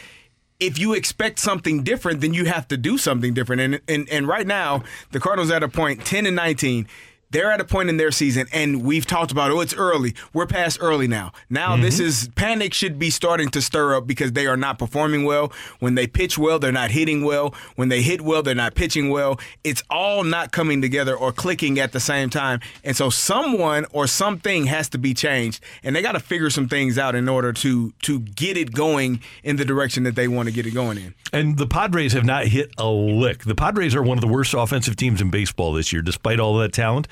if 0.58 0.78
you 0.78 0.94
expect 0.94 1.38
something 1.38 1.82
different, 1.82 2.22
then 2.22 2.32
you 2.32 2.46
have 2.46 2.66
to 2.68 2.76
do 2.76 2.96
something 2.96 3.34
different. 3.34 3.60
And 3.60 3.80
and, 3.88 4.08
and 4.08 4.26
right 4.26 4.46
now, 4.46 4.82
the 5.12 5.20
Cardinals 5.20 5.50
at 5.50 5.62
a 5.62 5.68
point, 5.68 6.04
10 6.04 6.26
and 6.26 6.36
19. 6.36 6.88
They're 7.30 7.50
at 7.50 7.60
a 7.60 7.64
point 7.64 7.88
in 7.88 7.96
their 7.96 8.12
season, 8.12 8.46
and 8.52 8.82
we've 8.84 9.06
talked 9.06 9.32
about, 9.32 9.50
oh, 9.50 9.60
it's 9.60 9.74
early. 9.74 10.14
We're 10.32 10.46
past 10.46 10.78
early 10.80 11.08
now. 11.08 11.32
Now, 11.50 11.72
mm-hmm. 11.72 11.82
this 11.82 11.98
is 11.98 12.30
panic 12.36 12.72
should 12.72 12.98
be 12.98 13.10
starting 13.10 13.48
to 13.50 13.60
stir 13.60 13.96
up 13.96 14.06
because 14.06 14.32
they 14.32 14.46
are 14.46 14.56
not 14.56 14.78
performing 14.78 15.24
well. 15.24 15.52
When 15.80 15.96
they 15.96 16.06
pitch 16.06 16.38
well, 16.38 16.58
they're 16.58 16.70
not 16.72 16.92
hitting 16.92 17.24
well. 17.24 17.54
When 17.74 17.88
they 17.88 18.02
hit 18.02 18.20
well, 18.20 18.42
they're 18.42 18.54
not 18.54 18.74
pitching 18.74 19.10
well. 19.10 19.40
It's 19.64 19.82
all 19.90 20.22
not 20.22 20.52
coming 20.52 20.80
together 20.80 21.16
or 21.16 21.32
clicking 21.32 21.80
at 21.80 21.92
the 21.92 22.00
same 22.00 22.30
time. 22.30 22.60
And 22.84 22.96
so, 22.96 23.10
someone 23.10 23.86
or 23.92 24.06
something 24.06 24.66
has 24.66 24.88
to 24.90 24.98
be 24.98 25.12
changed, 25.12 25.62
and 25.82 25.96
they 25.96 26.02
got 26.02 26.12
to 26.12 26.20
figure 26.20 26.50
some 26.50 26.68
things 26.68 26.96
out 26.96 27.14
in 27.14 27.28
order 27.28 27.52
to 27.52 27.92
to 28.02 28.20
get 28.20 28.56
it 28.56 28.72
going 28.72 29.20
in 29.42 29.56
the 29.56 29.64
direction 29.64 30.04
that 30.04 30.14
they 30.14 30.28
want 30.28 30.48
to 30.48 30.54
get 30.54 30.66
it 30.66 30.72
going 30.72 30.98
in. 30.98 31.14
And 31.32 31.58
the 31.58 31.66
Padres 31.66 32.12
have 32.12 32.24
not 32.24 32.46
hit 32.46 32.72
a 32.78 32.88
lick. 32.88 33.44
The 33.44 33.54
Padres 33.54 33.94
are 33.94 34.02
one 34.02 34.16
of 34.16 34.22
the 34.22 34.28
worst 34.28 34.54
offensive 34.54 34.96
teams 34.96 35.20
in 35.20 35.30
baseball 35.30 35.72
this 35.72 35.92
year, 35.92 36.02
despite 36.02 36.38
all 36.38 36.56
that 36.58 36.72
talent. 36.72 37.08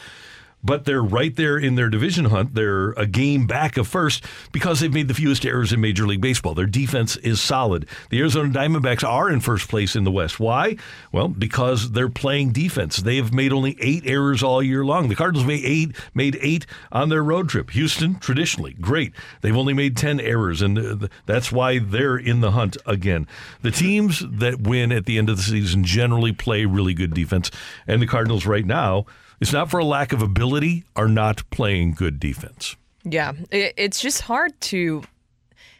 But 0.64 0.84
they're 0.86 1.02
right 1.02 1.34
there 1.36 1.58
in 1.58 1.74
their 1.74 1.90
division 1.90 2.26
hunt. 2.26 2.54
They're 2.54 2.92
a 2.92 3.06
game 3.06 3.46
back 3.46 3.76
of 3.76 3.86
first 3.86 4.24
because 4.50 4.80
they've 4.80 4.92
made 4.92 5.08
the 5.08 5.14
fewest 5.14 5.44
errors 5.44 5.72
in 5.72 5.80
Major 5.80 6.06
League 6.06 6.20
Baseball. 6.20 6.54
Their 6.54 6.66
defense 6.66 7.16
is 7.18 7.40
solid. 7.40 7.86
The 8.10 8.20
Arizona 8.20 8.50
Diamondbacks 8.50 9.06
are 9.06 9.30
in 9.30 9.40
first 9.40 9.68
place 9.68 9.94
in 9.94 10.04
the 10.04 10.10
West. 10.10 10.40
Why? 10.40 10.76
Well, 11.12 11.28
because 11.28 11.92
they're 11.92 12.08
playing 12.08 12.52
defense. 12.52 12.96
They 12.96 13.16
have 13.16 13.32
made 13.32 13.52
only 13.52 13.76
eight 13.80 14.04
errors 14.06 14.42
all 14.42 14.62
year 14.62 14.84
long. 14.84 15.08
The 15.08 15.14
Cardinals 15.14 15.46
made 15.46 15.64
eight, 15.64 15.96
made 16.14 16.38
eight 16.40 16.66
on 16.90 17.08
their 17.08 17.22
road 17.22 17.48
trip. 17.48 17.70
Houston, 17.70 18.18
traditionally, 18.18 18.74
great. 18.80 19.12
They've 19.42 19.56
only 19.56 19.74
made 19.74 19.96
10 19.96 20.20
errors, 20.20 20.62
and 20.62 20.78
uh, 20.78 21.08
that's 21.26 21.52
why 21.52 21.78
they're 21.78 22.16
in 22.16 22.40
the 22.40 22.52
hunt 22.52 22.76
again. 22.86 23.26
The 23.62 23.70
teams 23.70 24.22
that 24.26 24.62
win 24.62 24.92
at 24.92 25.06
the 25.06 25.18
end 25.18 25.28
of 25.28 25.36
the 25.36 25.42
season 25.42 25.84
generally 25.84 26.32
play 26.32 26.64
really 26.64 26.94
good 26.94 27.14
defense, 27.14 27.50
and 27.86 28.00
the 28.00 28.06
Cardinals 28.06 28.46
right 28.46 28.64
now, 28.66 29.06
it's 29.40 29.52
not 29.52 29.70
for 29.70 29.78
a 29.78 29.84
lack 29.84 30.12
of 30.12 30.22
ability, 30.22 30.84
are 30.96 31.08
not 31.08 31.48
playing 31.50 31.94
good 31.94 32.18
defense. 32.20 32.76
Yeah, 33.04 33.32
it's 33.50 34.00
just 34.00 34.22
hard 34.22 34.58
to 34.62 35.02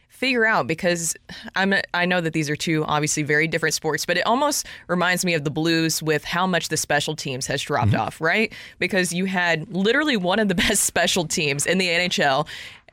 figure 0.08 0.44
out 0.46 0.66
because 0.66 1.14
I'm 1.56 1.74
I 1.92 2.06
know 2.06 2.20
that 2.20 2.32
these 2.32 2.48
are 2.48 2.56
two 2.56 2.84
obviously 2.84 3.22
very 3.22 3.48
different 3.48 3.74
sports, 3.74 4.06
but 4.06 4.16
it 4.16 4.24
almost 4.26 4.66
reminds 4.88 5.24
me 5.24 5.34
of 5.34 5.44
the 5.44 5.50
Blues 5.50 6.02
with 6.02 6.24
how 6.24 6.46
much 6.46 6.68
the 6.68 6.76
special 6.76 7.16
teams 7.16 7.46
has 7.46 7.60
dropped 7.62 7.92
Mm-hmm. 7.92 8.00
off, 8.00 8.20
right? 8.20 8.52
Because 8.78 9.12
you 9.12 9.24
had 9.24 9.68
literally 9.74 10.16
one 10.16 10.38
of 10.38 10.48
the 10.48 10.54
best 10.66 10.84
special 10.84 11.26
teams 11.26 11.66
in 11.66 11.78
the 11.78 11.88
NHL 11.88 12.46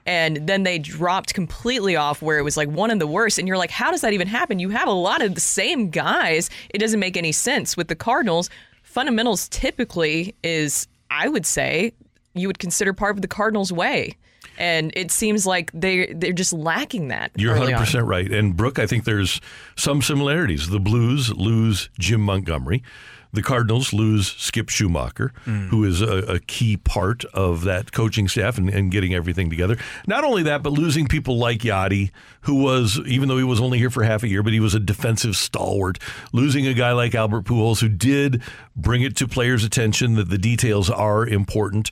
and 0.08 0.47
then 0.47 0.63
they 0.63 0.80
dropped 0.80 1.34
completely 1.36 1.95
off 1.95 2.24
where 2.24 2.39
it 2.39 2.41
was 2.41 2.58
like 2.58 2.69
one 2.69 2.89
of 2.89 2.97
the 2.97 3.06
worst 3.08 3.38
and 3.38 3.47
you're 3.47 3.58
like 3.58 3.69
how 3.69 3.91
does 3.91 4.02
that 4.02 4.13
even 4.13 4.28
happen? 4.28 4.60
You 4.60 4.69
have 4.69 4.88
a 4.88 4.91
lot 4.93 5.21
of 5.21 5.36
the 5.36 5.41
same 5.41 5.89
guys. 5.89 6.50
It 6.71 6.80
doesn't 6.80 7.00
make 7.00 7.17
any 7.17 7.32
sense 7.32 7.78
with 7.78 7.88
the 7.88 7.95
Cardinals. 7.95 8.50
Fundamentals 8.92 9.48
typically 9.48 10.36
is 10.44 10.86
I 11.10 11.30
would 11.30 11.46
say 11.46 11.94
you 12.34 12.48
would 12.48 12.60
consider 12.60 12.92
part 12.92 13.16
of 13.16 13.22
the 13.22 13.28
Cardinals 13.28 13.72
way. 13.72 14.18
And 14.58 14.92
it 14.98 15.12
seems 15.12 15.46
like 15.46 15.72
they 15.74 16.12
they're 16.14 16.34
just 16.34 16.52
lacking 16.52 17.08
that. 17.08 17.32
You're 17.38 17.54
100 17.58 17.78
percent 17.78 18.06
right. 18.06 18.30
And 18.30 18.56
Brooke, 18.58 18.80
I 18.80 18.86
think 18.86 19.06
there's 19.06 19.40
some 19.78 20.02
similarities. 20.02 20.70
The 20.70 20.80
Blues 20.80 21.34
lose 21.34 21.90
Jim 22.00 22.20
Montgomery. 22.20 22.84
The 23.34 23.41
Cardinals 23.41 23.94
lose 23.94 24.34
Skip 24.34 24.67
Schumaker, 24.67 25.32
hmm. 25.46 25.67
who 25.67 25.84
is 25.84 26.02
a, 26.02 26.17
a 26.17 26.39
key 26.39 26.78
part 26.78 27.24
of 27.34 27.63
that 27.63 27.91
coaching 27.91 28.28
staff 28.28 28.58
and, 28.58 28.70
and 28.70 28.91
getting 28.91 29.13
everything 29.13 29.50
together. 29.50 29.78
Not 30.08 30.24
only 30.24 30.44
that, 30.44 30.63
but 30.63 30.74
losing 30.74 31.08
people 31.08 31.38
like 31.38 31.60
Yadi, 31.60 32.12
who 32.41 32.56
was, 32.56 33.00
even 33.06 33.30
though 33.30 33.38
he 33.38 33.44
was 33.44 33.62
only 33.62 33.78
here 33.78 33.89
for 33.89 34.04
half 34.04 34.24
a 34.24 34.28
year, 34.28 34.44
but 34.44 34.54
he 34.54 34.60
was 34.60 34.76
a 34.76 34.80
defensive 34.80 35.36
stalwart. 35.36 35.98
Losing 36.34 36.67
a 36.67 36.74
guy 36.74 36.91
like 36.91 37.15
Albert 37.15 37.46
Pujols, 37.46 37.80
who 37.80 37.89
did 37.89 38.41
bring 38.76 39.02
it 39.02 39.15
to 39.17 39.28
players' 39.28 39.63
attention 39.63 40.15
that 40.15 40.30
the 40.30 40.38
details 40.38 40.89
are 40.89 41.26
important. 41.26 41.91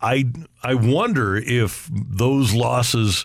I 0.00 0.26
I 0.62 0.74
wonder 0.74 1.36
if 1.36 1.88
those 1.90 2.52
losses 2.52 3.24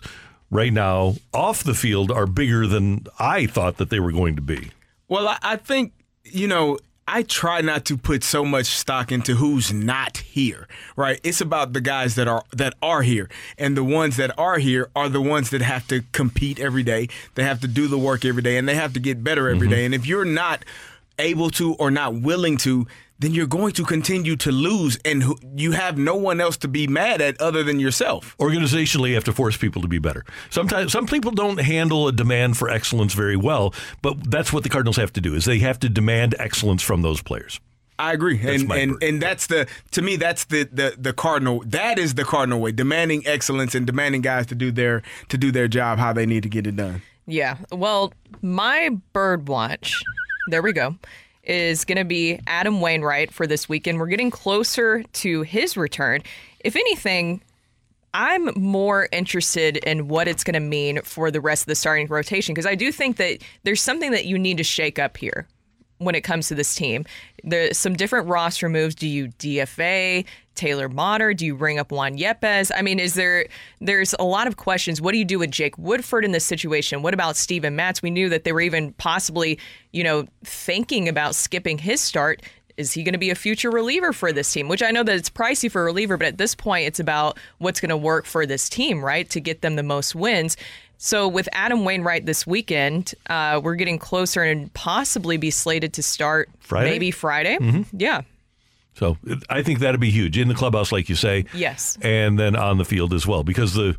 right 0.50 0.72
now 0.72 1.14
off 1.32 1.62
the 1.62 1.74
field 1.74 2.10
are 2.10 2.26
bigger 2.26 2.66
than 2.66 3.06
I 3.18 3.46
thought 3.46 3.76
that 3.76 3.90
they 3.90 4.00
were 4.00 4.12
going 4.12 4.36
to 4.36 4.42
be. 4.42 4.70
Well, 5.08 5.28
I, 5.28 5.38
I 5.42 5.56
think, 5.56 5.92
you 6.24 6.48
know, 6.48 6.78
I 7.12 7.24
try 7.24 7.60
not 7.60 7.84
to 7.86 7.96
put 7.96 8.22
so 8.22 8.44
much 8.44 8.66
stock 8.66 9.10
into 9.10 9.34
who's 9.34 9.72
not 9.72 10.18
here, 10.18 10.68
right? 10.94 11.18
It's 11.24 11.40
about 11.40 11.72
the 11.72 11.80
guys 11.80 12.14
that 12.14 12.28
are 12.28 12.44
that 12.52 12.74
are 12.80 13.02
here. 13.02 13.28
And 13.58 13.76
the 13.76 13.82
ones 13.82 14.16
that 14.16 14.30
are 14.38 14.58
here 14.58 14.90
are 14.94 15.08
the 15.08 15.20
ones 15.20 15.50
that 15.50 15.60
have 15.60 15.88
to 15.88 16.04
compete 16.12 16.60
every 16.60 16.84
day. 16.84 17.08
They 17.34 17.42
have 17.42 17.60
to 17.62 17.68
do 17.68 17.88
the 17.88 17.98
work 17.98 18.24
every 18.24 18.42
day 18.42 18.56
and 18.56 18.68
they 18.68 18.76
have 18.76 18.92
to 18.92 19.00
get 19.00 19.24
better 19.24 19.48
every 19.48 19.66
mm-hmm. 19.66 19.74
day. 19.74 19.84
And 19.84 19.92
if 19.92 20.06
you're 20.06 20.24
not 20.24 20.64
able 21.18 21.50
to 21.50 21.74
or 21.74 21.90
not 21.90 22.14
willing 22.14 22.56
to, 22.58 22.86
then 23.20 23.32
you're 23.32 23.46
going 23.46 23.72
to 23.72 23.84
continue 23.84 24.34
to 24.36 24.50
lose 24.50 24.98
and 25.04 25.24
you 25.54 25.72
have 25.72 25.96
no 25.96 26.16
one 26.16 26.40
else 26.40 26.56
to 26.58 26.68
be 26.68 26.86
mad 26.86 27.20
at 27.20 27.40
other 27.40 27.62
than 27.62 27.78
yourself. 27.78 28.36
Organizationally, 28.38 29.10
you 29.10 29.14
have 29.14 29.24
to 29.24 29.32
force 29.32 29.56
people 29.56 29.82
to 29.82 29.88
be 29.88 29.98
better. 29.98 30.24
Sometimes 30.48 30.92
some 30.92 31.06
people 31.06 31.30
don't 31.30 31.60
handle 31.60 32.08
a 32.08 32.12
demand 32.12 32.56
for 32.56 32.68
excellence 32.68 33.14
very 33.14 33.36
well, 33.36 33.72
but 34.02 34.30
that's 34.30 34.52
what 34.52 34.62
the 34.62 34.68
Cardinals 34.68 34.96
have 34.96 35.12
to 35.12 35.20
do 35.20 35.34
is 35.34 35.44
they 35.44 35.58
have 35.58 35.78
to 35.80 35.88
demand 35.88 36.34
excellence 36.38 36.82
from 36.82 37.02
those 37.02 37.22
players. 37.22 37.60
I 37.98 38.14
agree, 38.14 38.38
That's 38.38 38.62
and 38.62 38.72
and, 38.72 39.02
and 39.02 39.20
that's 39.20 39.46
the 39.46 39.68
to 39.90 40.00
me 40.00 40.16
that's 40.16 40.44
the, 40.44 40.64
the 40.72 40.94
the 40.96 41.12
cardinal 41.12 41.62
that 41.66 41.98
is 41.98 42.14
the 42.14 42.24
cardinal 42.24 42.58
way, 42.58 42.72
demanding 42.72 43.26
excellence 43.26 43.74
and 43.74 43.86
demanding 43.86 44.22
guys 44.22 44.46
to 44.46 44.54
do 44.54 44.72
their 44.72 45.02
to 45.28 45.36
do 45.36 45.52
their 45.52 45.68
job 45.68 45.98
how 45.98 46.14
they 46.14 46.24
need 46.24 46.42
to 46.44 46.48
get 46.48 46.66
it 46.66 46.76
done. 46.76 47.02
Yeah. 47.26 47.58
Well, 47.70 48.14
my 48.40 48.88
bird 49.12 49.48
watch, 49.48 50.02
there 50.48 50.62
we 50.62 50.72
go, 50.72 50.96
is 51.42 51.84
going 51.84 51.98
to 51.98 52.04
be 52.04 52.40
Adam 52.46 52.80
Wainwright 52.80 53.32
for 53.32 53.46
this 53.46 53.68
weekend. 53.68 53.98
We're 53.98 54.06
getting 54.06 54.30
closer 54.30 55.02
to 55.02 55.42
his 55.42 55.76
return. 55.76 56.22
If 56.60 56.76
anything, 56.76 57.42
I'm 58.12 58.50
more 58.56 59.08
interested 59.12 59.76
in 59.78 60.08
what 60.08 60.28
it's 60.28 60.44
going 60.44 60.54
to 60.54 60.60
mean 60.60 61.00
for 61.02 61.30
the 61.30 61.40
rest 61.40 61.62
of 61.62 61.66
the 61.66 61.74
starting 61.74 62.08
rotation 62.08 62.54
because 62.54 62.66
I 62.66 62.74
do 62.74 62.90
think 62.92 63.16
that 63.16 63.38
there's 63.62 63.80
something 63.80 64.10
that 64.10 64.26
you 64.26 64.38
need 64.38 64.56
to 64.58 64.64
shake 64.64 64.98
up 64.98 65.16
here 65.16 65.46
when 66.00 66.14
it 66.14 66.22
comes 66.22 66.48
to 66.48 66.54
this 66.54 66.74
team. 66.74 67.04
There's 67.44 67.78
some 67.78 67.94
different 67.94 68.26
roster 68.26 68.68
moves. 68.68 68.94
Do 68.94 69.06
you 69.06 69.28
DFA 69.28 70.24
Taylor 70.54 70.88
Motter? 70.88 71.34
Do 71.34 71.46
you 71.46 71.54
bring 71.54 71.78
up 71.78 71.92
Juan 71.92 72.16
Yepez? 72.16 72.70
I 72.74 72.82
mean, 72.82 72.98
is 72.98 73.14
there? 73.14 73.46
There's 73.80 74.14
a 74.18 74.24
lot 74.24 74.46
of 74.46 74.56
questions. 74.56 75.00
What 75.00 75.12
do 75.12 75.18
you 75.18 75.24
do 75.24 75.38
with 75.38 75.50
Jake 75.50 75.76
Woodford 75.78 76.24
in 76.24 76.32
this 76.32 76.44
situation? 76.44 77.02
What 77.02 77.14
about 77.14 77.36
Steven 77.36 77.76
Matz? 77.76 78.02
We 78.02 78.10
knew 78.10 78.28
that 78.30 78.44
they 78.44 78.52
were 78.52 78.62
even 78.62 78.92
possibly, 78.94 79.58
you 79.92 80.02
know, 80.02 80.26
thinking 80.42 81.08
about 81.08 81.34
skipping 81.34 81.78
his 81.78 82.00
start. 82.00 82.42
Is 82.76 82.92
he 82.92 83.02
going 83.02 83.12
to 83.12 83.18
be 83.18 83.28
a 83.28 83.34
future 83.34 83.70
reliever 83.70 84.14
for 84.14 84.32
this 84.32 84.50
team? 84.50 84.66
Which 84.68 84.82
I 84.82 84.90
know 84.90 85.02
that 85.02 85.14
it's 85.14 85.28
pricey 85.28 85.70
for 85.70 85.82
a 85.82 85.84
reliever, 85.84 86.16
but 86.16 86.28
at 86.28 86.38
this 86.38 86.54
point, 86.54 86.86
it's 86.86 87.00
about 87.00 87.38
what's 87.58 87.78
going 87.78 87.90
to 87.90 87.96
work 87.96 88.24
for 88.24 88.46
this 88.46 88.70
team, 88.70 89.04
right? 89.04 89.28
To 89.28 89.40
get 89.40 89.60
them 89.60 89.76
the 89.76 89.82
most 89.82 90.14
wins. 90.14 90.56
So 91.02 91.26
with 91.28 91.48
Adam 91.52 91.86
Wainwright 91.86 92.26
this 92.26 92.46
weekend, 92.46 93.14
uh, 93.30 93.58
we're 93.64 93.74
getting 93.76 93.98
closer 93.98 94.42
and 94.42 94.70
possibly 94.74 95.38
be 95.38 95.50
slated 95.50 95.94
to 95.94 96.02
start 96.02 96.50
Friday? 96.60 96.90
maybe 96.90 97.10
Friday. 97.10 97.56
Mhm. 97.58 97.86
Yeah. 97.92 98.20
So 98.96 99.16
I 99.48 99.62
think 99.62 99.78
that'd 99.78 99.98
be 99.98 100.10
huge 100.10 100.36
in 100.36 100.48
the 100.48 100.54
clubhouse, 100.54 100.92
like 100.92 101.08
you 101.08 101.14
say. 101.14 101.46
Yes. 101.54 101.96
and 102.02 102.38
then 102.38 102.54
on 102.54 102.76
the 102.76 102.84
field 102.84 103.14
as 103.14 103.26
well, 103.26 103.42
because 103.42 103.72
the 103.72 103.96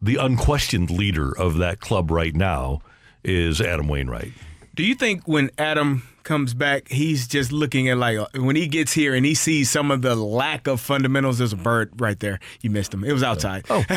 the 0.00 0.16
unquestioned 0.16 0.88
leader 0.90 1.36
of 1.36 1.58
that 1.58 1.80
club 1.80 2.10
right 2.10 2.34
now 2.34 2.80
is 3.22 3.60
Adam 3.60 3.86
Wainwright. 3.86 4.32
Do 4.74 4.84
you 4.84 4.94
think 4.94 5.28
when 5.28 5.50
Adam 5.58 6.02
comes 6.26 6.52
back, 6.52 6.88
he's 6.88 7.26
just 7.26 7.52
looking 7.52 7.88
at 7.88 7.96
like 7.96 8.18
when 8.34 8.56
he 8.56 8.66
gets 8.66 8.92
here 8.92 9.14
and 9.14 9.24
he 9.24 9.34
sees 9.34 9.70
some 9.70 9.90
of 9.90 10.02
the 10.02 10.14
lack 10.14 10.66
of 10.66 10.80
fundamentals? 10.80 11.38
There's 11.38 11.54
a 11.54 11.56
bird 11.56 11.98
right 11.98 12.20
there. 12.20 12.40
You 12.60 12.68
missed 12.68 12.92
him. 12.92 13.04
It 13.04 13.12
was 13.12 13.22
outside. 13.22 13.64
Oh, 13.70 13.82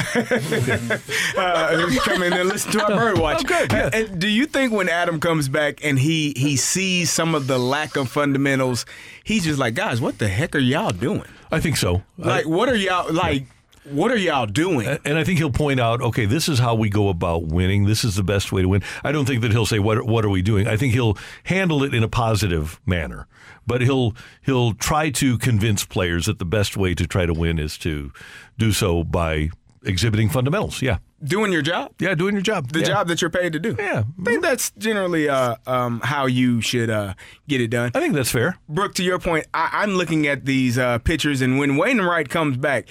uh, 1.37 1.89
come 2.05 2.23
in 2.23 2.31
and 2.31 2.47
listen 2.47 2.71
to 2.73 2.83
our 2.83 2.97
bird 2.97 3.17
watch. 3.17 3.41
Oh, 3.41 3.47
good, 3.47 3.71
yeah. 3.71 3.89
And 3.91 4.21
do 4.21 4.29
you 4.29 4.45
think 4.45 4.71
when 4.71 4.87
Adam 4.87 5.19
comes 5.19 5.49
back 5.49 5.83
and 5.83 5.99
he 5.99 6.33
he 6.37 6.55
sees 6.55 7.09
some 7.11 7.35
of 7.35 7.47
the 7.47 7.57
lack 7.57 7.97
of 7.97 8.09
fundamentals, 8.09 8.85
he's 9.23 9.43
just 9.43 9.59
like, 9.59 9.73
guys, 9.73 9.99
what 9.99 10.19
the 10.19 10.29
heck 10.29 10.55
are 10.55 10.59
y'all 10.59 10.91
doing? 10.91 11.25
I 11.51 11.59
think 11.59 11.77
so. 11.77 12.03
Like, 12.17 12.45
what 12.45 12.69
are 12.69 12.75
y'all 12.75 13.11
like? 13.11 13.45
What 13.91 14.11
are 14.11 14.17
y'all 14.17 14.45
doing? 14.45 14.87
And 15.05 15.17
I 15.17 15.23
think 15.23 15.39
he'll 15.39 15.51
point 15.51 15.79
out, 15.79 16.01
okay, 16.01 16.25
this 16.25 16.47
is 16.47 16.59
how 16.59 16.75
we 16.75 16.89
go 16.89 17.09
about 17.09 17.47
winning. 17.47 17.85
This 17.85 18.03
is 18.03 18.15
the 18.15 18.23
best 18.23 18.51
way 18.51 18.61
to 18.61 18.67
win. 18.69 18.83
I 19.03 19.11
don't 19.11 19.25
think 19.25 19.41
that 19.41 19.51
he'll 19.51 19.65
say, 19.65 19.79
"What 19.79 20.05
what 20.05 20.23
are 20.25 20.29
we 20.29 20.41
doing?" 20.41 20.67
I 20.67 20.77
think 20.77 20.93
he'll 20.93 21.17
handle 21.45 21.83
it 21.83 21.93
in 21.93 22.03
a 22.03 22.07
positive 22.07 22.79
manner, 22.85 23.27
but 23.65 23.81
he'll 23.81 24.15
he'll 24.41 24.73
try 24.73 25.09
to 25.11 25.37
convince 25.37 25.85
players 25.85 26.25
that 26.27 26.39
the 26.39 26.45
best 26.45 26.77
way 26.77 26.93
to 26.93 27.07
try 27.07 27.25
to 27.25 27.33
win 27.33 27.57
is 27.59 27.77
to 27.79 28.11
do 28.57 28.71
so 28.71 29.03
by 29.03 29.49
exhibiting 29.83 30.29
fundamentals. 30.29 30.81
Yeah, 30.81 30.97
doing 31.23 31.51
your 31.51 31.61
job. 31.61 31.93
Yeah, 31.99 32.13
doing 32.13 32.35
your 32.35 32.41
job. 32.43 32.71
The 32.71 32.79
Yeah. 32.81 32.85
job 32.85 33.07
that 33.07 33.21
you're 33.21 33.29
paid 33.31 33.53
to 33.53 33.59
do. 33.59 33.75
Yeah, 33.79 34.03
I 34.19 34.23
think 34.23 34.41
that's 34.43 34.71
generally 34.77 35.29
uh, 35.29 35.55
um, 35.65 36.01
how 36.03 36.25
you 36.27 36.61
should 36.61 36.89
uh, 36.89 37.13
get 37.47 37.61
it 37.61 37.69
done. 37.69 37.91
I 37.95 37.99
think 38.01 38.13
that's 38.13 38.31
fair. 38.31 38.57
Brooke, 38.67 38.93
to 38.95 39.03
your 39.03 39.19
point, 39.19 39.45
I- 39.53 39.69
I'm 39.73 39.91
looking 39.95 40.27
at 40.27 40.45
these 40.45 40.77
uh, 40.77 40.99
pictures, 40.99 41.41
and 41.41 41.57
when 41.57 41.75
Wainwright 41.77 42.29
comes 42.29 42.57
back, 42.57 42.89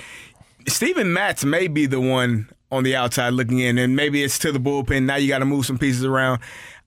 Steven 0.68 1.12
Matz 1.12 1.44
may 1.44 1.68
be 1.68 1.86
the 1.86 2.00
one 2.00 2.48
on 2.70 2.84
the 2.84 2.94
outside 2.94 3.32
looking 3.32 3.58
in, 3.58 3.78
and 3.78 3.96
maybe 3.96 4.22
it's 4.22 4.38
to 4.40 4.52
the 4.52 4.60
bullpen. 4.60 5.04
Now 5.04 5.16
you 5.16 5.28
got 5.28 5.38
to 5.38 5.44
move 5.44 5.66
some 5.66 5.78
pieces 5.78 6.04
around. 6.04 6.40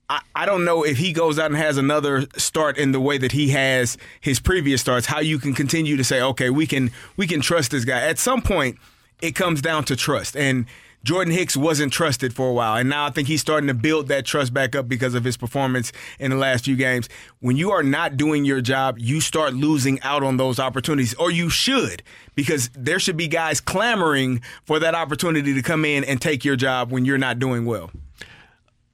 I, 0.08 0.20
I 0.34 0.46
don't 0.46 0.64
know 0.64 0.84
if 0.84 0.98
he 0.98 1.12
goes 1.12 1.38
out 1.38 1.46
and 1.46 1.56
has 1.56 1.76
another 1.76 2.26
start 2.36 2.78
in 2.78 2.92
the 2.92 3.00
way 3.00 3.18
that 3.18 3.32
he 3.32 3.50
has 3.50 3.96
his 4.20 4.40
previous 4.40 4.80
starts. 4.80 5.06
How 5.06 5.20
you 5.20 5.38
can 5.38 5.54
continue 5.54 5.96
to 5.96 6.04
say, 6.04 6.20
okay, 6.20 6.50
we 6.50 6.66
can 6.66 6.90
we 7.16 7.26
can 7.26 7.40
trust 7.40 7.70
this 7.70 7.84
guy. 7.84 8.00
At 8.00 8.18
some 8.18 8.42
point, 8.42 8.78
it 9.20 9.32
comes 9.34 9.62
down 9.62 9.84
to 9.84 9.96
trust, 9.96 10.36
and 10.36 10.66
Jordan 11.04 11.34
Hicks 11.34 11.56
wasn't 11.56 11.92
trusted 11.92 12.32
for 12.32 12.48
a 12.48 12.52
while, 12.52 12.76
and 12.76 12.88
now 12.88 13.06
I 13.06 13.10
think 13.10 13.26
he's 13.26 13.40
starting 13.40 13.66
to 13.66 13.74
build 13.74 14.08
that 14.08 14.24
trust 14.24 14.54
back 14.54 14.76
up 14.76 14.88
because 14.88 15.14
of 15.14 15.24
his 15.24 15.36
performance 15.36 15.92
in 16.20 16.30
the 16.30 16.36
last 16.36 16.64
few 16.64 16.76
games. 16.76 17.08
When 17.40 17.56
you 17.56 17.72
are 17.72 17.82
not 17.82 18.16
doing 18.16 18.44
your 18.44 18.60
job, 18.60 18.98
you 18.98 19.20
start 19.20 19.54
losing 19.54 20.00
out 20.02 20.22
on 20.22 20.36
those 20.36 20.60
opportunities, 20.60 21.14
or 21.14 21.30
you 21.30 21.50
should, 21.50 22.02
because 22.36 22.70
there 22.74 23.00
should 23.00 23.16
be 23.16 23.26
guys 23.26 23.60
clamoring 23.60 24.42
for 24.64 24.78
that 24.78 24.94
opportunity 24.94 25.54
to 25.54 25.62
come 25.62 25.84
in 25.84 26.04
and 26.04 26.20
take 26.20 26.44
your 26.44 26.56
job 26.56 26.92
when 26.92 27.04
you're 27.04 27.18
not 27.18 27.38
doing 27.38 27.64
well. 27.64 27.90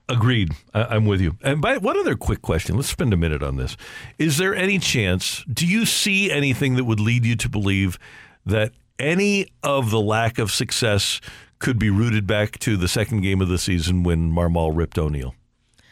Agreed. 0.08 0.52
I, 0.72 0.84
I'm 0.84 1.04
with 1.04 1.20
you. 1.20 1.36
And 1.42 1.60
by 1.60 1.76
one 1.76 1.98
other 1.98 2.14
quick 2.14 2.40
question, 2.40 2.76
let's 2.76 2.88
spend 2.88 3.12
a 3.12 3.16
minute 3.18 3.42
on 3.42 3.56
this. 3.56 3.76
Is 4.18 4.38
there 4.38 4.54
any 4.54 4.78
chance? 4.78 5.44
Do 5.52 5.66
you 5.66 5.84
see 5.84 6.30
anything 6.30 6.76
that 6.76 6.84
would 6.84 7.00
lead 7.00 7.26
you 7.26 7.36
to 7.36 7.48
believe 7.50 7.98
that 8.46 8.72
any 8.98 9.48
of 9.62 9.90
the 9.90 10.00
lack 10.00 10.38
of 10.38 10.50
success 10.50 11.20
could 11.58 11.78
be 11.78 11.90
rooted 11.90 12.26
back 12.26 12.58
to 12.60 12.76
the 12.76 12.88
second 12.88 13.22
game 13.22 13.40
of 13.40 13.48
the 13.48 13.58
season 13.58 14.02
when 14.02 14.32
Marmol 14.32 14.70
ripped 14.74 14.98
O'Neill? 14.98 15.34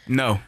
No, 0.07 0.39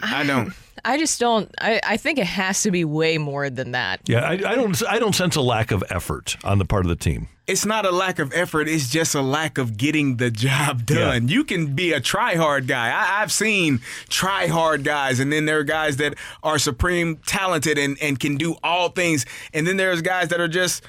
I 0.00 0.24
don't. 0.24 0.52
I 0.84 0.98
just 0.98 1.20
don't. 1.20 1.52
I, 1.60 1.80
I 1.86 1.96
think 1.96 2.18
it 2.18 2.26
has 2.26 2.62
to 2.62 2.70
be 2.70 2.84
way 2.84 3.18
more 3.18 3.50
than 3.50 3.72
that. 3.72 4.00
Yeah, 4.08 4.20
I, 4.20 4.32
I 4.32 4.54
don't. 4.54 4.82
I 4.88 4.98
don't 4.98 5.14
sense 5.14 5.36
a 5.36 5.40
lack 5.40 5.70
of 5.70 5.84
effort 5.90 6.36
on 6.44 6.58
the 6.58 6.64
part 6.64 6.84
of 6.84 6.88
the 6.88 6.96
team. 6.96 7.28
It's 7.46 7.66
not 7.66 7.84
a 7.84 7.90
lack 7.90 8.18
of 8.18 8.32
effort. 8.32 8.68
It's 8.68 8.88
just 8.88 9.14
a 9.14 9.20
lack 9.20 9.58
of 9.58 9.76
getting 9.76 10.16
the 10.16 10.30
job 10.30 10.86
done. 10.86 11.28
You 11.28 11.44
can 11.44 11.74
be 11.74 11.92
a 11.92 12.00
try 12.00 12.36
hard 12.36 12.66
guy. 12.68 12.90
I, 12.90 13.20
I've 13.20 13.32
seen 13.32 13.80
try 14.08 14.46
hard 14.46 14.84
guys, 14.84 15.20
and 15.20 15.32
then 15.32 15.44
there 15.44 15.58
are 15.58 15.64
guys 15.64 15.96
that 15.98 16.14
are 16.42 16.58
supreme 16.58 17.16
talented 17.26 17.78
and, 17.78 17.98
and 18.00 18.18
can 18.18 18.36
do 18.36 18.56
all 18.62 18.88
things. 18.90 19.26
And 19.52 19.66
then 19.66 19.76
there's 19.76 20.02
guys 20.02 20.28
that 20.28 20.40
are 20.40 20.48
just 20.48 20.84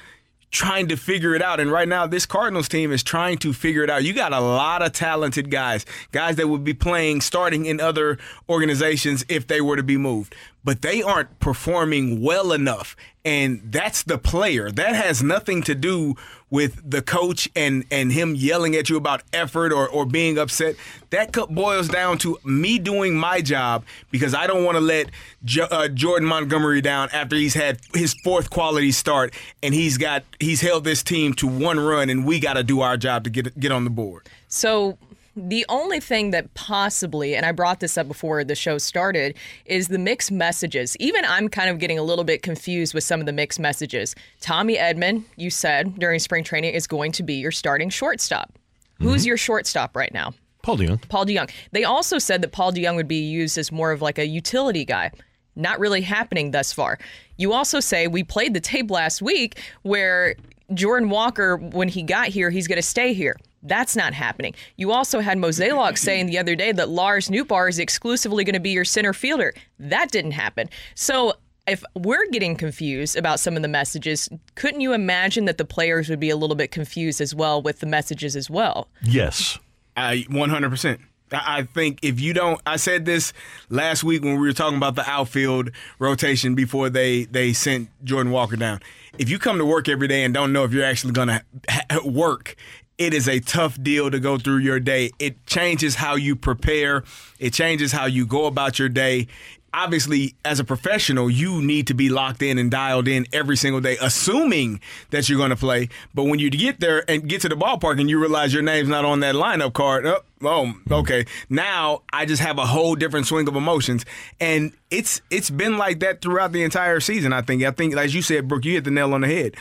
trying 0.54 0.86
to 0.86 0.96
figure 0.96 1.34
it 1.34 1.42
out. 1.42 1.58
And 1.58 1.70
right 1.70 1.88
now, 1.88 2.06
this 2.06 2.24
Cardinals 2.24 2.68
team 2.68 2.92
is 2.92 3.02
trying 3.02 3.38
to 3.38 3.52
figure 3.52 3.82
it 3.82 3.90
out. 3.90 4.04
You 4.04 4.12
got 4.12 4.32
a 4.32 4.40
lot 4.40 4.82
of 4.82 4.92
talented 4.92 5.50
guys, 5.50 5.84
guys 6.12 6.36
that 6.36 6.48
would 6.48 6.62
be 6.62 6.72
playing, 6.72 7.22
starting 7.22 7.66
in 7.66 7.80
other 7.80 8.18
organizations 8.48 9.24
if 9.28 9.48
they 9.48 9.60
were 9.60 9.74
to 9.74 9.82
be 9.82 9.96
moved. 9.96 10.34
But 10.64 10.82
they 10.82 11.02
aren't 11.02 11.38
performing 11.40 12.22
well 12.22 12.52
enough. 12.52 12.96
And 13.24 13.60
that's 13.64 14.02
the 14.02 14.18
player. 14.18 14.70
That 14.70 14.94
has 14.94 15.22
nothing 15.22 15.62
to 15.62 15.74
do 15.74 16.14
with 16.50 16.88
the 16.88 17.02
coach 17.02 17.48
and, 17.56 17.84
and 17.90 18.12
him 18.12 18.34
yelling 18.36 18.76
at 18.76 18.88
you 18.88 18.96
about 18.96 19.22
effort 19.32 19.72
or, 19.72 19.88
or 19.88 20.06
being 20.06 20.38
upset. 20.38 20.76
That 21.10 21.32
boils 21.50 21.88
down 21.88 22.18
to 22.18 22.38
me 22.44 22.78
doing 22.78 23.16
my 23.16 23.40
job 23.40 23.84
because 24.12 24.34
I 24.34 24.46
don't 24.46 24.62
want 24.62 24.76
to 24.76 24.80
let 24.80 25.10
jo- 25.44 25.66
uh, 25.70 25.88
Jordan 25.88 26.28
Montgomery 26.28 26.80
down 26.80 27.08
after 27.12 27.34
he's 27.34 27.54
had 27.54 27.80
his 27.92 28.14
fourth 28.22 28.50
quality 28.50 28.92
start 28.92 29.34
and 29.64 29.74
he's 29.74 29.98
got 29.98 30.22
he's 30.38 30.60
held 30.60 30.84
this 30.84 31.02
team 31.02 31.34
to 31.34 31.48
one 31.48 31.80
run 31.80 32.08
and 32.08 32.24
we 32.24 32.38
got 32.38 32.54
to 32.54 32.62
do 32.62 32.82
our 32.82 32.96
job 32.96 33.24
to 33.24 33.30
get 33.30 33.58
get 33.58 33.72
on 33.72 33.82
the 33.82 33.90
board. 33.90 34.28
So 34.46 34.96
the 35.36 35.66
only 35.68 36.00
thing 36.00 36.30
that 36.30 36.54
possibly, 36.54 37.34
and 37.34 37.44
I 37.44 37.52
brought 37.52 37.80
this 37.80 37.98
up 37.98 38.06
before 38.06 38.44
the 38.44 38.54
show 38.54 38.78
started, 38.78 39.36
is 39.64 39.88
the 39.88 39.98
mixed 39.98 40.30
messages. 40.30 40.96
Even 41.00 41.24
I'm 41.24 41.48
kind 41.48 41.70
of 41.70 41.78
getting 41.78 41.98
a 41.98 42.02
little 42.02 42.24
bit 42.24 42.42
confused 42.42 42.94
with 42.94 43.04
some 43.04 43.20
of 43.20 43.26
the 43.26 43.32
mixed 43.32 43.58
messages. 43.58 44.14
Tommy 44.40 44.76
Edman, 44.76 45.24
you 45.36 45.50
said 45.50 45.98
during 45.98 46.20
spring 46.20 46.44
training, 46.44 46.74
is 46.74 46.86
going 46.86 47.12
to 47.12 47.22
be 47.22 47.34
your 47.34 47.50
starting 47.50 47.90
shortstop. 47.90 48.52
Who's 49.00 49.22
mm-hmm. 49.22 49.28
your 49.28 49.36
shortstop 49.36 49.96
right 49.96 50.14
now? 50.14 50.34
Paul 50.62 50.78
DeJong. 50.78 51.08
Paul 51.08 51.26
DeJong. 51.26 51.50
They 51.72 51.84
also 51.84 52.18
said 52.18 52.40
that 52.42 52.52
Paul 52.52 52.72
DeJong 52.72 52.96
would 52.96 53.08
be 53.08 53.22
used 53.22 53.58
as 53.58 53.72
more 53.72 53.92
of 53.92 54.00
like 54.00 54.18
a 54.18 54.26
utility 54.26 54.84
guy. 54.84 55.10
Not 55.56 55.78
really 55.78 56.00
happening 56.00 56.52
thus 56.52 56.72
far. 56.72 56.98
You 57.36 57.52
also 57.52 57.80
say 57.80 58.06
we 58.06 58.24
played 58.24 58.54
the 58.54 58.60
tape 58.60 58.90
last 58.90 59.20
week 59.20 59.60
where 59.82 60.36
Jordan 60.72 61.10
Walker, 61.10 61.56
when 61.56 61.88
he 61.88 62.02
got 62.02 62.28
here, 62.28 62.50
he's 62.50 62.66
going 62.66 62.76
to 62.76 62.82
stay 62.82 63.12
here. 63.12 63.36
That's 63.64 63.96
not 63.96 64.12
happening. 64.12 64.54
You 64.76 64.92
also 64.92 65.20
had 65.20 65.38
Mozeliak 65.38 65.98
saying 66.06 66.26
the 66.26 66.38
other 66.38 66.54
day 66.54 66.70
that 66.72 66.88
Lars 66.88 67.28
Nootbaar 67.28 67.68
is 67.68 67.78
exclusively 67.78 68.44
going 68.44 68.54
to 68.54 68.60
be 68.60 68.70
your 68.70 68.84
center 68.84 69.12
fielder. 69.12 69.54
That 69.78 70.10
didn't 70.10 70.32
happen. 70.32 70.68
So 70.94 71.34
if 71.66 71.82
we're 71.94 72.26
getting 72.30 72.56
confused 72.56 73.16
about 73.16 73.40
some 73.40 73.56
of 73.56 73.62
the 73.62 73.68
messages, 73.68 74.28
couldn't 74.54 74.80
you 74.80 74.92
imagine 74.92 75.46
that 75.46 75.58
the 75.58 75.64
players 75.64 76.08
would 76.08 76.20
be 76.20 76.30
a 76.30 76.36
little 76.36 76.56
bit 76.56 76.70
confused 76.70 77.20
as 77.20 77.34
well 77.34 77.62
with 77.62 77.80
the 77.80 77.86
messages 77.86 78.36
as 78.36 78.50
well? 78.50 78.88
Yes. 79.02 79.58
I 79.96 80.26
100%. 80.28 80.98
I 80.98 81.00
I 81.32 81.62
think 81.62 81.98
if 82.02 82.20
you 82.20 82.32
don't, 82.34 82.60
I 82.66 82.76
said 82.76 83.06
this 83.06 83.32
last 83.68 84.04
week 84.04 84.22
when 84.22 84.34
we 84.34 84.46
were 84.46 84.52
talking 84.52 84.76
about 84.76 84.94
the 84.94 85.08
outfield 85.08 85.70
rotation 85.98 86.54
before 86.54 86.90
they 86.90 87.24
they 87.24 87.52
sent 87.52 87.88
Jordan 88.04 88.30
Walker 88.30 88.56
down. 88.56 88.80
If 89.18 89.30
you 89.30 89.38
come 89.38 89.58
to 89.58 89.64
work 89.64 89.88
every 89.88 90.06
day 90.06 90.22
and 90.22 90.34
don't 90.34 90.52
know 90.52 90.64
if 90.64 90.72
you're 90.72 90.84
actually 90.84 91.12
going 91.12 91.28
to 91.28 91.42
ha- 91.68 92.00
work, 92.04 92.56
it 92.98 93.12
is 93.12 93.28
a 93.28 93.40
tough 93.40 93.80
deal 93.82 94.10
to 94.10 94.20
go 94.20 94.38
through 94.38 94.58
your 94.58 94.80
day. 94.80 95.10
It 95.18 95.46
changes 95.46 95.96
how 95.96 96.14
you 96.14 96.36
prepare. 96.36 97.04
It 97.38 97.52
changes 97.52 97.92
how 97.92 98.06
you 98.06 98.26
go 98.26 98.46
about 98.46 98.78
your 98.78 98.88
day. 98.88 99.26
Obviously, 99.72 100.36
as 100.44 100.60
a 100.60 100.64
professional, 100.64 101.28
you 101.28 101.60
need 101.60 101.88
to 101.88 101.94
be 101.94 102.08
locked 102.08 102.42
in 102.42 102.58
and 102.58 102.70
dialed 102.70 103.08
in 103.08 103.26
every 103.32 103.56
single 103.56 103.80
day, 103.80 103.96
assuming 104.00 104.80
that 105.10 105.28
you're 105.28 105.36
going 105.36 105.50
to 105.50 105.56
play. 105.56 105.88
But 106.14 106.24
when 106.24 106.38
you 106.38 106.48
get 106.48 106.78
there 106.78 107.02
and 107.10 107.28
get 107.28 107.40
to 107.40 107.48
the 107.48 107.56
ballpark 107.56 108.00
and 108.00 108.08
you 108.08 108.20
realize 108.20 108.54
your 108.54 108.62
name's 108.62 108.88
not 108.88 109.04
on 109.04 109.18
that 109.20 109.34
lineup 109.34 109.72
card, 109.72 110.06
oh, 110.06 110.20
oh, 110.42 110.74
okay. 110.88 111.26
Now 111.48 112.02
I 112.12 112.24
just 112.24 112.40
have 112.40 112.58
a 112.58 112.66
whole 112.66 112.94
different 112.94 113.26
swing 113.26 113.48
of 113.48 113.56
emotions, 113.56 114.04
and 114.38 114.72
it's 114.92 115.20
it's 115.28 115.50
been 115.50 115.76
like 115.76 115.98
that 116.00 116.22
throughout 116.22 116.52
the 116.52 116.62
entire 116.62 117.00
season. 117.00 117.32
I 117.32 117.42
think. 117.42 117.64
I 117.64 117.72
think, 117.72 117.96
as 117.96 118.14
you 118.14 118.22
said, 118.22 118.46
Brooke, 118.46 118.64
you 118.64 118.74
hit 118.74 118.84
the 118.84 118.92
nail 118.92 119.12
on 119.12 119.22
the 119.22 119.26
head. 119.26 119.56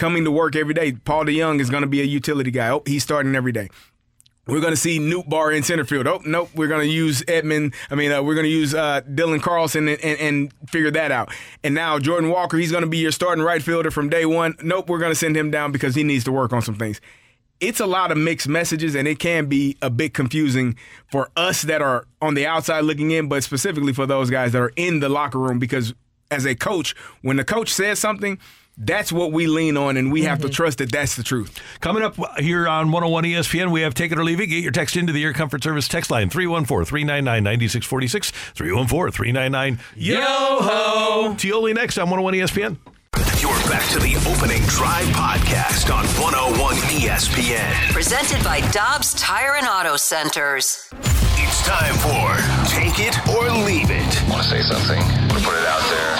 Coming 0.00 0.24
to 0.24 0.30
work 0.30 0.56
every 0.56 0.72
day, 0.72 0.92
Paul 0.92 1.26
DeJong 1.26 1.60
is 1.60 1.68
going 1.68 1.82
to 1.82 1.86
be 1.86 2.00
a 2.00 2.04
utility 2.04 2.50
guy. 2.50 2.70
Oh, 2.70 2.82
he's 2.86 3.02
starting 3.02 3.36
every 3.36 3.52
day. 3.52 3.68
We're 4.46 4.62
going 4.62 4.72
to 4.72 4.80
see 4.80 4.98
Nootbaar 4.98 5.54
in 5.54 5.62
center 5.62 5.84
field. 5.84 6.06
Oh, 6.06 6.22
nope. 6.24 6.48
We're 6.54 6.68
going 6.68 6.80
to 6.80 6.90
use 6.90 7.20
Edman. 7.24 7.74
I 7.90 7.96
mean, 7.96 8.10
uh, 8.10 8.22
we're 8.22 8.34
going 8.34 8.46
to 8.46 8.50
use 8.50 8.74
uh, 8.74 9.02
Dylan 9.02 9.42
Carlson 9.42 9.88
and, 9.88 10.00
and, 10.00 10.18
and 10.18 10.70
figure 10.70 10.90
that 10.90 11.12
out. 11.12 11.30
And 11.62 11.74
now 11.74 11.98
Jordan 11.98 12.30
Walker, 12.30 12.56
he's 12.56 12.70
going 12.70 12.82
to 12.82 12.88
be 12.88 12.96
your 12.96 13.12
starting 13.12 13.44
right 13.44 13.62
fielder 13.62 13.90
from 13.90 14.08
day 14.08 14.24
one. 14.24 14.54
Nope, 14.62 14.88
we're 14.88 15.00
going 15.00 15.10
to 15.12 15.14
send 15.14 15.36
him 15.36 15.50
down 15.50 15.70
because 15.70 15.94
he 15.94 16.02
needs 16.02 16.24
to 16.24 16.32
work 16.32 16.54
on 16.54 16.62
some 16.62 16.76
things. 16.76 16.98
It's 17.60 17.78
a 17.78 17.86
lot 17.86 18.10
of 18.10 18.16
mixed 18.16 18.48
messages, 18.48 18.94
and 18.94 19.06
it 19.06 19.18
can 19.18 19.48
be 19.48 19.76
a 19.82 19.90
bit 19.90 20.14
confusing 20.14 20.78
for 21.12 21.28
us 21.36 21.60
that 21.60 21.82
are 21.82 22.06
on 22.22 22.32
the 22.32 22.46
outside 22.46 22.84
looking 22.84 23.10
in, 23.10 23.28
but 23.28 23.44
specifically 23.44 23.92
for 23.92 24.06
those 24.06 24.30
guys 24.30 24.52
that 24.52 24.62
are 24.62 24.72
in 24.76 25.00
the 25.00 25.10
locker 25.10 25.38
room 25.38 25.58
because 25.58 25.92
as 26.30 26.46
a 26.46 26.54
coach, 26.54 26.94
when 27.20 27.36
the 27.36 27.44
coach 27.44 27.68
says 27.68 27.98
something, 27.98 28.38
that's 28.80 29.12
what 29.12 29.30
we 29.30 29.46
lean 29.46 29.76
on, 29.76 29.96
and 29.96 30.10
we 30.10 30.22
have 30.22 30.38
to 30.38 30.46
mm-hmm. 30.46 30.54
trust 30.54 30.78
that 30.78 30.90
that's 30.90 31.14
the 31.14 31.22
truth. 31.22 31.58
Coming 31.80 32.02
up 32.02 32.16
here 32.38 32.66
on 32.66 32.90
101 32.90 33.24
ESPN, 33.24 33.70
we 33.70 33.82
have 33.82 33.94
Take 33.94 34.10
It 34.10 34.18
or 34.18 34.24
Leave 34.24 34.40
It. 34.40 34.46
Get 34.46 34.62
your 34.62 34.72
text 34.72 34.96
into 34.96 35.12
the 35.12 35.22
Air 35.22 35.34
Comfort 35.34 35.62
Service 35.62 35.86
text 35.86 36.10
line 36.10 36.30
314 36.30 36.86
399 36.86 37.44
9646. 37.44 38.30
314 38.30 39.12
399 39.12 39.84
Yo 39.96 40.20
ho! 40.20 41.34
Tioli 41.36 41.74
next 41.74 41.98
on 41.98 42.08
101 42.10 42.34
ESPN. 42.34 42.78
You're 43.40 43.52
back 43.68 43.86
to 43.90 43.98
the 43.98 44.16
opening 44.28 44.62
drive 44.62 45.06
podcast 45.08 45.92
on 45.94 46.04
101 46.20 46.76
ESPN. 47.00 47.92
Presented 47.92 48.42
by 48.44 48.60
Dobbs 48.70 49.14
Tire 49.14 49.56
and 49.56 49.66
Auto 49.66 49.96
Centers. 49.96 50.88
It's 51.36 51.66
time 51.66 51.94
for 52.00 52.36
Take 52.68 52.98
It 53.00 53.16
or 53.28 53.50
Leave 53.64 53.90
It. 53.90 54.30
Want 54.30 54.42
to 54.42 54.48
say 54.48 54.62
something? 54.62 55.00
Want 55.00 55.42
to 55.42 55.44
put 55.44 55.56
it 55.56 55.66
out 55.66 55.82
there? 55.90 56.19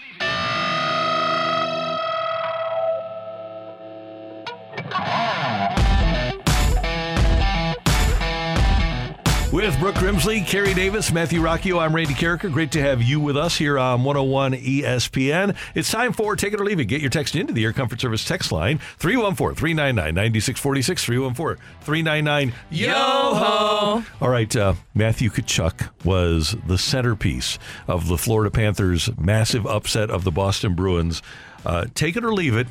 With 9.51 9.77
Brooke 9.81 9.95
Grimsley, 9.95 10.47
Carrie 10.47 10.73
Davis, 10.73 11.11
Matthew 11.11 11.41
Rocchio, 11.41 11.81
I'm 11.81 11.93
Randy 11.93 12.13
Karraker. 12.13 12.49
Great 12.49 12.71
to 12.71 12.81
have 12.81 13.03
you 13.03 13.19
with 13.19 13.35
us 13.35 13.57
here 13.57 13.77
on 13.77 14.05
101 14.05 14.53
ESPN. 14.53 15.57
It's 15.75 15.91
time 15.91 16.13
for 16.13 16.37
Take 16.37 16.53
It 16.53 16.61
or 16.61 16.63
Leave 16.63 16.79
It. 16.79 16.85
Get 16.85 17.01
your 17.01 17.09
text 17.09 17.35
into 17.35 17.51
the 17.51 17.65
Air 17.65 17.73
Comfort 17.73 17.99
Service 17.99 18.23
text 18.23 18.53
line 18.53 18.79
314 18.99 19.57
399 19.57 20.15
9646 20.15 21.03
314 21.03 21.65
399 21.81 22.53
Yo 22.69 22.93
ho! 22.93 24.03
All 24.21 24.29
right, 24.29 24.55
uh, 24.55 24.75
Matthew 24.95 25.29
Tkachuk 25.29 26.05
was 26.05 26.55
the 26.65 26.77
centerpiece 26.77 27.59
of 27.89 28.07
the 28.07 28.17
Florida 28.17 28.51
Panthers' 28.51 29.09
massive 29.17 29.67
upset 29.67 30.09
of 30.09 30.23
the 30.23 30.31
Boston 30.31 30.75
Bruins. 30.75 31.21
Uh, 31.65 31.87
take 31.93 32.15
it 32.15 32.23
or 32.23 32.33
leave 32.33 32.55
it. 32.55 32.67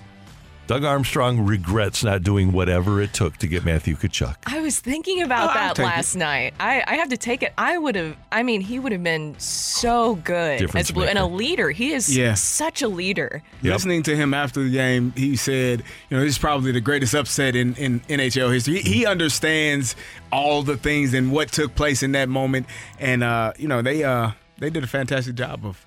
Doug 0.71 0.85
Armstrong 0.85 1.45
regrets 1.47 2.05
not 2.05 2.23
doing 2.23 2.53
whatever 2.53 3.01
it 3.03 3.13
took 3.13 3.37
to 3.39 3.49
get 3.49 3.65
Matthew 3.65 3.97
Tkachuk. 3.97 4.37
I 4.47 4.61
was 4.61 4.79
thinking 4.79 5.21
about 5.21 5.51
Oh, 5.51 5.55
that 5.55 5.75
take 5.75 5.85
last 5.85 6.15
night. 6.15 6.55
I, 6.61 6.85
I 6.87 6.95
have 6.95 7.09
to 7.09 7.17
take 7.17 7.43
it. 7.43 7.53
I 7.59 7.77
would 7.77 7.97
have. 7.97 8.17
I 8.31 8.45
mean, 8.45 8.61
he 8.61 8.79
would 8.79 8.93
have 8.93 9.03
been 9.03 9.35
so 9.41 10.15
good 10.15 10.61
Difference 10.61 10.91
as 10.91 10.95
blue 10.95 11.07
and 11.07 11.19
a 11.19 11.27
leader. 11.27 11.71
He 11.73 11.91
is 11.91 12.17
Yeah. 12.17 12.35
such 12.35 12.83
a 12.83 12.87
leader. 12.89 13.43
Listening 13.65 14.05
to 14.05 14.15
him 14.15 14.33
after 14.33 14.63
the 14.63 14.71
game, 14.71 15.13
he 15.17 15.35
said, 15.35 15.83
you 16.09 16.17
know, 16.17 16.23
this 16.23 16.35
is 16.35 16.39
probably 16.39 16.71
the 16.71 16.81
greatest 16.81 17.17
upset 17.17 17.57
in, 17.57 17.75
in 17.75 17.99
NHL 18.03 18.53
history. 18.53 18.81
He, 18.81 18.99
he 18.99 19.07
understands 19.07 19.97
all 20.31 20.63
the 20.63 20.77
things 20.77 21.15
and 21.15 21.33
what 21.33 21.51
took 21.51 21.75
place 21.75 22.05
in 22.05 22.13
that 22.13 22.29
moment. 22.29 22.67
And, 23.01 23.25
uh, 23.25 23.55
you 23.59 23.67
know, 23.67 23.83
they 23.83 24.05
uh, 24.05 24.31
they 24.61 24.71
did 24.71 24.85
a 24.85 24.87
fantastic 24.87 25.35
job 25.35 25.67
of 25.67 25.85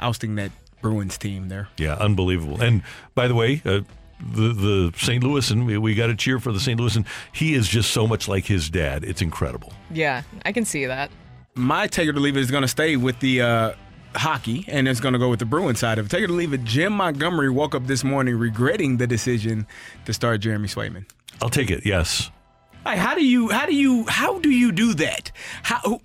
ousting 0.00 0.36
that 0.36 0.52
Bruins 0.80 1.18
team 1.18 1.50
there. 1.50 1.68
Yeah, 1.76 1.96
unbelievable. 1.96 2.62
And 2.62 2.82
by 3.14 3.28
the 3.28 3.34
way, 3.34 3.60
uh, 3.66 3.80
the 4.32 4.52
the 4.52 4.92
St. 4.96 5.22
Louis 5.22 5.50
and 5.50 5.66
we, 5.66 5.78
we 5.78 5.94
got 5.94 6.06
to 6.08 6.14
cheer 6.14 6.38
for 6.38 6.52
the 6.52 6.60
St. 6.60 6.78
Louis 6.78 6.94
and 6.96 7.04
he 7.32 7.54
is 7.54 7.68
just 7.68 7.90
so 7.90 8.06
much 8.06 8.28
like 8.28 8.44
his 8.46 8.70
dad. 8.70 9.04
It's 9.04 9.22
incredible. 9.22 9.72
Yeah, 9.90 10.22
I 10.44 10.52
can 10.52 10.64
see 10.64 10.86
that. 10.86 11.10
My 11.54 11.86
take 11.86 12.08
it 12.08 12.16
or 12.16 12.20
leave 12.20 12.36
it 12.36 12.40
is 12.40 12.50
going 12.50 12.62
to 12.62 12.68
stay 12.68 12.96
with 12.96 13.20
the 13.20 13.42
uh, 13.42 13.72
hockey, 14.14 14.64
and 14.68 14.88
it's 14.88 15.00
going 15.00 15.12
to 15.12 15.18
go 15.18 15.28
with 15.28 15.38
the 15.38 15.44
Bruins 15.44 15.80
side 15.80 15.98
of 15.98 16.06
it. 16.06 16.08
Take 16.08 16.22
it 16.22 16.30
or 16.30 16.32
leave 16.32 16.52
it. 16.54 16.64
Jim 16.64 16.94
Montgomery 16.94 17.50
woke 17.50 17.74
up 17.74 17.86
this 17.86 18.02
morning 18.04 18.38
regretting 18.38 18.96
the 18.96 19.06
decision 19.06 19.66
to 20.06 20.14
start 20.14 20.40
Jeremy 20.40 20.68
Swayman. 20.68 21.04
I'll 21.42 21.50
take 21.50 21.70
it. 21.70 21.84
Yes. 21.84 22.30
Like, 22.86 22.98
how 22.98 23.14
do 23.14 23.24
you, 23.24 23.48
how 23.50 23.66
do 23.66 23.74
you, 23.74 24.06
how 24.08 24.38
do 24.38 24.48
you 24.50 24.72
do 24.72 24.94
that? 24.94 25.30
How, 25.62 26.00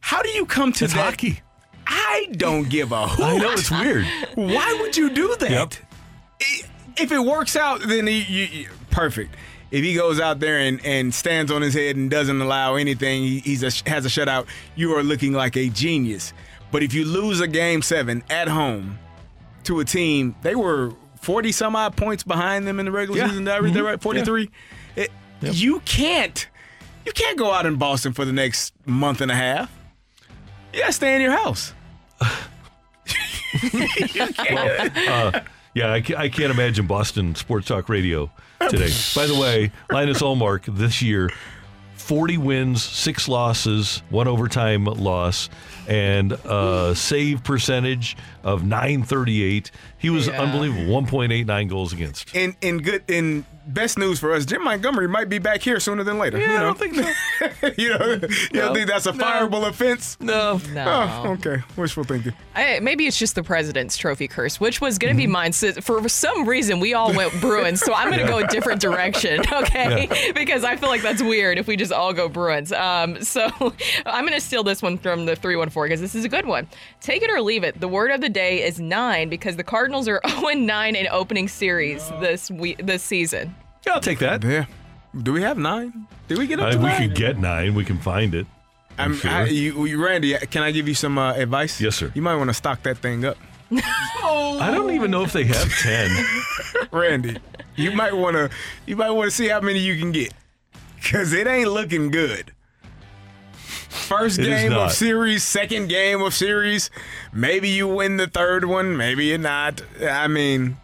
how 0.00 0.22
do 0.22 0.28
you 0.28 0.46
come 0.46 0.72
to 0.74 0.84
It's 0.84 0.94
that? 0.94 1.04
hockey. 1.10 1.40
I 1.86 2.28
don't 2.32 2.68
give 2.70 2.92
a 2.92 3.06
hoot. 3.06 3.24
I 3.24 3.36
know 3.36 3.50
it's 3.52 3.70
weird. 3.70 4.06
Why 4.36 4.78
would 4.80 4.96
you 4.96 5.10
do 5.10 5.34
that? 5.40 5.50
Yep. 5.50 5.74
I- 6.98 7.02
If 7.02 7.12
it 7.12 7.18
works 7.20 7.56
out, 7.56 7.80
then 7.86 8.06
he, 8.06 8.22
you, 8.22 8.44
you- 8.44 8.68
perfect. 8.90 9.34
If 9.70 9.82
he 9.82 9.94
goes 9.94 10.20
out 10.20 10.38
there 10.40 10.58
and, 10.60 10.84
and 10.84 11.12
stands 11.12 11.50
on 11.50 11.60
his 11.62 11.74
head 11.74 11.96
and 11.96 12.08
doesn't 12.10 12.40
allow 12.40 12.76
anything, 12.76 13.22
he, 13.24 13.38
he's 13.40 13.62
a, 13.62 13.70
has 13.90 14.06
a 14.06 14.08
shutout. 14.08 14.46
You 14.76 14.94
are 14.96 15.02
looking 15.02 15.32
like 15.32 15.56
a 15.56 15.68
genius. 15.68 16.32
But 16.70 16.82
if 16.84 16.94
you 16.94 17.04
lose 17.04 17.40
a 17.40 17.48
game 17.48 17.82
seven 17.82 18.22
at 18.30 18.46
home, 18.48 18.98
to 19.64 19.80
a 19.80 19.84
team. 19.84 20.34
They 20.42 20.54
were 20.54 20.92
40 21.22 21.50
some 21.50 21.74
odd 21.74 21.96
points 21.96 22.22
behind 22.22 22.66
them 22.68 22.78
in 22.78 22.84
the 22.86 22.92
regular 22.92 23.18
Yeah. 23.20 23.28
season. 23.28 23.44
Did 23.44 23.54
I 23.54 23.56
read 23.56 23.72
that 23.74 23.80
Mhm. 23.80 23.86
right? 23.86 24.00
43. 24.02 24.50
It- 24.94 25.10
You 25.40 25.80
can't. 25.86 26.46
You 27.06 27.12
can't 27.12 27.38
go 27.38 27.50
out 27.50 27.64
in 27.66 27.76
Boston 27.76 28.12
for 28.12 28.24
the 28.26 28.32
next 28.32 28.74
month 28.86 29.20
and 29.22 29.30
a 29.30 29.34
half. 29.34 29.70
You 30.72 30.80
gotta 30.80 30.92
stay 30.92 31.14
in 31.14 31.20
your 31.22 31.32
house. 31.32 31.72
uh, 35.08 35.40
yeah, 35.74 35.88
I, 35.92 36.02
I 36.16 36.28
can't 36.28 36.50
imagine 36.52 36.86
Boston 36.86 37.34
Sports 37.34 37.66
Talk 37.68 37.88
Radio 37.88 38.30
today. 38.70 38.90
By 39.14 39.26
the 39.26 39.38
way, 39.38 39.72
Linus 39.90 40.22
Ullmark 40.22 40.64
this 40.76 41.02
year, 41.02 41.30
40 41.96 42.38
wins, 42.38 42.82
six 42.84 43.28
losses, 43.28 44.02
one 44.10 44.28
overtime 44.28 44.84
loss, 44.84 45.48
and 45.88 46.32
a 46.32 46.92
save 46.94 47.42
percentage 47.44 48.16
of 48.42 48.62
938. 48.64 49.70
He 49.98 50.10
was 50.10 50.26
Yeah. 50.28 50.40
unbelievable, 50.42 50.84
1.89 50.86 51.68
goals 51.68 51.92
against. 51.92 52.34
In 52.34 52.56
in 52.60 52.78
good 52.78 53.02
in 53.08 53.44
best 53.66 53.98
news 53.98 54.18
for 54.18 54.32
us, 54.32 54.44
Jim 54.44 54.62
Montgomery 54.64 55.08
might 55.08 55.28
be 55.28 55.38
back 55.38 55.62
here 55.62 55.80
sooner 55.80 56.02
than 56.04 56.18
later. 56.18 56.38
Yeah, 56.38 56.46
you 56.46 56.52
I 56.52 56.58
know? 56.58 56.74
don't 56.74 56.78
think 56.78 56.94
so. 56.94 57.70
you 57.78 57.88
know, 57.90 58.06
you 58.06 58.28
No. 58.52 58.60
don't 58.60 58.74
think 58.74 58.88
that's 58.88 59.06
a 59.06 59.12
No. 59.12 59.24
fireable 59.24 59.66
offense? 59.68 60.16
No. 60.20 60.60
No. 60.72 60.84
Oh, 61.24 61.30
okay. 61.32 61.62
Wishful 61.76 62.04
thinking. 62.04 62.32
I, 62.54 62.80
maybe 62.80 63.06
it's 63.06 63.18
just 63.18 63.34
the 63.34 63.42
president's 63.42 63.96
trophy 63.96 64.28
curse, 64.28 64.60
which 64.60 64.80
was 64.80 64.98
going 64.98 65.14
to 65.14 65.14
Mm-hmm. 65.20 65.28
be 65.28 65.32
mine. 65.32 65.52
So 65.52 65.72
for 65.80 66.08
some 66.08 66.48
reason, 66.48 66.80
we 66.80 66.94
all 66.94 67.14
went 67.14 67.32
Bruins, 67.40 67.80
so 67.80 67.92
I'm 67.94 68.08
going 68.10 68.20
to 68.20 68.26
go 68.30 68.38
a 68.38 68.46
different 68.48 68.80
direction, 68.80 69.40
okay? 69.52 70.32
because 70.34 70.64
I 70.64 70.76
feel 70.76 70.88
like 70.88 71.02
that's 71.02 71.22
weird 71.22 71.58
if 71.58 71.66
we 71.66 71.76
just 71.76 71.92
all 71.92 72.12
go 72.12 72.28
Bruins. 72.28 72.72
Um, 72.72 73.22
so 73.22 73.44
I'm 74.06 74.24
going 74.26 74.32
to 74.34 74.40
steal 74.40 74.62
this 74.64 74.82
one 74.82 74.98
from 74.98 75.26
the 75.26 75.36
314 75.36 75.88
because 75.88 76.00
this 76.00 76.14
is 76.14 76.24
a 76.24 76.28
good 76.28 76.46
one. 76.46 76.68
Take 77.00 77.22
it 77.22 77.30
or 77.30 77.40
leave 77.40 77.64
it. 77.64 77.80
The 77.80 77.88
word 77.88 78.10
of 78.10 78.20
the 78.20 78.28
day 78.28 78.62
is 78.62 78.78
nine 78.80 79.28
because 79.28 79.56
the 79.56 79.64
Cardinals 79.64 80.08
are 80.08 80.20
0 80.28 80.52
9 80.54 80.96
in 80.96 81.06
opening 81.08 81.48
series 81.48 82.08
this 82.20 82.50
week, 82.50 82.84
this 82.84 83.02
season. 83.02 83.53
Yeah, 83.86 83.92
I'll 83.94 84.00
take 84.00 84.18
that. 84.20 84.42
Yeah. 84.44 84.66
Do 85.22 85.32
we 85.32 85.42
have 85.42 85.58
nine? 85.58 86.06
Did 86.28 86.38
we 86.38 86.46
get 86.46 86.58
up 86.60 86.68
Uh, 86.68 86.70
to 86.72 86.78
we 86.78 86.84
nine? 86.84 87.08
could 87.08 87.14
get 87.16 87.38
nine. 87.38 87.74
We 87.74 87.84
can 87.84 87.98
find 87.98 88.34
it. 88.34 88.46
I'm, 88.98 89.12
I'm, 89.12 89.16
sure. 89.16 89.30
I, 89.30 89.44
you, 89.46 89.84
you, 89.86 90.04
Randy, 90.04 90.34
can 90.50 90.62
I 90.62 90.70
give 90.70 90.86
you 90.88 90.94
some 90.94 91.18
uh, 91.18 91.34
advice? 91.34 91.80
Yes, 91.80 91.96
sir. 91.96 92.10
You 92.14 92.22
might 92.22 92.36
want 92.36 92.50
to 92.50 92.54
stock 92.54 92.82
that 92.84 92.98
thing 92.98 93.24
up. 93.24 93.36
I 93.72 94.70
don't 94.72 94.90
even 94.92 95.10
know 95.10 95.22
if 95.22 95.32
they 95.32 95.44
have 95.44 95.68
10. 95.80 96.10
Randy, 96.92 97.36
you 97.76 97.92
might 97.92 98.14
want 98.14 98.36
to 98.36 98.50
you 98.86 98.96
might 98.96 99.10
want 99.10 99.30
to 99.30 99.36
see 99.36 99.48
how 99.48 99.60
many 99.60 99.80
you 99.80 99.98
can 99.98 100.12
get 100.12 100.32
cuz 101.02 101.32
it 101.32 101.46
ain't 101.46 101.70
looking 101.70 102.10
good. 102.10 102.52
First 103.54 104.38
It 104.38 104.46
is 104.48 104.62
game 104.62 104.72
of 104.72 104.92
series, 104.92 105.42
second 105.44 105.88
game 105.88 106.20
of 106.20 106.34
series, 106.34 106.90
maybe 107.32 107.68
you 107.68 107.88
win 107.88 108.16
the 108.16 108.26
third 108.26 108.64
one, 108.64 108.96
maybe 108.96 109.26
you're 109.26 109.38
not. 109.38 109.80
I 110.02 110.28
mean, 110.28 110.76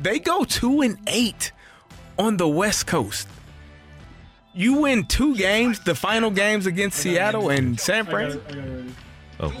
they 0.00 0.18
go 0.18 0.44
2 0.44 0.80
and 0.80 0.98
8 1.06 1.52
on 2.18 2.36
the 2.36 2.48
West 2.48 2.86
Coast. 2.86 3.28
You 4.52 4.82
win 4.82 5.06
two 5.06 5.34
games, 5.36 5.80
the 5.80 5.94
final 5.94 6.30
games 6.30 6.66
against 6.66 6.98
Seattle 6.98 7.50
and 7.50 7.78
San 7.78 8.06
Fran. 8.06 8.94
Oh. 9.40 9.52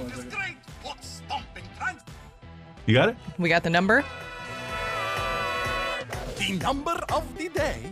You 2.86 2.94
got 2.94 3.08
it? 3.08 3.16
We 3.38 3.48
got 3.48 3.62
the 3.62 3.70
number? 3.70 4.04
The 6.38 6.52
number 6.58 6.98
of 7.12 7.38
the 7.38 7.48
day, 7.48 7.90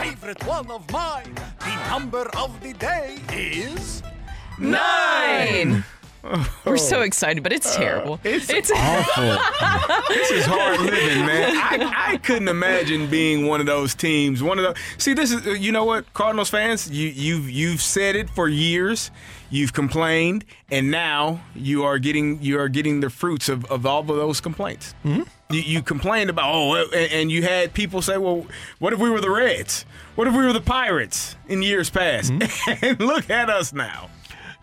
favorite 0.00 0.44
one 0.46 0.70
of 0.70 0.90
mine. 0.90 1.34
The 1.60 1.88
number 1.90 2.28
of 2.36 2.58
the 2.60 2.72
day 2.72 3.18
is 3.32 4.02
Nine! 4.58 5.84
We're 6.64 6.76
so 6.76 7.02
excited, 7.02 7.42
but 7.42 7.52
it's 7.52 7.76
uh, 7.76 7.78
terrible. 7.78 8.20
it's 8.24 8.48
it's 8.48 8.68
this 10.08 10.30
is 10.30 10.46
hard 10.46 10.80
living, 10.80 11.26
man. 11.26 11.56
I, 11.56 12.12
I 12.12 12.16
couldn't 12.18 12.48
imagine 12.48 13.08
being 13.08 13.46
one 13.46 13.60
of 13.60 13.66
those 13.66 13.94
teams. 13.94 14.42
One 14.42 14.58
of 14.58 14.64
those. 14.64 14.76
See, 14.98 15.12
this 15.12 15.32
is 15.32 15.46
uh, 15.46 15.50
you 15.50 15.72
know 15.72 15.84
what, 15.84 16.12
Cardinals 16.14 16.48
fans, 16.50 16.90
you 16.90 17.08
you've 17.08 17.50
you've 17.50 17.82
said 17.82 18.16
it 18.16 18.30
for 18.30 18.48
years. 18.48 19.10
You've 19.50 19.72
complained, 19.72 20.44
and 20.70 20.90
now 20.90 21.40
you 21.54 21.84
are 21.84 21.98
getting 21.98 22.40
you 22.42 22.58
are 22.58 22.68
getting 22.68 23.00
the 23.00 23.10
fruits 23.10 23.48
of, 23.48 23.64
of 23.66 23.84
all 23.84 24.00
of 24.00 24.06
those 24.06 24.40
complaints. 24.40 24.94
Mm-hmm. 25.04 25.22
You, 25.50 25.60
you 25.60 25.82
complained 25.82 26.30
about 26.30 26.52
oh, 26.52 26.74
and, 26.74 27.12
and 27.12 27.32
you 27.32 27.42
had 27.42 27.74
people 27.74 28.00
say, 28.00 28.16
well, 28.16 28.46
what 28.78 28.92
if 28.92 28.98
we 28.98 29.10
were 29.10 29.20
the 29.20 29.30
Reds? 29.30 29.84
What 30.14 30.26
if 30.26 30.34
we 30.34 30.44
were 30.44 30.52
the 30.52 30.60
Pirates 30.60 31.36
in 31.48 31.62
years 31.62 31.90
past? 31.90 32.32
Mm-hmm. 32.32 32.84
and 32.84 33.00
look 33.00 33.28
at 33.28 33.50
us 33.50 33.72
now. 33.72 34.08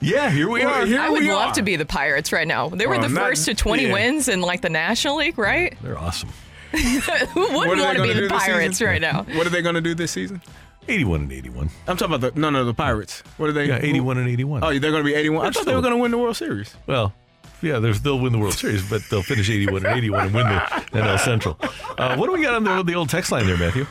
Yeah, 0.01 0.29
here 0.31 0.49
we 0.49 0.65
Well, 0.65 0.85
here 0.85 0.99
I 0.99 1.09
would 1.09 1.21
we 1.21 1.31
love 1.31 1.49
are. 1.51 1.53
to 1.55 1.61
be 1.61 1.75
the 1.75 1.85
Pirates 1.85 2.31
right 2.31 2.47
now. 2.47 2.69
They 2.69 2.87
were 2.87 2.93
Well, 2.93 3.01
the 3.07 3.09
not- 3.09 3.23
first 3.29 3.45
to 3.45 3.53
20 3.53 3.87
yeah. 3.87 3.93
wins 3.93 4.27
in 4.27 4.41
like 4.41 4.61
the 4.61 4.69
National 4.69 5.17
League, 5.17 5.37
right? 5.37 5.77
They're 5.81 5.97
awesome. 5.97 6.29
Who 6.71 6.79
What 6.79 7.35
wouldn't 7.35 7.53
are 7.53 7.53
they 7.53 7.53
want 7.53 7.77
to 7.77 7.83
gonna 7.97 8.01
be 8.07 8.07
do 8.13 8.13
the 8.15 8.21
this 8.21 8.31
Pirates 8.31 8.77
season? 8.77 8.87
right 8.87 9.01
now? 9.01 9.23
What 9.35 9.45
are 9.45 9.49
they 9.51 9.61
going 9.61 9.75
to 9.75 9.81
do 9.81 9.93
this 9.93 10.11
season? 10.11 10.41
81 10.87 11.21
and 11.21 11.31
81. 11.31 11.69
I'm 11.87 11.97
talking 11.97 12.15
about 12.15 12.33
the 12.33 12.39
no, 12.39 12.49
no, 12.49 12.65
the 12.65 12.73
Pirates. 12.73 13.21
What 13.37 13.49
are 13.49 13.53
they? 13.53 13.65
Yeah, 13.67 13.77
81 13.81 14.17
and 14.17 14.27
81. 14.27 14.63
Oh, 14.63 14.69
they're 14.79 14.79
going 14.91 15.03
to 15.03 15.07
be 15.07 15.13
81. 15.13 15.45
I 15.45 15.51
thought 15.51 15.65
they 15.65 15.75
were 15.75 15.81
going 15.81 15.93
to 15.93 15.99
win 15.99 16.09
the 16.11 16.17
World 16.17 16.35
Series. 16.37 16.75
Well, 16.87 17.13
yeah, 17.61 17.77
they'll 17.77 18.17
win 18.19 18.31
the 18.33 18.39
World 18.39 18.55
Series, 18.55 18.89
but 18.89 19.03
they'll 19.11 19.21
finish 19.21 19.49
81 19.49 19.85
and 19.85 19.95
81 19.97 20.25
and 20.25 20.33
win 20.33 20.47
the 20.47 20.53
NL 20.93 21.19
Central. 21.19 21.57
Uh, 21.97 22.15
what 22.15 22.25
do 22.25 22.31
we 22.33 22.41
got 22.41 22.55
on 22.55 22.63
the, 22.63 22.81
the 22.83 22.95
old 22.95 23.09
text 23.09 23.31
line 23.31 23.45
there, 23.45 23.57
Matthew? 23.57 23.85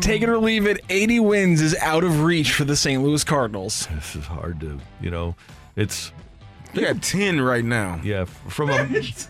Take 0.00 0.22
it 0.22 0.28
or 0.28 0.38
leave 0.38 0.66
it. 0.66 0.80
80 0.88 1.20
wins 1.20 1.60
is 1.60 1.74
out 1.76 2.04
of 2.04 2.22
reach 2.24 2.52
for 2.52 2.64
the 2.64 2.76
St. 2.76 3.02
Louis 3.02 3.22
Cardinals. 3.24 3.86
This 3.94 4.16
is 4.16 4.26
hard 4.26 4.60
to, 4.60 4.78
you 5.00 5.10
know, 5.10 5.36
it's 5.76 6.12
They 6.74 6.82
got 6.82 7.02
10 7.02 7.40
right 7.40 7.64
now. 7.64 8.00
yeah 8.02 8.24
from 8.24 8.70
a 8.70 8.86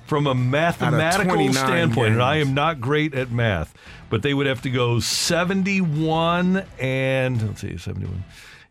from 0.07 0.27
a 0.27 0.35
mathematical 0.35 1.35
29 1.35 1.55
standpoint, 1.55 2.13
and 2.15 2.23
I 2.23 2.37
am 2.37 2.55
not 2.55 2.81
great 2.81 3.15
at 3.15 3.31
math, 3.31 3.75
but 4.09 4.23
they 4.23 4.33
would 4.35 4.47
have 4.47 4.63
to 4.63 4.71
go 4.71 4.99
71 5.01 6.65
and 6.79 7.43
let's 7.47 7.61
see, 7.61 7.77
71, 7.77 8.25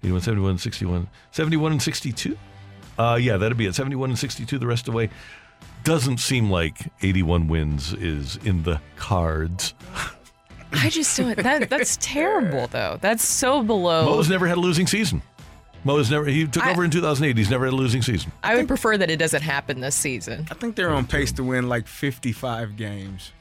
81, 0.03 0.21
71, 0.21 0.57
61, 0.57 1.07
71 1.31 1.71
and 1.73 1.81
62. 1.81 2.37
Uh, 2.97 3.17
yeah, 3.21 3.37
that'd 3.37 3.57
be 3.57 3.65
it. 3.65 3.75
71 3.75 4.09
and 4.09 4.19
62 4.19 4.57
the 4.59 4.67
rest 4.67 4.87
of 4.87 4.93
the 4.93 4.97
way. 4.97 5.09
Doesn't 5.83 6.17
seem 6.19 6.49
like 6.49 6.91
81 7.01 7.47
wins 7.47 7.93
is 7.93 8.37
in 8.43 8.63
the 8.63 8.81
cards. 8.97 9.73
I 10.71 10.89
just 10.89 11.15
don't. 11.17 11.35
That, 11.37 11.69
that's 11.69 11.97
terrible, 12.01 12.67
though. 12.67 12.97
That's 13.01 13.23
so 13.25 13.63
below. 13.63 14.05
Mo's 14.05 14.29
never 14.29 14.47
had 14.47 14.57
a 14.57 14.61
losing 14.61 14.87
season. 14.87 15.21
Mo's 15.83 16.11
never. 16.11 16.25
He 16.25 16.45
took 16.47 16.65
I- 16.65 16.71
over 16.71 16.83
in 16.83 16.91
2008. 16.91 17.37
He's 17.37 17.49
never 17.49 17.65
had 17.65 17.73
a 17.73 17.77
losing 17.77 18.01
season. 18.01 18.31
I 18.43 18.55
would 18.55 18.67
prefer 18.67 18.97
that 18.97 19.09
it 19.09 19.17
doesn't 19.17 19.41
happen 19.41 19.79
this 19.79 19.95
season. 19.95 20.45
I 20.51 20.53
think 20.53 20.75
they're 20.75 20.91
on 20.91 21.07
pace 21.07 21.31
to 21.33 21.43
win 21.43 21.69
like 21.69 21.87
55 21.87 22.75
games. 22.75 23.31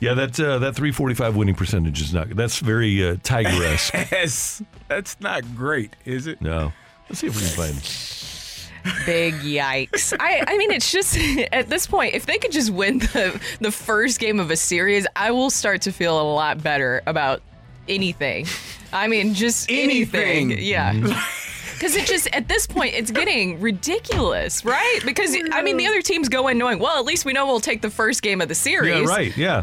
Yeah, 0.00 0.14
that 0.14 0.38
uh, 0.38 0.58
that 0.60 0.76
345 0.76 1.34
winning 1.34 1.56
percentage 1.56 2.00
is 2.00 2.14
not. 2.14 2.28
That's 2.36 2.60
very 2.60 3.04
uh, 3.04 3.16
Tiger-esque. 3.24 3.92
That's, 4.10 4.62
that's 4.86 5.20
not 5.20 5.56
great, 5.56 5.96
is 6.04 6.28
it? 6.28 6.40
no. 6.40 6.72
Let's 7.08 7.20
see 7.20 7.26
if 7.26 7.34
we 7.34 7.40
can 7.40 7.50
find. 7.72 7.74
Big 9.06 9.34
yikes. 9.34 10.14
I, 10.18 10.42
I 10.46 10.56
mean, 10.58 10.70
it's 10.70 10.90
just 10.92 11.16
at 11.52 11.68
this 11.68 11.86
point, 11.86 12.14
if 12.14 12.26
they 12.26 12.38
could 12.38 12.52
just 12.52 12.70
win 12.70 12.98
the, 12.98 13.40
the 13.60 13.70
first 13.72 14.20
game 14.20 14.40
of 14.40 14.50
a 14.50 14.56
series, 14.56 15.06
I 15.16 15.30
will 15.30 15.50
start 15.50 15.82
to 15.82 15.92
feel 15.92 16.20
a 16.20 16.26
lot 16.34 16.62
better 16.62 17.02
about 17.06 17.42
anything. 17.88 18.46
I 18.92 19.08
mean, 19.08 19.34
just 19.34 19.70
anything. 19.70 20.52
Anything. 20.52 20.64
Yeah. 20.66 21.24
Because 21.78 21.94
it 21.94 22.08
just, 22.08 22.26
at 22.34 22.48
this 22.48 22.66
point, 22.66 22.94
it's 22.96 23.12
getting 23.12 23.60
ridiculous, 23.60 24.64
right? 24.64 24.98
Because, 25.04 25.36
I 25.52 25.62
mean, 25.62 25.76
the 25.76 25.86
other 25.86 26.02
teams 26.02 26.28
go 26.28 26.48
in 26.48 26.58
knowing, 26.58 26.80
well, 26.80 26.98
at 26.98 27.04
least 27.04 27.24
we 27.24 27.32
know 27.32 27.46
we'll 27.46 27.60
take 27.60 27.82
the 27.82 27.90
first 27.90 28.20
game 28.20 28.40
of 28.40 28.48
the 28.48 28.54
series. 28.56 29.02
Yeah, 29.08 29.14
right. 29.14 29.36
Yeah. 29.36 29.62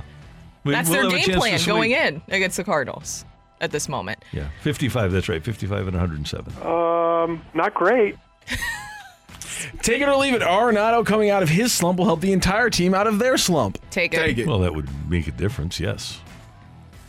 We- 0.63 0.71
That's 0.71 0.89
we'll 0.89 1.09
their 1.09 1.19
game 1.19 1.35
plan 1.35 1.59
going 1.65 1.91
in 1.91 2.21
against 2.29 2.55
the 2.55 2.63
Cardinals 2.63 3.25
at 3.59 3.71
this 3.71 3.89
moment. 3.89 4.23
Yeah, 4.31 4.47
55. 4.61 5.11
That's 5.11 5.27
right. 5.27 5.43
55 5.43 5.87
and 5.89 5.97
107. 5.97 6.53
Um, 6.65 7.41
not 7.53 7.73
great. 7.73 8.15
Take 9.81 10.01
it 10.01 10.09
or 10.09 10.15
leave 10.15 10.33
it. 10.33 10.41
Arenado 10.41 11.05
coming 11.05 11.29
out 11.29 11.43
of 11.43 11.49
his 11.49 11.71
slump 11.71 11.99
will 11.99 12.05
help 12.05 12.21
the 12.21 12.33
entire 12.33 12.69
team 12.69 12.93
out 12.93 13.07
of 13.07 13.19
their 13.19 13.37
slump. 13.37 13.77
Take 13.89 14.13
it. 14.13 14.47
Well, 14.47 14.59
that 14.59 14.73
would 14.73 14.89
make 15.09 15.27
a 15.27 15.31
difference. 15.31 15.79
Yes. 15.79 16.19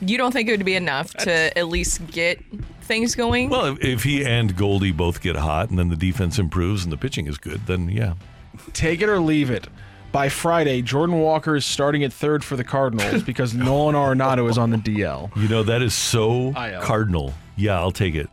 You 0.01 0.19
don't 0.19 0.33
think 0.33 0.49
it 0.49 0.53
would 0.53 0.67
be 0.67 0.75
enough 0.75 1.13
to 1.15 1.57
at 1.57 1.69
least 1.69 2.07
get 2.09 2.39
things 2.83 3.15
going? 3.15 3.49
Well, 3.51 3.67
if, 3.67 3.85
if 3.85 4.05
he 4.05 4.25
and 4.25 4.57
Goldie 4.57 4.93
both 4.93 5.21
get 5.21 5.37
hot, 5.37 5.71
and 5.71 5.79
then 5.79 5.89
the 5.89 5.97
defense 5.97 6.39
improves 6.39 6.85
and 6.85 6.93
the 6.93 6.97
pitching 6.97 7.27
is 7.27 7.39
good, 7.39 7.67
then 7.67 7.89
yeah. 7.89 8.15
Take 8.73 9.03
it 9.03 9.09
or 9.09 9.19
leave 9.21 9.51
it. 9.51 9.69
By 10.13 10.29
Friday, 10.29 10.81
Jordan 10.83 11.19
Walker 11.19 11.57
is 11.57 11.67
starting 11.67 12.05
at 12.05 12.13
third 12.13 12.43
for 12.43 12.57
the 12.57 12.65
Cardinals 12.65 13.23
because 13.27 13.55
Nolan 13.55 13.95
Arenado 13.95 14.49
is 14.49 14.57
on 14.57 14.71
the 14.71 14.79
DL. 14.79 15.35
You 15.37 15.49
know 15.49 15.63
that 15.63 15.83
is 15.83 15.95
so 15.95 16.55
IL. 16.57 16.81
cardinal. 16.81 17.35
Yeah, 17.57 17.79
I'll 17.79 17.91
take 17.91 18.15
it. 18.15 18.31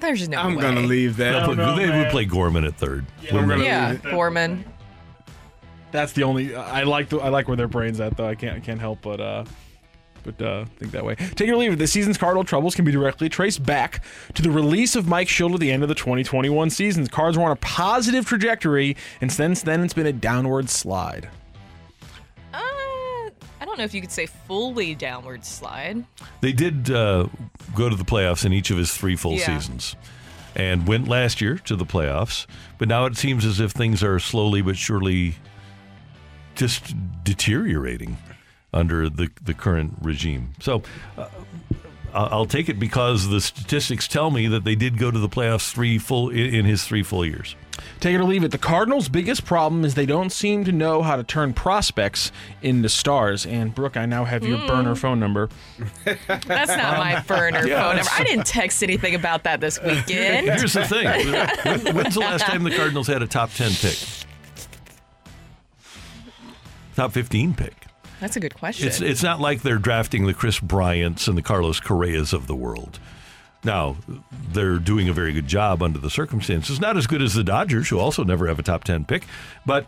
There's 0.00 0.28
no 0.28 0.38
I'm 0.38 0.54
way. 0.56 0.62
going 0.62 0.74
to 0.76 0.80
leave 0.82 1.16
that. 1.18 1.32
They'll 1.46 1.54
put- 1.54 1.76
they 1.76 1.90
would 1.90 2.10
play 2.10 2.24
Gorman 2.24 2.64
at 2.64 2.74
third. 2.76 3.04
wouldn't 3.32 3.58
they? 3.60 3.64
Yeah, 3.64 3.94
Gorman. 3.96 4.64
That's 5.90 6.12
the 6.12 6.24
only 6.24 6.54
I 6.54 6.82
like. 6.82 7.08
The, 7.08 7.18
I 7.18 7.28
like 7.30 7.48
where 7.48 7.56
their 7.56 7.68
brains 7.68 7.98
at 8.00 8.16
though. 8.16 8.28
I 8.28 8.34
can't. 8.34 8.56
I 8.56 8.60
can't 8.60 8.78
help 8.80 9.00
but 9.00 9.20
uh, 9.20 9.44
but 10.22 10.42
uh, 10.42 10.64
think 10.76 10.92
that 10.92 11.04
way. 11.04 11.14
Take 11.14 11.46
your 11.48 11.56
leave 11.56 11.72
it. 11.72 11.76
This 11.76 11.92
season's 11.92 12.18
Cardinal 12.18 12.44
troubles 12.44 12.74
can 12.74 12.84
be 12.84 12.92
directly 12.92 13.30
traced 13.30 13.64
back 13.64 14.04
to 14.34 14.42
the 14.42 14.50
release 14.50 14.96
of 14.96 15.08
Mike 15.08 15.28
Shildt 15.28 15.54
at 15.54 15.60
the 15.60 15.70
end 15.72 15.82
of 15.82 15.88
the 15.88 15.94
2021 15.94 16.68
season. 16.70 17.04
The 17.04 17.08
Cards 17.10 17.38
were 17.38 17.44
on 17.44 17.52
a 17.52 17.56
positive 17.56 18.26
trajectory, 18.26 18.96
and 19.22 19.32
since 19.32 19.62
then 19.62 19.82
it's 19.82 19.94
been 19.94 20.06
a 20.06 20.12
downward 20.12 20.68
slide. 20.68 21.30
Don't 23.78 23.84
know 23.84 23.86
if 23.86 23.94
you 23.94 24.00
could 24.00 24.10
say 24.10 24.26
fully 24.26 24.96
downward 24.96 25.44
slide. 25.44 26.04
They 26.40 26.52
did 26.52 26.90
uh, 26.90 27.28
go 27.76 27.88
to 27.88 27.94
the 27.94 28.04
playoffs 28.04 28.44
in 28.44 28.52
each 28.52 28.72
of 28.72 28.76
his 28.76 28.92
three 28.92 29.14
full 29.14 29.34
Yeah. 29.34 29.46
seasons 29.46 29.94
and 30.56 30.84
went 30.88 31.06
last 31.06 31.40
year 31.40 31.58
to 31.58 31.76
the 31.76 31.86
playoffs. 31.86 32.46
But 32.78 32.88
now 32.88 33.06
it 33.06 33.16
seems 33.16 33.44
as 33.44 33.60
if 33.60 33.70
things 33.70 34.02
are 34.02 34.18
slowly 34.18 34.62
but 34.62 34.76
surely 34.76 35.36
just 36.56 36.92
deteriorating 37.22 38.16
under 38.74 39.08
the, 39.08 39.30
the 39.44 39.54
current 39.54 39.94
regime. 40.02 40.54
So 40.60 40.82
uh, 41.16 41.28
I'll 42.14 42.28
I'll 42.30 42.46
take 42.46 42.68
it 42.68 42.78
because 42.78 43.28
the 43.28 43.40
statistics 43.40 44.08
tell 44.08 44.30
me 44.30 44.46
that 44.48 44.64
they 44.64 44.74
did 44.74 44.98
go 44.98 45.10
to 45.10 45.18
the 45.18 45.28
playoffs 45.28 45.72
three 45.72 45.98
full 45.98 46.30
in 46.30 46.54
in 46.54 46.64
his 46.64 46.84
three 46.84 47.02
full 47.02 47.24
years. 47.24 47.54
Take 48.00 48.14
it 48.14 48.20
or 48.20 48.24
leave 48.24 48.42
it. 48.42 48.50
The 48.50 48.58
Cardinals' 48.58 49.08
biggest 49.08 49.44
problem 49.44 49.84
is 49.84 49.94
they 49.94 50.06
don't 50.06 50.30
seem 50.30 50.64
to 50.64 50.72
know 50.72 51.00
how 51.02 51.14
to 51.14 51.22
turn 51.22 51.52
prospects 51.52 52.32
into 52.60 52.88
stars. 52.88 53.46
And 53.46 53.72
Brooke, 53.72 53.96
I 53.96 54.04
now 54.04 54.24
have 54.24 54.44
your 54.44 54.58
Mm. 54.58 54.66
burner 54.66 54.94
phone 54.96 55.20
number. 55.20 55.48
That's 56.04 56.26
not 56.76 56.98
my 56.98 57.20
burner 57.20 57.64
Yeah, 57.66 57.82
phone 57.84 57.96
number. 57.96 58.10
I 58.18 58.24
didn't 58.24 58.46
text 58.46 58.82
anything 58.82 59.14
about 59.14 59.44
that 59.44 59.60
this 59.60 59.80
weekend. 59.80 60.46
Here's 60.48 60.72
the 60.72 60.84
thing: 60.86 61.06
When- 61.84 61.94
when's 61.96 62.14
the 62.14 62.20
last 62.20 62.44
time 62.46 62.64
the 62.64 62.74
Cardinals 62.74 63.06
had 63.06 63.22
a 63.22 63.26
top 63.28 63.52
ten 63.52 63.70
pick? 63.72 63.96
Top 66.96 67.12
fifteen 67.12 67.54
pick. 67.54 67.74
That's 68.20 68.36
a 68.36 68.40
good 68.40 68.54
question. 68.54 68.88
It's 68.88 69.00
it's 69.00 69.22
not 69.22 69.40
like 69.40 69.62
they're 69.62 69.78
drafting 69.78 70.26
the 70.26 70.34
Kris 70.34 70.58
Bryants 70.58 71.28
and 71.28 71.38
the 71.38 71.42
Carlos 71.42 71.80
Correas 71.80 72.32
of 72.32 72.46
the 72.46 72.54
world. 72.54 72.98
Now, 73.64 73.96
they're 74.52 74.78
doing 74.78 75.08
a 75.08 75.12
very 75.12 75.32
good 75.32 75.48
job 75.48 75.82
under 75.82 75.98
the 75.98 76.10
circumstances. 76.10 76.80
Not 76.80 76.96
as 76.96 77.06
good 77.06 77.20
as 77.20 77.34
the 77.34 77.42
Dodgers, 77.42 77.88
who 77.88 77.98
also 77.98 78.22
never 78.22 78.46
have 78.46 78.58
a 78.60 78.62
top 78.62 78.84
10 78.84 79.04
pick, 79.04 79.24
but 79.66 79.84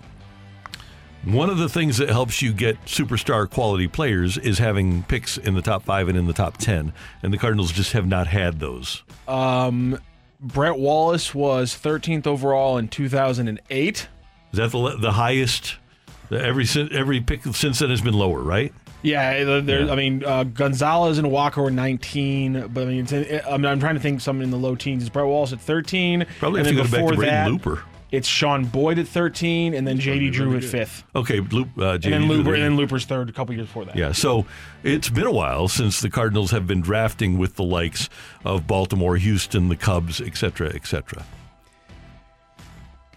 one 1.24 1.51
of 1.51 1.59
the 1.59 1.68
things 1.68 1.99
that 1.99 2.09
helps 2.09 2.41
you 2.41 2.53
get 2.53 2.83
superstar 2.87 3.49
quality 3.49 3.87
players 3.87 4.39
is 4.39 4.59
having 4.59 5.03
picks 5.05 5.37
in 5.37 5.55
the 5.55 5.62
top 5.62 5.85
5 5.85 6.09
and 6.09 6.18
in 6.18 6.26
the 6.26 6.33
top 6.33 6.57
10, 6.57 6.93
and 7.22 7.33
the 7.33 7.39
Cardinals 7.39 7.72
just 7.72 7.93
have 7.93 8.07
not 8.07 8.26
had 8.26 8.59
those. 8.59 9.03
Um, 9.28 10.01
Brett 10.41 10.78
Wallace 10.78 11.35
was 11.35 11.74
13th 11.74 12.26
overall 12.26 12.78
in 12.78 12.89
2008. 12.89 14.09
Is 14.53 14.59
that 14.59 14.70
the 14.72 14.97
the 14.99 15.12
highest 15.12 15.76
every 16.31 16.66
every 16.93 17.20
pick 17.20 17.43
since 17.55 17.78
then 17.78 17.91
has 17.91 18.01
been 18.01 18.14
lower, 18.14 18.41
right? 18.41 18.72
Yeah, 19.03 19.61
there. 19.61 19.91
I 19.91 19.95
mean, 19.95 20.24
uh, 20.24 20.45
Gonzalez 20.45 21.18
and 21.18 21.31
Walker 21.31 21.62
were 21.62 21.70
19, 21.70 22.68
but 22.68 22.83
I 22.83 22.85
mean, 22.85 22.99
it's 23.01 23.12
in, 23.12 23.41
I 23.49 23.57
mean, 23.57 23.66
I'm 23.66 23.81
trying 23.81 23.95
to 23.95 24.01
think 24.01 24.20
something 24.20 24.45
in 24.45 24.51
the 24.51 24.59
low 24.59 24.74
teens. 24.74 25.09
Brett 25.09 25.26
Wallace 25.26 25.53
at 25.53 25.61
13. 25.61 26.26
Probably 26.39 26.61
and 26.61 26.66
have 26.66 26.76
to 26.76 26.83
go 26.83 26.89
back 26.89 27.09
to 27.09 27.16
Braden 27.16 27.35
that, 27.35 27.51
Looper. 27.51 27.83
It's 28.12 28.26
Shaun 28.26 28.64
Boyd 28.64 28.99
at 28.99 29.07
13, 29.07 29.72
and 29.72 29.87
then 29.87 29.99
JD 29.99 30.33
Drew 30.33 30.57
at 30.57 30.64
fifth. 30.64 31.05
Okay, 31.14 31.39
Loop, 31.41 31.68
uh, 31.78 31.91
And 31.91 32.03
JD 32.03 32.11
then 32.11 32.28
Looper, 32.28 32.55
and 32.55 32.62
then 32.62 32.76
Looper's 32.76 33.05
third 33.05 33.28
a 33.28 33.33
couple 33.33 33.55
years 33.55 33.68
before 33.68 33.85
that. 33.85 33.97
Yeah, 33.97 34.12
so 34.12 34.47
it's 34.83 35.09
been 35.09 35.26
a 35.26 35.33
while 35.33 35.68
since 35.68 36.01
the 36.01 36.11
Cardinals 36.11 36.51
have 36.51 36.66
been 36.66 36.81
drafting 36.81 37.39
with 37.39 37.55
the 37.55 37.62
likes 37.62 38.09
of 38.45 38.66
Baltimore, 38.66 39.16
Houston, 39.16 39.68
the 39.68 39.76
Cubs, 39.76 40.20
et 40.20 40.37
cetera, 40.37 40.72
et 40.74 40.87
cetera. 40.87 41.24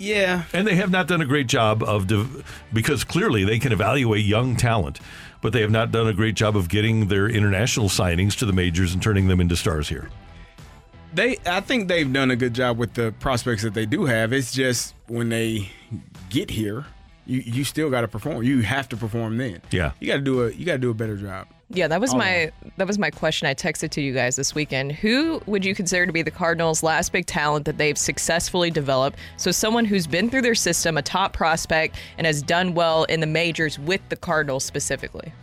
Yeah. 0.04 0.44
And 0.52 0.68
they 0.68 0.76
have 0.76 0.92
not 0.92 1.08
done 1.08 1.22
a 1.22 1.26
great 1.26 1.48
job 1.48 1.82
of, 1.82 2.08
de- 2.08 2.28
because 2.74 3.04
clearly 3.04 3.46
they 3.46 3.58
can 3.58 3.72
evaluate 3.72 4.26
young 4.26 4.56
talent, 4.58 5.00
but 5.42 5.54
they 5.54 5.62
have 5.62 5.72
not 5.72 5.92
done 5.92 6.08
a 6.08 6.14
great 6.14 6.36
job 6.36 6.58
of 6.58 6.68
getting 6.68 7.08
their 7.08 7.28
international 7.30 7.88
signings 7.88 8.38
to 8.40 8.46
the 8.46 8.54
majors 8.54 8.94
and 8.94 9.02
turning 9.02 9.28
them 9.28 9.40
into 9.40 9.56
stars 9.56 9.88
here. 9.88 10.10
They, 11.14 11.38
I 11.46 11.62
think 11.62 11.88
they've 11.88 12.12
done 12.12 12.32
a 12.32 12.36
good 12.36 12.54
job 12.54 12.78
with 12.78 12.96
the 12.96 13.14
prospects 13.20 13.62
that 13.62 13.74
they 13.74 13.86
do 13.86 14.06
have. 14.06 14.34
It's 14.34 14.52
just 14.52 14.94
when 15.08 15.30
they 15.30 15.70
get 16.30 16.50
here, 16.50 16.86
you 17.26 17.40
you 17.46 17.64
still 17.64 17.90
got 17.90 18.02
to 18.02 18.08
perform. 18.08 18.44
You 18.44 18.62
have 18.64 18.90
to 18.90 18.98
perform 18.98 19.38
then. 19.38 19.62
Yeah. 19.72 19.92
You 20.00 20.08
got 20.08 20.16
to 20.16 20.22
do 20.22 20.44
a 20.44 20.52
you 20.52 20.66
got 20.66 20.74
to 20.74 20.78
do 20.80 20.90
a 20.90 20.94
better 20.94 21.16
job. 21.16 21.48
Yeah, 21.74 21.88
that 21.88 22.00
was 22.00 22.12
All 22.12 22.20
my 22.20 22.52
that 22.78 22.88
was 22.88 23.00
my 23.00 23.10
question 23.10 23.48
I 23.48 23.56
texted 23.56 23.90
to 23.92 24.02
you 24.02 24.14
guys 24.14 24.36
this 24.36 24.54
weekend. 24.54 24.92
Who 24.92 25.42
would 25.48 25.66
you 25.66 25.74
consider 25.74 26.06
to 26.06 26.12
be 26.12 26.22
the 26.22 26.32
Cardinals' 26.32 26.84
last 26.84 27.12
big 27.12 27.26
talent 27.26 27.66
that 27.66 27.80
they've 27.80 27.98
successfully 27.98 28.70
developed? 28.70 29.18
So 29.38 29.52
someone 29.52 29.86
who's 29.86 30.06
been 30.06 30.30
through 30.30 30.44
their 30.44 30.56
system, 30.56 30.98
a 30.98 31.02
top 31.02 31.34
prospect, 31.34 31.96
and 32.18 32.28
has 32.28 32.44
done 32.44 32.76
well 32.76 33.06
in 33.06 33.20
the 33.22 33.28
majors 33.28 33.80
with 33.80 34.02
the 34.10 34.16
Cardinals 34.16 34.64
specifically. 34.64 35.34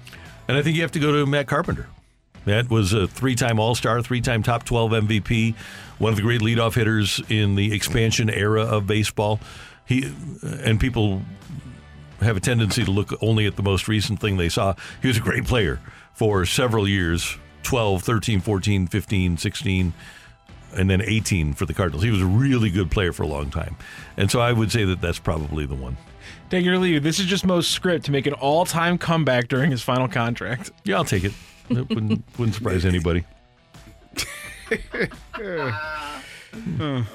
And 0.47 0.57
I 0.57 0.63
think 0.63 0.77
you 0.77 0.83
have 0.83 0.93
to 0.93 1.01
go 1.01 1.13
to 1.13 1.27
Matt 1.27 1.49
Carpenter. 1.49 1.89
Matt 2.47 2.71
was 2.71 2.93
a 2.93 3.09
three 3.09 3.35
time 3.35 3.59
All 3.59 3.75
Star, 3.75 4.01
three 4.01 4.21
time 4.21 4.45
top 4.45 4.65
12 4.65 4.93
MVP, 4.93 5.57
one 5.99 6.11
of 6.11 6.17
the 6.17 6.23
great 6.23 6.41
leadoff 6.43 6.75
hitters 6.75 7.21
in 7.29 7.57
the 7.57 7.75
expansion 7.75 8.31
era 8.31 8.63
of 8.63 8.87
baseball. 8.87 9.41
He 9.85 10.13
And 10.43 10.79
people 10.79 11.23
have 12.21 12.37
a 12.37 12.41
tendency 12.41 12.85
to 12.85 12.91
look 12.91 13.13
only 13.23 13.47
at 13.47 13.57
the 13.57 13.63
most 13.63 13.89
recent 13.89 14.21
thing 14.21 14.37
they 14.37 14.49
saw. 14.49 14.75
He 15.03 15.09
was 15.09 15.17
a 15.17 15.21
great 15.21 15.45
player 15.45 15.81
for 16.21 16.45
several 16.45 16.87
years 16.87 17.39
12, 17.63 18.03
13, 18.03 18.41
14, 18.43 18.87
15, 18.89 19.39
16, 19.39 19.95
and 20.77 20.91
then 20.91 21.01
18 21.01 21.55
for 21.55 21.65
the 21.65 21.73
Cardinals. 21.73 22.03
He 22.03 22.11
was 22.11 22.21
a 22.21 22.27
really 22.27 22.69
good 22.69 22.91
player 22.91 23.15
for 23.15 23.23
a 23.23 23.27
long 23.27 23.49
time. 23.49 23.75
And 24.19 24.31
so 24.31 24.39
I 24.39 24.53
would 24.53 24.71
say 24.71 24.85
that 24.85 25.01
that's 25.01 25.19
probably 25.19 25.65
the 25.65 25.75
one. 25.75 25.97
Take 26.51 26.67
it 26.67 26.69
or 26.69 26.77
leave 26.77 26.97
it. 26.97 27.03
This 27.03 27.21
is 27.21 27.25
just 27.25 27.47
Mo's 27.47 27.67
script 27.67 28.05
to 28.05 28.13
make 28.13 28.27
an 28.27 28.35
all-time 28.35 28.99
comeback 28.99 29.49
during 29.49 29.71
his 29.71 29.81
final 29.81 30.09
contract. 30.09 30.71
Yeah, 30.85 30.97
I'll 30.97 31.07
take 31.07 31.25
it. 31.25 31.33
It 31.71 31.89
wouldn't, 31.89 32.23
wouldn't 32.39 32.55
surprise 32.55 32.85
anybody. 32.85 33.25
All 34.71 34.77
right, 35.41 35.83
Fernando. 36.51 37.07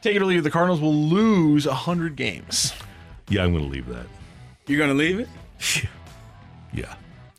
Take 0.00 0.16
it 0.16 0.22
or 0.22 0.24
leave 0.24 0.38
it. 0.38 0.42
The 0.42 0.50
Cardinals 0.50 0.80
will 0.80 0.94
lose 0.94 1.66
100 1.66 2.16
games. 2.16 2.72
Yeah, 3.28 3.44
I'm 3.44 3.52
going 3.52 3.64
to 3.64 3.70
leave 3.70 3.88
that. 3.88 4.06
You're 4.66 4.80
gonna 4.80 4.94
leave 4.94 5.20
it? 5.20 5.28
Yeah. 6.72 6.94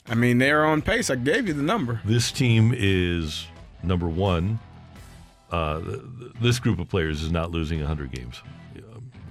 I 0.10 0.16
mean, 0.16 0.38
they're 0.38 0.66
on 0.66 0.82
pace. 0.82 1.10
I 1.10 1.16
gave 1.16 1.48
you 1.48 1.54
the 1.54 1.64
number. 1.64 2.02
This 2.06 2.32
team 2.32 2.74
is 2.76 3.48
number 3.84 4.08
one. 4.08 4.60
Uh, 5.52 5.80
th- 5.82 6.00
th- 6.20 6.32
this 6.42 6.60
group 6.60 6.80
of 6.80 6.90
players 6.90 7.24
is 7.24 7.32
not 7.32 7.52
losing 7.52 7.80
100 7.80 8.12
games. 8.12 8.42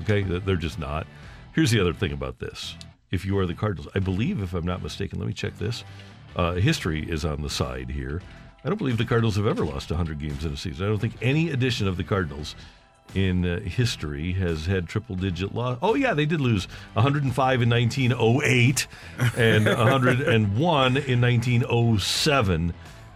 Okay, 0.03 0.23
they're 0.23 0.57
just 0.57 0.79
not. 0.79 1.07
Here's 1.55 1.71
the 1.71 1.81
other 1.81 1.93
thing 1.93 2.13
about 2.13 2.39
this. 2.39 2.77
If 3.11 3.25
you 3.25 3.39
are 3.39 3.47
the 3.47 3.55
Cardinals, 3.55 3.89
I 3.95 3.99
believe, 3.99 4.43
if 4.43 4.53
I'm 4.55 4.67
not 4.67 4.83
mistaken, 4.83 5.19
let 5.19 5.27
me 5.27 5.33
check 5.35 5.59
this. 5.59 5.85
Uh, 6.37 6.53
history 6.55 7.03
is 7.11 7.25
on 7.25 7.41
the 7.43 7.51
side 7.51 7.91
here. 7.91 8.21
I 8.65 8.69
don't 8.69 8.79
believe 8.79 8.99
the 8.99 9.05
Cardinals 9.05 9.37
have 9.37 9.47
ever 9.47 9.65
lost 9.65 9.91
100 9.91 10.19
games 10.19 10.45
in 10.45 10.53
a 10.53 10.57
season. 10.57 10.85
I 10.85 10.89
don't 10.89 10.99
think 10.99 11.15
any 11.23 11.51
edition 11.51 11.89
of 11.89 11.97
the 11.97 12.05
Cardinals 12.05 12.57
in 13.17 13.47
uh, 13.47 13.61
history 13.61 14.33
has 14.35 14.67
had 14.67 14.87
triple 14.89 15.17
digit 15.17 15.55
loss. 15.55 15.79
Oh, 15.81 15.95
yeah, 15.95 16.13
they 16.15 16.27
did 16.27 16.41
lose 16.41 16.67
105 16.93 17.63
in 17.63 17.71
1908 17.71 18.87
and 19.37 19.65
101 19.65 20.97
in 20.99 21.21
1907. 21.21 22.75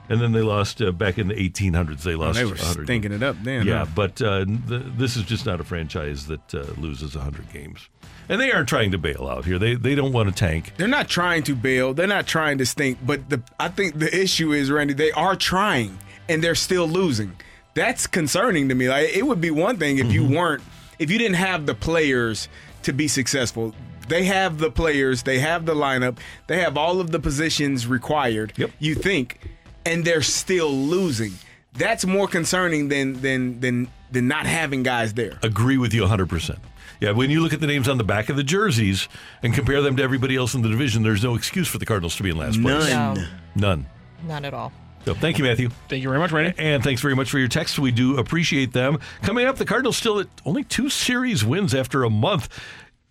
And 0.09 0.20
then 0.20 0.32
they 0.32 0.40
lost 0.42 0.82
uh, 0.82 0.90
back 0.90 1.18
in 1.18 1.28
the 1.28 1.34
1800s. 1.34 2.03
They 2.03 2.16
lost 2.16 2.38
they 2.38 2.44
were 2.44 2.55
100 2.55 2.84
stinking 2.84 3.12
it 3.12 3.22
up 3.22 3.36
then. 3.44 3.64
yeah, 3.66 3.84
huh? 3.84 3.92
but 3.94 4.20
uh, 4.20 4.44
th- 4.44 4.82
this 4.96 5.16
is 5.16 5.22
just 5.22 5.46
not 5.46 5.61
a 5.61 5.64
franchise 5.64 6.26
that 6.26 6.53
uh, 6.55 6.64
loses 6.78 7.14
100 7.14 7.53
games. 7.53 7.88
And 8.28 8.40
they 8.40 8.51
aren't 8.51 8.68
trying 8.68 8.90
to 8.92 8.98
bail 8.98 9.28
out 9.28 9.44
here. 9.44 9.59
They 9.59 9.74
they 9.74 9.96
don't 9.96 10.12
want 10.12 10.28
to 10.28 10.34
tank. 10.34 10.72
They're 10.76 10.86
not 10.86 11.09
trying 11.09 11.42
to 11.44 11.55
bail. 11.57 11.94
They're 11.94 12.07
not 12.07 12.28
trying 12.28 12.59
to 12.59 12.66
stink. 12.66 12.98
But 13.05 13.28
the 13.28 13.42
I 13.59 13.68
think 13.68 13.98
the 13.98 14.16
issue 14.16 14.53
is, 14.53 14.70
Randy, 14.70 14.94
they 14.94 15.11
are 15.12 15.34
trying 15.34 15.98
and 16.28 16.42
they're 16.42 16.55
still 16.55 16.86
losing. 16.86 17.36
That's 17.75 18.07
concerning 18.07 18.68
to 18.68 18.75
me. 18.75 18.89
Like 18.89 19.11
it 19.11 19.27
would 19.27 19.41
be 19.41 19.51
one 19.51 19.77
thing 19.77 19.99
if 19.99 20.12
you 20.12 20.23
mm-hmm. 20.23 20.35
weren't, 20.35 20.62
if 20.99 21.11
you 21.11 21.18
didn't 21.18 21.37
have 21.37 21.66
the 21.66 21.75
players 21.75 22.49
to 22.83 22.93
be 22.93 23.09
successful. 23.09 23.75
They 24.09 24.25
have 24.25 24.59
the 24.59 24.71
players. 24.71 25.23
They 25.23 25.39
have 25.39 25.66
the 25.66 25.75
lineup. 25.75 26.18
They 26.49 26.61
have 26.61 26.77
all 26.77 27.01
of 27.01 27.12
the 27.12 27.21
positions 27.21 27.87
required. 27.87 28.53
Yep. 28.57 28.73
You 28.81 28.97
think, 28.97 29.39
and 29.87 30.05
they're 30.05 30.23
still 30.23 30.73
losing. 30.73 31.33
That's 31.75 32.05
more 32.05 32.27
concerning 32.27 32.89
than 32.89 33.21
than 33.21 33.61
than 33.61 33.89
than 34.11 34.27
not 34.27 34.47
having 34.47 34.83
guys 34.83 35.14
there. 35.14 35.39
Agree 35.43 35.79
with 35.79 35.95
you 35.95 36.03
100%. 36.03 36.59
Yeah, 37.01 37.12
when 37.12 37.31
you 37.31 37.41
look 37.41 37.55
at 37.55 37.61
the 37.61 37.66
names 37.66 37.89
on 37.89 37.97
the 37.97 38.05
back 38.05 38.29
of 38.29 38.37
the 38.37 38.43
jerseys 38.43 39.09
and 39.43 39.55
compare 39.55 39.81
them 39.81 39.97
to 39.97 40.03
everybody 40.03 40.37
else 40.37 40.55
in 40.55 40.61
the 40.61 40.68
division, 40.68 41.03
there's 41.03 41.25
no 41.25 41.35
excuse 41.35 41.66
for 41.66 41.79
the 41.79 41.87
Cardinals 41.87 42.16
to 42.16 42.23
be 42.23 42.31
in 42.31 42.37
last 42.37 42.61
place. 42.61 42.91
None. 42.91 43.14
No. 43.14 43.27
None. 43.55 43.87
Not 44.27 44.45
at 44.45 44.53
all. 44.53 44.73
So 45.05 45.14
thank 45.14 45.38
you, 45.38 45.44
Matthew. 45.44 45.70
Thank 45.88 46.03
you 46.03 46.09
very 46.09 46.18
much, 46.18 46.30
Randy. 46.32 46.55
And 46.59 46.82
thanks 46.84 47.01
very 47.01 47.16
much 47.16 47.30
for 47.30 47.38
your 47.38 47.48
texts. 47.48 47.78
We 47.78 47.90
do 47.90 48.18
appreciate 48.18 48.72
them. 48.72 48.98
Coming 49.22 49.46
up, 49.46 49.57
the 49.57 49.64
Cardinals 49.64 49.96
still 49.96 50.20
at 50.20 50.26
only 50.44 50.62
two 50.64 50.90
series 50.90 51.44
wins 51.44 51.74
after 51.74 52.05
a 52.05 52.11
month. 52.11 52.48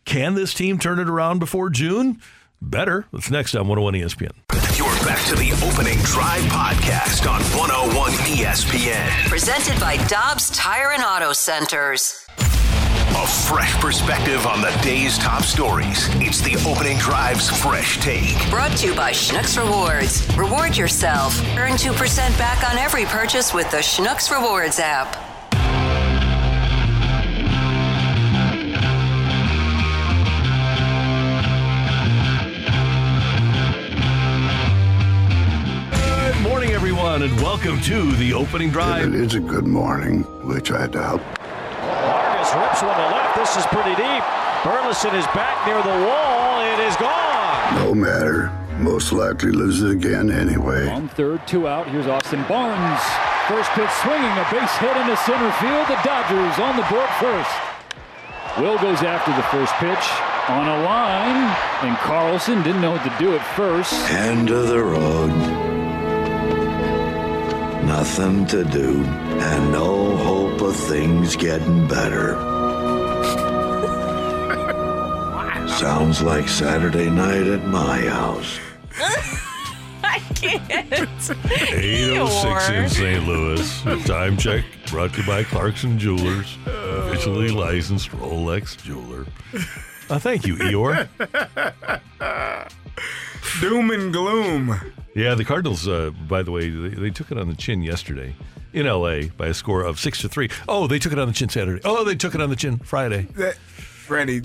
Can 0.05 0.35
this 0.35 0.53
team 0.53 0.79
turn 0.79 0.99
it 0.99 1.09
around 1.09 1.39
before 1.39 1.69
June? 1.69 2.21
Better. 2.61 3.05
That's 3.11 3.31
next 3.31 3.55
on 3.55 3.67
101 3.67 3.93
ESPN. 3.95 4.31
You're 4.77 4.87
back 5.07 5.23
to 5.27 5.35
the 5.35 5.51
opening 5.65 5.97
drive 5.99 6.41
podcast 6.43 7.29
on 7.29 7.41
101 7.57 8.11
ESPN. 8.11 9.27
Presented 9.27 9.79
by 9.79 9.97
Dobbs 10.07 10.49
Tire 10.51 10.91
and 10.91 11.03
Auto 11.03 11.33
Centers. 11.33 12.25
A 13.19 13.27
fresh 13.27 13.75
perspective 13.81 14.47
on 14.47 14.61
the 14.61 14.71
day's 14.81 15.17
top 15.17 15.43
stories. 15.43 16.07
It's 16.21 16.39
the 16.39 16.55
opening 16.65 16.97
drive's 16.99 17.49
fresh 17.49 17.99
take. 17.99 18.49
Brought 18.49 18.77
to 18.77 18.87
you 18.87 18.95
by 18.95 19.11
Schnucks 19.11 19.61
Rewards. 19.61 20.25
Reward 20.37 20.77
yourself. 20.77 21.37
Earn 21.57 21.73
2% 21.73 22.37
back 22.37 22.63
on 22.71 22.77
every 22.77 23.03
purchase 23.03 23.53
with 23.53 23.69
the 23.71 23.79
Schnucks 23.79 24.33
Rewards 24.33 24.79
app. 24.79 25.17
Good 35.91 36.41
morning, 36.41 36.69
everyone, 36.69 37.23
and 37.23 37.35
welcome 37.41 37.81
to 37.81 38.13
the 38.13 38.33
opening 38.33 38.71
drive. 38.71 39.13
It 39.13 39.15
is 39.15 39.35
a 39.35 39.41
good 39.41 39.67
morning, 39.67 40.21
which 40.47 40.71
I 40.71 40.87
doubt. 40.87 41.21
Vargas 42.39 42.55
rips 42.55 42.81
one 42.81 42.95
to 42.95 43.15
left. 43.15 43.35
This 43.35 43.57
is 43.57 43.65
pretty 43.67 43.95
deep. 43.95 44.23
Burleson 44.63 45.13
is 45.15 45.25
back 45.35 45.65
near 45.67 45.81
the 45.83 46.05
wall. 46.07 46.61
It 46.61 46.79
is 46.79 46.95
gone. 46.95 47.75
No 47.75 47.93
matter. 47.93 48.51
Most 48.79 49.11
likely 49.11 49.51
loses 49.51 49.91
again 49.91 50.31
anyway. 50.31 50.87
On 50.87 51.09
third, 51.09 51.45
two 51.45 51.67
out. 51.67 51.89
Here's 51.89 52.07
Austin 52.07 52.43
Barnes. 52.47 53.01
First 53.47 53.69
pitch 53.71 53.89
swinging, 54.01 54.23
a 54.23 54.47
base 54.51 54.71
hit 54.77 54.95
into 54.95 55.17
center 55.17 55.51
field. 55.59 55.87
The 55.87 55.99
Dodgers 56.03 56.57
on 56.59 56.77
the 56.77 56.87
board 56.87 57.09
first. 57.19 57.51
Will 58.57 58.77
goes 58.79 59.03
after 59.03 59.33
the 59.35 59.43
first 59.43 59.73
pitch 59.75 60.05
on 60.49 60.67
a 60.67 60.83
line, 60.83 61.55
and 61.83 61.97
Carlson 61.97 62.63
didn't 62.63 62.81
know 62.81 62.91
what 62.91 63.03
to 63.03 63.13
do 63.19 63.35
at 63.35 63.45
first. 63.55 63.93
End 64.11 64.49
of 64.49 64.67
the 64.69 64.81
road. 64.81 65.68
Nothing 67.89 68.45
to 68.45 68.63
do, 68.65 69.03
and 69.03 69.71
no 69.71 70.15
hope 70.17 70.61
of 70.61 70.75
things 70.75 71.35
getting 71.35 71.87
better. 71.87 72.35
Sounds 75.67 76.21
like 76.21 76.47
Saturday 76.47 77.09
night 77.09 77.47
at 77.47 77.65
my 77.65 78.01
house. 78.01 78.59
I 80.03 80.19
can't. 80.35 81.31
806 81.71 82.69
in 82.69 82.89
St. 82.89 83.27
Louis. 83.27 83.81
Time 84.05 84.37
check 84.37 84.65
brought 84.91 85.11
to 85.13 85.21
you 85.21 85.27
by 85.27 85.43
Clarkson 85.43 85.97
Jewelers, 85.97 86.59
officially 86.67 87.49
licensed 87.49 88.11
Rolex 88.11 88.77
jeweler. 88.83 89.25
Uh, 90.11 90.19
thank 90.19 90.45
you, 90.45 90.57
Eeyore. 90.57 91.07
Doom 93.61 93.91
and 93.91 94.13
gloom. 94.13 94.79
Yeah, 95.15 95.35
the 95.35 95.43
Cardinals, 95.45 95.87
uh, 95.87 96.11
by 96.27 96.43
the 96.43 96.51
way, 96.51 96.69
they, 96.69 96.89
they 96.89 97.09
took 97.09 97.31
it 97.31 97.37
on 97.37 97.47
the 97.49 97.55
chin 97.55 97.81
yesterday 97.81 98.35
in 98.73 98.85
L.A. 98.85 99.29
by 99.29 99.47
a 99.47 99.53
score 99.53 99.81
of 99.83 99.99
six 99.99 100.21
to 100.21 100.29
three. 100.29 100.49
Oh, 100.67 100.87
they 100.87 100.99
took 100.99 101.11
it 101.11 101.19
on 101.19 101.27
the 101.27 101.33
chin 101.33 101.49
Saturday. 101.49 101.81
Oh, 101.83 102.03
they 102.03 102.15
took 102.15 102.35
it 102.35 102.41
on 102.41 102.49
the 102.49 102.55
chin 102.55 102.77
Friday. 102.77 103.23
That, 103.35 103.57
Randy, 104.07 104.41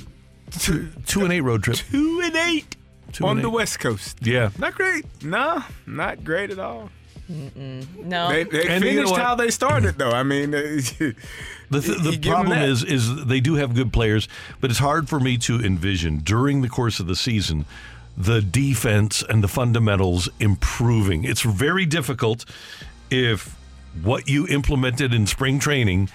two, 0.50 0.88
two 1.06 1.22
and 1.24 1.32
eight 1.32 1.42
road 1.42 1.62
trip. 1.62 1.76
Two 1.76 2.20
and 2.24 2.34
eight 2.34 2.76
Two 3.12 3.26
on 3.26 3.36
and 3.36 3.44
the 3.44 3.48
eight. 3.50 3.54
West 3.54 3.78
Coast. 3.80 4.18
Yeah. 4.22 4.50
Not 4.58 4.74
great. 4.74 5.04
No, 5.22 5.62
not 5.86 6.24
great 6.24 6.50
at 6.50 6.58
all. 6.58 6.90
No. 7.28 8.28
They, 8.28 8.44
they 8.44 8.68
And 8.68 8.84
you 8.84 9.04
know 9.04 9.14
how 9.14 9.34
they 9.34 9.50
started, 9.50 9.96
though. 9.98 10.10
I 10.10 10.22
mean, 10.24 10.50
The, 11.70 11.80
th- 11.80 11.98
the 11.98 12.18
problem 12.28 12.58
is, 12.58 12.84
is 12.84 13.24
they 13.24 13.40
do 13.40 13.54
have 13.54 13.74
good 13.74 13.92
players, 13.92 14.28
but 14.60 14.70
it's 14.70 14.78
hard 14.78 15.08
for 15.08 15.18
me 15.18 15.38
to 15.38 15.58
envision 15.58 16.18
during 16.18 16.60
the 16.62 16.68
course 16.68 17.00
of 17.00 17.06
the 17.06 17.16
season 17.16 17.64
the 18.16 18.40
defense 18.40 19.22
and 19.28 19.42
the 19.42 19.48
fundamentals 19.48 20.28
improving. 20.40 21.24
It's 21.24 21.42
very 21.42 21.86
difficult 21.86 22.44
if 23.10 23.56
what 24.02 24.28
you 24.28 24.46
implemented 24.48 25.14
in 25.14 25.26
spring 25.26 25.58
training 25.58 26.08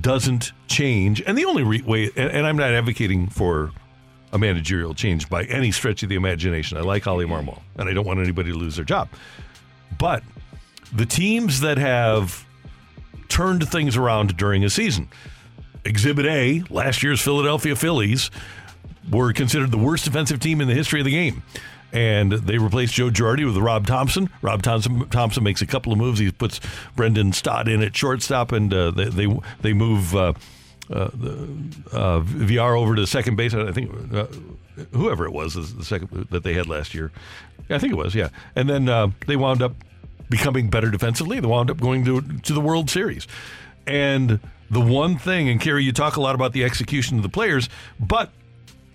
doesn't 0.00 0.52
change. 0.66 1.22
And 1.22 1.36
the 1.36 1.44
only 1.44 1.62
re- 1.62 1.82
way, 1.82 2.10
and, 2.16 2.30
and 2.30 2.46
I'm 2.46 2.56
not 2.56 2.72
advocating 2.72 3.28
for 3.28 3.70
a 4.32 4.38
managerial 4.38 4.94
change 4.94 5.28
by 5.28 5.44
any 5.44 5.72
stretch 5.72 6.02
of 6.02 6.08
the 6.08 6.14
imagination. 6.14 6.76
I 6.76 6.82
like 6.82 7.06
Ollie 7.06 7.24
Marmol, 7.24 7.62
and 7.76 7.88
I 7.88 7.94
don't 7.94 8.06
want 8.06 8.20
anybody 8.20 8.52
to 8.52 8.58
lose 8.58 8.76
their 8.76 8.84
job. 8.84 9.08
But 9.98 10.22
the 10.92 11.06
teams 11.06 11.60
that 11.60 11.78
have 11.78 12.44
turned 13.28 13.68
things 13.68 13.96
around 13.96 14.36
during 14.36 14.64
a 14.64 14.70
season. 14.70 15.08
Exhibit 15.84 16.26
A, 16.26 16.64
last 16.70 17.02
year's 17.02 17.20
Philadelphia 17.20 17.76
Phillies 17.76 18.30
were 19.10 19.32
considered 19.32 19.70
the 19.70 19.78
worst 19.78 20.04
defensive 20.04 20.40
team 20.40 20.60
in 20.60 20.68
the 20.68 20.74
history 20.74 21.00
of 21.00 21.04
the 21.04 21.12
game. 21.12 21.42
And 21.90 22.32
they 22.32 22.58
replaced 22.58 22.94
Joe 22.94 23.08
Girardi 23.08 23.46
with 23.46 23.56
Rob 23.56 23.86
Thomson. 23.86 24.28
Rob 24.42 24.62
Thomson, 24.62 25.08
Thomson 25.08 25.42
makes 25.42 25.62
a 25.62 25.66
couple 25.66 25.90
of 25.90 25.98
moves. 25.98 26.18
He 26.18 26.30
puts 26.30 26.60
Brendan 26.94 27.32
Stott 27.32 27.66
in 27.66 27.82
at 27.82 27.96
shortstop, 27.96 28.52
and 28.52 28.72
uh, 28.74 28.90
they, 28.90 29.06
they 29.06 29.38
they 29.62 29.72
move 29.72 30.14
uh, 30.14 30.34
uh, 30.90 31.08
uh, 31.92 32.20
VR 32.20 32.78
over 32.78 32.94
to 32.94 33.06
second 33.06 33.36
base. 33.36 33.54
I 33.54 33.72
think 33.72 33.90
uh, 34.12 34.26
whoever 34.92 35.24
it 35.24 35.32
was 35.32 35.54
the 35.54 35.84
second 35.84 36.28
that 36.30 36.42
they 36.42 36.52
had 36.52 36.66
last 36.66 36.94
year. 36.94 37.10
I 37.70 37.78
think 37.78 37.92
it 37.92 37.96
was. 37.96 38.14
Yeah, 38.14 38.28
and 38.54 38.68
then 38.68 38.88
uh, 38.88 39.08
they 39.26 39.36
wound 39.36 39.62
up 39.62 39.72
becoming 40.28 40.68
better 40.68 40.90
defensively. 40.90 41.40
They 41.40 41.46
wound 41.46 41.70
up 41.70 41.80
going 41.80 42.04
to 42.04 42.20
to 42.20 42.52
the 42.52 42.60
World 42.60 42.90
Series. 42.90 43.26
And 43.86 44.40
the 44.70 44.80
one 44.80 45.16
thing, 45.16 45.48
and 45.48 45.60
Kerry, 45.60 45.84
you 45.84 45.92
talk 45.92 46.16
a 46.16 46.20
lot 46.20 46.34
about 46.34 46.52
the 46.52 46.64
execution 46.64 47.16
of 47.16 47.22
the 47.22 47.28
players, 47.30 47.68
but 47.98 48.30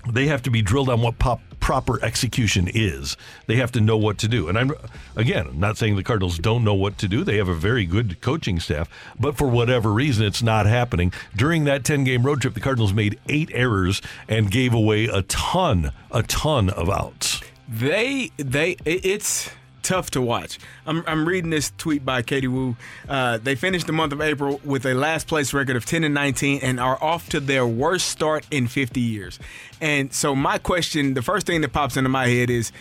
they 0.09 0.27
have 0.27 0.41
to 0.43 0.49
be 0.49 0.61
drilled 0.61 0.89
on 0.89 1.01
what 1.01 1.19
pop, 1.19 1.41
proper 1.59 2.03
execution 2.03 2.67
is. 2.73 3.15
They 3.47 3.55
have 3.55 3.71
to 3.71 3.81
know 3.81 3.95
what 3.95 4.17
to 4.19 4.27
do. 4.27 4.49
And 4.49 4.57
I'm 4.57 4.71
again 5.15 5.47
I'm 5.47 5.59
not 5.59 5.77
saying 5.77 5.95
the 5.95 6.03
Cardinals 6.03 6.37
don't 6.37 6.63
know 6.63 6.73
what 6.73 6.97
to 6.99 7.07
do. 7.07 7.23
They 7.23 7.37
have 7.37 7.47
a 7.47 7.53
very 7.53 7.85
good 7.85 8.19
coaching 8.21 8.59
staff, 8.59 8.89
but 9.19 9.37
for 9.37 9.47
whatever 9.47 9.91
reason, 9.91 10.25
it's 10.25 10.43
not 10.43 10.65
happening. 10.65 11.13
During 11.35 11.63
that 11.63 11.85
10 11.85 12.03
game 12.03 12.23
road 12.23 12.41
trip, 12.41 12.53
the 12.53 12.59
Cardinals 12.59 12.93
made 12.93 13.19
eight 13.29 13.49
errors 13.53 14.01
and 14.27 14.51
gave 14.51 14.73
away 14.73 15.05
a 15.05 15.21
ton, 15.23 15.91
a 16.11 16.23
ton 16.23 16.69
of 16.69 16.89
outs. 16.89 17.41
They 17.67 18.31
they 18.37 18.75
it's 18.85 19.49
tough 19.83 20.11
to 20.11 20.21
watch. 20.21 20.57
I'm, 20.87 21.03
I'm 21.05 21.27
reading 21.27 21.49
this 21.49 21.71
tweet 21.77 22.03
by 22.03 22.21
Katie 22.21 22.47
Woo. 22.47 22.75
Uh, 23.07 23.37
they 23.37 23.55
finished 23.55 23.85
the 23.85 23.93
month 23.93 24.13
of 24.13 24.21
April 24.21 24.59
with 24.63 24.85
a 24.85 24.93
last 24.93 25.27
place 25.27 25.53
record 25.53 25.75
of 25.75 25.85
10 25.85 26.03
and 26.03 26.13
19 26.13 26.61
and 26.63 26.79
are 26.79 27.01
off 27.03 27.29
to 27.29 27.39
their 27.39 27.67
worst 27.67 28.07
start 28.07 28.47
in 28.49 28.67
50 28.67 28.99
years. 28.99 29.39
And 29.83 30.13
so 30.13 30.33
my 30.33 30.59
question, 30.59 31.13
the 31.13 31.21
first 31.21 31.45
thing 31.45 31.59
that 31.59 31.73
pops 31.73 31.97
into 31.97 32.09
my 32.09 32.27
head 32.27 32.49
is 32.49 32.71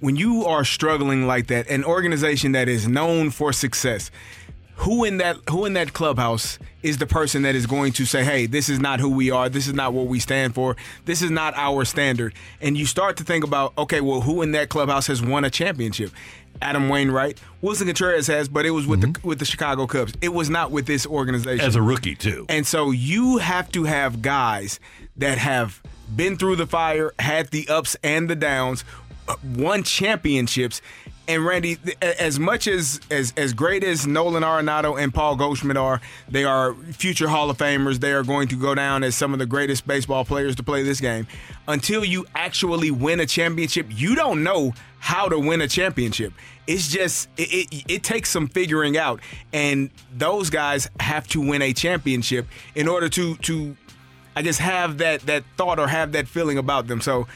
when 0.00 0.16
you 0.16 0.44
are 0.44 0.62
struggling 0.62 1.26
like 1.26 1.46
that, 1.46 1.66
an 1.70 1.84
organization 1.84 2.52
that 2.52 2.68
is 2.68 2.86
known 2.86 3.30
for 3.30 3.50
success, 3.50 4.10
who 4.74 5.04
in 5.04 5.16
that 5.16 5.38
who 5.48 5.64
in 5.64 5.72
that 5.72 5.94
clubhouse 5.94 6.58
is 6.82 6.98
the 6.98 7.06
person 7.06 7.42
that 7.42 7.54
is 7.54 7.64
going 7.66 7.92
to 7.92 8.04
say, 8.04 8.24
"Hey, 8.24 8.44
this 8.44 8.68
is 8.68 8.78
not 8.78 9.00
who 9.00 9.08
we 9.08 9.30
are. 9.30 9.48
This 9.48 9.68
is 9.68 9.72
not 9.72 9.94
what 9.94 10.06
we 10.06 10.20
stand 10.20 10.54
for. 10.54 10.76
This 11.06 11.22
is 11.22 11.30
not 11.30 11.54
our 11.56 11.86
standard." 11.86 12.34
And 12.60 12.76
you 12.76 12.84
start 12.84 13.16
to 13.16 13.24
think 13.24 13.42
about, 13.42 13.72
okay, 13.78 14.02
well, 14.02 14.20
who 14.20 14.42
in 14.42 14.52
that 14.52 14.68
clubhouse 14.68 15.06
has 15.06 15.22
won 15.22 15.46
a 15.46 15.50
championship? 15.50 16.12
Adam 16.60 16.90
Wainwright, 16.90 17.40
Willson 17.62 17.86
Contreras 17.86 18.26
has, 18.26 18.50
but 18.50 18.66
it 18.66 18.70
was 18.72 18.86
with 18.86 19.00
the 19.00 19.06
mm-hmm. 19.06 19.26
with 19.26 19.38
the 19.38 19.46
Chicago 19.46 19.86
Cubs. 19.86 20.12
It 20.20 20.34
was 20.34 20.50
not 20.50 20.70
with 20.70 20.84
this 20.84 21.06
organization 21.06 21.64
As 21.64 21.74
a 21.74 21.80
rookie, 21.80 22.16
too. 22.16 22.44
And 22.50 22.66
so 22.66 22.90
you 22.90 23.38
have 23.38 23.72
to 23.72 23.84
have 23.84 24.20
guys 24.20 24.78
that 25.16 25.38
have 25.38 25.80
been 26.14 26.36
through 26.36 26.56
the 26.56 26.66
fire, 26.66 27.12
had 27.18 27.48
the 27.48 27.68
ups 27.68 27.96
and 28.02 28.28
the 28.28 28.36
downs, 28.36 28.84
uh, 29.28 29.36
won 29.56 29.82
championships. 29.82 30.82
And 31.28 31.46
Randy, 31.46 31.78
as 32.02 32.40
much 32.40 32.66
as 32.66 33.00
as 33.08 33.32
as 33.36 33.52
great 33.52 33.84
as 33.84 34.04
Nolan 34.04 34.42
Arenado 34.42 35.00
and 35.00 35.14
Paul 35.14 35.36
Goldschmidt 35.36 35.76
are, 35.76 36.00
they 36.28 36.42
are 36.42 36.74
future 36.74 37.28
Hall 37.28 37.48
of 37.48 37.56
Famers. 37.56 38.00
They 38.00 38.12
are 38.12 38.24
going 38.24 38.48
to 38.48 38.56
go 38.56 38.74
down 38.74 39.04
as 39.04 39.14
some 39.14 39.32
of 39.32 39.38
the 39.38 39.46
greatest 39.46 39.86
baseball 39.86 40.24
players 40.24 40.56
to 40.56 40.64
play 40.64 40.82
this 40.82 41.00
game. 41.00 41.28
Until 41.68 42.04
you 42.04 42.26
actually 42.34 42.90
win 42.90 43.20
a 43.20 43.26
championship, 43.26 43.86
you 43.90 44.16
don't 44.16 44.42
know 44.42 44.74
how 44.98 45.28
to 45.28 45.38
win 45.38 45.60
a 45.60 45.68
championship. 45.68 46.32
It's 46.66 46.88
just 46.88 47.28
it, 47.36 47.72
it, 47.72 47.84
it 47.88 48.02
takes 48.02 48.28
some 48.30 48.48
figuring 48.48 48.96
out, 48.96 49.20
and 49.52 49.90
those 50.12 50.50
guys 50.50 50.90
have 50.98 51.28
to 51.28 51.40
win 51.40 51.62
a 51.62 51.72
championship 51.72 52.48
in 52.74 52.88
order 52.88 53.08
to 53.08 53.36
to 53.36 53.76
I 54.40 54.42
guess 54.42 54.56
have 54.56 54.96
that 54.98 55.20
that 55.26 55.44
thought 55.58 55.78
or 55.78 55.86
have 55.86 56.12
that 56.12 56.26
feeling 56.26 56.56
about 56.56 56.86
them. 56.86 57.02
So 57.02 57.28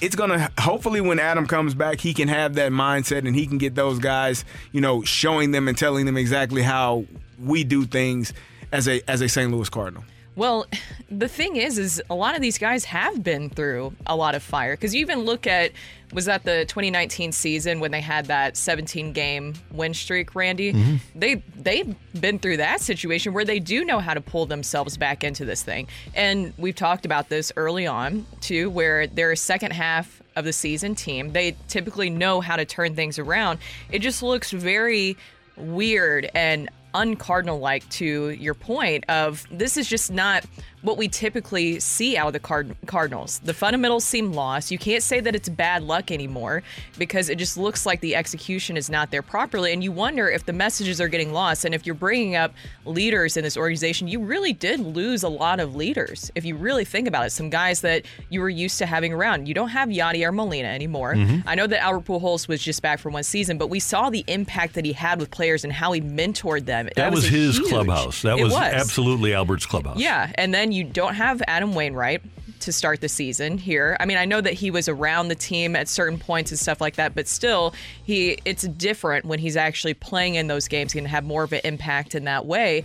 it's 0.00 0.16
gonna 0.16 0.50
hopefully 0.58 1.00
when 1.00 1.20
Adam 1.20 1.46
comes 1.46 1.72
back, 1.72 2.00
he 2.00 2.12
can 2.12 2.26
have 2.26 2.54
that 2.54 2.72
mindset 2.72 3.18
and 3.18 3.36
he 3.36 3.46
can 3.46 3.58
get 3.58 3.76
those 3.76 4.00
guys, 4.00 4.44
you 4.72 4.80
know, 4.80 5.04
showing 5.04 5.52
them 5.52 5.68
and 5.68 5.78
telling 5.78 6.04
them 6.04 6.16
exactly 6.16 6.62
how 6.62 7.04
we 7.38 7.62
do 7.62 7.86
things 7.86 8.32
as 8.72 8.88
a 8.88 9.00
as 9.08 9.20
a 9.20 9.28
St. 9.28 9.52
Louis 9.52 9.68
Cardinal. 9.68 10.02
Well, 10.38 10.66
the 11.10 11.28
thing 11.28 11.56
is, 11.56 11.78
is 11.78 12.00
a 12.08 12.14
lot 12.14 12.36
of 12.36 12.40
these 12.40 12.58
guys 12.58 12.84
have 12.86 13.22
been 13.22 13.50
through 13.50 13.94
a 14.06 14.16
lot 14.16 14.34
of 14.34 14.42
fire. 14.42 14.74
Because 14.74 14.94
you 14.94 15.00
even 15.00 15.20
look 15.20 15.46
at, 15.46 15.72
was 16.12 16.24
that 16.26 16.44
the 16.44 16.64
2019 16.66 17.32
season 17.32 17.80
when 17.80 17.90
they 17.90 18.00
had 18.00 18.26
that 18.26 18.56
17 18.56 19.12
game 19.12 19.54
win 19.72 19.92
streak, 19.92 20.34
Randy? 20.34 20.72
Mhm. 20.72 21.00
They 21.14 21.42
they've 21.56 21.94
been 22.18 22.38
through 22.38 22.58
that 22.58 22.80
situation 22.80 23.34
where 23.34 23.44
they 23.44 23.58
do 23.58 23.84
know 23.84 23.98
how 23.98 24.14
to 24.14 24.20
pull 24.20 24.46
themselves 24.46 24.96
back 24.96 25.24
into 25.24 25.44
this 25.44 25.62
thing. 25.62 25.88
And 26.14 26.54
we've 26.56 26.76
talked 26.76 27.04
about 27.04 27.28
this 27.28 27.52
early 27.56 27.86
on 27.86 28.26
too, 28.40 28.70
where 28.70 29.06
they're 29.06 29.32
a 29.32 29.36
second 29.36 29.72
half 29.72 30.22
of 30.36 30.44
the 30.44 30.52
season 30.52 30.94
team. 30.94 31.32
They 31.32 31.56
typically 31.66 32.10
know 32.10 32.40
how 32.40 32.56
to 32.56 32.64
turn 32.64 32.94
things 32.94 33.18
around. 33.18 33.58
It 33.90 33.98
just 33.98 34.22
looks 34.22 34.52
very 34.52 35.16
weird 35.56 36.30
and 36.34 36.70
uncardinal 36.94 37.58
like 37.58 37.88
to 37.90 38.30
your 38.30 38.54
point 38.54 39.04
of 39.08 39.46
this 39.50 39.76
is 39.76 39.88
just 39.88 40.10
not 40.10 40.44
what 40.82 40.96
we 40.96 41.08
typically 41.08 41.80
see 41.80 42.16
out 42.16 42.28
of 42.28 42.32
the 42.32 42.38
Card- 42.40 42.76
Cardinals. 42.86 43.40
The 43.44 43.54
fundamentals 43.54 44.04
seem 44.04 44.32
lost. 44.32 44.70
You 44.70 44.78
can't 44.78 45.02
say 45.02 45.20
that 45.20 45.34
it's 45.34 45.48
bad 45.48 45.82
luck 45.82 46.10
anymore 46.10 46.62
because 46.98 47.28
it 47.28 47.36
just 47.38 47.56
looks 47.58 47.84
like 47.84 48.00
the 48.00 48.14
execution 48.14 48.76
is 48.76 48.88
not 48.88 49.10
there 49.10 49.22
properly. 49.22 49.72
And 49.72 49.82
you 49.82 49.90
wonder 49.90 50.28
if 50.28 50.46
the 50.46 50.52
messages 50.52 51.00
are 51.00 51.08
getting 51.08 51.32
lost. 51.32 51.64
And 51.64 51.74
if 51.74 51.84
you're 51.84 51.94
bringing 51.96 52.36
up 52.36 52.52
leaders 52.84 53.36
in 53.36 53.44
this 53.44 53.56
organization, 53.56 54.08
you 54.08 54.20
really 54.20 54.52
did 54.52 54.80
lose 54.80 55.22
a 55.22 55.28
lot 55.28 55.58
of 55.60 55.74
leaders. 55.74 56.30
If 56.34 56.44
you 56.44 56.54
really 56.56 56.84
think 56.84 57.08
about 57.08 57.26
it, 57.26 57.30
some 57.30 57.50
guys 57.50 57.80
that 57.80 58.04
you 58.30 58.40
were 58.40 58.48
used 58.48 58.78
to 58.78 58.86
having 58.86 59.12
around. 59.12 59.48
You 59.48 59.54
don't 59.54 59.68
have 59.70 59.88
Yadier 59.88 60.32
Molina 60.32 60.68
anymore. 60.68 61.14
Mhm. 61.14 61.42
I 61.46 61.54
know 61.54 61.66
that 61.66 61.82
Albert 61.82 62.04
Pujols 62.06 62.46
was 62.48 62.62
just 62.62 62.82
back 62.82 62.98
for 63.00 63.10
one 63.10 63.22
season, 63.24 63.58
but 63.58 63.68
we 63.68 63.80
saw 63.80 64.10
the 64.10 64.24
impact 64.28 64.74
that 64.74 64.84
he 64.84 64.92
had 64.92 65.18
with 65.18 65.30
players 65.30 65.64
and 65.64 65.72
how 65.72 65.92
he 65.92 66.00
mentored 66.00 66.66
them. 66.66 66.88
That, 66.96 67.12
was, 67.12 67.24
a 67.24 67.28
his 67.28 67.56
huge- 67.58 67.68
clubhouse. 67.68 68.22
That 68.22 68.38
It 68.38 68.44
was, 68.44 68.54
absolutely 68.54 69.34
Albert's 69.34 69.66
clubhouse. 69.66 69.98
yeah, 69.98 70.30
and 70.36 70.54
then 70.54 70.67
you 70.72 70.84
don't 70.84 71.14
have 71.14 71.42
Adam 71.46 71.74
Wainwright 71.74 72.22
to 72.60 72.72
start 72.72 73.00
the 73.00 73.08
season 73.08 73.58
here. 73.58 73.96
I 74.00 74.06
mean, 74.06 74.16
I 74.16 74.24
know 74.24 74.40
that 74.40 74.54
he 74.54 74.70
was 74.70 74.88
around 74.88 75.28
the 75.28 75.34
team 75.34 75.76
at 75.76 75.88
certain 75.88 76.18
points 76.18 76.50
and 76.50 76.58
stuff 76.58 76.80
like 76.80 76.96
that, 76.96 77.14
but 77.14 77.28
still, 77.28 77.74
he 78.04 78.38
it's 78.44 78.62
different 78.62 79.24
when 79.24 79.38
he's 79.38 79.56
actually 79.56 79.94
playing 79.94 80.34
in 80.34 80.46
those 80.48 80.68
games. 80.68 80.92
He 80.92 80.98
can 80.98 81.08
have 81.08 81.24
more 81.24 81.44
of 81.44 81.52
an 81.52 81.60
impact 81.64 82.14
in 82.14 82.24
that 82.24 82.46
way. 82.46 82.84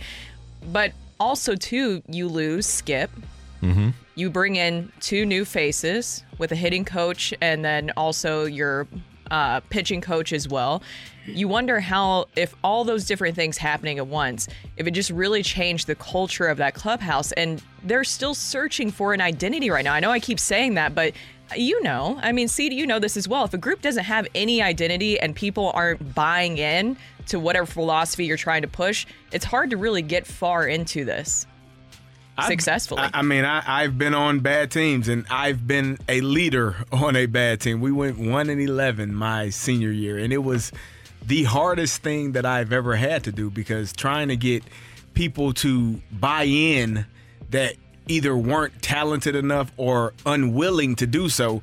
But 0.72 0.92
also, 1.20 1.54
too, 1.54 2.02
you 2.08 2.28
lose 2.28 2.66
Skip. 2.66 3.10
Mm-hmm. 3.62 3.90
You 4.14 4.30
bring 4.30 4.56
in 4.56 4.92
two 5.00 5.24
new 5.26 5.44
faces 5.44 6.22
with 6.38 6.52
a 6.52 6.56
hitting 6.56 6.84
coach 6.84 7.34
and 7.40 7.64
then 7.64 7.90
also 7.96 8.44
your 8.44 8.86
uh, 9.30 9.60
pitching 9.70 10.00
coach 10.00 10.32
as 10.32 10.48
well. 10.48 10.82
You 11.26 11.48
wonder 11.48 11.80
how, 11.80 12.26
if 12.36 12.54
all 12.62 12.84
those 12.84 13.06
different 13.06 13.34
things 13.34 13.56
happening 13.56 13.98
at 13.98 14.06
once, 14.06 14.46
if 14.76 14.86
it 14.86 14.90
just 14.90 15.10
really 15.10 15.42
changed 15.42 15.86
the 15.86 15.94
culture 15.94 16.46
of 16.46 16.58
that 16.58 16.74
clubhouse. 16.74 17.32
And 17.32 17.62
they're 17.82 18.04
still 18.04 18.34
searching 18.34 18.90
for 18.90 19.14
an 19.14 19.20
identity 19.20 19.70
right 19.70 19.84
now. 19.84 19.94
I 19.94 20.00
know 20.00 20.10
I 20.10 20.20
keep 20.20 20.38
saying 20.38 20.74
that, 20.74 20.94
but 20.94 21.14
you 21.56 21.82
know, 21.82 22.18
I 22.22 22.32
mean, 22.32 22.48
see, 22.48 22.72
you 22.72 22.86
know 22.86 22.98
this 22.98 23.16
as 23.16 23.28
well. 23.28 23.44
If 23.44 23.54
a 23.54 23.58
group 23.58 23.82
doesn't 23.82 24.04
have 24.04 24.26
any 24.34 24.62
identity 24.62 25.18
and 25.20 25.34
people 25.34 25.70
aren't 25.74 26.14
buying 26.14 26.58
in 26.58 26.96
to 27.26 27.38
whatever 27.38 27.66
philosophy 27.66 28.26
you're 28.26 28.36
trying 28.36 28.62
to 28.62 28.68
push, 28.68 29.06
it's 29.32 29.44
hard 29.44 29.70
to 29.70 29.76
really 29.76 30.02
get 30.02 30.26
far 30.26 30.66
into 30.66 31.04
this 31.04 31.46
successfully. 32.42 33.02
I, 33.02 33.10
I 33.14 33.22
mean, 33.22 33.44
I, 33.44 33.62
I've 33.66 33.96
been 33.96 34.14
on 34.14 34.40
bad 34.40 34.70
teams, 34.70 35.08
and 35.08 35.24
I've 35.30 35.66
been 35.66 35.98
a 36.08 36.20
leader 36.20 36.76
on 36.92 37.16
a 37.16 37.26
bad 37.26 37.60
team. 37.60 37.80
We 37.80 37.92
went 37.92 38.18
one 38.18 38.50
and 38.50 38.60
eleven 38.60 39.14
my 39.14 39.50
senior 39.50 39.90
year, 39.90 40.18
and 40.18 40.32
it 40.32 40.44
was 40.44 40.72
the 41.24 41.44
hardest 41.44 42.02
thing 42.02 42.32
that 42.32 42.44
I've 42.44 42.72
ever 42.72 42.96
had 42.96 43.24
to 43.24 43.32
do 43.32 43.50
because 43.50 43.92
trying 43.92 44.28
to 44.28 44.36
get 44.36 44.62
people 45.14 45.52
to 45.54 46.00
buy 46.12 46.44
in 46.44 47.06
that 47.50 47.74
either 48.08 48.36
weren't 48.36 48.82
talented 48.82 49.34
enough 49.34 49.72
or 49.76 50.12
unwilling 50.26 50.96
to 50.96 51.06
do 51.06 51.28
so 51.28 51.62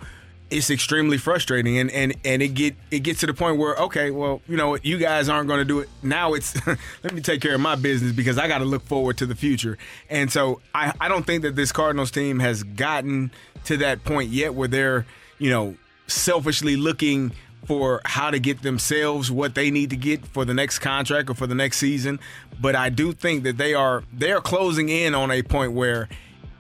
it's 0.52 0.70
extremely 0.70 1.18
frustrating 1.18 1.78
and 1.78 1.90
and 1.92 2.14
and 2.26 2.42
it 2.42 2.50
get 2.50 2.76
it 2.92 3.00
gets 3.00 3.22
to 3.22 3.26
the 3.26 3.34
point 3.34 3.58
where 3.58 3.76
okay 3.78 4.12
well 4.12 4.42
you 4.48 4.58
know 4.58 4.78
you 4.84 4.98
guys 4.98 5.30
aren't 5.30 5.48
going 5.48 5.60
to 5.60 5.66
do 5.66 5.80
it. 5.80 5.90
Now 6.04 6.34
it's 6.34 6.56
let 7.04 7.14
me 7.14 7.22
take 7.22 7.42
care 7.42 7.56
of 7.56 7.62
my 7.62 7.76
business 7.76 8.12
because 8.12 8.38
i 8.38 8.48
got 8.48 8.60
to 8.60 8.66
look 8.66 8.84
forward 8.84 9.18
to 9.18 9.26
the 9.26 9.36
future. 9.36 9.78
And 10.10 10.32
so 10.32 10.62
I, 10.76 10.94
I 11.00 11.08
don't 11.08 11.26
think 11.26 11.44
that 11.44 11.56
this 11.56 11.72
cardinals 11.72 12.12
team 12.12 12.40
has 12.40 12.64
gotten 12.64 13.32
to 13.66 13.78
that 13.78 14.04
point 14.04 14.30
yet 14.30 14.54
where 14.54 14.68
they're 14.68 15.06
you 15.40 15.50
know 15.50 15.76
selfishly 16.08 16.76
looking 16.76 17.32
for 17.66 18.02
how 18.04 18.30
to 18.32 18.40
get 18.40 18.64
themselves 18.64 19.32
what 19.32 19.56
they 19.56 19.72
need 19.72 19.92
to 19.92 19.96
get 19.96 20.26
for 20.26 20.44
the 20.44 20.54
next 20.54 20.80
contract 20.80 21.30
or 21.30 21.34
for 21.34 21.48
the 21.48 21.56
next 21.56 21.78
season. 21.78 22.20
But 22.60 22.76
i 22.76 22.90
do 22.90 23.14
think 23.14 23.44
that 23.44 23.58
they 23.58 23.74
are 23.74 24.04
they 24.12 24.34
are 24.34 24.42
closing 24.42 24.90
in 24.90 25.16
on 25.16 25.32
a 25.32 25.42
point 25.44 25.72
where 25.72 26.10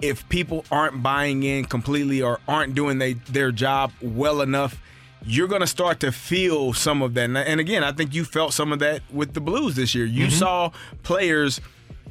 if 0.01 0.27
people 0.29 0.65
aren't 0.71 1.03
buying 1.03 1.43
in 1.43 1.65
completely 1.65 2.21
or 2.21 2.39
aren't 2.47 2.75
doing 2.75 2.97
they, 2.97 3.13
their 3.13 3.51
job 3.51 3.91
well 4.01 4.41
enough, 4.41 4.81
you're 5.23 5.47
going 5.47 5.61
to 5.61 5.67
start 5.67 5.99
to 5.99 6.11
feel 6.11 6.73
some 6.73 7.01
of 7.01 7.13
that. 7.13 7.29
And- 7.29 7.59
again, 7.59 7.83
I 7.83 7.91
think 7.91 8.13
you 8.13 8.25
felt 8.25 8.53
some 8.53 8.71
of 8.71 8.79
that 8.79 9.01
with 9.11 9.33
the 9.33 9.41
Blues 9.41 9.75
this 9.75 9.93
year. 9.93 10.05
You 10.05 10.27
mm-hmm. 10.27 10.35
saw 10.35 10.71
players 11.03 11.61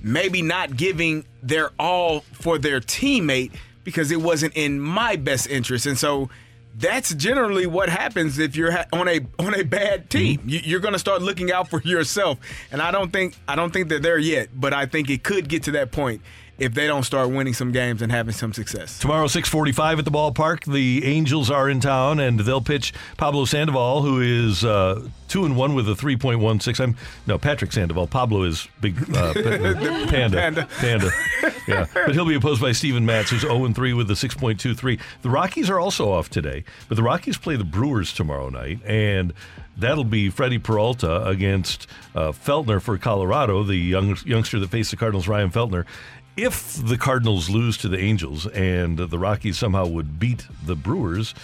maybe 0.02 0.42
not 0.42 0.76
giving 0.76 1.24
their 1.42 1.70
all 1.78 2.20
for 2.32 2.58
their 2.58 2.80
teammate 2.80 3.52
because 3.84 4.10
it 4.10 4.20
wasn't 4.20 4.56
in 4.56 4.80
my 4.80 5.16
best 5.16 5.48
interest. 5.48 5.86
And 5.86 5.98
so 5.98 6.30
that's 6.76 7.14
generally 7.14 7.66
what 7.66 7.88
happens 7.88 8.38
if 8.38 8.56
you're 8.56 8.72
on 8.92 9.08
a 9.08 9.20
on 9.38 9.54
a 9.54 9.64
bad 9.64 10.08
mm-hmm. 10.08 10.08
team. 10.08 10.42
You, 10.46 10.60
you're 10.62 10.80
going 10.80 10.92
to 10.92 10.98
start 10.98 11.20
looking 11.22 11.52
out 11.52 11.68
for 11.68 11.82
yourself. 11.82 12.38
And 12.70 12.80
I 12.80 12.90
don't 12.90 13.12
think 13.12 13.36
I 13.48 13.56
don't 13.56 13.72
think 13.72 13.88
they're 13.88 13.98
there 13.98 14.18
yet, 14.18 14.48
but 14.54 14.72
I 14.72 14.86
think 14.86 15.10
it 15.10 15.24
could 15.24 15.48
get 15.48 15.64
to 15.64 15.72
that 15.72 15.90
point 15.90 16.22
if 16.60 16.74
they 16.74 16.86
don't 16.86 17.04
start 17.04 17.30
winning 17.30 17.54
some 17.54 17.72
games 17.72 18.02
and 18.02 18.12
having 18.12 18.34
some 18.34 18.52
success. 18.52 18.98
Tomorrow, 18.98 19.26
645 19.26 20.00
at 20.00 20.04
the 20.04 20.10
ballpark. 20.10 20.70
The 20.70 21.04
Angels 21.06 21.50
are 21.50 21.70
in 21.70 21.80
town, 21.80 22.20
and 22.20 22.38
they'll 22.38 22.60
pitch 22.60 22.92
Pablo 23.16 23.46
Sandoval, 23.46 24.02
who 24.02 24.20
is 24.20 24.62
uh, 24.62 25.08
2 25.28 25.46
and 25.46 25.56
1 25.56 25.74
with 25.74 25.88
a 25.88 25.94
3.16. 25.94 26.80
I'm 26.80 26.96
No, 27.26 27.38
Patrick 27.38 27.72
Sandoval. 27.72 28.06
Pablo 28.06 28.42
is 28.42 28.68
big 28.80 28.98
uh, 29.16 29.32
panda. 29.34 30.36
Panda. 30.36 30.68
Panda. 30.78 31.10
Yeah. 31.66 31.86
But 31.94 32.12
he'll 32.12 32.26
be 32.26 32.34
opposed 32.34 32.60
by 32.60 32.72
Steven 32.72 33.06
Matz, 33.06 33.30
who's 33.30 33.40
0 33.40 33.64
and 33.64 33.74
3 33.74 33.94
with 33.94 34.10
a 34.10 34.14
6.23. 34.14 35.00
The 35.22 35.30
Rockies 35.30 35.70
are 35.70 35.80
also 35.80 36.12
off 36.12 36.28
today, 36.28 36.64
but 36.88 36.96
the 36.96 37.02
Rockies 37.02 37.38
play 37.38 37.56
the 37.56 37.64
Brewers 37.64 38.12
tomorrow 38.12 38.50
night, 38.50 38.80
and 38.84 39.32
that'll 39.78 40.04
be 40.04 40.28
Freddie 40.28 40.58
Peralta 40.58 41.24
against 41.26 41.86
uh, 42.14 42.32
Feltner 42.32 42.82
for 42.82 42.98
Colorado, 42.98 43.62
the 43.62 43.76
young, 43.76 44.16
youngster 44.26 44.58
that 44.60 44.68
faced 44.68 44.90
the 44.90 44.96
Cardinals, 44.96 45.26
Ryan 45.26 45.50
Feltner. 45.50 45.86
If 46.42 46.82
the 46.82 46.96
Cardinals 46.96 47.50
lose 47.50 47.76
to 47.76 47.88
the 47.88 47.98
Angels 47.98 48.46
and 48.46 48.96
the 48.96 49.18
Rockies 49.18 49.58
somehow 49.58 49.86
would 49.86 50.18
beat 50.18 50.46
the 50.64 50.74
Brewers 50.74 51.34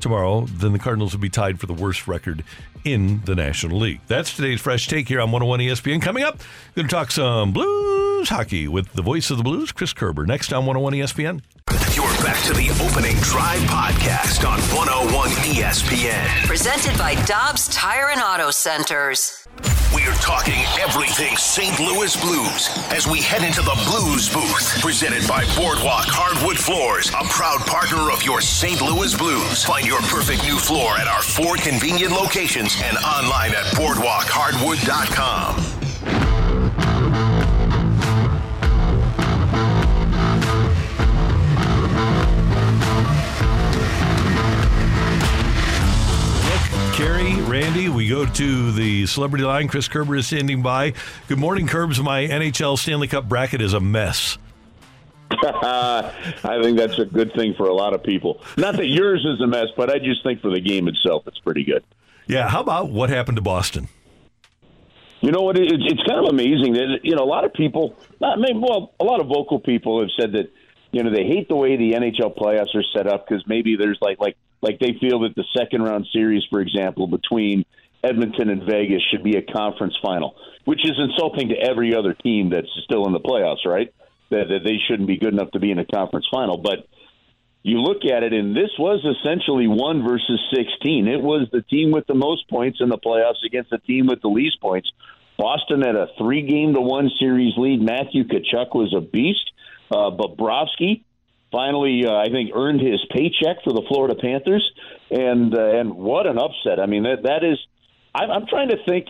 tomorrow, 0.00 0.46
then 0.46 0.72
the 0.72 0.80
Cardinals 0.80 1.12
would 1.12 1.20
be 1.20 1.30
tied 1.30 1.60
for 1.60 1.66
the 1.66 1.72
worst 1.72 2.08
record 2.08 2.42
in 2.84 3.22
the 3.24 3.36
National 3.36 3.78
League. 3.78 4.00
That's 4.08 4.34
today's 4.34 4.60
Fresh 4.60 4.88
Take 4.88 5.06
here 5.06 5.20
on 5.20 5.30
101 5.30 5.60
ESPN. 5.60 6.02
Coming 6.02 6.24
up, 6.24 6.40
going 6.74 6.88
to 6.88 6.92
talk 6.92 7.12
some 7.12 7.52
Blues 7.52 8.30
hockey 8.30 8.66
with 8.66 8.92
the 8.94 9.02
voice 9.02 9.30
of 9.30 9.36
the 9.36 9.44
Blues, 9.44 9.70
Chris 9.70 9.92
Kerber, 9.92 10.26
next 10.26 10.52
on 10.52 10.66
101 10.66 10.94
ESPN. 10.94 11.40
Back 12.22 12.42
to 12.44 12.52
the 12.52 12.70
opening 12.80 13.16
drive 13.16 13.60
podcast 13.62 14.46
on 14.48 14.60
101 14.70 15.30
ESPN. 15.42 16.46
Presented 16.46 16.96
by 16.96 17.16
Dobbs 17.24 17.66
Tire 17.68 18.10
and 18.10 18.20
Auto 18.20 18.52
Centers. 18.52 19.44
We 19.92 20.02
are 20.06 20.14
talking 20.14 20.62
everything 20.80 21.36
St. 21.36 21.80
Louis 21.80 22.16
Blues 22.20 22.70
as 22.92 23.08
we 23.08 23.20
head 23.20 23.42
into 23.42 23.60
the 23.60 23.74
Blues 23.90 24.32
booth. 24.32 24.80
Presented 24.80 25.26
by 25.26 25.44
Boardwalk 25.56 26.06
Hardwood 26.06 26.58
Floors, 26.58 27.08
a 27.10 27.24
proud 27.24 27.60
partner 27.66 28.12
of 28.12 28.22
your 28.22 28.40
St. 28.40 28.80
Louis 28.80 29.16
Blues. 29.16 29.64
Find 29.64 29.84
your 29.84 30.00
perfect 30.02 30.44
new 30.44 30.58
floor 30.58 30.96
at 30.98 31.08
our 31.08 31.22
four 31.22 31.56
convenient 31.56 32.12
locations 32.12 32.76
and 32.84 32.96
online 32.98 33.50
at 33.50 33.66
boardwalkhardwood.com. 33.74 35.71
Carrie, 47.02 47.34
Randy, 47.50 47.88
we 47.88 48.06
go 48.06 48.24
to 48.24 48.70
the 48.70 49.06
celebrity 49.06 49.42
line. 49.42 49.66
Chris 49.66 49.88
Kerber 49.88 50.14
is 50.14 50.28
standing 50.28 50.62
by. 50.62 50.92
Good 51.26 51.36
morning, 51.36 51.66
Kerbs. 51.66 52.00
My 52.00 52.28
NHL 52.28 52.78
Stanley 52.78 53.08
Cup 53.08 53.28
bracket 53.28 53.60
is 53.60 53.74
a 53.74 53.80
mess. 53.80 54.38
I 55.32 56.60
think 56.62 56.78
that's 56.78 57.00
a 57.00 57.04
good 57.04 57.34
thing 57.34 57.54
for 57.56 57.66
a 57.66 57.74
lot 57.74 57.92
of 57.92 58.04
people. 58.04 58.40
Not 58.56 58.76
that 58.76 58.86
yours 58.86 59.26
is 59.26 59.40
a 59.40 59.48
mess, 59.48 59.66
but 59.76 59.90
I 59.90 59.98
just 59.98 60.22
think 60.22 60.42
for 60.42 60.52
the 60.52 60.60
game 60.60 60.86
itself, 60.86 61.26
it's 61.26 61.40
pretty 61.40 61.64
good. 61.64 61.82
Yeah, 62.28 62.48
how 62.48 62.60
about 62.60 62.90
what 62.90 63.10
happened 63.10 63.34
to 63.34 63.42
Boston? 63.42 63.88
You 65.22 65.32
know 65.32 65.42
what? 65.42 65.58
It, 65.58 65.72
it's 65.72 66.02
kind 66.04 66.24
of 66.24 66.32
amazing 66.32 66.74
that 66.74 67.00
you 67.02 67.16
know 67.16 67.24
a 67.24 67.26
lot 67.26 67.44
of 67.44 67.52
people, 67.52 67.96
not 68.20 68.38
maybe, 68.38 68.60
well, 68.60 68.92
a 69.00 69.04
lot 69.04 69.20
of 69.20 69.26
vocal 69.26 69.58
people 69.58 69.98
have 70.02 70.10
said 70.16 70.34
that 70.34 70.52
you 70.92 71.02
know 71.02 71.10
they 71.10 71.24
hate 71.24 71.48
the 71.48 71.56
way 71.56 71.76
the 71.76 71.94
NHL 71.94 72.36
playoffs 72.36 72.76
are 72.76 72.84
set 72.94 73.08
up 73.08 73.26
because 73.26 73.42
maybe 73.48 73.74
there's 73.74 73.98
like 74.00 74.20
like 74.20 74.36
like 74.62 74.78
they 74.78 74.96
feel 75.00 75.20
that 75.20 75.34
the 75.34 75.44
second 75.56 75.82
round 75.82 76.06
series, 76.12 76.44
for 76.48 76.60
example, 76.60 77.08
between 77.08 77.64
Edmonton 78.02 78.48
and 78.48 78.62
Vegas 78.62 79.02
should 79.10 79.22
be 79.22 79.36
a 79.36 79.42
conference 79.42 79.96
final, 80.02 80.36
which 80.64 80.84
is 80.84 80.92
insulting 80.96 81.48
to 81.48 81.56
every 81.56 81.94
other 81.94 82.14
team 82.14 82.50
that's 82.50 82.70
still 82.84 83.06
in 83.06 83.12
the 83.12 83.20
playoffs, 83.20 83.66
right? 83.66 83.92
That, 84.30 84.48
that 84.48 84.60
they 84.64 84.78
shouldn't 84.88 85.08
be 85.08 85.18
good 85.18 85.34
enough 85.34 85.50
to 85.50 85.60
be 85.60 85.70
in 85.70 85.78
a 85.78 85.84
conference 85.84 86.26
final, 86.30 86.56
but 86.56 86.86
you 87.62 87.78
look 87.78 88.04
at 88.04 88.22
it, 88.22 88.32
and 88.32 88.56
this 88.56 88.70
was 88.78 89.04
essentially 89.04 89.68
one 89.68 90.02
versus 90.02 90.40
16. 90.52 91.06
It 91.06 91.22
was 91.22 91.48
the 91.52 91.62
team 91.62 91.92
with 91.92 92.06
the 92.06 92.14
most 92.14 92.48
points 92.48 92.78
in 92.80 92.88
the 92.88 92.98
playoffs 92.98 93.44
against 93.46 93.70
the 93.70 93.78
team 93.78 94.06
with 94.06 94.20
the 94.20 94.28
least 94.28 94.60
points. 94.60 94.90
Boston 95.38 95.82
had 95.82 95.94
a 95.94 96.08
three 96.18 96.42
game 96.42 96.74
to 96.74 96.80
one 96.80 97.10
series 97.20 97.56
lead. 97.56 97.80
Matthew 97.80 98.24
Tkachuk 98.24 98.74
was 98.74 98.94
a 98.96 99.00
beast. 99.00 99.52
Uh, 99.90 100.10
Bobrovsky 100.10 101.02
finally, 101.52 102.04
uh, 102.06 102.14
I 102.14 102.28
think, 102.30 102.50
earned 102.54 102.80
his 102.80 103.00
paycheck 103.10 103.62
for 103.62 103.72
the 103.72 103.82
Florida 103.86 104.16
Panthers. 104.20 104.68
And 105.10 105.54
uh, 105.54 105.78
and 105.78 105.94
what 105.94 106.26
an 106.26 106.38
upset! 106.38 106.80
I 106.80 106.86
mean, 106.86 107.04
that 107.04 107.22
that 107.24 107.44
is. 107.44 107.58
I'm, 108.14 108.30
I'm 108.30 108.46
trying 108.46 108.70
to 108.70 108.78
think, 108.88 109.08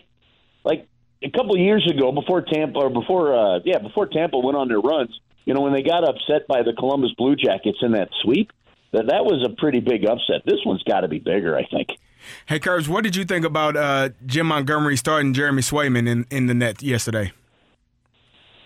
like 0.64 0.88
a 1.22 1.30
couple 1.30 1.54
of 1.54 1.60
years 1.60 1.88
ago, 1.88 2.12
before 2.12 2.42
Tampa 2.42 2.80
or 2.80 2.90
before 2.90 3.34
uh, 3.34 3.60
yeah, 3.64 3.78
before 3.78 4.06
Tampa 4.06 4.38
went 4.38 4.56
on 4.56 4.68
their 4.68 4.80
runs, 4.80 5.18
you 5.44 5.54
know, 5.54 5.60
when 5.60 5.72
they 5.72 5.82
got 5.82 6.06
upset 6.06 6.46
by 6.48 6.62
the 6.62 6.72
Columbus 6.72 7.12
Blue 7.16 7.36
Jackets 7.36 7.78
in 7.82 7.92
that 7.92 8.08
sweep, 8.22 8.50
that 8.92 9.06
that 9.06 9.24
was 9.24 9.46
a 9.48 9.54
pretty 9.60 9.80
big 9.80 10.04
upset. 10.04 10.42
This 10.44 10.58
one's 10.66 10.82
got 10.82 11.00
to 11.00 11.08
be 11.08 11.18
bigger, 11.18 11.56
I 11.56 11.64
think. 11.64 11.88
Hey, 12.46 12.60
Kerbs, 12.60 12.88
what 12.88 13.02
did 13.02 13.16
you 13.16 13.24
think 13.24 13.44
about 13.44 13.76
uh, 13.76 14.10
Jim 14.26 14.46
Montgomery 14.46 14.96
starting 14.96 15.32
Jeremy 15.34 15.62
Swayman 15.62 16.08
in, 16.08 16.26
in 16.30 16.46
the 16.46 16.54
net 16.54 16.82
yesterday? 16.82 17.32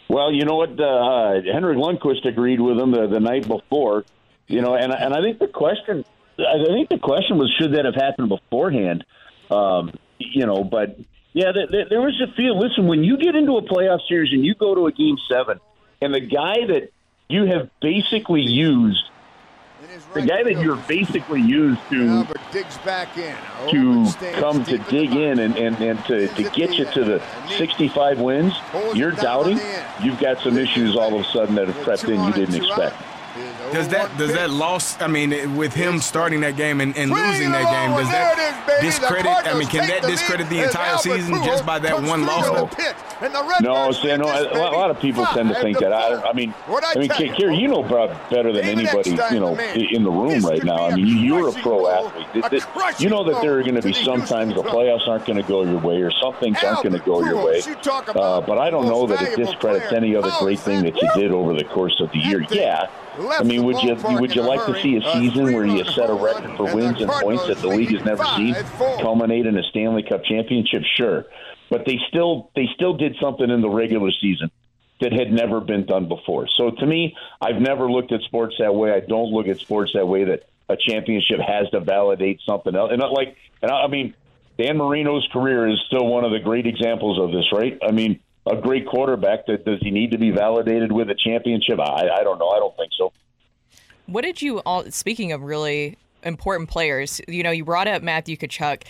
Well, 0.09 0.32
you 0.32 0.44
know 0.44 0.57
what? 0.57 0.78
Uh, 0.80 1.42
Henrik 1.52 1.78
Lundqvist 1.78 2.26
agreed 2.26 2.61
with 2.61 2.78
him 2.78 2.92
the, 2.92 3.07
the 3.09 3.20
night 3.20 3.46
before. 3.46 4.04
You 4.46 4.62
know, 4.62 4.74
and 4.74 4.92
and 4.92 5.12
I 5.12 5.20
think 5.20 5.40
the 5.40 5.48
question, 5.48 6.04
I 6.38 6.64
think 6.64 6.88
the 6.88 6.98
question 6.98 7.38
was, 7.38 7.52
should 7.59 7.74
that 7.74 7.84
have 7.84 7.96
happened 7.96 8.28
beforehand? 8.28 9.04
Um, 9.50 9.92
you 10.18 10.46
know, 10.46 10.62
but 10.62 10.98
yeah, 11.32 11.52
there, 11.52 11.66
there, 11.70 11.86
there 11.90 12.00
was 12.00 12.20
a 12.22 12.32
feel. 12.34 12.59
Listen, 12.59 12.86
when 12.86 13.02
you 13.02 13.18
get 13.18 13.34
into 13.34 13.57
a 13.57 13.62
playoff 13.62 14.00
series 14.09 14.32
and 14.32 14.44
you 14.44 14.54
go 14.54 14.74
to 14.74 14.86
a 14.86 14.92
game 14.92 15.16
seven, 15.30 15.59
and 16.00 16.14
the 16.14 16.20
guy 16.20 16.66
that 16.68 16.90
you 17.28 17.46
have 17.46 17.70
basically 17.80 18.42
used, 18.42 19.04
the 20.20 20.26
guy 20.26 20.42
that 20.42 20.60
you're 20.62 20.76
basically 20.76 21.40
used 21.40 21.80
to 21.90 22.26
digs 22.52 22.78
back 22.78 23.16
in. 23.18 23.36
to 23.68 24.12
come 24.34 24.64
to 24.64 24.78
dig 24.78 25.14
in 25.14 25.38
and, 25.40 25.56
and, 25.56 25.76
and 25.80 26.04
to, 26.06 26.28
to 26.28 26.42
get 26.50 26.74
you 26.74 26.84
to 26.86 27.04
the 27.04 27.22
65 27.56 28.20
wins, 28.20 28.54
you're 28.94 29.12
doubting, 29.12 29.58
you've 30.02 30.18
got 30.18 30.40
some 30.40 30.56
issues 30.56 30.96
all 30.96 31.14
of 31.14 31.26
a 31.26 31.30
sudden 31.30 31.54
that 31.56 31.68
have 31.68 31.84
crept 31.84 32.04
in 32.04 32.22
you 32.22 32.32
didn't 32.32 32.54
expect. 32.54 32.96
Does 33.72 33.88
that 33.88 34.16
does 34.18 34.32
that 34.32 34.50
loss? 34.50 35.00
I 35.00 35.06
mean, 35.06 35.56
with 35.56 35.72
him 35.74 36.00
starting 36.00 36.40
that 36.40 36.56
game 36.56 36.80
and, 36.80 36.96
and 36.96 37.10
losing 37.10 37.50
that 37.52 37.64
game, 37.72 37.96
does 37.96 38.08
that 38.10 38.80
discredit? 38.82 39.26
I 39.46 39.58
mean, 39.58 39.68
can 39.68 39.86
that 39.88 40.02
discredit 40.02 40.48
the 40.48 40.62
entire 40.62 40.96
season 40.98 41.42
just 41.44 41.64
by 41.66 41.78
that 41.80 42.02
one 42.02 42.26
loss? 42.26 42.46
No, 43.62 43.92
see, 43.92 44.12
I 44.12 44.16
know 44.16 44.26
a 44.26 44.58
lot, 44.58 44.74
a 44.74 44.76
lot 44.76 44.90
of 44.90 45.00
people 45.00 45.24
tend 45.26 45.48
to 45.48 45.54
think 45.60 45.78
that. 45.78 45.92
I, 45.92 46.20
I 46.28 46.32
mean, 46.34 46.52
I 46.96 46.98
mean, 47.00 47.08
Kerry, 47.34 47.56
you 47.56 47.68
know 47.68 47.82
better 48.30 48.52
than 48.52 48.64
anybody, 48.64 49.10
you 49.32 49.40
know, 49.40 49.54
in 49.74 50.02
the 50.04 50.10
room 50.10 50.44
right 50.44 50.62
now. 50.62 50.86
I 50.86 50.94
mean, 50.94 51.06
you're 51.24 51.48
a 51.48 51.52
pro 51.52 51.88
athlete. 51.88 52.26
It- 52.34 52.52
it- 52.52 53.00
You 53.00 53.08
know 53.10 53.24
that 53.24 53.40
there 53.42 53.58
are 53.58 53.62
going 53.62 53.74
to 53.74 53.82
be 53.82 53.92
sometimes 54.04 54.54
the 54.54 54.62
playoffs 54.62 55.08
aren't 55.08 55.24
going 55.26 55.36
to 55.38 55.42
go 55.42 55.62
your 55.64 55.78
way, 55.80 56.00
or 56.02 56.10
some 56.10 56.34
things 56.34 56.58
aren't 56.62 56.82
going 56.82 56.92
to 56.92 56.98
go 57.06 57.22
your 57.24 57.36
way. 57.44 57.60
Uh, 58.16 58.40
but 58.42 58.58
I 58.58 58.70
don't 58.70 58.86
know 58.86 59.06
that 59.06 59.22
it 59.22 59.36
discredits 59.36 59.92
any 59.92 60.14
other 60.14 60.30
great 60.40 60.60
thing 60.60 60.82
that 60.84 61.00
you 61.00 61.08
did 61.14 61.30
over 61.32 61.54
the 61.54 61.64
course 61.64 62.00
of 62.00 62.10
the 62.12 62.18
year. 62.18 62.44
Yeah. 62.50 62.86
I 63.18 63.42
mean, 63.42 63.64
would 63.64 63.82
you 63.82 63.96
would 64.20 64.34
you 64.34 64.42
like 64.42 64.64
to 64.66 64.80
see 64.80 64.96
a 64.96 65.02
season 65.12 65.52
where 65.52 65.64
you 65.64 65.84
set 65.84 66.10
a 66.10 66.14
record 66.14 66.56
for 66.56 66.74
wins 66.74 67.00
and 67.00 67.10
points 67.10 67.46
that 67.46 67.58
the 67.58 67.68
league 67.68 67.92
has 67.92 68.04
never 68.04 68.24
seen, 68.36 68.54
culminate 69.00 69.46
in 69.46 69.56
a 69.56 69.62
Stanley 69.64 70.02
Cup 70.02 70.24
championship? 70.24 70.82
Sure, 70.96 71.24
but 71.70 71.84
they 71.86 71.98
still 72.08 72.50
they 72.54 72.68
still 72.74 72.94
did 72.94 73.16
something 73.20 73.50
in 73.50 73.60
the 73.60 73.70
regular 73.70 74.10
season 74.10 74.50
that 75.00 75.12
had 75.12 75.30
never 75.30 75.60
been 75.60 75.84
done 75.84 76.08
before. 76.08 76.48
So 76.48 76.70
to 76.70 76.86
me, 76.86 77.14
I've 77.40 77.60
never 77.60 77.90
looked 77.90 78.12
at 78.12 78.22
sports 78.22 78.56
that 78.58 78.74
way. 78.74 78.92
I 78.92 79.00
don't 79.00 79.30
look 79.30 79.46
at 79.46 79.58
sports 79.58 79.92
that 79.94 80.06
way 80.06 80.24
that 80.24 80.48
a 80.68 80.76
championship 80.76 81.38
has 81.40 81.68
to 81.70 81.80
validate 81.80 82.40
something 82.46 82.74
else. 82.74 82.90
And 82.92 83.00
like, 83.00 83.36
and 83.62 83.70
I 83.70 83.84
I 83.84 83.86
mean, 83.88 84.14
Dan 84.58 84.78
Marino's 84.78 85.28
career 85.32 85.68
is 85.68 85.80
still 85.86 86.06
one 86.06 86.24
of 86.24 86.32
the 86.32 86.40
great 86.40 86.66
examples 86.66 87.18
of 87.18 87.30
this, 87.30 87.52
right? 87.52 87.78
I 87.86 87.90
mean, 87.90 88.20
a 88.47 88.57
great 88.57 88.86
quarterback. 88.86 89.47
That 89.47 89.64
does 89.64 89.80
he 89.80 89.90
need 89.90 90.11
to 90.12 90.18
be 90.18 90.30
validated 90.30 90.92
with 90.92 91.11
a 91.11 91.14
championship? 91.14 91.80
I, 91.80 92.09
I 92.09 92.24
don't 92.24 92.38
know. 92.38 92.49
I 92.49 92.59
don't 92.59 92.76
think 92.76 92.92
so. 92.97 93.12
What 94.07 94.22
did 94.22 94.40
you 94.40 94.61
all? 94.61 94.90
Speaking 94.90 95.32
of 95.32 95.42
really 95.42 95.97
important 96.22 96.68
players, 96.68 97.20
you 97.28 97.42
know, 97.42 97.51
you 97.51 97.64
brought 97.64 97.88
up 97.88 98.03
Matthew 98.03 98.36
Tkachuk. 98.36 98.82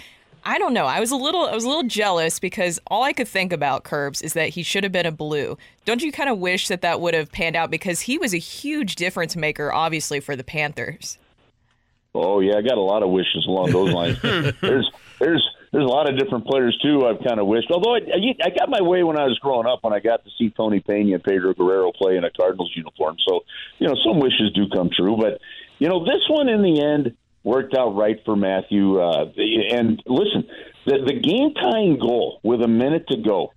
I 0.44 0.58
don't 0.58 0.72
know. 0.72 0.86
I 0.86 1.00
was 1.00 1.10
a 1.10 1.16
little, 1.16 1.46
I 1.46 1.54
was 1.54 1.64
a 1.64 1.68
little 1.68 1.82
jealous 1.82 2.38
because 2.38 2.78
all 2.86 3.02
I 3.02 3.12
could 3.12 3.26
think 3.26 3.52
about 3.52 3.82
Kerbs 3.82 4.22
is 4.22 4.34
that 4.34 4.50
he 4.50 4.62
should 4.62 4.84
have 4.84 4.92
been 4.92 5.06
a 5.06 5.10
blue. 5.10 5.58
Don't 5.84 6.02
you 6.02 6.12
kind 6.12 6.30
of 6.30 6.38
wish 6.38 6.68
that 6.68 6.82
that 6.82 7.00
would 7.00 7.14
have 7.14 7.32
panned 7.32 7.56
out 7.56 7.68
because 7.68 8.02
he 8.02 8.16
was 8.16 8.32
a 8.32 8.38
huge 8.38 8.94
difference 8.94 9.34
maker, 9.34 9.72
obviously 9.72 10.20
for 10.20 10.36
the 10.36 10.44
Panthers. 10.44 11.18
Oh 12.14 12.40
yeah, 12.40 12.56
I 12.56 12.62
got 12.62 12.78
a 12.78 12.80
lot 12.80 13.02
of 13.02 13.10
wishes 13.10 13.44
along 13.46 13.72
those 13.72 13.92
lines. 13.92 14.18
there's 14.60 14.90
there's 15.18 15.55
there's 15.76 15.84
a 15.84 15.92
lot 15.92 16.08
of 16.08 16.18
different 16.18 16.46
players 16.46 16.74
too. 16.82 17.04
I've 17.04 17.22
kind 17.22 17.38
of 17.38 17.46
wished. 17.46 17.70
Although 17.70 17.96
I, 17.96 18.00
I 18.42 18.48
got 18.48 18.70
my 18.70 18.80
way 18.80 19.04
when 19.04 19.18
I 19.18 19.24
was 19.24 19.38
growing 19.40 19.66
up 19.66 19.80
when 19.82 19.92
I 19.92 20.00
got 20.00 20.24
to 20.24 20.30
see 20.38 20.48
Tony 20.48 20.80
Pena 20.80 21.16
and 21.16 21.22
Pedro 21.22 21.52
Guerrero 21.52 21.92
play 21.92 22.16
in 22.16 22.24
a 22.24 22.30
Cardinals 22.30 22.72
uniform. 22.74 23.16
So 23.28 23.44
you 23.78 23.86
know 23.86 23.94
some 24.02 24.18
wishes 24.18 24.52
do 24.54 24.70
come 24.74 24.88
true. 24.88 25.18
But 25.20 25.38
you 25.78 25.90
know 25.90 26.02
this 26.02 26.24
one 26.30 26.48
in 26.48 26.62
the 26.62 26.82
end 26.82 27.14
worked 27.44 27.74
out 27.76 27.90
right 27.90 28.16
for 28.24 28.36
Matthew. 28.36 28.98
Uh, 28.98 29.26
and 29.70 30.02
listen, 30.06 30.48
the, 30.86 31.04
the 31.06 31.20
game 31.20 31.52
tying 31.52 31.98
goal 31.98 32.40
with 32.42 32.62
a 32.62 32.68
minute 32.68 33.08
to 33.08 33.18
go. 33.18 33.52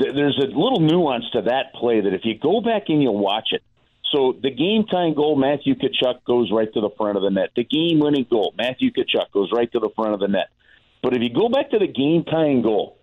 th- 0.00 0.12
There's 0.12 0.36
a 0.36 0.46
little 0.46 0.80
nuance 0.80 1.26
to 1.34 1.42
that 1.42 1.74
play 1.74 2.00
that 2.00 2.12
if 2.12 2.22
you 2.24 2.36
go 2.40 2.60
back 2.60 2.88
and 2.88 3.00
you 3.00 3.12
watch 3.12 3.50
it, 3.52 3.62
so 4.10 4.34
the 4.42 4.50
game 4.50 4.84
tying 4.90 5.14
goal, 5.14 5.36
Matthew 5.36 5.76
Tkachuk 5.76 6.24
goes 6.26 6.50
right 6.50 6.72
to 6.74 6.80
the 6.80 6.90
front 6.98 7.16
of 7.16 7.22
the 7.22 7.30
net. 7.30 7.50
The 7.54 7.62
game 7.62 8.00
winning 8.00 8.26
goal, 8.28 8.52
Matthew 8.58 8.90
Tkachuk 8.90 9.30
goes 9.32 9.50
right 9.54 9.70
to 9.70 9.78
the 9.78 9.90
front 9.94 10.14
of 10.14 10.18
the 10.18 10.26
net. 10.26 10.48
But 11.02 11.14
if 11.14 11.22
you 11.22 11.30
go 11.32 11.48
back 11.48 11.70
to 11.70 11.78
the 11.78 11.86
game 11.86 12.24
tying 12.24 12.62
goal, 12.62 12.99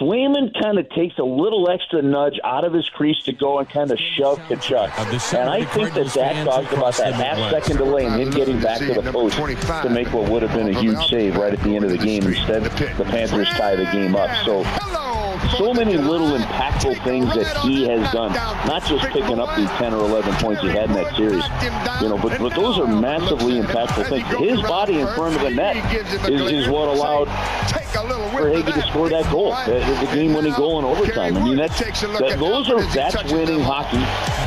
Swayman 0.00 0.52
kind 0.60 0.78
of 0.78 0.88
takes 0.90 1.18
a 1.18 1.22
little 1.24 1.70
extra 1.70 2.02
nudge 2.02 2.40
out 2.42 2.64
of 2.64 2.72
his 2.72 2.88
crease 2.88 3.22
to 3.24 3.32
go 3.32 3.58
and 3.58 3.68
kind 3.68 3.90
of 3.90 3.98
shove 4.16 4.38
Tkachuk. 4.40 4.90
And 5.38 5.48
I 5.48 5.64
think 5.64 5.94
that 5.94 6.12
that 6.14 6.46
caused 6.46 6.72
about 6.72 6.96
that 6.96 7.14
half 7.14 7.50
second 7.50 7.76
delay 7.76 8.06
and 8.06 8.20
him 8.20 8.30
getting 8.30 8.60
back 8.60 8.78
to 8.78 9.00
the 9.00 9.12
post 9.12 9.36
to 9.36 9.88
make 9.90 10.12
what 10.12 10.28
would 10.30 10.42
have 10.42 10.52
been 10.52 10.74
a 10.74 10.80
huge 10.80 11.06
save 11.06 11.36
right 11.36 11.52
at 11.52 11.62
the 11.62 11.76
end 11.76 11.84
of 11.84 11.90
the 11.90 11.98
game. 11.98 12.24
Instead, 12.24 12.64
the 12.64 13.04
Panthers 13.04 13.48
tie 13.50 13.76
the 13.76 13.84
game 13.84 14.16
up. 14.16 14.30
So 14.44 14.64
so 15.58 15.72
many 15.72 15.96
little 15.96 16.36
impactful 16.36 17.02
things 17.04 17.32
that 17.34 17.56
he 17.58 17.86
has 17.88 18.10
done, 18.12 18.32
not 18.32 18.84
just 18.86 19.04
picking 19.06 19.38
up 19.38 19.54
the 19.56 19.66
10 19.78 19.92
or 19.94 20.00
11 20.00 20.34
points 20.34 20.62
he 20.62 20.68
had 20.68 20.88
in 20.88 20.94
that 20.94 21.14
series, 21.16 21.44
you 22.02 22.08
know, 22.08 22.18
but, 22.18 22.38
but 22.40 22.54
those 22.54 22.78
are 22.78 22.86
massively 22.86 23.60
impactful 23.60 24.08
things. 24.08 24.26
His 24.38 24.60
body 24.62 25.00
in 25.00 25.06
front 25.14 25.36
of 25.36 25.42
the 25.42 25.50
net 25.50 25.76
is, 26.28 26.50
is 26.50 26.68
what 26.68 26.88
allowed 26.88 27.28
Verhaeghe 27.28 28.74
to 28.74 28.82
score 28.88 29.08
that 29.08 29.30
goal, 29.30 29.52
the, 29.80 30.06
the 30.06 30.14
game-winning 30.14 30.52
goal 30.54 30.78
in 30.78 30.84
overtime. 30.84 31.36
I 31.36 31.44
mean, 31.44 31.56
that's, 31.56 31.78
that, 31.78 32.36
those 32.38 32.70
are 32.70 32.82
that's 32.94 33.32
winning 33.32 33.60
hockey. 33.60 33.98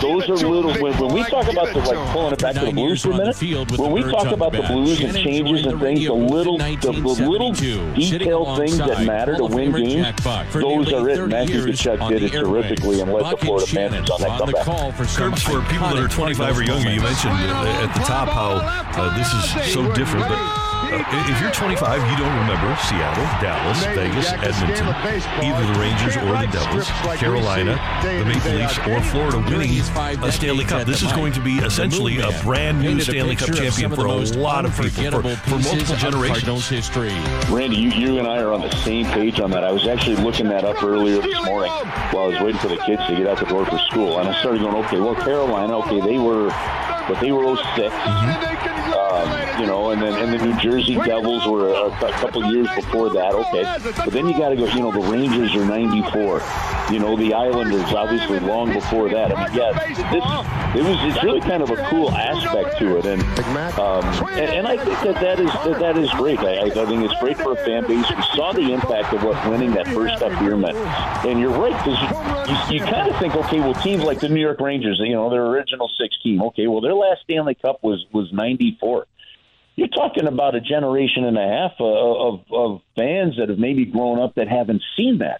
Those 0.01 0.30
are 0.30 0.47
little. 0.47 0.73
When, 0.82 0.97
when 0.99 1.13
we 1.13 1.23
talk 1.23 1.51
about 1.51 1.73
the 1.73 1.80
like 1.80 2.11
pulling 2.11 2.34
it 2.34 2.39
back 2.39 2.55
to 2.55 2.65
the 2.65 2.71
Blues 2.71 3.01
for 3.01 3.11
a 3.11 3.17
minute, 3.17 3.39
when 3.78 3.91
we 3.91 4.03
talk 4.03 4.28
about 4.28 4.51
the 4.51 4.61
Blues 4.63 5.01
and 5.01 5.15
changes 5.15 5.65
and 5.65 5.80
things, 5.80 6.05
the 6.05 6.13
little 6.13 6.57
the, 6.57 6.75
the 6.91 7.28
little 7.28 7.51
detailed 7.51 8.57
things 8.57 8.78
that 8.78 9.05
matter 9.05 9.36
to 9.36 9.45
win 9.45 9.71
games, 9.71 10.23
those 10.53 10.93
are 10.93 11.09
it. 11.09 11.28
Matthew 11.28 11.61
Tkachuk 11.61 12.09
did 12.09 12.23
it 12.23 12.32
terrifically 12.32 13.01
and 13.01 13.11
led 13.11 13.34
the 13.34 13.38
Florida 13.38 13.67
Panthers 13.67 14.09
on 14.09 14.21
that 14.21 14.39
comeback. 14.39 14.65
Kerbs 14.65 15.41
for 15.41 15.61
people 15.71 15.88
that 15.88 15.97
are 15.97 16.07
25 16.07 16.57
or 16.57 16.63
younger. 16.63 16.91
You 16.91 17.01
mentioned 17.01 17.34
uh, 17.34 17.84
at 17.84 17.93
the 17.93 18.03
top 18.03 18.30
how 18.30 18.59
uh, 19.01 19.17
this 19.17 19.34
is 19.65 19.73
so 19.73 19.91
different, 19.93 20.28
but. 20.28 20.57
Uh, 20.89 21.03
if 21.29 21.41
you're 21.41 21.51
25, 21.51 21.99
you 22.11 22.17
don't 22.17 22.33
remember 22.39 22.75
Seattle, 22.83 23.23
Dallas, 23.41 23.83
Vegas, 23.88 24.31
Edmonton, 24.31 24.88
either 25.43 25.73
the 25.73 25.79
Rangers 25.79 26.15
or 26.17 26.31
the 26.31 26.47
Devils, 26.51 26.88
Carolina, 27.19 27.77
the 28.01 28.25
Maple 28.25 28.51
Leafs, 28.53 28.77
or 28.88 29.01
Florida 29.11 29.38
winning 29.39 29.69
a 30.23 30.31
Stanley 30.31 30.63
Cup. 30.65 30.85
This 30.88 31.01
is 31.01 31.11
going 31.13 31.33
to 31.33 31.41
be 31.41 31.57
essentially 31.57 32.19
a 32.19 32.31
brand 32.41 32.79
new 32.81 32.99
Stanley 33.01 33.35
Cup 33.35 33.49
champion 33.53 33.91
for 33.91 34.05
a 34.05 34.13
lot 34.38 34.65
of 34.65 34.71
people, 34.77 35.21
for, 35.21 35.35
for 35.35 35.49
multiple 35.59 35.95
generations. 35.97 36.45
Randy, 37.49 37.75
you, 37.77 37.89
you 37.89 38.19
and 38.19 38.27
I 38.27 38.39
are 38.41 38.53
on 38.53 38.61
the 38.61 38.71
same 38.77 39.05
page 39.07 39.39
on 39.41 39.51
that. 39.51 39.63
I 39.63 39.71
was 39.71 39.88
actually 39.88 40.15
looking 40.17 40.47
that 40.49 40.63
up 40.63 40.81
earlier 40.83 41.21
this 41.21 41.45
morning 41.45 41.71
while 42.11 42.25
I 42.25 42.27
was 42.27 42.39
waiting 42.41 42.59
for 42.61 42.69
the 42.69 42.77
kids 42.77 43.05
to 43.07 43.15
get 43.15 43.27
out 43.27 43.39
the 43.39 43.45
door 43.45 43.65
for 43.65 43.77
school, 43.79 44.19
and 44.19 44.29
I 44.29 44.39
started 44.39 44.61
going, 44.61 44.75
okay, 44.85 44.99
well, 44.99 45.15
Carolina, 45.15 45.77
okay, 45.79 45.99
they 45.99 46.17
were, 46.17 46.47
but 47.07 47.19
they 47.19 47.31
were 47.33 47.55
6 47.75 47.77
Um, 47.77 48.96
you 49.59 49.65
know, 49.65 49.91
and 49.91 50.01
then 50.01 50.13
and 50.13 50.34
the 50.34 50.45
New 50.45 50.59
Jersey 50.59 50.95
Devils 50.95 51.45
were 51.47 51.69
a, 51.69 51.86
a 51.88 52.11
couple 52.13 52.43
years 52.51 52.67
before 52.75 53.09
that. 53.11 53.34
Okay, 53.34 53.63
but 53.97 54.13
then 54.13 54.28
you 54.28 54.38
got 54.38 54.49
to 54.49 54.55
go. 54.55 54.65
You 54.65 54.82
know, 54.82 54.91
the 54.91 55.11
Rangers 55.11 55.55
are 55.55 55.65
'94. 55.65 56.41
You 56.91 56.99
know, 56.99 57.17
the 57.17 57.34
Islanders 57.34 57.91
obviously 57.93 58.39
long 58.39 58.71
before 58.73 59.09
that. 59.09 59.36
I 59.36 59.47
mean, 59.47 59.57
yeah, 59.57 59.71
this 60.11 60.23
it 60.75 60.84
was 60.84 60.97
it's 61.03 61.23
really 61.23 61.41
kind 61.41 61.63
of 61.63 61.69
a 61.69 61.78
cool 61.89 62.11
aspect 62.11 62.78
to 62.80 62.97
it, 62.97 63.05
and 63.05 63.21
um, 63.80 64.03
and, 64.34 64.49
and 64.49 64.67
I 64.67 64.78
think 64.78 64.99
that 65.01 65.15
that 65.21 65.39
is 65.39 65.51
that, 65.51 65.80
that 65.80 65.97
is 65.97 66.09
great. 66.11 66.39
I, 66.39 66.61
I 66.61 66.69
think 66.69 67.03
it's 67.03 67.19
great 67.19 67.38
for 67.38 67.53
a 67.53 67.55
fan 67.55 67.88
base. 67.88 68.09
We 68.09 68.21
saw 68.36 68.51
the 68.53 68.73
impact 68.73 69.13
of 69.13 69.23
what 69.23 69.49
winning 69.49 69.73
that 69.73 69.88
first 69.88 70.19
Cup 70.19 70.34
here 70.39 70.55
meant, 70.57 70.78
and 71.25 71.39
you're 71.39 71.51
right 71.51 71.75
because 71.84 71.99
you, 72.01 72.75
you, 72.75 72.80
you 72.80 72.86
kind 72.86 73.09
of 73.09 73.17
think, 73.19 73.36
okay, 73.36 73.59
well, 73.59 73.73
teams 73.75 74.03
like 74.03 74.19
the 74.19 74.30
New 74.30 74.41
York 74.41 74.59
Rangers, 74.59 74.99
you 75.03 75.13
know, 75.13 75.30
their 75.30 75.45
original 75.45 75.89
six 75.99 76.17
team, 76.21 76.41
okay, 76.41 76.67
well, 76.67 76.82
their 76.82 76.93
last 76.93 77.21
Stanley 77.23 77.55
Cup 77.55 77.80
was 77.84 78.05
was 78.11 78.32
'94 78.32 79.07
you're 79.78 79.88
talking 79.88 80.28
about 80.28 80.55
a 80.55 80.59
generation 80.59 81.23
and 81.23 81.38
a 81.38 81.47
half 81.47 81.71
of, 81.80 82.41
of, 82.41 82.51
of 82.51 82.82
fans 82.97 83.38
that 83.38 83.49
have 83.49 83.59
maybe 83.59 83.86
grown 83.86 84.19
up 84.19 84.36
that 84.36 84.47
haven't 84.49 84.82
seen 84.97 85.19
that. 85.19 85.39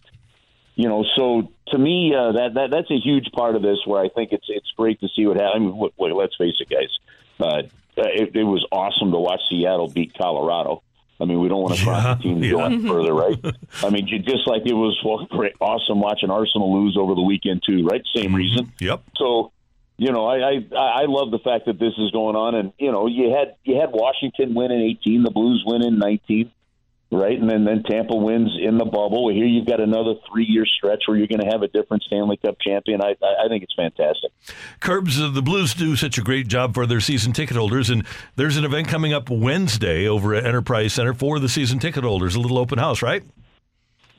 You 0.75 0.88
know, 0.88 1.03
so 1.15 1.51
to 1.69 1.77
me, 1.77 2.13
uh, 2.15 2.33
that 2.33 2.53
that 2.53 2.67
that's 2.69 2.91
a 2.91 2.99
huge 2.99 3.31
part 3.33 3.55
of 3.55 3.63
this. 3.63 3.79
Where 3.85 3.99
I 3.99 4.09
think 4.09 4.31
it's 4.31 4.45
it's 4.47 4.71
great 4.77 4.99
to 5.01 5.07
see 5.15 5.25
what 5.25 5.38
happens. 5.38 5.55
I 5.55 5.59
mean, 5.59 5.75
wait, 5.75 5.93
wait, 5.97 6.13
let's 6.13 6.35
face 6.38 6.53
it, 6.59 6.69
guys. 6.69 6.99
Uh, 7.39 7.63
it, 7.97 8.35
it 8.35 8.43
was 8.43 8.63
awesome 8.71 9.11
to 9.11 9.17
watch 9.17 9.41
Seattle 9.49 9.88
beat 9.88 10.13
Colorado. 10.15 10.83
I 11.19 11.25
mean, 11.25 11.39
we 11.39 11.49
don't 11.49 11.63
want 11.63 11.75
to 11.77 11.83
cross 11.83 12.03
Yeah, 12.03 12.13
the 12.13 12.21
team 12.21 12.43
yeah. 12.43 12.51
go 12.51 12.63
any 12.65 12.88
further, 12.88 13.13
right? 13.15 13.38
I 13.83 13.89
mean, 13.89 14.07
just 14.07 14.47
like 14.47 14.67
it 14.67 14.73
was 14.73 14.99
well, 15.03 15.25
great, 15.25 15.53
awesome 15.59 15.99
watching 15.99 16.29
Arsenal 16.29 16.71
lose 16.83 16.95
over 16.95 17.15
the 17.15 17.23
weekend 17.23 17.63
too, 17.65 17.83
right? 17.85 18.03
Same 18.15 18.35
reason. 18.35 18.71
Yep. 18.79 19.01
So 19.17 19.51
you 19.97 20.11
know, 20.11 20.25
I, 20.25 20.61
I 20.75 21.01
I 21.01 21.05
love 21.07 21.31
the 21.31 21.39
fact 21.39 21.65
that 21.65 21.79
this 21.79 21.93
is 21.97 22.11
going 22.11 22.35
on, 22.35 22.53
and 22.53 22.71
you 22.77 22.91
know, 22.91 23.07
you 23.07 23.35
had 23.35 23.55
you 23.63 23.79
had 23.79 23.89
Washington 23.91 24.53
win 24.53 24.71
in 24.71 24.81
18, 24.81 25.23
the 25.23 25.31
Blues 25.31 25.63
win 25.65 25.81
in 25.81 25.97
19, 25.97 26.51
right, 27.11 27.39
and 27.39 27.49
then 27.49 27.65
then 27.65 27.81
Tampa 27.81 28.15
wins 28.15 28.55
in 28.61 28.77
the 28.77 28.85
bubble. 28.85 29.33
Here 29.33 29.47
you've 29.47 29.65
got 29.65 29.79
another 29.79 30.13
three 30.31 30.45
year 30.45 30.67
stretch 30.67 31.03
where 31.07 31.17
you're 31.17 31.27
going 31.27 31.41
to 31.41 31.47
have 31.47 31.63
a 31.63 31.67
different 31.67 32.03
Stanley 32.03 32.37
Cup 32.37 32.57
champion. 32.61 33.01
I 33.01 33.15
I 33.23 33.47
think 33.49 33.63
it's 33.63 33.73
fantastic. 33.73 34.31
Kerbs, 34.79 35.19
uh, 35.19 35.31
the 35.31 35.41
Blues 35.41 35.73
do 35.73 35.95
such 35.95 36.19
a 36.19 36.21
great 36.21 36.47
job 36.47 36.75
for 36.75 36.85
their 36.85 37.01
season 37.01 37.33
ticket 37.33 37.57
holders, 37.57 37.89
and 37.89 38.05
there's 38.35 38.55
an 38.55 38.65
event 38.65 38.87
coming 38.89 39.13
up 39.13 39.31
Wednesday 39.31 40.07
over 40.07 40.35
at 40.35 40.45
Enterprise 40.45 40.93
Center 40.93 41.15
for 41.15 41.39
the 41.39 41.49
season 41.49 41.79
ticket 41.79 42.03
holders, 42.03 42.35
a 42.35 42.39
little 42.39 42.59
open 42.59 42.77
house, 42.77 43.01
right? 43.01 43.23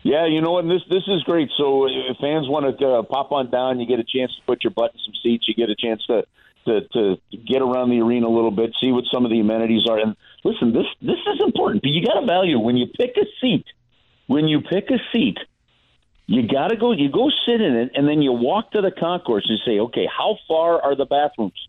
Yeah, 0.02 0.26
you 0.26 0.40
know 0.40 0.52
what? 0.52 0.64
This 0.66 0.82
this 0.88 1.02
is 1.08 1.22
great. 1.24 1.50
So 1.56 1.86
if 1.86 2.16
fans 2.18 2.48
want 2.48 2.78
to 2.78 2.86
uh, 2.86 3.02
pop 3.02 3.32
on 3.32 3.50
down, 3.50 3.80
you 3.80 3.86
get 3.86 3.98
a 3.98 4.04
chance 4.04 4.34
to 4.36 4.42
put 4.46 4.62
your 4.62 4.70
butt 4.70 4.92
in 4.94 5.00
some 5.04 5.14
seats. 5.22 5.46
You 5.48 5.54
get 5.54 5.70
a 5.70 5.76
chance 5.76 6.04
to, 6.06 6.24
to 6.66 6.80
to 6.88 7.16
get 7.36 7.62
around 7.62 7.90
the 7.90 8.00
arena 8.00 8.28
a 8.28 8.34
little 8.34 8.50
bit, 8.50 8.74
see 8.80 8.92
what 8.92 9.04
some 9.12 9.24
of 9.24 9.30
the 9.30 9.40
amenities 9.40 9.86
are. 9.88 9.98
And 9.98 10.16
listen, 10.44 10.72
this 10.72 10.86
this 11.02 11.18
is 11.34 11.40
important. 11.44 11.84
You 11.84 12.06
got 12.06 12.20
to 12.20 12.26
value 12.26 12.58
when 12.58 12.76
you 12.76 12.86
pick 12.86 13.16
a 13.16 13.26
seat. 13.40 13.64
When 14.28 14.46
you 14.46 14.60
pick 14.60 14.90
a 14.90 14.98
seat, 15.12 15.38
you 16.26 16.46
got 16.46 16.68
to 16.68 16.76
go. 16.76 16.92
You 16.92 17.10
go 17.10 17.30
sit 17.46 17.60
in 17.60 17.74
it, 17.74 17.92
and 17.94 18.06
then 18.06 18.22
you 18.22 18.32
walk 18.32 18.72
to 18.72 18.82
the 18.82 18.90
concourse 18.90 19.46
and 19.48 19.58
say, 19.64 19.80
okay, 19.80 20.06
how 20.06 20.36
far 20.46 20.80
are 20.80 20.94
the 20.94 21.06
bathrooms? 21.06 21.68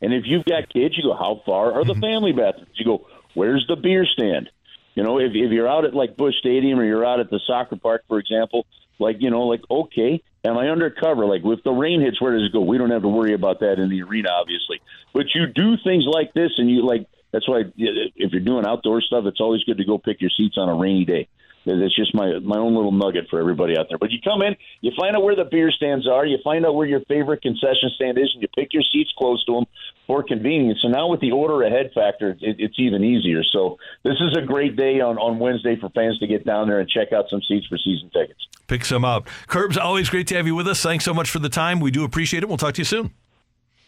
And 0.00 0.14
if 0.14 0.24
you've 0.26 0.44
got 0.44 0.68
kids, 0.72 0.96
you 0.96 1.02
go, 1.02 1.14
how 1.14 1.42
far 1.44 1.72
are 1.72 1.84
the 1.84 1.94
family 1.94 2.32
bathrooms? 2.32 2.70
You 2.74 2.84
go, 2.84 3.06
where's 3.34 3.66
the 3.66 3.76
beer 3.76 4.06
stand? 4.06 4.50
You 4.96 5.04
know, 5.04 5.18
if, 5.18 5.32
if 5.34 5.52
you're 5.52 5.68
out 5.68 5.84
at 5.84 5.94
like 5.94 6.16
Busch 6.16 6.34
Stadium 6.38 6.80
or 6.80 6.84
you're 6.84 7.04
out 7.04 7.20
at 7.20 7.30
the 7.30 7.38
soccer 7.46 7.76
park, 7.76 8.02
for 8.08 8.18
example, 8.18 8.66
like, 8.98 9.16
you 9.20 9.30
know, 9.30 9.42
like, 9.42 9.60
okay, 9.70 10.22
am 10.42 10.56
I 10.56 10.68
undercover? 10.68 11.26
Like, 11.26 11.42
if 11.44 11.62
the 11.62 11.70
rain 11.70 12.00
hits, 12.00 12.20
where 12.20 12.32
does 12.32 12.48
it 12.48 12.52
go? 12.52 12.62
We 12.62 12.78
don't 12.78 12.90
have 12.90 13.02
to 13.02 13.08
worry 13.08 13.34
about 13.34 13.60
that 13.60 13.78
in 13.78 13.90
the 13.90 14.02
arena, 14.02 14.30
obviously. 14.32 14.80
But 15.12 15.26
you 15.34 15.46
do 15.46 15.76
things 15.84 16.04
like 16.06 16.32
this, 16.32 16.52
and 16.56 16.70
you 16.70 16.84
like, 16.84 17.06
that's 17.30 17.46
why 17.46 17.64
if 17.76 18.32
you're 18.32 18.40
doing 18.40 18.64
outdoor 18.64 19.02
stuff, 19.02 19.26
it's 19.26 19.40
always 19.40 19.62
good 19.64 19.76
to 19.76 19.84
go 19.84 19.98
pick 19.98 20.22
your 20.22 20.30
seats 20.30 20.56
on 20.56 20.70
a 20.70 20.74
rainy 20.74 21.04
day. 21.04 21.28
That's 21.66 21.94
just 21.94 22.14
my 22.14 22.38
my 22.38 22.58
own 22.58 22.74
little 22.74 22.92
nugget 22.92 23.26
for 23.28 23.40
everybody 23.40 23.76
out 23.76 23.86
there. 23.88 23.98
But 23.98 24.12
you 24.12 24.18
come 24.22 24.40
in, 24.42 24.56
you 24.80 24.92
find 24.96 25.16
out 25.16 25.22
where 25.22 25.34
the 25.34 25.44
beer 25.44 25.70
stands 25.70 26.08
are, 26.08 26.24
you 26.24 26.38
find 26.44 26.64
out 26.64 26.74
where 26.74 26.86
your 26.86 27.00
favorite 27.00 27.42
concession 27.42 27.90
stand 27.94 28.18
is, 28.18 28.30
and 28.32 28.42
you 28.42 28.48
pick 28.56 28.72
your 28.72 28.84
seats 28.92 29.12
close 29.18 29.44
to 29.46 29.54
them 29.54 29.64
for 30.06 30.22
convenience. 30.22 30.78
So 30.80 30.88
now 30.88 31.08
with 31.08 31.20
the 31.20 31.32
order 31.32 31.62
ahead 31.62 31.90
factor, 31.92 32.30
it, 32.40 32.56
it's 32.58 32.78
even 32.78 33.02
easier. 33.02 33.42
So 33.42 33.78
this 34.04 34.14
is 34.20 34.36
a 34.36 34.42
great 34.42 34.76
day 34.76 35.00
on 35.00 35.18
on 35.18 35.38
Wednesday 35.38 35.76
for 35.76 35.88
fans 35.90 36.18
to 36.20 36.26
get 36.26 36.46
down 36.46 36.68
there 36.68 36.78
and 36.78 36.88
check 36.88 37.12
out 37.12 37.26
some 37.28 37.42
seats 37.42 37.66
for 37.66 37.76
season 37.78 38.10
tickets. 38.10 38.46
Pick 38.68 38.84
some 38.84 39.04
up. 39.04 39.28
Kerbs, 39.48 39.76
always 39.76 40.08
great 40.08 40.28
to 40.28 40.36
have 40.36 40.46
you 40.46 40.54
with 40.54 40.68
us. 40.68 40.82
Thanks 40.82 41.04
so 41.04 41.14
much 41.14 41.30
for 41.30 41.40
the 41.40 41.48
time. 41.48 41.80
We 41.80 41.90
do 41.90 42.04
appreciate 42.04 42.42
it. 42.42 42.48
We'll 42.48 42.58
talk 42.58 42.74
to 42.74 42.80
you 42.80 42.84
soon. 42.84 43.12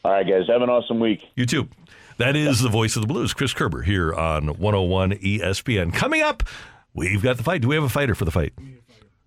All 0.04 0.12
right, 0.12 0.26
guys. 0.26 0.46
Have 0.48 0.62
an 0.62 0.70
awesome 0.70 1.00
week. 1.00 1.20
You 1.34 1.46
too. 1.46 1.68
That 2.18 2.34
is 2.34 2.60
the 2.60 2.68
voice 2.68 2.96
of 2.96 3.02
the 3.02 3.06
Blues, 3.06 3.32
Chris 3.32 3.52
Kerber, 3.52 3.82
here 3.82 4.12
on 4.12 4.48
101 4.58 5.12
ESPN. 5.12 5.94
Coming 5.94 6.22
up, 6.22 6.42
we've 6.99 7.22
got 7.22 7.36
the 7.36 7.42
fight. 7.42 7.62
Do 7.62 7.68
we 7.68 7.74
have 7.74 7.84
a 7.84 7.88
fighter 7.88 8.14
for 8.14 8.24
the 8.24 8.30
fight? 8.30 8.53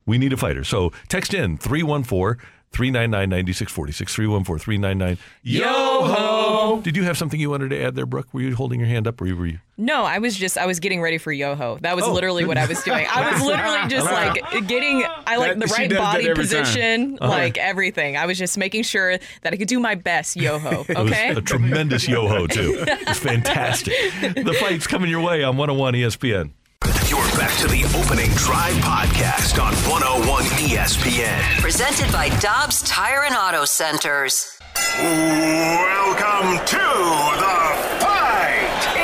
We 0.06 0.18
need 0.18 0.34
a 0.34 0.38
fighter. 0.38 0.64
So 0.64 0.92
text 1.10 1.34
in 1.34 1.58
314 1.58 2.44
399 2.74 3.30
9646. 3.30 4.16
314 4.16 4.58
399 4.64 5.18
Yo 5.44 5.68
ho! 5.68 6.82
Did 6.84 6.96
you 6.96 7.04
have 7.04 7.18
something 7.18 7.38
you 7.40 7.50
wanted 7.50 7.70
to 7.72 7.82
add 7.84 7.96
there, 7.96 8.06
Brooke? 8.06 8.34
Were 8.34 8.40
you 8.42 8.56
holding 8.56 8.80
your 8.80 8.88
hand 8.88 9.08
up 9.08 9.20
or 9.22 9.26
were 9.36 9.46
you? 9.46 9.60
No, 9.78 10.04
I 10.06 10.20
was 10.20 10.36
just 10.38 10.58
I 10.58 10.66
was 10.66 10.80
getting 10.80 11.02
ready 11.02 11.18
for 11.18 11.32
Yoho. 11.34 11.78
That 11.82 11.96
was 11.98 12.06
Oh. 12.06 12.14
literally 12.14 12.46
what 12.46 12.58
I 12.58 12.66
was 12.66 12.82
doing. 12.84 13.06
I 13.14 13.32
was 13.32 13.42
literally 13.44 13.90
just 13.90 14.06
like 14.06 14.68
getting 14.68 15.04
I 15.28 15.36
like 15.36 15.50
That- 15.50 15.60
the 15.60 15.68
she 15.68 15.74
right 15.82 15.90
does 15.90 15.98
that 15.98 16.14
body 16.14 16.30
every 16.30 16.46
time. 16.46 16.60
position, 16.64 17.18
Uh-huh. 17.22 17.30
like 17.32 17.58
everything. 17.58 18.16
I 18.18 18.26
was 18.26 18.38
just 18.38 18.58
making 18.58 18.84
sure 18.84 19.18
that 19.42 19.54
I 19.54 19.58
could 19.58 19.68
do 19.68 19.80
my 19.80 19.96
best 19.96 20.36
Yoho. 20.38 20.82
It 20.90 20.98
was 20.98 21.12
Okay. 21.12 21.30
a 21.32 21.42
tremendous 21.42 22.08
yo 22.08 22.28
ho, 22.28 22.48
too. 22.48 22.84
It's 22.88 23.20
fantastic. 23.20 23.94
The 24.22 24.56
fight's 24.60 24.88
coming 24.88 25.10
your 25.10 25.22
way 25.22 25.44
on 25.44 25.58
101 25.58 25.94
ESPN. 25.96 26.52
Back 27.52 27.60
to 27.60 27.68
the 27.68 27.84
opening 28.00 28.30
drive 28.36 28.76
podcast 28.76 29.62
on 29.62 29.74
101 29.92 30.44
ESPN. 30.70 31.42
Presented 31.60 32.10
by 32.10 32.30
Dobbs 32.40 32.82
Tire 32.84 33.24
and 33.26 33.36
Auto 33.36 33.66
Centers. 33.66 34.58
Welcome 34.98 36.66
to 36.66 36.78
the 36.78 37.60
fight. 38.00 39.01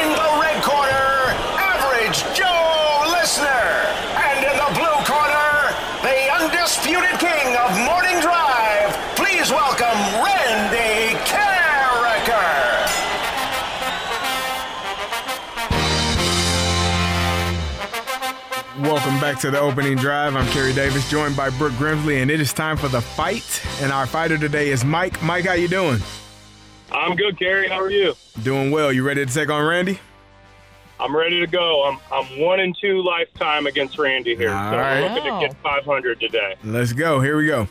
Welcome 18.80 19.20
back 19.20 19.40
to 19.40 19.50
the 19.50 19.60
opening 19.60 19.98
drive. 19.98 20.36
I'm 20.36 20.48
Carey 20.50 20.72
Davis, 20.72 21.10
joined 21.10 21.36
by 21.36 21.50
Brooke 21.50 21.74
Grimsley, 21.74 22.22
and 22.22 22.30
it 22.30 22.40
is 22.40 22.54
time 22.54 22.78
for 22.78 22.88
the 22.88 23.02
fight. 23.02 23.66
And 23.82 23.92
our 23.92 24.06
fighter 24.06 24.38
today 24.38 24.70
is 24.70 24.86
Mike. 24.86 25.20
Mike, 25.24 25.46
how 25.46 25.54
you 25.54 25.68
doing? 25.68 26.00
I'm 26.92 27.16
good, 27.16 27.40
Gary. 27.40 27.70
How 27.70 27.82
are 27.82 27.90
you? 27.90 28.14
Doing 28.44 28.70
well. 28.70 28.94
You 28.94 29.04
ready 29.04 29.26
to 29.26 29.34
take 29.34 29.50
on 29.50 29.66
Randy? 29.66 30.00
I'm 31.00 31.16
ready 31.16 31.40
to 31.40 31.48
go. 31.48 31.86
I'm 31.86 32.00
I'm 32.12 32.40
one 32.40 32.60
and 32.60 32.78
two 32.80 33.02
lifetime 33.02 33.66
against 33.66 33.98
Randy 33.98 34.36
here. 34.36 34.52
All 34.52 34.72
so 34.72 34.78
right. 34.78 35.04
I'm 35.04 35.16
looking 35.16 35.34
to 35.34 35.48
get 35.48 35.64
500 35.64 36.20
today. 36.20 36.56
Let's 36.64 36.94
go. 36.94 37.20
Here 37.20 37.36
we 37.36 37.48
go. 37.48 37.68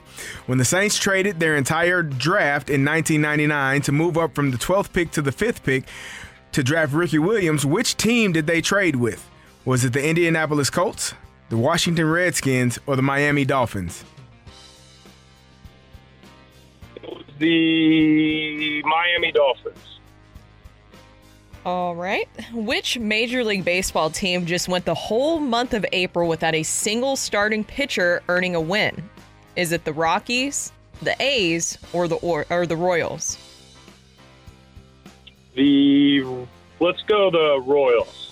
When 0.47 0.59
the 0.59 0.65
Saints 0.65 0.99
traded 0.99 1.39
their 1.39 1.57
entire 1.57 2.03
draft 2.03 2.69
in 2.69 2.85
1999 2.85 3.83
to 3.83 3.93
move 3.93 4.19
up 4.19 4.35
from 4.35 4.51
the 4.51 4.59
12th 4.59 4.93
pick 4.93 5.13
to 5.13 5.23
the 5.23 5.31
5th 5.31 5.63
pick 5.63 5.85
to 6.51 6.65
draft 6.65 6.93
Ricky 6.93 7.21
Williams, 7.21 7.65
which 7.65 7.97
team 7.97 8.33
did 8.33 8.49
they 8.49 8.61
trade 8.61 8.97
with? 8.97 9.31
Was 9.67 9.85
it 9.85 9.93
the 9.93 10.09
Indianapolis 10.09 10.71
Colts, 10.71 11.13
the 11.49 11.57
Washington 11.57 12.09
Redskins, 12.09 12.79
or 12.87 12.95
the 12.95 13.03
Miami 13.03 13.45
Dolphins? 13.45 14.05
The 17.41 18.81
Miami 18.85 19.33
Dolphins. 19.33 19.99
All 21.65 21.97
right. 21.97 22.29
Which 22.53 22.97
Major 23.01 23.43
League 23.43 23.65
Baseball 23.65 24.09
team 24.09 24.47
just 24.47 24.69
went 24.69 24.85
the 24.85 24.95
whole 24.95 25.41
month 25.41 25.75
of 25.75 25.85
April 25.91 26.29
without 26.29 26.55
a 26.55 26.63
single 26.63 27.17
starting 27.17 27.65
pitcher 27.65 28.23
earning 28.29 28.55
a 28.55 28.61
win? 28.61 29.11
Is 29.57 29.73
it 29.73 29.85
the 29.85 29.93
Rockies, 29.93 30.71
the 31.03 31.21
A's, 31.21 31.77
or 31.93 32.07
the 32.07 32.15
or, 32.17 32.47
or 32.51 32.67
the 32.67 32.77
Royals? 32.77 33.37
The 35.57 36.23
let's 36.79 37.03
go 37.03 37.33
the 37.33 37.61
Royals. 37.67 38.26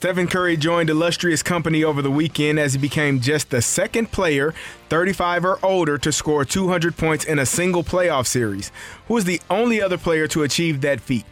Stephen 0.00 0.26
Curry 0.26 0.56
joined 0.56 0.88
illustrious 0.88 1.42
company 1.42 1.84
over 1.84 2.00
the 2.00 2.10
weekend 2.10 2.58
as 2.58 2.72
he 2.72 2.78
became 2.78 3.20
just 3.20 3.50
the 3.50 3.60
second 3.60 4.10
player, 4.10 4.54
35 4.88 5.44
or 5.44 5.58
older, 5.62 5.98
to 5.98 6.10
score 6.10 6.42
200 6.42 6.96
points 6.96 7.26
in 7.26 7.38
a 7.38 7.44
single 7.44 7.84
playoff 7.84 8.26
series. 8.26 8.72
Who 9.08 9.18
is 9.18 9.24
the 9.24 9.42
only 9.50 9.82
other 9.82 9.98
player 9.98 10.26
to 10.28 10.42
achieve 10.42 10.80
that 10.80 11.02
feat? 11.02 11.26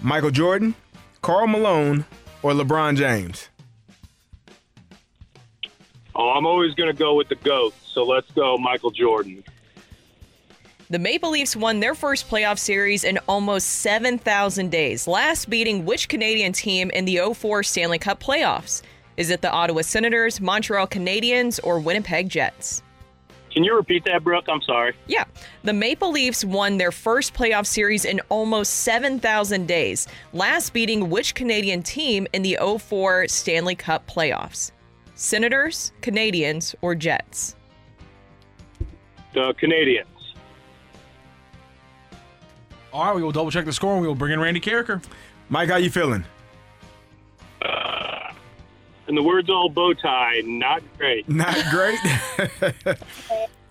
Michael 0.00 0.30
Jordan, 0.30 0.74
Karl 1.22 1.46
Malone, 1.46 2.04
or 2.42 2.52
LeBron 2.52 2.98
James? 2.98 3.48
Oh, 6.14 6.28
I'm 6.28 6.44
always 6.44 6.74
going 6.74 6.94
to 6.94 6.98
go 6.98 7.14
with 7.14 7.30
the 7.30 7.36
goat. 7.36 7.72
So 7.86 8.04
let's 8.04 8.30
go 8.32 8.58
Michael 8.58 8.90
Jordan. 8.90 9.42
The 10.90 10.98
Maple 10.98 11.30
Leafs 11.30 11.54
won 11.54 11.78
their 11.78 11.94
first 11.94 12.28
playoff 12.28 12.58
series 12.58 13.04
in 13.04 13.16
almost 13.28 13.68
7,000 13.68 14.72
days, 14.72 15.06
last 15.06 15.48
beating 15.48 15.84
which 15.84 16.08
Canadian 16.08 16.52
team 16.52 16.90
in 16.90 17.04
the 17.04 17.32
04 17.32 17.62
Stanley 17.62 18.00
Cup 18.00 18.20
playoffs? 18.20 18.82
Is 19.16 19.30
it 19.30 19.40
the 19.40 19.52
Ottawa 19.52 19.82
Senators, 19.82 20.40
Montreal 20.40 20.88
Canadiens, 20.88 21.60
or 21.62 21.78
Winnipeg 21.78 22.28
Jets? 22.28 22.82
Can 23.52 23.62
you 23.62 23.76
repeat 23.76 24.04
that, 24.06 24.24
Brooke? 24.24 24.46
I'm 24.48 24.62
sorry. 24.62 24.96
Yeah. 25.06 25.26
The 25.62 25.72
Maple 25.72 26.10
Leafs 26.10 26.44
won 26.44 26.76
their 26.76 26.90
first 26.90 27.34
playoff 27.34 27.66
series 27.66 28.04
in 28.04 28.20
almost 28.28 28.80
7,000 28.80 29.68
days, 29.68 30.08
last 30.32 30.72
beating 30.72 31.08
which 31.08 31.36
Canadian 31.36 31.84
team 31.84 32.26
in 32.32 32.42
the 32.42 32.58
04 32.80 33.28
Stanley 33.28 33.76
Cup 33.76 34.08
playoffs? 34.08 34.72
Senators, 35.14 35.92
Canadiens, 36.02 36.74
or 36.82 36.96
Jets? 36.96 37.54
The 39.34 39.54
Canadiens. 39.54 40.06
All 42.92 43.04
right, 43.06 43.14
we 43.16 43.22
will 43.22 43.32
double 43.32 43.50
check 43.50 43.64
the 43.64 43.72
score 43.72 43.92
and 43.92 44.02
we 44.02 44.08
will 44.08 44.14
bring 44.14 44.32
in 44.32 44.40
Randy 44.40 44.60
Karraker. 44.60 45.02
Mike, 45.48 45.68
how 45.68 45.76
you 45.76 45.90
feeling? 45.90 46.24
Uh, 47.62 48.32
in 49.08 49.14
the 49.14 49.22
words 49.22 49.48
all 49.50 49.68
bow 49.68 49.92
tie, 49.94 50.42
not 50.44 50.82
great. 50.98 51.28
Not 51.28 51.56
great. 51.70 51.98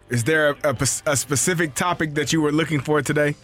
Is 0.10 0.24
there 0.24 0.52
a, 0.52 0.56
a, 0.64 0.78
a 1.06 1.16
specific 1.18 1.76
topic 1.76 2.14
that 2.16 2.34
you 2.34 2.42
were 2.42 2.52
looking 2.52 2.80
for 2.80 3.02
today? 3.02 3.36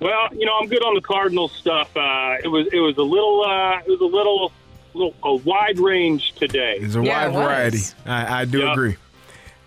Well, 0.00 0.28
you 0.34 0.44
know, 0.46 0.52
I'm 0.60 0.68
good 0.68 0.82
on 0.82 0.94
the 0.94 1.00
Cardinals 1.00 1.52
stuff. 1.52 1.94
Uh, 1.96 2.36
it 2.42 2.48
was 2.48 2.66
it 2.72 2.80
was 2.80 2.96
a 2.98 3.02
little 3.02 3.44
uh, 3.44 3.78
it 3.78 3.88
was 3.88 4.00
a 4.00 4.04
little, 4.04 4.52
little 4.92 5.14
a 5.22 5.34
wide 5.36 5.78
range 5.78 6.32
today. 6.32 6.78
There's 6.80 6.96
a 6.96 7.02
wide 7.02 7.32
variety. 7.32 7.80
I, 8.04 8.40
I 8.40 8.44
do 8.44 8.58
Yep. 8.60 8.72
agree. 8.72 8.96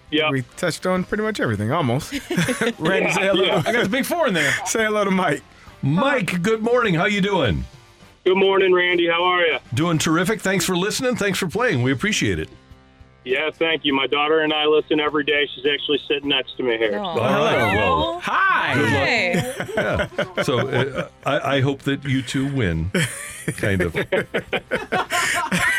Yeah. 0.10 0.30
We 0.32 0.44
touched 0.56 0.86
on 0.86 1.04
pretty 1.04 1.24
much 1.24 1.40
everything, 1.40 1.72
almost. 1.72 2.12
Randy, 2.80 3.08
Yeah, 3.08 3.14
say 3.14 3.22
hello. 3.28 3.44
yeah. 3.44 3.64
I 3.66 3.72
got 3.74 3.84
the 3.84 3.90
big 3.90 4.06
four 4.06 4.28
in 4.28 4.34
there. 4.34 4.52
Say 4.66 4.86
hello 4.86 5.04
to 5.04 5.12
Mike. 5.12 5.44
Mike, 5.82 6.42
good 6.42 6.62
morning. 6.62 6.94
How 6.96 7.06
you 7.06 7.22
doing? 7.22 7.66
Good 8.24 8.38
morning, 8.38 8.74
Randy. 8.74 9.08
How 9.08 9.24
are 9.24 9.42
you? 9.42 9.58
Doing 9.74 9.98
terrific. 9.98 10.42
Thanks 10.42 10.66
for 10.66 10.76
listening. 10.76 11.16
Thanks 11.16 11.40
for 11.40 11.48
playing. 11.48 11.84
We 11.84 11.92
appreciate 11.92 12.40
it. 12.40 12.50
Yeah, 13.24 13.50
thank 13.52 13.84
you. 13.84 13.94
My 13.94 14.08
daughter 14.08 14.40
and 14.40 14.54
I 14.54 14.66
listen 14.66 15.02
every 15.02 15.26
day. 15.26 15.50
She's 15.54 15.66
actually 15.66 16.00
sitting 16.08 16.30
next 16.30 16.56
to 16.58 16.64
me 16.64 16.78
here. 16.78 16.98
All 16.98 17.18
right. 17.18 17.76
Well, 17.76 18.20
Hi. 18.24 18.74
Good 19.56 19.70
yeah. 19.76 20.44
So 20.44 20.60
uh, 20.70 21.10
I, 21.26 21.58
I 21.58 21.62
hope 21.62 21.82
that 21.84 22.06
you 22.06 22.22
two 22.22 22.54
win. 22.54 22.90
Kind 23.58 23.82
of. 23.82 23.94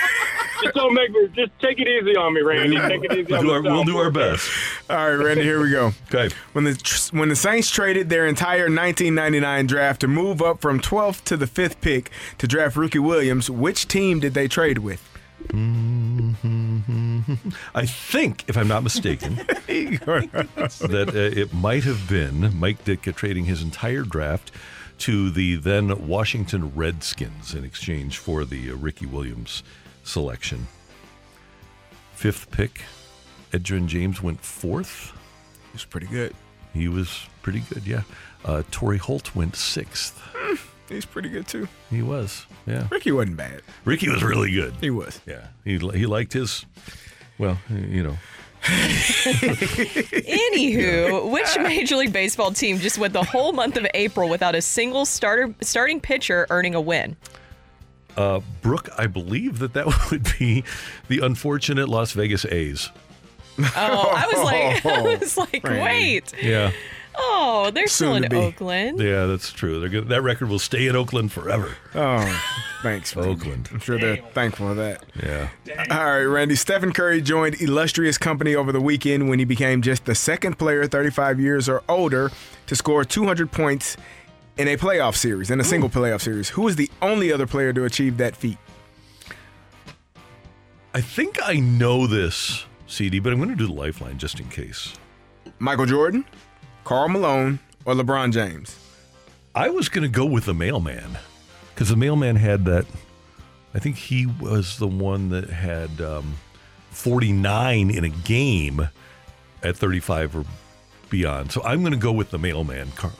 Just 0.62 0.74
don't 0.74 0.94
make 0.94 1.10
me. 1.10 1.28
Just 1.34 1.52
take 1.60 1.78
it 1.78 1.88
easy 1.88 2.16
on 2.16 2.34
me, 2.34 2.40
Randy. 2.40 2.76
Take 2.76 3.04
it 3.04 3.12
easy 3.12 3.32
We'll 3.32 3.38
on 3.38 3.44
do 3.44 3.52
our, 3.52 3.62
we'll 3.62 3.84
do 3.84 3.98
our 3.98 4.10
best. 4.10 4.50
All 4.90 4.96
right, 4.96 5.14
Randy, 5.14 5.42
here 5.42 5.60
we 5.60 5.70
go. 5.70 5.92
Okay. 6.12 6.34
When 6.52 6.64
the 6.64 7.08
when 7.12 7.28
the 7.28 7.36
Saints 7.36 7.70
traded 7.70 8.08
their 8.08 8.26
entire 8.26 8.64
1999 8.64 9.66
draft 9.66 10.00
to 10.00 10.08
move 10.08 10.42
up 10.42 10.60
from 10.60 10.80
12th 10.80 11.24
to 11.24 11.36
the 11.36 11.46
5th 11.46 11.80
pick 11.80 12.10
to 12.38 12.46
draft 12.46 12.76
Ricky 12.76 12.98
Williams, 12.98 13.50
which 13.50 13.88
team 13.88 14.20
did 14.20 14.34
they 14.34 14.48
trade 14.48 14.78
with? 14.78 15.02
I 17.74 17.86
think, 17.86 18.44
if 18.48 18.56
I'm 18.56 18.66
not 18.68 18.82
mistaken, 18.82 19.36
that 19.36 21.10
uh, 21.14 21.40
it 21.40 21.54
might 21.54 21.84
have 21.84 22.08
been 22.08 22.58
Mike 22.58 22.84
Ditka 22.84 23.14
trading 23.14 23.44
his 23.44 23.62
entire 23.62 24.02
draft 24.02 24.50
to 24.98 25.30
the 25.30 25.54
then 25.56 26.08
Washington 26.08 26.74
Redskins 26.74 27.54
in 27.54 27.64
exchange 27.64 28.18
for 28.18 28.44
the 28.44 28.70
uh, 28.70 28.74
Ricky 28.74 29.06
Williams 29.06 29.62
selection. 30.08 30.66
Fifth 32.14 32.50
pick, 32.50 32.82
Edgerrin 33.52 33.86
James 33.86 34.22
went 34.22 34.40
fourth. 34.40 35.12
He 35.66 35.72
was 35.74 35.84
pretty 35.84 36.06
good. 36.06 36.34
He 36.74 36.88
was 36.88 37.26
pretty 37.42 37.60
good, 37.72 37.86
yeah. 37.86 38.02
Uh, 38.44 38.62
Torry 38.70 38.98
Holt 38.98 39.34
went 39.34 39.56
sixth. 39.56 40.20
He's 40.88 41.04
pretty 41.04 41.28
good 41.28 41.46
too. 41.46 41.68
He 41.90 42.02
was, 42.02 42.46
yeah. 42.66 42.88
Ricky 42.90 43.12
wasn't 43.12 43.36
bad. 43.36 43.60
Ricky 43.84 44.08
was 44.08 44.22
really 44.22 44.50
good. 44.50 44.74
He 44.80 44.90
was. 44.90 45.20
Yeah, 45.26 45.48
he 45.64 45.78
he 45.78 46.06
liked 46.06 46.32
his, 46.32 46.64
well, 47.38 47.58
you 47.70 48.02
know, 48.02 48.16
Anywho, 50.22 51.30
which 51.30 51.56
Major 51.58 51.96
League 51.96 52.12
Baseball 52.12 52.52
team 52.52 52.78
just 52.78 52.98
went 52.98 53.12
the 53.12 53.22
whole 53.22 53.52
month 53.52 53.76
of 53.76 53.86
April 53.94 54.28
without 54.28 54.54
a 54.54 54.62
single 54.62 55.04
starter 55.06 55.54
starting 55.60 56.00
pitcher 56.00 56.46
earning 56.50 56.74
a 56.74 56.80
win? 56.80 57.16
Uh, 58.18 58.40
Brooke, 58.62 58.88
I 58.98 59.06
believe 59.06 59.60
that 59.60 59.74
that 59.74 59.86
would 60.10 60.28
be 60.38 60.64
the 61.08 61.20
unfortunate 61.20 61.88
Las 61.88 62.12
Vegas 62.12 62.44
A's. 62.46 62.90
Oh, 63.58 63.64
I 63.76 64.26
was 64.32 64.44
like, 64.44 64.86
I 64.98 65.02
was 65.20 65.36
like, 65.36 65.64
Randy. 65.64 65.80
wait. 65.82 66.32
Yeah, 66.42 66.72
Oh, 67.20 67.72
they're 67.74 67.88
still 67.88 68.14
Soon 68.14 68.22
in 68.24 68.30
to 68.30 68.36
be. 68.36 68.36
Oakland. 68.36 69.00
yeah, 69.00 69.26
that's 69.26 69.50
true. 69.52 69.80
They're 69.80 69.88
good. 69.88 70.08
That 70.08 70.22
record 70.22 70.48
will 70.48 70.60
stay 70.60 70.86
in 70.86 70.94
Oakland 70.94 71.32
forever. 71.32 71.74
Oh, 71.92 72.40
thanks, 72.82 73.16
Randy. 73.16 73.32
Oakland. 73.32 73.68
I'm 73.72 73.80
sure 73.80 73.98
they're 73.98 74.18
thankful 74.34 74.68
for 74.68 74.74
that. 74.74 75.04
Yeah. 75.20 75.48
All 75.90 76.04
right, 76.04 76.22
Randy. 76.22 76.54
Stephen 76.54 76.92
Curry 76.92 77.20
joined 77.20 77.60
illustrious 77.60 78.18
company 78.18 78.54
over 78.54 78.70
the 78.70 78.80
weekend 78.80 79.28
when 79.28 79.40
he 79.40 79.44
became 79.44 79.82
just 79.82 80.04
the 80.04 80.14
second 80.14 80.58
player 80.60 80.86
35 80.86 81.40
years 81.40 81.68
or 81.68 81.82
older 81.88 82.30
to 82.68 82.76
score 82.76 83.04
200 83.04 83.50
points 83.50 83.96
in 84.58 84.68
a 84.68 84.76
playoff 84.76 85.16
series, 85.16 85.50
in 85.50 85.60
a 85.60 85.64
single 85.64 85.88
playoff 85.88 86.20
series. 86.20 86.50
Who 86.50 86.68
is 86.68 86.76
the 86.76 86.90
only 87.00 87.32
other 87.32 87.46
player 87.46 87.72
to 87.72 87.84
achieve 87.84 88.16
that 88.18 88.36
feat? 88.36 88.58
I 90.92 91.00
think 91.00 91.38
I 91.42 91.54
know 91.54 92.06
this, 92.06 92.64
CD, 92.86 93.20
but 93.20 93.32
I'm 93.32 93.38
going 93.38 93.50
to 93.50 93.56
do 93.56 93.68
the 93.68 93.72
lifeline 93.72 94.18
just 94.18 94.40
in 94.40 94.48
case. 94.48 94.94
Michael 95.60 95.86
Jordan, 95.86 96.24
Karl 96.84 97.08
Malone, 97.08 97.60
or 97.84 97.94
LeBron 97.94 98.32
James? 98.32 98.76
I 99.54 99.70
was 99.70 99.88
going 99.88 100.02
to 100.02 100.08
go 100.08 100.24
with 100.24 100.44
the 100.44 100.54
mailman 100.54 101.18
because 101.74 101.88
the 101.88 101.96
mailman 101.96 102.36
had 102.36 102.64
that. 102.64 102.86
I 103.74 103.78
think 103.78 103.96
he 103.96 104.26
was 104.26 104.78
the 104.78 104.88
one 104.88 105.28
that 105.28 105.50
had 105.50 106.00
um, 106.00 106.34
49 106.90 107.90
in 107.90 108.04
a 108.04 108.08
game 108.08 108.88
at 109.62 109.76
35 109.76 110.36
or 110.36 110.44
beyond. 111.10 111.52
So 111.52 111.62
I'm 111.64 111.80
going 111.80 111.92
to 111.92 111.98
go 111.98 112.12
with 112.12 112.30
the 112.30 112.38
mailman. 112.38 112.90
Car- 112.92 113.10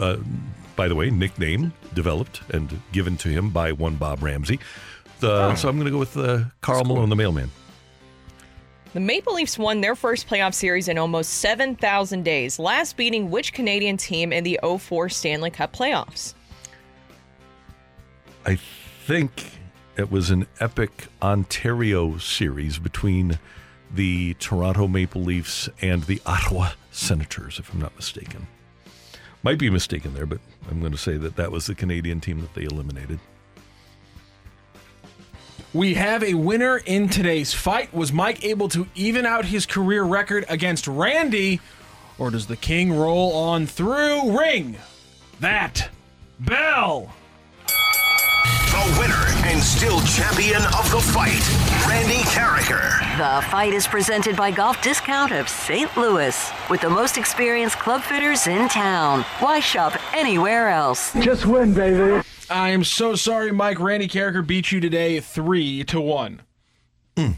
Uh, 0.00 0.16
by 0.76 0.88
the 0.88 0.94
way, 0.94 1.10
nickname 1.10 1.72
developed 1.94 2.42
and 2.50 2.80
given 2.92 3.16
to 3.18 3.28
him 3.30 3.50
by 3.50 3.72
one 3.72 3.96
Bob 3.96 4.22
Ramsey. 4.22 4.58
The, 5.20 5.54
So 5.56 5.68
I'm 5.68 5.76
going 5.76 5.86
to 5.86 5.90
go 5.90 5.98
with 5.98 6.16
uh, 6.16 6.44
Karl 6.60 6.84
Malone, 6.84 7.08
the 7.08 7.16
mailman. 7.16 7.50
The 8.92 9.00
Maple 9.00 9.34
Leafs 9.34 9.58
won 9.58 9.80
their 9.80 9.94
first 9.94 10.28
playoff 10.28 10.54
series 10.54 10.88
in 10.88 10.96
almost 10.98 11.34
7,000 11.34 12.22
days, 12.22 12.58
last 12.58 12.96
beating 12.96 13.30
which 13.30 13.52
Canadian 13.52 13.96
team 13.96 14.32
in 14.32 14.44
the 14.44 14.58
04 14.78 15.08
Stanley 15.08 15.50
Cup 15.50 15.74
playoffs? 15.74 16.34
I 18.46 18.56
think 19.06 19.50
it 19.96 20.10
was 20.10 20.30
an 20.30 20.46
epic 20.60 21.08
Ontario 21.22 22.16
series 22.18 22.78
between 22.78 23.38
the 23.92 24.34
Toronto 24.34 24.86
Maple 24.88 25.22
Leafs 25.22 25.68
and 25.80 26.02
the 26.04 26.20
Ottawa 26.26 26.70
Senators, 26.96 27.58
if 27.58 27.72
I'm 27.72 27.80
not 27.80 27.94
mistaken. 27.94 28.46
Might 29.42 29.58
be 29.58 29.68
mistaken 29.68 30.14
there, 30.14 30.26
but 30.26 30.40
I'm 30.70 30.80
going 30.80 30.92
to 30.92 30.98
say 30.98 31.16
that 31.18 31.36
that 31.36 31.52
was 31.52 31.66
the 31.66 31.74
Canadian 31.74 32.20
team 32.20 32.40
that 32.40 32.54
they 32.54 32.64
eliminated. 32.64 33.20
We 35.74 35.94
have 35.94 36.24
a 36.24 36.34
winner 36.34 36.78
in 36.78 37.08
today's 37.10 37.52
fight. 37.52 37.92
Was 37.92 38.12
Mike 38.12 38.44
able 38.44 38.68
to 38.70 38.88
even 38.94 39.26
out 39.26 39.44
his 39.44 39.66
career 39.66 40.04
record 40.04 40.46
against 40.48 40.88
Randy, 40.88 41.60
or 42.18 42.30
does 42.30 42.46
the 42.46 42.56
king 42.56 42.94
roll 42.94 43.34
on 43.34 43.66
through? 43.66 44.38
Ring 44.38 44.76
that 45.40 45.90
bell. 46.40 47.12
The 48.70 48.98
winner 49.00 49.24
and 49.46 49.62
still 49.62 50.00
champion 50.02 50.62
of 50.78 50.90
the 50.90 51.00
fight, 51.00 51.42
Randy 51.88 52.22
Karraker. 52.24 53.00
The 53.16 53.46
fight 53.48 53.72
is 53.72 53.86
presented 53.86 54.36
by 54.36 54.50
Golf 54.50 54.82
Discount 54.82 55.32
of 55.32 55.48
St. 55.48 55.96
Louis 55.96 56.50
with 56.68 56.80
the 56.80 56.90
most 56.90 57.16
experienced 57.16 57.78
club 57.78 58.02
fitters 58.02 58.46
in 58.46 58.68
town. 58.68 59.22
Why 59.38 59.60
shop 59.60 59.98
anywhere 60.14 60.68
else? 60.68 61.12
Just 61.14 61.46
win, 61.46 61.74
baby. 61.74 62.22
I 62.50 62.70
am 62.70 62.84
so 62.84 63.14
sorry, 63.14 63.50
Mike. 63.52 63.80
Randy 63.80 64.08
Karraker 64.08 64.46
beat 64.46 64.70
you 64.70 64.80
today, 64.80 65.20
three 65.20 65.82
to 65.84 66.00
one. 66.00 66.42
Hmm. 67.16 67.30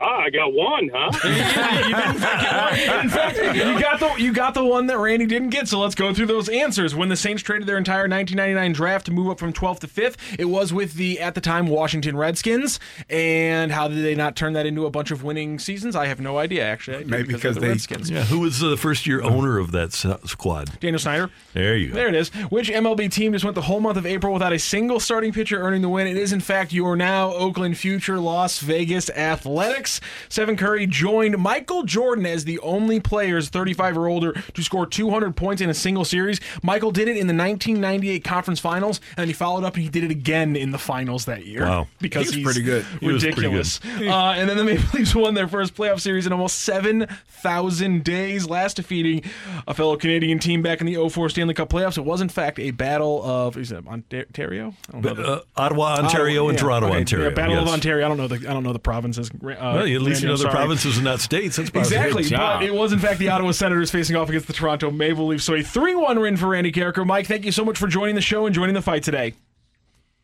Ah, 0.00 0.22
I 0.22 0.30
got 0.30 0.52
one, 0.52 0.90
huh? 0.92 1.10
In 3.04 3.08
fact, 3.08 3.36
you 3.38 3.80
got 3.80 4.00
the 4.00 4.14
you 4.18 4.32
got 4.32 4.52
the 4.54 4.64
one 4.64 4.86
that 4.88 4.98
Randy 4.98 5.24
didn't 5.24 5.50
get. 5.50 5.68
So 5.68 5.78
let's 5.78 5.94
go 5.94 6.12
through 6.12 6.26
those 6.26 6.48
answers. 6.48 6.94
When 6.96 7.08
the 7.08 7.16
Saints 7.16 7.42
traded 7.42 7.68
their 7.68 7.78
entire 7.78 8.08
1999 8.08 8.72
draft 8.72 9.06
to 9.06 9.12
move 9.12 9.30
up 9.30 9.38
from 9.38 9.52
12th 9.52 9.78
to 9.80 9.86
5th, 9.86 10.16
it 10.38 10.46
was 10.46 10.72
with 10.72 10.94
the 10.94 11.20
at 11.20 11.34
the 11.36 11.40
time 11.40 11.68
Washington 11.68 12.16
Redskins. 12.16 12.80
And 13.08 13.70
how 13.70 13.86
did 13.88 14.04
they 14.04 14.16
not 14.16 14.34
turn 14.34 14.52
that 14.54 14.66
into 14.66 14.84
a 14.84 14.90
bunch 14.90 15.10
of 15.12 15.22
winning 15.22 15.58
seasons? 15.60 15.94
I 15.94 16.06
have 16.06 16.20
no 16.20 16.38
idea. 16.38 16.64
Actually, 16.66 17.04
Maybe 17.04 17.28
because, 17.28 17.40
because 17.40 17.54
the 17.54 17.60
they- 17.60 17.68
Redskins. 17.68 18.10
Yeah, 18.10 18.24
who 18.24 18.40
was 18.40 18.58
the 18.58 18.76
first 18.76 19.06
year 19.06 19.22
owner 19.22 19.58
of 19.58 19.70
that 19.72 19.92
squad? 19.92 20.78
Daniel 20.80 20.98
Snyder. 20.98 21.30
There 21.52 21.76
you 21.76 21.88
go. 21.90 21.94
There 21.94 22.08
it 22.08 22.16
is. 22.16 22.30
Which 22.50 22.68
MLB 22.68 23.10
team 23.12 23.32
just 23.32 23.44
went 23.44 23.54
the 23.54 23.62
whole 23.62 23.80
month 23.80 23.96
of 23.96 24.06
April 24.06 24.32
without 24.32 24.52
a 24.52 24.58
single 24.58 24.98
starting 24.98 25.32
pitcher 25.32 25.60
earning 25.62 25.82
the 25.82 25.88
win? 25.88 26.08
It 26.08 26.16
is, 26.16 26.32
in 26.32 26.40
fact, 26.40 26.72
your 26.72 26.96
now 26.96 27.32
Oakland 27.32 27.78
future 27.78 28.18
Las 28.18 28.58
Vegas 28.58 29.08
Athletics. 29.10 29.83
Stephen 30.28 30.56
Curry 30.56 30.86
joined 30.86 31.38
Michael 31.38 31.82
Jordan 31.84 32.26
as 32.26 32.44
the 32.44 32.58
only 32.60 33.00
players 33.00 33.48
35 33.48 33.96
or 33.98 34.08
older 34.08 34.32
to 34.32 34.62
score 34.62 34.86
200 34.86 35.36
points 35.36 35.60
in 35.62 35.70
a 35.70 35.74
single 35.74 36.04
series. 36.04 36.40
Michael 36.62 36.90
did 36.90 37.08
it 37.08 37.16
in 37.16 37.26
the 37.26 37.34
1998 37.34 38.24
conference 38.24 38.60
finals, 38.60 39.00
and 39.16 39.26
he 39.26 39.32
followed 39.32 39.64
up 39.64 39.74
and 39.74 39.82
he 39.82 39.88
did 39.88 40.04
it 40.04 40.10
again 40.10 40.56
in 40.56 40.70
the 40.70 40.78
finals 40.78 41.24
that 41.26 41.46
year. 41.46 41.62
Wow. 41.64 41.86
Because 42.00 42.30
He 42.30 42.36
he's 42.36 42.44
pretty 42.44 42.62
good. 42.62 42.84
Was 43.02 43.22
pretty 43.22 43.26
ridiculous. 43.26 43.78
good. 43.78 44.08
Uh, 44.08 44.32
and 44.36 44.48
then 44.48 44.56
the 44.56 44.64
Maple 44.74 44.98
Leafs 44.98 45.14
won 45.14 45.34
their 45.34 45.48
first 45.48 45.74
playoff 45.74 46.00
series 46.00 46.26
in 46.26 46.32
almost 46.32 46.58
7,000 46.60 48.04
days, 48.04 48.48
last 48.48 48.76
defeating 48.76 49.22
a 49.66 49.74
fellow 49.74 49.96
Canadian 49.96 50.38
team 50.38 50.62
back 50.62 50.80
in 50.80 50.86
the 50.86 51.08
04 51.08 51.28
Stanley 51.30 51.54
Cup 51.54 51.68
playoffs. 51.68 51.98
It 51.98 52.04
was, 52.04 52.20
in 52.20 52.28
fact, 52.28 52.58
a 52.58 52.70
battle 52.70 53.22
of 53.24 53.56
is 53.56 53.72
it 53.72 53.86
Ontario? 53.86 54.74
I 54.88 54.92
don't 54.92 55.02
know 55.02 55.14
But, 55.14 55.16
the- 55.16 55.32
uh, 55.32 55.40
Ottawa, 55.56 55.96
Ontario, 55.98 56.48
and 56.48 56.56
yeah, 56.58 56.62
Toronto, 56.62 56.88
okay, 56.88 56.98
Ontario. 56.98 57.28
yeah, 57.28 57.34
battle 57.34 57.58
of. 57.58 57.68
Ontario. 57.68 58.04
I 58.04 58.08
don't 58.08 58.16
know 58.18 58.28
the 58.28 58.48
I 58.48 58.52
don't 58.52 58.62
know 58.62 58.72
the 58.72 58.78
provinces. 58.78 59.30
Uh, 59.30 59.73
Well, 59.74 59.84
at 59.84 59.88
least 59.88 60.22
Randy, 60.22 60.26
you 60.26 60.32
I'm 60.32 60.38
know 60.38 60.42
the 60.42 60.48
provinces 60.50 60.96
and 60.96 61.04
not 61.04 61.20
states. 61.20 61.56
That's 61.56 61.70
positive. 61.70 61.98
Exactly, 61.98 62.22
Good 62.24 62.30
job. 62.30 62.60
but 62.60 62.66
it 62.66 62.74
was 62.74 62.92
in 62.92 62.98
fact 62.98 63.18
the 63.18 63.28
Ottawa 63.28 63.50
Senators 63.52 63.90
facing 63.90 64.16
off 64.16 64.28
against 64.28 64.46
the 64.46 64.52
Toronto 64.52 64.90
Maple 64.90 65.26
Leafs. 65.26 65.44
So 65.44 65.54
a 65.54 65.62
three-one 65.62 66.20
win 66.20 66.36
for 66.36 66.48
Randy 66.48 66.72
Karraker. 66.72 67.06
Mike, 67.06 67.26
thank 67.26 67.44
you 67.44 67.52
so 67.52 67.64
much 67.64 67.78
for 67.78 67.86
joining 67.86 68.14
the 68.14 68.20
show 68.22 68.46
and 68.46 68.54
joining 68.54 68.74
the 68.74 68.82
fight 68.82 69.02
today. 69.02 69.34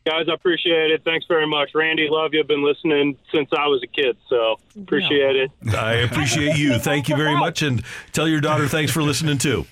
Guys, 0.05 0.25
I 0.27 0.33
appreciate 0.33 0.89
it. 0.89 1.03
Thanks 1.05 1.27
very 1.27 1.45
much. 1.45 1.71
Randy, 1.75 2.07
love 2.09 2.33
you. 2.33 2.39
I've 2.39 2.47
been 2.47 2.63
listening 2.65 3.17
since 3.31 3.49
I 3.55 3.67
was 3.67 3.83
a 3.83 3.87
kid, 3.87 4.17
so 4.29 4.57
appreciate 4.75 5.35
it. 5.35 5.51
I 5.75 5.93
appreciate 5.97 6.57
you. 6.57 6.79
Thank 6.79 7.07
you 7.07 7.15
very 7.15 7.35
much, 7.37 7.61
and 7.61 7.83
tell 8.11 8.27
your 8.27 8.41
daughter 8.41 8.67
thanks 8.67 8.91
for 8.91 9.03
listening 9.03 9.37
too. 9.37 9.67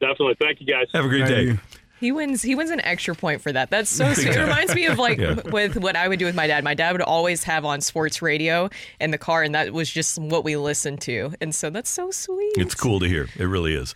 Definitely. 0.00 0.36
Thank 0.40 0.60
you, 0.60 0.66
guys. 0.66 0.86
Have 0.94 1.04
a 1.04 1.08
great 1.08 1.26
day. 1.26 1.58
He 1.98 2.12
wins. 2.12 2.42
He 2.42 2.54
wins 2.54 2.70
an 2.70 2.80
extra 2.82 3.14
point 3.14 3.40
for 3.40 3.50
that. 3.52 3.70
That's 3.70 3.88
so 3.90 4.12
sweet. 4.14 4.28
It 4.36 4.38
reminds 4.40 4.74
me 4.74 4.86
of 4.86 4.98
like 4.98 5.18
Yeah. 5.18 5.34
with 5.50 5.76
what 5.76 5.96
I 5.96 6.08
would 6.08 6.18
do 6.18 6.24
with 6.26 6.34
my 6.34 6.46
dad. 6.46 6.62
My 6.64 6.74
dad 6.74 6.92
would 6.92 7.02
always 7.02 7.44
have 7.44 7.64
on 7.64 7.80
sports 7.80 8.20
radio 8.22 8.68
in 9.00 9.10
the 9.10 9.18
car, 9.18 9.42
and 9.42 9.54
that 9.54 9.72
was 9.72 9.90
just 9.90 10.18
what 10.18 10.44
we 10.44 10.56
listened 10.56 11.00
to. 11.02 11.32
And 11.40 11.54
so 11.54 11.70
that's 11.70 11.90
so 11.90 12.10
sweet. 12.10 12.52
It's 12.56 12.74
cool 12.74 13.00
to 13.00 13.06
hear. 13.06 13.28
It 13.38 13.44
really 13.44 13.74
is. 13.74 13.94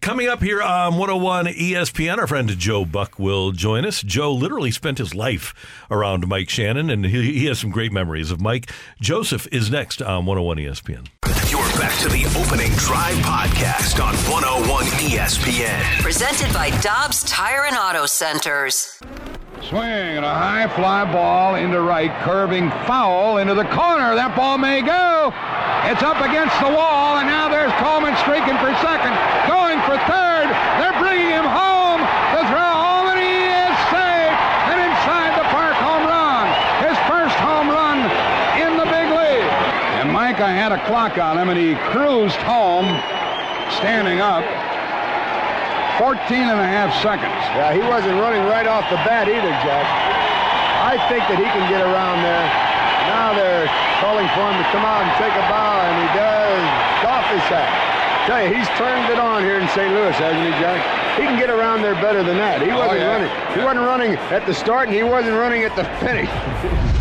Coming 0.00 0.28
up 0.28 0.42
here 0.42 0.60
on 0.60 0.98
101 0.98 1.46
ESPN, 1.46 2.18
our 2.18 2.26
friend 2.26 2.48
Joe 2.58 2.84
Buck 2.84 3.18
will 3.18 3.52
join 3.52 3.86
us. 3.86 4.02
Joe 4.02 4.34
literally 4.34 4.70
spent 4.70 4.98
his 4.98 5.14
life 5.14 5.54
around 5.90 6.26
Mike 6.28 6.50
Shannon, 6.50 6.90
and 6.90 7.06
he, 7.06 7.32
he 7.32 7.46
has 7.46 7.58
some 7.58 7.70
great 7.70 7.90
memories 7.90 8.30
of 8.30 8.38
Mike. 8.38 8.70
Joseph 9.00 9.48
is 9.50 9.70
next 9.70 10.02
on 10.02 10.26
101 10.26 10.58
ESPN. 10.58 11.06
You're 11.50 11.63
back 11.78 11.98
to 11.98 12.08
the 12.08 12.24
opening 12.38 12.70
drive 12.78 13.16
podcast 13.26 13.98
on 13.98 14.14
101 14.30 14.84
ESPN. 15.02 15.82
Presented 16.02 16.52
by 16.52 16.70
Dobbs 16.80 17.24
Tire 17.24 17.64
and 17.66 17.76
Auto 17.76 18.06
Centers. 18.06 19.00
Swing 19.62 19.82
and 19.82 20.24
a 20.24 20.34
high 20.34 20.68
fly 20.76 21.10
ball 21.10 21.56
into 21.56 21.80
right, 21.80 22.12
curving 22.22 22.70
foul 22.86 23.38
into 23.38 23.54
the 23.54 23.64
corner. 23.74 24.14
That 24.14 24.36
ball 24.36 24.58
may 24.58 24.82
go. 24.82 25.34
It's 25.90 26.02
up 26.02 26.22
against 26.22 26.54
the 26.62 26.70
wall, 26.70 27.18
and 27.18 27.26
now 27.26 27.50
there's 27.50 27.72
Coleman 27.82 28.14
streaking 28.22 28.54
for 28.62 28.70
second, 28.78 29.10
going 29.50 29.82
for 29.82 29.98
third. 30.06 30.46
They're 30.78 30.94
bringing 31.02 31.32
him 31.32 31.48
home. 31.48 31.98
The 32.38 32.42
throw 32.54 32.70
home, 32.70 33.10
and 33.10 33.18
he 33.18 33.50
is 33.50 33.74
safe. 33.90 34.36
And 34.70 34.78
inside 34.78 35.32
the 35.34 35.48
park 35.50 35.74
home 35.80 36.06
run. 36.06 36.46
His 36.86 36.96
first 37.10 37.34
home 37.42 37.66
run 37.66 37.98
in 38.62 38.78
the 38.78 38.86
big 38.86 39.10
league. 39.10 39.50
And 40.44 40.60
had 40.60 40.72
a 40.76 40.80
clock 40.84 41.16
on 41.16 41.40
him, 41.40 41.48
and 41.48 41.56
he 41.56 41.72
cruised 41.88 42.36
home, 42.44 42.84
standing 43.80 44.20
up. 44.20 44.44
14 45.96 46.20
and 46.36 46.60
a 46.60 46.68
half 46.68 46.92
seconds. 47.00 47.32
Yeah, 47.56 47.72
he 47.72 47.80
wasn't 47.80 48.20
running 48.20 48.44
right 48.44 48.66
off 48.68 48.84
the 48.92 49.00
bat 49.08 49.24
either, 49.24 49.54
Jack. 49.64 49.86
I 50.84 51.00
think 51.08 51.24
that 51.32 51.40
he 51.40 51.48
can 51.48 51.64
get 51.72 51.80
around 51.80 52.20
there. 52.20 52.44
Now 53.08 53.32
they're 53.32 53.64
calling 54.04 54.28
for 54.36 54.44
him 54.52 54.56
to 54.60 54.66
come 54.68 54.84
out 54.84 55.00
and 55.00 55.12
take 55.16 55.32
a 55.32 55.44
bow, 55.48 55.80
and 55.80 55.96
he 56.04 56.08
does. 56.12 56.64
Off 57.08 57.24
his 57.32 57.46
hat. 57.48 57.72
Tell 58.28 58.44
you, 58.44 58.52
he's 58.52 58.68
turned 58.76 59.08
it 59.08 59.16
on 59.22 59.40
here 59.48 59.56
in 59.56 59.68
St. 59.72 59.88
Louis, 59.96 60.12
hasn't 60.12 60.44
he, 60.44 60.52
Jack? 60.60 60.84
He 61.16 61.24
can 61.24 61.38
get 61.40 61.48
around 61.48 61.80
there 61.80 61.96
better 62.04 62.20
than 62.22 62.36
that. 62.36 62.60
He 62.60 62.68
Oh, 62.68 62.84
wasn't 62.84 63.00
yeah. 63.00 63.16
running. 63.16 63.32
He 63.56 63.60
wasn't 63.64 63.86
running 63.88 64.12
at 64.28 64.44
the 64.44 64.52
start, 64.52 64.88
and 64.88 64.96
he 64.96 65.04
wasn't 65.08 65.36
running 65.40 65.64
at 65.64 65.72
the 65.72 65.84
finish. 66.04 66.28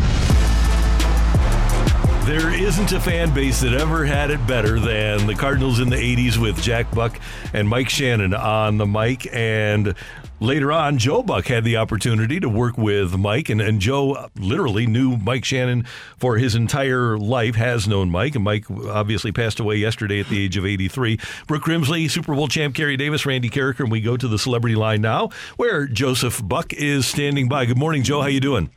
There 2.26 2.54
isn't 2.54 2.94
a 2.94 3.02
fan 3.02 3.34
base 3.34 3.60
that 3.62 3.74
ever 3.74 4.06
had 4.06 4.32
it 4.32 4.48
better 4.48 4.80
than 4.80 5.28
the 5.28 5.36
Cardinals 5.36 5.82
in 5.82 5.90
the 5.90 5.98
80s 5.98 6.38
with 6.38 6.62
Jack 6.62 6.90
Buck 6.95 7.20
and 7.52 7.68
Mike 7.68 7.90
Shannon 7.90 8.34
on 8.34 8.78
the 8.78 8.86
mic. 8.86 9.28
And 9.34 9.94
later 10.40 10.72
on, 10.72 10.98
Joe 10.98 11.22
Buck 11.22 11.48
had 11.48 11.66
the 11.66 11.76
opportunity 11.76 12.40
to 12.40 12.48
work 12.48 12.78
with 12.78 13.18
Mike. 13.18 13.50
And, 13.50 13.60
and 13.60 13.82
Joe 13.82 14.30
literally 14.38 14.88
knew 14.88 15.18
Mike 15.18 15.44
Shannon 15.44 15.84
for 16.18 16.38
his 16.38 16.56
entire 16.56 17.18
life, 17.18 17.56
has 17.56 17.90
known 17.90 18.10
Mike. 18.10 18.36
And 18.36 18.44
Mike 18.45 18.72
obviously 18.72 19.34
passed 19.34 19.60
away 19.60 19.76
yesterday 19.76 20.22
at 20.22 20.30
the 20.30 20.41
age 20.41 20.56
of 20.56 20.66
83. 20.66 21.20
Brooke 21.45 21.64
Grimsley, 21.64 22.10
Super 22.10 22.34
Bowl 22.34 22.48
champ 22.48 22.74
Carey 22.74 22.95
Davis, 22.95 23.26
Randy 23.26 23.50
Karraker. 23.50 23.82
And 23.82 23.91
we 23.91 24.00
go 24.00 24.16
to 24.16 24.30
the 24.30 24.40
celebrity 24.40 24.78
line 24.78 25.02
now 25.02 25.30
where 25.58 25.88
Joseph 25.88 26.41
Buck 26.41 26.72
is 26.72 27.06
standing 27.06 27.50
by. 27.50 27.66
Good 27.66 27.78
morning, 27.78 28.02
Joe. 28.02 28.22
How 28.22 28.28
you 28.28 28.40
doing? 28.40 28.70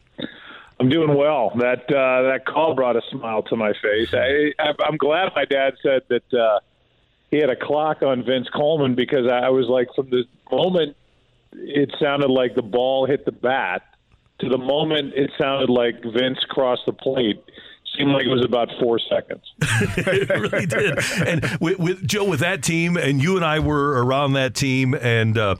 I'm 0.78 0.89
doing 0.89 1.16
well. 1.16 1.53
That 1.57 1.85
uh, 1.90 2.31
that 2.31 2.43
call 2.47 2.74
brought 2.74 2.97
a 2.97 3.03
smile 3.11 3.43
to 3.44 3.57
my 3.57 3.73
face. 3.82 4.12
I, 4.12 4.53
I, 4.59 4.73
I'm 4.85 4.97
glad 4.97 5.32
my 5.35 5.44
dad 5.44 5.74
said 5.82 6.03
that 6.09 6.35
uh, 6.35 6.61
he 7.31 7.39
had 7.39 7.51
a 7.51 7.57
clock 7.57 8.03
on 8.03 8.24
Vince 8.24 8.48
Coleman 8.55 8.94
because 8.94 9.27
I 9.31 9.48
was 9.48 9.66
like, 9.69 9.89
from 9.94 10.11
the 10.11 10.24
moment 10.51 10.97
it 11.53 11.94
sounded 11.98 12.28
like 12.28 12.55
the 12.55 12.62
ball 12.62 13.07
hit 13.07 13.24
the 13.24 13.32
bat 13.32 13.82
to 14.40 14.48
the 14.48 14.59
moment 14.59 15.15
it 15.15 15.31
sounded 15.39 15.70
like 15.70 16.03
Vince 16.03 16.39
crossed 16.48 16.82
the 16.86 16.93
plate, 16.93 17.43
seemed 17.97 18.11
like 18.11 18.24
it 18.27 18.31
was 18.31 18.44
about 18.44 18.69
four 18.78 18.98
seconds. 18.98 19.43
it 19.97 20.28
really 20.28 20.66
did. 20.66 20.98
And 21.27 21.59
with, 21.61 21.78
with 21.78 22.07
Joe, 22.07 22.24
with 22.24 22.40
that 22.40 22.62
team, 22.62 22.97
and 22.97 23.23
you 23.23 23.36
and 23.36 23.44
I 23.44 23.61
were 23.61 24.05
around 24.05 24.35
that 24.35 24.55
team, 24.55 24.94
and 24.94 25.39
uh, 25.39 25.57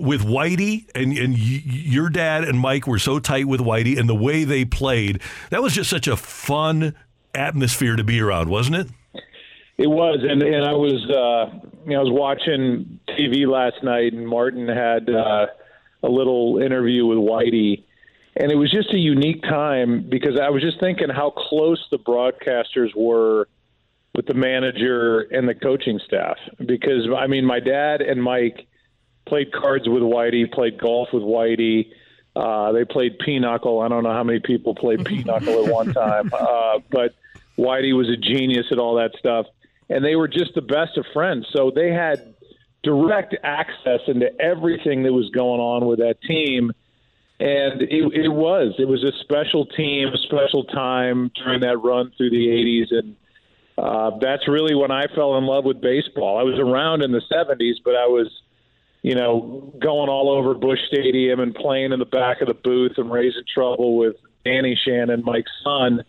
with 0.00 0.22
Whitey, 0.22 0.88
and 0.94 1.16
and 1.16 1.34
y- 1.34 1.62
your 1.64 2.08
dad 2.08 2.44
and 2.44 2.58
Mike 2.58 2.86
were 2.86 2.98
so 2.98 3.18
tight 3.18 3.46
with 3.46 3.60
Whitey, 3.60 3.98
and 3.98 4.08
the 4.08 4.14
way 4.14 4.44
they 4.44 4.64
played, 4.64 5.20
that 5.50 5.62
was 5.62 5.74
just 5.74 5.90
such 5.90 6.06
a 6.06 6.16
fun 6.16 6.94
atmosphere 7.34 7.96
to 7.96 8.04
be 8.04 8.20
around, 8.20 8.48
wasn't 8.48 8.76
it? 8.76 8.88
It 9.78 9.88
was, 9.88 10.20
and 10.22 10.42
and 10.42 10.64
I 10.64 10.72
was, 10.72 11.04
uh, 11.10 11.68
you 11.84 11.92
know, 11.92 12.00
I 12.00 12.02
was 12.02 12.12
watching 12.12 12.98
TV 13.08 13.46
last 13.46 13.82
night, 13.82 14.12
and 14.12 14.26
Martin 14.26 14.68
had 14.68 15.10
uh, 15.10 15.46
a 16.02 16.08
little 16.08 16.58
interview 16.58 17.06
with 17.06 17.18
Whitey, 17.18 17.84
and 18.36 18.50
it 18.50 18.56
was 18.56 18.70
just 18.70 18.92
a 18.94 18.98
unique 18.98 19.42
time 19.42 20.08
because 20.08 20.38
I 20.40 20.48
was 20.48 20.62
just 20.62 20.80
thinking 20.80 21.08
how 21.10 21.30
close 21.30 21.84
the 21.90 21.98
broadcasters 21.98 22.94
were 22.96 23.48
with 24.14 24.26
the 24.26 24.34
manager 24.34 25.20
and 25.20 25.46
the 25.46 25.54
coaching 25.54 26.00
staff. 26.06 26.36
Because 26.64 27.06
I 27.16 27.26
mean, 27.26 27.44
my 27.44 27.60
dad 27.60 28.00
and 28.00 28.22
Mike 28.22 28.66
played 29.26 29.52
cards 29.52 29.88
with 29.88 30.02
Whitey, 30.02 30.50
played 30.50 30.80
golf 30.80 31.08
with 31.12 31.22
Whitey. 31.22 31.90
Uh, 32.34 32.72
they 32.72 32.84
played 32.84 33.18
pinochle. 33.18 33.80
I 33.80 33.88
don't 33.88 34.04
know 34.04 34.12
how 34.12 34.24
many 34.24 34.40
people 34.40 34.74
played 34.74 35.04
pinochle 35.04 35.66
at 35.66 35.72
one 35.72 35.92
time, 35.92 36.30
uh, 36.32 36.78
but 36.90 37.14
Whitey 37.58 37.96
was 37.96 38.08
a 38.08 38.16
genius 38.16 38.66
at 38.70 38.78
all 38.78 38.96
that 38.96 39.12
stuff, 39.18 39.46
and 39.88 40.04
they 40.04 40.16
were 40.16 40.28
just 40.28 40.54
the 40.54 40.62
best 40.62 40.96
of 40.96 41.06
friends. 41.12 41.46
So 41.52 41.70
they 41.74 41.90
had 41.90 42.34
direct 42.82 43.34
access 43.42 44.00
into 44.06 44.28
everything 44.40 45.02
that 45.02 45.12
was 45.12 45.30
going 45.30 45.60
on 45.60 45.86
with 45.86 45.98
that 45.98 46.20
team, 46.22 46.72
and 47.40 47.82
it, 47.82 48.12
it 48.14 48.28
was 48.28 48.74
it 48.78 48.86
was 48.86 49.02
a 49.02 49.12
special 49.20 49.66
team, 49.66 50.08
a 50.08 50.18
special 50.18 50.64
time 50.64 51.30
during 51.34 51.60
that 51.60 51.78
run 51.78 52.12
through 52.16 52.30
the 52.30 52.48
'80s, 52.48 52.98
and 52.98 53.16
uh, 53.78 54.18
that's 54.20 54.46
really 54.46 54.74
when 54.74 54.90
I 54.90 55.06
fell 55.14 55.36
in 55.38 55.44
love 55.44 55.64
with 55.64 55.80
baseball. 55.80 56.38
I 56.38 56.42
was 56.42 56.58
around 56.58 57.02
in 57.02 57.12
the 57.12 57.22
'70s, 57.32 57.76
but 57.84 57.96
I 57.96 58.06
was 58.06 58.30
you 59.06 59.14
know, 59.14 59.72
going 59.78 60.08
all 60.08 60.28
over 60.28 60.54
Busch 60.54 60.80
Stadium 60.88 61.38
and 61.38 61.54
playing 61.54 61.92
in 61.92 62.00
the 62.00 62.04
back 62.04 62.40
of 62.40 62.48
the 62.48 62.54
booth 62.54 62.94
and 62.96 63.08
raising 63.08 63.44
trouble 63.54 63.96
with 63.96 64.16
Danny 64.44 64.76
Shannon, 64.84 65.22
Mike's 65.24 65.52
son. 65.62 66.02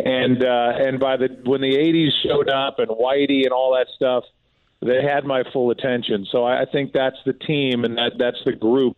And 0.00 0.44
uh, 0.44 0.72
and 0.76 0.98
by 0.98 1.18
the 1.18 1.28
when 1.44 1.60
the 1.60 1.76
'80s 1.76 2.08
showed 2.26 2.48
up 2.48 2.80
and 2.80 2.88
Whitey 2.88 3.44
and 3.44 3.52
all 3.52 3.76
that 3.76 3.86
stuff, 3.94 4.24
they 4.80 5.04
had 5.04 5.24
my 5.24 5.44
full 5.52 5.70
attention. 5.70 6.26
So 6.32 6.42
I, 6.42 6.62
I 6.62 6.64
think 6.64 6.92
that's 6.92 7.18
the 7.24 7.32
team 7.32 7.84
and 7.84 7.96
that 7.96 8.14
that's 8.18 8.42
the 8.44 8.54
group 8.54 8.96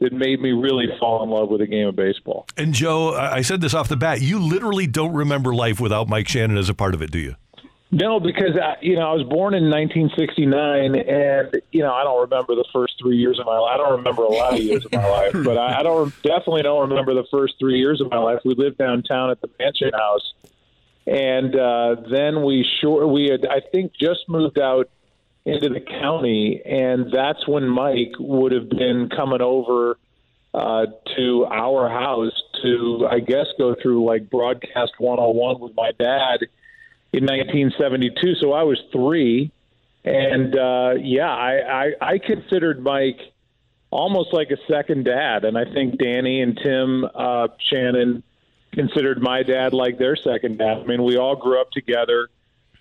that 0.00 0.12
made 0.12 0.42
me 0.42 0.52
really 0.52 0.88
fall 1.00 1.22
in 1.22 1.30
love 1.30 1.48
with 1.48 1.60
the 1.60 1.66
game 1.66 1.88
of 1.88 1.96
baseball. 1.96 2.44
And 2.58 2.74
Joe, 2.74 3.14
I 3.14 3.36
I 3.36 3.40
said 3.40 3.62
this 3.62 3.72
off 3.72 3.88
the 3.88 3.96
bat. 3.96 4.20
You 4.20 4.38
literally 4.38 4.86
don't 4.86 5.14
remember 5.14 5.54
life 5.54 5.80
without 5.80 6.10
Mike 6.10 6.28
Shannon 6.28 6.58
as 6.58 6.68
a 6.68 6.74
part 6.74 6.92
of 6.92 7.00
it, 7.00 7.10
do 7.10 7.18
you? 7.18 7.36
No, 7.94 8.18
because 8.18 8.58
I, 8.60 8.74
you 8.80 8.96
know 8.96 9.08
I 9.08 9.12
was 9.12 9.22
born 9.22 9.54
in 9.54 9.70
1969, 9.70 10.96
and 10.96 11.62
you 11.70 11.80
know 11.80 11.94
I 11.94 12.02
don't 12.02 12.22
remember 12.22 12.56
the 12.56 12.66
first 12.72 12.94
three 13.00 13.18
years 13.18 13.38
of 13.38 13.46
my 13.46 13.56
life. 13.56 13.70
I 13.72 13.76
don't 13.76 13.98
remember 13.98 14.24
a 14.24 14.32
lot 14.32 14.54
of 14.54 14.58
years 14.58 14.84
of 14.84 14.90
my 14.90 15.08
life, 15.08 15.32
but 15.44 15.56
I, 15.56 15.78
I 15.78 15.82
don't 15.84 16.12
definitely 16.22 16.62
don't 16.62 16.90
remember 16.90 17.14
the 17.14 17.26
first 17.30 17.54
three 17.60 17.78
years 17.78 18.00
of 18.00 18.10
my 18.10 18.18
life. 18.18 18.40
We 18.44 18.56
lived 18.56 18.78
downtown 18.78 19.30
at 19.30 19.40
the 19.40 19.48
Mansion 19.60 19.92
House, 19.92 20.34
and 21.06 21.54
uh, 21.54 21.94
then 22.10 22.42
we 22.42 22.66
sure 22.80 23.06
we 23.06 23.28
had 23.28 23.46
I 23.46 23.60
think 23.60 23.92
just 23.92 24.28
moved 24.28 24.58
out 24.58 24.90
into 25.44 25.68
the 25.68 25.80
county, 25.80 26.62
and 26.64 27.12
that's 27.12 27.46
when 27.46 27.68
Mike 27.68 28.14
would 28.18 28.50
have 28.50 28.70
been 28.70 29.08
coming 29.08 29.40
over 29.40 29.98
uh, 30.52 30.86
to 31.16 31.46
our 31.46 31.88
house 31.88 32.42
to 32.60 33.06
I 33.08 33.20
guess 33.20 33.46
go 33.56 33.76
through 33.80 34.04
like 34.04 34.28
broadcast 34.30 34.94
101 34.98 35.60
with 35.60 35.76
my 35.76 35.92
dad 35.96 36.38
in 37.16 37.24
1972. 37.24 38.34
So 38.40 38.52
I 38.52 38.64
was 38.64 38.80
three, 38.92 39.52
and 40.04 40.56
uh, 40.58 40.94
yeah, 41.00 41.30
I, 41.30 41.84
I 41.84 41.92
I 42.00 42.18
considered 42.18 42.82
Mike 42.82 43.20
almost 43.90 44.32
like 44.32 44.50
a 44.50 44.56
second 44.68 45.04
dad, 45.04 45.44
and 45.44 45.56
I 45.56 45.64
think 45.64 45.98
Danny 45.98 46.42
and 46.42 46.58
Tim 46.60 47.04
uh, 47.14 47.48
Shannon 47.58 48.22
considered 48.72 49.22
my 49.22 49.44
dad 49.44 49.72
like 49.72 49.98
their 49.98 50.16
second 50.16 50.58
dad. 50.58 50.78
I 50.78 50.84
mean, 50.84 51.04
we 51.04 51.16
all 51.16 51.36
grew 51.36 51.60
up 51.60 51.70
together, 51.70 52.28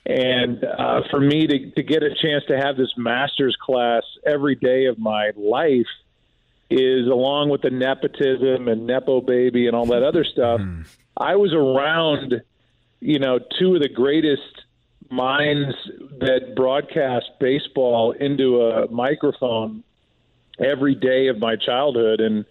and 0.05 0.63
uh, 0.63 1.01
for 1.11 1.19
me 1.19 1.45
to 1.45 1.71
to 1.71 1.83
get 1.83 2.01
a 2.01 2.09
chance 2.09 2.43
to 2.47 2.57
have 2.57 2.75
this 2.75 2.93
master's 2.97 3.55
class 3.55 4.03
every 4.25 4.55
day 4.55 4.85
of 4.85 4.97
my 4.97 5.31
life 5.35 5.85
is 6.71 7.05
along 7.07 7.49
with 7.49 7.61
the 7.61 7.69
nepotism 7.69 8.67
and 8.67 8.87
nepo 8.87 9.21
baby 9.21 9.67
and 9.67 9.75
all 9.75 9.85
that 9.85 10.01
other 10.01 10.23
stuff. 10.23 10.59
I 11.15 11.35
was 11.35 11.53
around 11.53 12.41
you 13.03 13.19
know, 13.19 13.37
two 13.59 13.75
of 13.75 13.81
the 13.81 13.89
greatest 13.89 14.63
minds 15.09 15.75
that 16.19 16.55
broadcast 16.55 17.25
baseball 17.37 18.13
into 18.13 18.61
a 18.61 18.89
microphone 18.89 19.83
every 20.57 20.95
day 20.95 21.27
of 21.27 21.37
my 21.37 21.57
childhood. 21.57 22.21
And, 22.21 22.45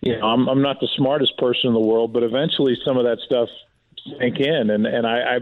you 0.00 0.18
know, 0.18 0.26
I'm, 0.26 0.48
I'm 0.48 0.62
not 0.62 0.80
the 0.80 0.88
smartest 0.96 1.38
person 1.38 1.68
in 1.68 1.74
the 1.74 1.80
world, 1.80 2.12
but 2.12 2.24
eventually 2.24 2.76
some 2.84 2.96
of 2.96 3.04
that 3.04 3.18
stuff 3.24 3.48
sank 4.18 4.40
in. 4.40 4.70
And, 4.70 4.84
and 4.84 5.06
I, 5.06 5.36
I 5.36 5.38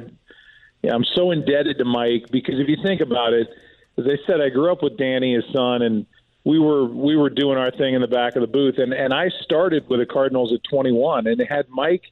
I'm 0.92 1.04
so 1.16 1.30
indebted 1.30 1.78
to 1.78 1.86
Mike 1.86 2.26
because 2.30 2.60
if 2.60 2.68
you 2.68 2.76
think 2.82 3.00
about 3.00 3.32
it, 3.32 3.48
as 3.96 4.04
I 4.04 4.18
said, 4.26 4.42
I 4.42 4.50
grew 4.50 4.70
up 4.70 4.82
with 4.82 4.98
Danny, 4.98 5.34
his 5.34 5.44
son, 5.50 5.80
and 5.80 6.04
we 6.44 6.58
were 6.58 6.84
we 6.86 7.16
were 7.16 7.30
doing 7.30 7.56
our 7.56 7.70
thing 7.70 7.94
in 7.94 8.00
the 8.00 8.08
back 8.08 8.36
of 8.36 8.40
the 8.40 8.48
booth, 8.48 8.78
and 8.78 8.92
and 8.92 9.14
I 9.14 9.28
started 9.42 9.88
with 9.88 10.00
the 10.00 10.06
Cardinals 10.06 10.52
at 10.52 10.64
21, 10.64 11.26
and 11.26 11.40
had 11.48 11.68
Mike 11.68 12.02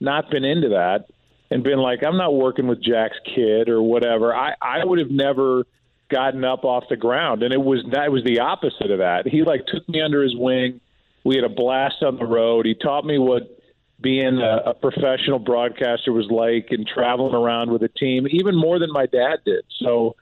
not 0.00 0.30
been 0.30 0.44
into 0.44 0.70
that 0.70 1.06
and 1.50 1.62
been 1.62 1.78
like, 1.78 2.02
I'm 2.02 2.16
not 2.16 2.34
working 2.34 2.66
with 2.66 2.82
Jack's 2.82 3.18
kid 3.34 3.68
or 3.68 3.82
whatever, 3.82 4.34
I 4.34 4.54
I 4.60 4.84
would 4.84 4.98
have 4.98 5.10
never 5.10 5.64
gotten 6.08 6.44
up 6.44 6.64
off 6.64 6.84
the 6.88 6.96
ground, 6.96 7.42
and 7.42 7.52
it 7.52 7.60
was 7.60 7.84
that 7.92 8.10
was 8.12 8.24
the 8.24 8.40
opposite 8.40 8.90
of 8.90 8.98
that. 8.98 9.26
He 9.26 9.42
like 9.42 9.66
took 9.66 9.88
me 9.88 10.00
under 10.00 10.22
his 10.22 10.36
wing. 10.36 10.80
We 11.24 11.36
had 11.36 11.44
a 11.44 11.48
blast 11.48 12.02
on 12.02 12.16
the 12.16 12.26
road. 12.26 12.66
He 12.66 12.74
taught 12.74 13.04
me 13.04 13.18
what 13.18 13.58
being 14.00 14.38
a, 14.38 14.70
a 14.70 14.74
professional 14.74 15.38
broadcaster 15.38 16.12
was 16.12 16.26
like 16.30 16.68
and 16.70 16.86
traveling 16.86 17.34
around 17.34 17.70
with 17.70 17.82
a 17.82 17.88
team, 17.88 18.26
even 18.30 18.54
more 18.54 18.78
than 18.78 18.92
my 18.92 19.06
dad 19.06 19.38
did. 19.46 19.64
So 19.78 20.16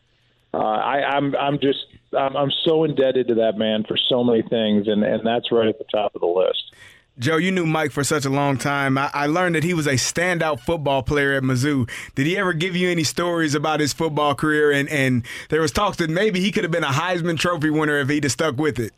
uh, 0.55 0.59
I, 0.59 1.03
I'm 1.03 1.35
I'm 1.35 1.59
just 1.59 1.85
I'm, 2.17 2.37
I'm 2.37 2.53
so 2.65 2.85
indebted 2.85 3.29
to 3.29 3.35
that 3.37 3.59
man 3.59 3.85
for 3.85 3.97
so 3.97 4.23
many 4.23 4.43
things, 4.43 4.87
and 4.87 5.03
and 5.03 5.27
that's 5.27 5.51
right 5.51 5.69
at 5.69 5.79
the 5.79 5.87
top 5.93 6.15
of 6.15 6.21
the 6.21 6.27
list. 6.27 6.75
Joe, 7.19 7.37
you 7.37 7.53
knew 7.53 7.67
Mike 7.67 7.93
for 7.93 8.03
such 8.05 8.25
a 8.25 8.31
long 8.31 8.57
time. 8.57 8.97
I, 8.97 9.11
I 9.13 9.27
learned 9.27 9.55
that 9.55 9.65
he 9.65 9.75
was 9.75 9.87
a 9.87 9.95
standout 9.95 10.61
football 10.61 11.03
player 11.03 11.35
at 11.35 11.43
Mizzou. 11.43 11.89
Did 12.15 12.27
he 12.27 12.39
ever 12.39 12.53
give 12.53 12.75
you 12.75 12.91
any 12.91 13.05
stories 13.05 13.55
about 13.55 13.81
his 13.81 13.93
football 13.93 14.35
career? 14.35 14.73
And, 14.73 14.89
and 14.89 15.25
there 15.51 15.61
was 15.61 15.73
talks 15.73 15.99
that 15.99 16.09
maybe 16.09 16.41
he 16.41 16.51
could 16.51 16.65
have 16.65 16.71
been 16.71 16.85
a 16.85 16.89
Heisman 16.89 17.39
Trophy 17.39 17.71
winner 17.71 17.99
if 17.99 18.09
he'd 18.09 18.25
have 18.25 18.33
stuck 18.33 18.57
with 18.57 18.79
it. 18.79 18.93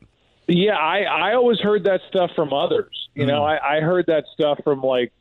Yeah, 0.46 0.76
I 0.76 1.00
I 1.02 1.34
always 1.34 1.58
heard 1.58 1.84
that 1.84 2.00
stuff 2.08 2.30
from 2.36 2.52
others. 2.52 3.08
You 3.14 3.26
know, 3.26 3.40
hmm. 3.40 3.64
I, 3.64 3.76
I 3.76 3.80
heard 3.80 4.06
that 4.06 4.24
stuff 4.34 4.60
from 4.62 4.82
like 4.82 5.12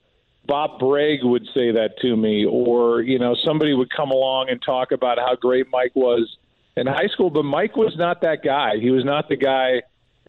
Bob 0.45 0.79
Broeg 0.79 1.23
would 1.23 1.45
say 1.53 1.71
that 1.71 1.97
to 2.01 2.15
me, 2.17 2.45
or 2.45 3.01
you 3.01 3.19
know, 3.19 3.35
somebody 3.45 3.73
would 3.73 3.89
come 3.89 4.11
along 4.11 4.49
and 4.49 4.61
talk 4.61 4.91
about 4.91 5.17
how 5.17 5.35
great 5.35 5.67
Mike 5.71 5.95
was 5.95 6.37
in 6.75 6.87
high 6.87 7.07
school. 7.07 7.29
But 7.29 7.43
Mike 7.43 7.77
was 7.77 7.95
not 7.97 8.21
that 8.21 8.43
guy. 8.43 8.77
He 8.79 8.91
was 8.91 9.05
not 9.05 9.29
the 9.29 9.37
guy, 9.37 9.83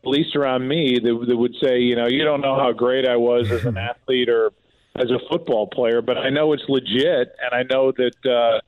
least 0.06 0.36
around 0.36 0.66
me, 0.66 0.98
that, 1.02 1.24
that 1.28 1.36
would 1.36 1.54
say, 1.62 1.80
you 1.80 1.96
know, 1.96 2.06
you 2.08 2.24
don't 2.24 2.40
know 2.40 2.56
how 2.56 2.72
great 2.72 3.06
I 3.06 3.16
was 3.16 3.50
as 3.50 3.64
an 3.64 3.76
athlete 3.90 4.28
or 4.28 4.52
as 4.96 5.10
a 5.10 5.18
football 5.30 5.66
player, 5.66 6.02
but 6.02 6.18
I 6.18 6.30
know 6.30 6.52
it's 6.52 6.68
legit, 6.68 7.34
and 7.42 7.52
I 7.52 7.62
know 7.62 7.92
that. 7.92 8.26
uh 8.26 8.60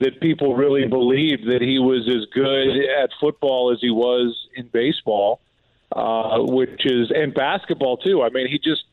that 0.00 0.20
people 0.20 0.54
really 0.54 0.86
believed 0.86 1.48
that 1.48 1.60
he 1.60 1.78
was 1.78 2.08
as 2.08 2.26
good 2.32 2.68
at 3.02 3.10
football 3.20 3.72
as 3.72 3.78
he 3.80 3.90
was 3.90 4.36
in 4.54 4.68
baseball, 4.68 5.40
uh, 5.94 6.38
which 6.40 6.86
is 6.86 7.10
and 7.14 7.34
basketball 7.34 7.96
too. 7.96 8.22
I 8.22 8.30
mean, 8.30 8.46
he 8.48 8.58
just 8.58 8.84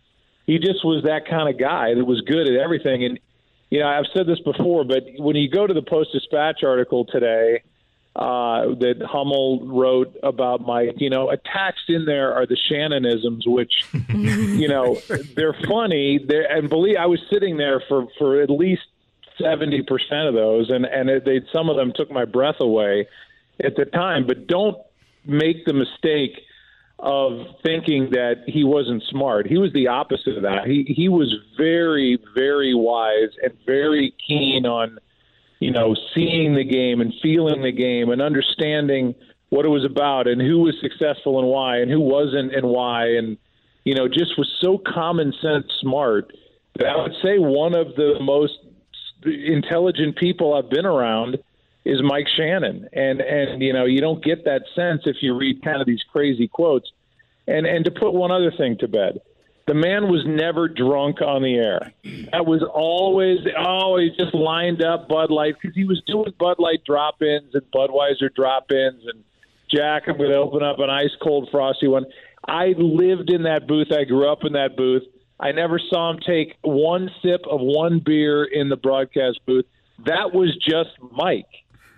he 0.45 0.57
just 0.57 0.84
was 0.84 1.03
that 1.03 1.28
kind 1.28 1.49
of 1.49 1.60
guy 1.60 1.94
that 1.94 2.06
was 2.06 2.22
good 2.22 2.48
at 2.48 2.60
everything. 2.60 3.03
And 3.03 3.20
you 3.70 3.80
know, 3.80 3.88
I've 3.88 4.06
said 4.16 4.28
this 4.28 4.40
before, 4.40 4.84
but 4.84 5.03
when 5.18 5.36
you 5.36 5.49
go 5.49 5.68
to 5.68 5.74
the 5.74 5.82
Post 5.82 6.12
Dispatch 6.14 6.64
article 6.64 7.06
today 7.06 7.62
uh, 8.16 8.76
that 8.80 9.02
Hummel 9.06 9.68
wrote 9.68 10.16
about 10.24 10.62
Mike, 10.62 10.96
you 10.98 11.10
know, 11.10 11.30
attached 11.30 11.90
in 11.90 12.06
there 12.06 12.34
are 12.34 12.46
the 12.46 12.56
Shannonisms, 12.56 13.46
which 13.46 13.74
you 14.10 14.70
know 14.70 14.98
they're 15.36 15.56
funny. 15.68 16.24
They're, 16.26 16.50
and 16.50 16.70
believe 16.70 16.96
I 16.98 17.08
was 17.08 17.20
sitting 17.32 17.58
there 17.58 17.84
for 17.90 18.08
for 18.18 18.42
at 18.42 18.50
least 18.50 18.84
seventy 19.42 19.82
percent 19.82 20.28
of 20.28 20.34
those, 20.34 20.70
and 20.70 20.86
and 20.86 21.10
it, 21.10 21.26
they 21.26 21.42
some 21.52 21.70
of 21.70 21.76
them 21.76 21.92
took 21.94 22.10
my 22.10 22.24
breath 22.24 22.62
away 22.62 23.08
at 23.62 23.76
the 23.76 23.84
time. 23.84 24.26
But 24.26 24.48
don't 24.48 24.78
make 25.26 25.66
the 25.66 25.74
mistake 25.74 26.40
of 27.00 27.46
thinking 27.64 28.12
that 28.12 28.44
he 28.48 28.64
wasn't 28.64 29.04
smart. 29.10 29.46
He 29.46 29.58
was 29.58 29.74
the 29.74 29.88
opposite 29.88 30.38
of 30.38 30.44
that. 30.44 30.68
He 30.68 30.86
he 30.88 31.10
was 31.10 31.36
very 31.58 32.18
very 32.34 32.74
wise 32.74 33.32
and 33.44 33.54
very 33.66 34.14
keen 34.26 34.66
on 34.66 35.00
you 35.66 35.72
know 35.72 35.96
seeing 36.14 36.56
the 36.56 36.64
game 36.64 37.02
and 37.02 37.14
feeling 37.22 37.62
the 37.62 37.72
game 37.72 38.10
and 38.10 38.22
understanding 38.22 39.16
what 39.50 39.66
it 39.66 39.70
was 39.70 39.86
about 39.86 40.28
and 40.28 40.42
who 40.42 40.60
was 40.60 40.76
successful 40.80 41.40
and 41.40 41.48
why 41.48 41.78
and 41.78 41.90
who 41.90 42.00
wasn't 42.00 42.54
and 42.54 42.68
why 42.68 43.08
and 43.18 43.38
you 43.84 43.96
know 43.96 44.08
just 44.08 44.38
was 44.38 44.50
so 44.62 44.78
common 44.78 45.34
sense 45.42 45.66
smart 45.82 46.32
that 46.78 46.88
I 46.88 47.02
would 47.02 47.16
say 47.24 47.38
one 47.40 47.76
of 47.76 47.96
the 47.96 48.20
most 48.22 48.60
intelligent 49.26 50.18
people 50.18 50.54
I've 50.54 50.70
been 50.70 50.86
around 50.86 51.38
is 51.84 52.02
Mike 52.04 52.28
Shannon. 52.36 52.90
And 52.94 53.22
and 53.22 53.62
you 53.62 53.74
know, 53.74 53.86
you 53.86 54.02
don't 54.02 54.24
get 54.24 54.46
that 54.46 54.64
sense 54.76 55.04
if 55.06 55.18
you 55.22 55.36
read 55.36 55.64
kind 55.64 55.82
of 55.82 55.88
these 55.88 56.04
crazy 56.12 56.48
quotes. 56.48 56.92
And 57.48 57.66
and 57.66 57.86
to 57.86 57.92
put 57.92 58.14
one 58.14 58.32
other 58.32 58.52
thing 58.52 58.78
to 58.80 58.88
bed, 58.88 59.22
the 59.68 59.74
man 59.74 60.10
was 60.10 60.24
never 60.28 60.68
drunk 60.68 61.22
on 61.22 61.42
the 61.42 61.56
air. 61.56 61.92
That 62.32 62.46
was 62.46 62.64
always 62.64 63.40
oh, 63.58 63.64
always 63.64 64.12
just 64.16 64.34
lined 64.34 64.84
up 64.84 65.08
Bud 65.08 65.32
Light 65.32 65.56
because 65.60 65.76
he 65.76 65.86
was 65.86 66.02
doing 66.06 66.34
Bud 66.40 66.58
Light 66.60 66.84
drop-ins 66.86 67.54
and 67.54 67.64
Budweiser 67.72 68.34
drop-ins 68.36 69.04
and 69.06 69.24
Jack, 69.70 70.04
I'm 70.08 70.18
going 70.18 70.30
to 70.30 70.36
open 70.36 70.64
up 70.64 70.78
an 70.80 70.90
ice 70.90 71.16
cold 71.22 71.50
frosty 71.52 71.88
one. 71.88 72.06
I 72.48 72.76
lived 72.78 73.32
in 73.32 73.44
that 73.44 73.68
booth. 73.68 73.88
I 73.92 74.04
grew 74.04 74.32
up 74.32 74.44
in 74.44 74.54
that 74.54 74.78
booth. 74.78 75.02
I 75.40 75.52
never 75.52 75.80
saw 75.80 76.12
him 76.12 76.20
take 76.26 76.56
one 76.62 77.10
sip 77.22 77.42
of 77.50 77.60
one 77.62 78.00
beer 78.06 78.44
in 78.44 78.70
the 78.70 78.78
broadcast 78.78 79.40
booth. 79.46 79.66
That 80.06 80.34
was 80.34 80.56
just 80.58 80.92
Mike. 81.12 81.50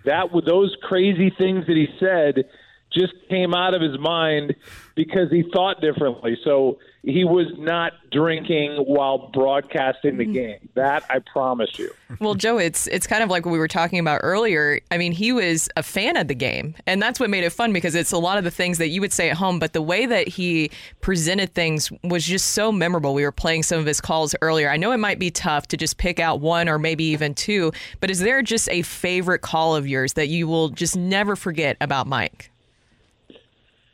That 0.06 0.32
was 0.32 0.44
those 0.46 0.74
crazy 0.82 1.30
things 1.36 1.66
that 1.66 1.76
he 1.76 1.88
said 2.00 2.48
just 2.92 3.12
came 3.28 3.54
out 3.54 3.74
of 3.74 3.82
his 3.82 3.98
mind 3.98 4.54
because 4.94 5.30
he 5.30 5.44
thought 5.52 5.80
differently. 5.80 6.36
So 6.42 6.78
he 7.02 7.24
was 7.24 7.46
not 7.56 7.92
drinking 8.10 8.76
while 8.86 9.30
broadcasting 9.32 10.16
the 10.16 10.24
mm-hmm. 10.24 10.32
game. 10.32 10.68
That 10.74 11.04
I 11.08 11.20
promise 11.20 11.78
you. 11.78 11.90
Well, 12.20 12.34
Joe, 12.34 12.58
it's 12.58 12.86
it's 12.88 13.06
kind 13.06 13.22
of 13.22 13.30
like 13.30 13.46
what 13.46 13.52
we 13.52 13.58
were 13.58 13.68
talking 13.68 13.98
about 13.98 14.20
earlier. 14.22 14.80
I 14.90 14.98
mean, 14.98 15.12
he 15.12 15.32
was 15.32 15.68
a 15.76 15.82
fan 15.82 16.16
of 16.16 16.28
the 16.28 16.34
game, 16.34 16.74
and 16.86 17.00
that's 17.00 17.20
what 17.20 17.30
made 17.30 17.44
it 17.44 17.50
fun 17.50 17.72
because 17.72 17.94
it's 17.94 18.12
a 18.12 18.18
lot 18.18 18.38
of 18.38 18.44
the 18.44 18.50
things 18.50 18.78
that 18.78 18.88
you 18.88 19.00
would 19.00 19.12
say 19.12 19.30
at 19.30 19.36
home, 19.36 19.58
but 19.58 19.72
the 19.72 19.82
way 19.82 20.06
that 20.06 20.26
he 20.28 20.70
presented 21.00 21.54
things 21.54 21.92
was 22.02 22.24
just 22.24 22.48
so 22.48 22.72
memorable. 22.72 23.14
We 23.14 23.22
were 23.22 23.32
playing 23.32 23.62
some 23.62 23.78
of 23.78 23.86
his 23.86 24.00
calls 24.00 24.34
earlier. 24.42 24.68
I 24.68 24.76
know 24.76 24.92
it 24.92 24.98
might 24.98 25.18
be 25.18 25.30
tough 25.30 25.68
to 25.68 25.76
just 25.76 25.98
pick 25.98 26.18
out 26.18 26.40
one 26.40 26.68
or 26.68 26.78
maybe 26.78 27.04
even 27.04 27.34
two, 27.34 27.72
but 28.00 28.10
is 28.10 28.20
there 28.20 28.42
just 28.42 28.68
a 28.70 28.82
favorite 28.82 29.40
call 29.40 29.76
of 29.76 29.86
yours 29.86 30.14
that 30.14 30.28
you 30.28 30.48
will 30.48 30.70
just 30.70 30.96
never 30.96 31.36
forget 31.36 31.76
about 31.80 32.06
Mike? 32.06 32.50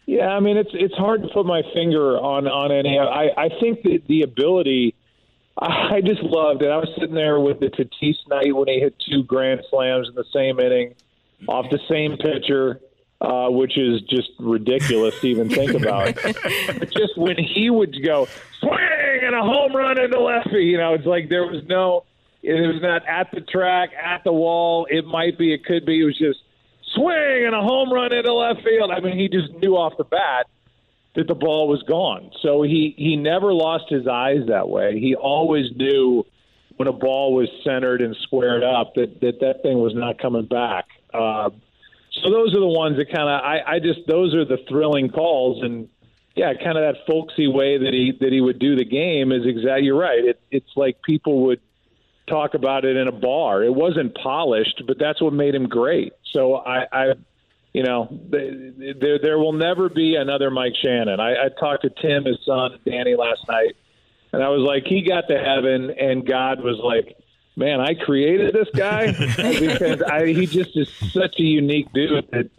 Yeah, 0.07 0.29
I 0.29 0.41
mean 0.41 0.57
it's 0.57 0.71
it's 0.75 0.95
hard 0.95 1.23
to 1.23 1.29
put 1.29 1.47
my 1.47 1.63
finger 1.73 2.19
on 2.19 2.47
on 2.47 2.71
any. 2.73 2.99
I 2.99 3.31
I 3.37 3.49
think 3.61 3.83
that 3.85 4.03
the 4.09 4.23
ability. 4.23 4.95
I 5.57 6.01
just 6.05 6.21
loved 6.21 6.63
it. 6.63 6.69
I 6.69 6.79
was 6.79 6.89
sitting 6.99 7.15
there 7.15 7.39
with 7.39 7.61
the 7.61 7.67
Tatis 7.67 8.17
night 8.29 8.53
when 8.55 8.67
he 8.67 8.81
hit 8.81 8.97
two 8.99 9.23
grand 9.23 9.63
slams 9.71 10.09
in 10.09 10.15
the 10.17 10.25
same 10.33 10.59
inning, 10.59 10.97
off 11.47 11.67
the 11.71 11.79
same 11.89 12.17
pitcher, 12.17 12.81
uh, 13.21 13.49
which 13.51 13.79
is 13.79 14.01
just 14.03 14.31
ridiculous 14.41 15.19
to 15.21 15.29
even 15.29 15.49
think 15.49 15.73
about. 15.73 16.15
but 16.25 16.91
just 16.91 17.17
when 17.17 17.37
he 17.39 17.71
would 17.71 17.97
go 18.05 18.27
swing 18.59 19.21
and 19.23 19.35
a 19.35 19.43
home 19.43 19.75
run 19.75 19.99
into 19.99 20.21
left 20.21 20.51
field, 20.51 20.61
you 20.61 20.77
know, 20.77 20.95
it's 20.95 21.07
like 21.07 21.29
there 21.29 21.47
was 21.47 21.63
no. 21.67 22.05
It 22.43 22.53
was 22.53 22.83
not 22.83 23.07
at 23.09 23.31
the 23.33 23.41
track, 23.41 23.91
at 23.95 24.23
the 24.23 24.33
wall. 24.33 24.87
It 24.91 25.07
might 25.07 25.39
be, 25.39 25.55
it 25.55 25.65
could 25.65 25.87
be. 25.87 26.03
It 26.03 26.05
was 26.05 26.19
just 26.19 26.41
swing 26.95 27.45
and 27.47 27.55
a 27.55 27.61
home 27.61 27.93
run 27.93 28.13
into 28.13 28.33
left 28.33 28.63
field. 28.63 28.91
I 28.91 29.01
mean, 29.01 29.19
he 29.19 29.29
just 29.29 29.53
knew 29.55 29.77
off 29.77 29.97
the 29.97 30.05
bat 30.05 30.47
that 31.15 31.27
the 31.29 31.35
ball 31.35 31.69
was 31.69 31.83
gone. 31.83 32.31
So 32.43 32.63
he 32.63 32.95
he 32.97 33.17
never 33.17 33.53
lost 33.53 33.85
his 33.89 34.07
eyes 34.07 34.47
that 34.49 34.69
way. 34.69 34.99
He 34.99 35.15
always 35.15 35.67
knew 35.77 36.25
when 36.77 36.89
a 36.89 36.93
ball 36.93 37.35
was 37.35 37.49
centered 37.63 38.01
and 38.01 38.17
squared 38.23 38.65
up 38.65 38.95
that 38.95 39.21
that, 39.21 39.41
that 39.41 39.63
thing 39.63 39.79
was 39.79 39.95
not 39.95 40.19
coming 40.19 40.47
back. 40.47 40.87
Uh, 41.13 41.51
so 42.23 42.31
those 42.31 42.55
are 42.55 42.61
the 42.61 42.67
ones 42.67 42.97
that 42.97 43.07
kind 43.07 43.29
of 43.29 43.41
I, 43.43 43.61
I 43.67 43.79
just 43.79 44.01
those 44.07 44.35
are 44.35 44.45
the 44.45 44.59
thrilling 44.69 45.09
calls 45.09 45.63
and 45.63 45.89
yeah, 46.37 46.53
kind 46.55 46.77
of 46.77 46.83
that 46.83 47.07
folksy 47.07 47.47
way 47.47 47.79
that 47.79 47.93
he 47.93 48.13
that 48.21 48.33
he 48.33 48.41
would 48.41 48.59
do 48.59 48.77
the 48.77 48.85
game 48.85 49.31
is 49.31 49.47
exactly 49.47 49.85
you're 49.85 49.99
right. 49.99 50.25
It, 50.25 50.41
it's 50.51 50.71
like 50.75 51.01
people 51.03 51.47
would 51.47 51.61
talk 52.27 52.55
about 52.55 52.85
it 52.85 52.97
in 52.97 53.07
a 53.07 53.13
bar. 53.13 53.63
It 53.63 53.75
wasn't 53.75 54.17
polished, 54.17 54.83
but 54.87 54.99
that's 54.99 55.21
what 55.23 55.33
made 55.33 55.55
him 55.55 55.69
great. 55.69 56.13
So 56.35 56.57
I, 56.57 56.87
I 56.93 57.15
you 57.73 57.83
know, 57.83 58.09
there 58.29 59.19
there 59.19 59.39
will 59.39 59.53
never 59.53 59.89
be 59.89 60.17
another 60.17 60.51
Mike 60.51 60.75
Shannon. 60.83 61.19
I, 61.19 61.47
I 61.47 61.49
talked 61.49 61.83
to 61.83 61.91
Tim, 61.91 62.25
his 62.25 62.39
son, 62.45 62.79
Danny 62.85 63.17
last 63.17 63.49
night, 63.49 63.77
and 64.33 64.43
I 64.43 64.49
was 64.49 64.61
like, 64.61 64.85
he 64.85 65.03
got 65.03 65.29
to 65.29 65.39
heaven, 65.39 65.91
and 65.91 66.27
God 66.27 66.63
was 66.63 66.79
like, 66.79 67.17
man, 67.57 67.81
I 67.81 67.95
created 67.95 68.55
this 68.55 68.69
guy 68.77 69.13
because 69.61 70.03
I, 70.03 70.27
he 70.27 70.47
just 70.47 70.77
is 70.77 70.89
such 71.13 71.39
a 71.39 71.43
unique 71.43 71.93
dude 71.93 72.29
that 72.33 72.51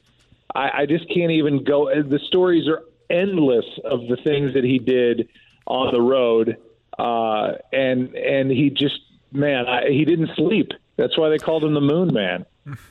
I, 0.53 0.81
I 0.81 0.85
just 0.85 1.07
can't 1.13 1.31
even 1.31 1.63
go. 1.63 1.89
The 2.01 2.19
stories 2.27 2.67
are 2.67 2.83
endless 3.09 3.65
of 3.83 4.07
the 4.07 4.17
things 4.17 4.53
that 4.53 4.63
he 4.63 4.79
did 4.79 5.29
on 5.67 5.93
the 5.93 6.01
road, 6.01 6.57
uh, 6.97 7.53
and 7.71 8.15
and 8.15 8.51
he 8.51 8.69
just 8.69 8.99
man, 9.31 9.65
I, 9.65 9.89
he 9.89 10.05
didn't 10.05 10.31
sleep. 10.35 10.71
That's 10.97 11.17
why 11.17 11.29
they 11.29 11.37
called 11.37 11.63
him 11.63 11.73
the 11.73 11.81
Moon 11.81 12.13
Man. 12.13 12.45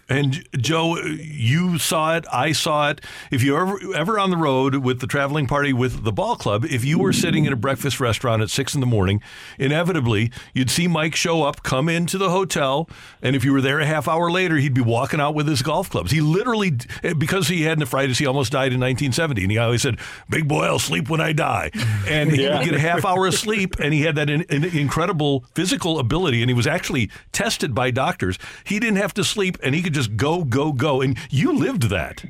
And 0.09 0.47
Joe, 0.57 0.97
you 0.99 1.79
saw 1.79 2.17
it. 2.17 2.25
I 2.33 2.53
saw 2.53 2.91
it. 2.91 3.01
If 3.31 3.43
you're 3.43 3.61
ever, 3.61 3.95
ever 3.97 4.19
on 4.19 4.31
the 4.31 4.37
road 4.37 4.77
with 4.77 5.01
the 5.01 5.07
traveling 5.07 5.47
party 5.47 5.73
with 5.73 6.05
the 6.05 6.13
ball 6.13 6.37
club, 6.37 6.65
if 6.65 6.85
you 6.85 6.99
were 6.99 7.13
sitting 7.13 7.45
in 7.45 7.53
a 7.53 7.57
breakfast 7.57 7.99
restaurant 8.01 8.43
at 8.43 8.51
six 8.51 8.75
in 8.75 8.81
the 8.81 8.87
morning, 8.87 9.21
inevitably 9.59 10.31
you'd 10.53 10.71
see 10.71 10.87
Mike 10.87 11.15
show 11.17 11.43
up, 11.43 11.63
come 11.63 11.89
into 11.89 12.19
the 12.19 12.31
hotel, 12.31 12.89
and 13.23 13.35
if 13.35 13.45
you 13.45 13.53
were 13.53 13.61
there 13.61 13.81
a 13.81 13.87
half 13.87 14.07
hour 14.07 14.31
later, 14.31 14.57
he'd 14.57 14.75
be 14.75 14.81
walking 14.81 15.21
out 15.21 15.35
with 15.35 15.49
his 15.49 15.63
golf 15.63 15.91
clubs. 15.91 16.11
He 16.13 16.21
literally, 16.21 16.73
because 17.19 17.49
he 17.49 17.63
had 17.63 17.79
nephritis, 17.79 18.19
he 18.19 18.27
almost 18.27 18.53
died 18.53 18.73
in 18.73 18.81
1970, 18.81 19.43
and 19.43 19.51
he 19.51 19.59
always 19.59 19.83
said, 19.83 19.99
"Big 20.29 20.47
boy, 20.47 20.65
I'll 20.65 20.79
sleep 20.79 21.09
when 21.09 21.21
I 21.21 21.33
die." 21.33 21.71
And 22.07 22.31
he 22.31 22.43
Yeah. 22.45 22.59
would 22.59 22.65
get 22.67 22.75
a 22.75 22.79
half 22.81 23.05
hour 23.05 23.27
of 23.27 23.35
sleep, 23.35 23.77
and 23.81 23.93
he 23.95 24.03
had 24.03 24.15
that 24.17 24.29
in, 24.31 24.43
in- 24.43 24.65
incredible 24.65 25.45
physical 25.55 25.99
ability, 25.99 26.43
and 26.43 26.51
he 26.51 26.55
was 26.55 26.67
actually 26.67 27.11
tested 27.33 27.75
by 27.75 27.91
doctors. 27.91 28.39
He 28.65 28.79
didn't 28.79 28.99
have 28.99 29.15
to 29.15 29.25
sleep, 29.25 29.57
and 29.65 29.75
he 29.75 29.83
could 29.83 29.95
just 29.95 30.17
go, 30.17 30.45
go, 30.45 30.73
go. 30.73 31.01
And 31.01 31.19
you 31.31 31.53
lived 31.53 31.85
that. 31.85 32.25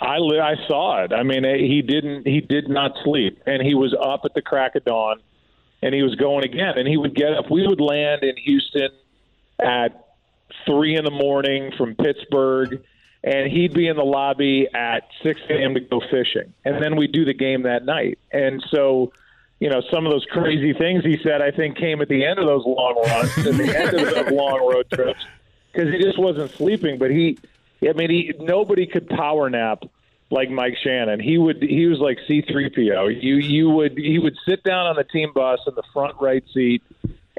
I 0.00 0.18
li- 0.18 0.40
I 0.40 0.54
saw 0.66 1.04
it. 1.04 1.12
I 1.12 1.22
mean, 1.22 1.44
eh, 1.44 1.56
he 1.56 1.80
didn't. 1.80 2.26
He 2.26 2.40
did 2.40 2.68
not 2.68 2.92
sleep, 3.04 3.42
and 3.46 3.62
he 3.62 3.74
was 3.74 3.94
up 3.94 4.22
at 4.24 4.34
the 4.34 4.42
crack 4.42 4.74
of 4.74 4.84
dawn, 4.84 5.20
and 5.82 5.94
he 5.94 6.02
was 6.02 6.14
going 6.16 6.44
again. 6.44 6.76
And 6.76 6.86
he 6.86 6.96
would 6.96 7.14
get 7.14 7.32
up. 7.32 7.50
We 7.50 7.66
would 7.66 7.80
land 7.80 8.22
in 8.22 8.36
Houston 8.36 8.90
at 9.58 10.04
three 10.66 10.96
in 10.96 11.04
the 11.04 11.10
morning 11.10 11.72
from 11.78 11.94
Pittsburgh, 11.94 12.82
and 13.22 13.50
he'd 13.50 13.72
be 13.72 13.86
in 13.86 13.96
the 13.96 14.04
lobby 14.04 14.68
at 14.74 15.08
six 15.22 15.40
a.m. 15.48 15.74
to 15.74 15.80
go 15.80 16.00
fishing, 16.10 16.52
and 16.64 16.82
then 16.82 16.96
we'd 16.96 17.12
do 17.12 17.24
the 17.24 17.34
game 17.34 17.62
that 17.62 17.84
night. 17.84 18.18
And 18.32 18.62
so, 18.70 19.12
you 19.60 19.70
know, 19.70 19.80
some 19.92 20.04
of 20.04 20.12
those 20.12 20.26
crazy 20.26 20.74
things 20.74 21.04
he 21.04 21.18
said, 21.22 21.40
I 21.40 21.50
think, 21.50 21.78
came 21.78 22.02
at 22.02 22.08
the 22.08 22.24
end 22.24 22.38
of 22.38 22.46
those 22.46 22.64
long 22.66 22.94
runs, 23.06 23.38
at 23.38 23.56
the 23.56 23.78
end 23.78 23.94
of 23.94 24.14
those 24.14 24.32
long 24.32 24.60
road 24.68 24.86
trips, 24.92 25.24
because 25.74 25.92
he 25.92 26.02
just 26.02 26.18
wasn't 26.18 26.50
sleeping. 26.52 26.98
But 26.98 27.10
he, 27.10 27.38
I 27.88 27.92
mean, 27.92 28.10
he 28.10 28.34
nobody 28.38 28.86
could 28.86 29.08
power 29.08 29.50
nap 29.50 29.84
like 30.30 30.50
Mike 30.50 30.76
Shannon. 30.82 31.20
He 31.20 31.38
would 31.38 31.62
he 31.62 31.86
was 31.86 31.98
like 31.98 32.18
C3PO. 32.28 33.22
You 33.22 33.36
you 33.36 33.70
would 33.70 33.98
he 33.98 34.18
would 34.18 34.36
sit 34.46 34.62
down 34.62 34.86
on 34.86 34.96
the 34.96 35.04
team 35.04 35.32
bus 35.34 35.60
in 35.66 35.74
the 35.74 35.82
front 35.92 36.16
right 36.20 36.44
seat 36.52 36.82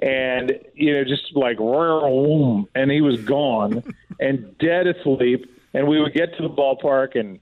and 0.02 0.60
you 0.74 0.94
know 0.94 1.04
just 1.04 1.36
like 1.36 1.58
and 1.60 2.92
he 2.92 3.02
was 3.02 3.22
gone 3.22 3.84
and 4.20 4.58
dead 4.58 4.88
asleep 4.88 5.50
and 5.74 5.88
we 5.88 6.02
would 6.02 6.14
get 6.14 6.36
to 6.36 6.44
the 6.44 6.50
ballpark 6.50 7.18
and 7.18 7.40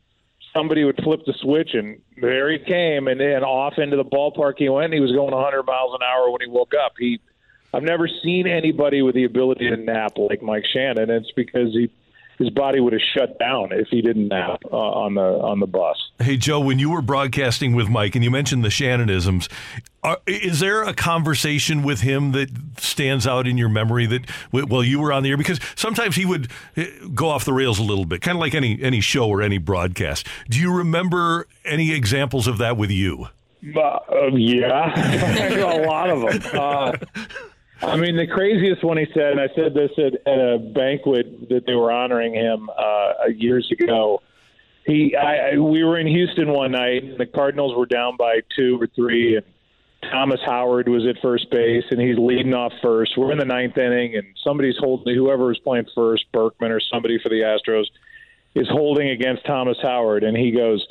somebody 0.53 0.84
would 0.84 0.99
flip 1.03 1.22
the 1.26 1.34
switch 1.34 1.74
and 1.74 1.99
there 2.22 2.52
he 2.52 2.60
came 2.60 3.07
and 3.07 3.20
then 3.20 3.44
off 3.44 3.80
into 3.80 3.98
the 3.98 4.06
ballpark 4.06 4.53
he 4.57 4.70
went 4.70 4.94
he 4.94 4.99
was 4.99 5.11
going 5.11 5.34
100 5.34 5.64
miles 5.64 5.95
an 5.95 6.02
hour 6.03 6.30
when 6.30 6.41
he 6.41 6.48
woke 6.48 6.74
up. 6.76 6.94
He 6.98 7.20
I've 7.74 7.84
never 7.84 8.08
seen 8.08 8.48
anybody 8.48 9.02
with 9.02 9.16
the 9.16 9.24
ability 9.24 9.70
to 9.70 9.78
nap 9.78 10.18
like 10.18 10.41
Mike 10.41 10.66
Shannon. 10.72 11.10
It's 11.10 11.32
because 11.32 11.74
he 11.74 11.90
his 12.40 12.50
body 12.50 12.80
would 12.80 12.94
have 12.94 13.02
shut 13.16 13.38
down 13.38 13.72
if 13.72 13.88
he 13.90 14.02
didn't 14.02 14.28
nap 14.28 14.62
uh, 14.72 14.76
on 14.76 15.16
the 15.16 15.22
on 15.22 15.60
the 15.60 15.68
bus. 15.68 15.98
Hey, 16.20 16.38
Joe, 16.38 16.60
when 16.60 16.80
you 16.80 16.90
were 16.90 17.02
broadcasting 17.02 17.76
with 17.76 17.90
Mike 17.90 18.16
and 18.16 18.24
you 18.24 18.32
mentioned 18.32 18.64
the 18.64 18.70
Shannonisms, 18.70 19.50
are, 20.04 20.20
is 20.26 20.60
there 20.60 20.84
a 20.84 20.94
conversation 20.94 21.84
with 21.84 22.02
him 22.02 22.32
that 22.34 22.50
stands 22.78 23.28
out 23.28 23.48
in 23.48 23.58
your 23.58 23.70
memory 23.70 24.06
that, 24.08 24.30
well, 24.52 24.84
you 24.84 25.00
were 25.00 25.14
on 25.14 25.24
the 25.24 25.30
air? 25.30 25.38
Because 25.38 25.60
sometimes 25.76 26.16
he 26.16 26.26
would 26.26 26.50
eh, 26.76 26.88
go 27.14 27.30
off 27.30 27.45
the 27.45 27.54
rails 27.54 27.80
a 27.80 27.84
little 27.84 28.06
bit, 28.06 28.22
kind 28.22 28.36
of 28.36 28.41
like 28.41 28.54
any, 28.54 28.82
any 28.82 29.00
show 29.00 29.28
or 29.28 29.41
any 29.41 29.58
broadcast. 29.58 30.28
Do 30.50 30.60
you 30.60 30.74
remember 30.74 31.48
any 31.66 31.94
examples 31.94 32.48
of 32.48 32.58
that 32.58 32.78
with 32.78 32.91
you? 32.91 33.28
Uh, 33.76 34.00
yeah, 34.34 35.54
a 35.78 35.86
lot 35.86 36.10
of 36.10 36.41
them. 36.41 36.60
Uh, 36.60 36.98
I 37.84 37.97
mean, 37.97 38.15
the 38.15 38.27
craziest 38.27 38.84
one 38.84 38.97
he 38.97 39.05
said, 39.14 39.31
and 39.31 39.41
I 39.41 39.49
said 39.55 39.73
this 39.73 39.91
at, 39.97 40.14
at 40.26 40.39
a 40.39 40.57
banquet 40.57 41.49
that 41.49 41.65
they 41.65 41.73
were 41.73 41.91
honoring 41.91 42.34
him 42.34 42.69
uh, 42.69 43.27
years 43.27 43.69
ago. 43.72 44.22
He, 44.85 45.15
I, 45.15 45.51
I, 45.51 45.57
we 45.57 45.84
were 45.84 45.97
in 45.97 46.07
Houston 46.07 46.51
one 46.51 46.72
night, 46.72 47.03
and 47.03 47.18
the 47.18 47.26
Cardinals 47.26 47.76
were 47.76 47.85
down 47.85 48.18
by 48.18 48.41
two 48.55 48.81
or 48.81 48.88
three, 48.88 49.38
and 49.38 49.45
Thomas 50.11 50.39
Howard 50.45 50.89
was 50.89 51.05
at 51.05 51.22
first 51.22 51.49
base, 51.51 51.85
and 51.91 52.01
he's 52.01 52.18
leading 52.18 52.53
off 52.53 52.73
first. 52.81 53.18
We're 53.18 53.31
in 53.31 53.38
the 53.38 53.45
ninth 53.45 53.77
inning, 53.77 54.15
and 54.15 54.27
somebody's 54.43 54.77
holding 54.77 55.15
whoever 55.15 55.45
was 55.45 55.60
playing 55.60 55.85
first, 55.95 56.26
Berkman 56.31 56.72
or 56.72 56.80
somebody 56.80 57.19
for 57.19 57.30
the 57.30 57.41
Astros, 57.41 57.85
is 58.55 58.68
holding 58.69 59.10
against 59.10 59.45
Thomas 59.45 59.77
Howard, 59.81 60.23
and 60.23 60.35
he 60.38 60.51
goes. 60.51 60.85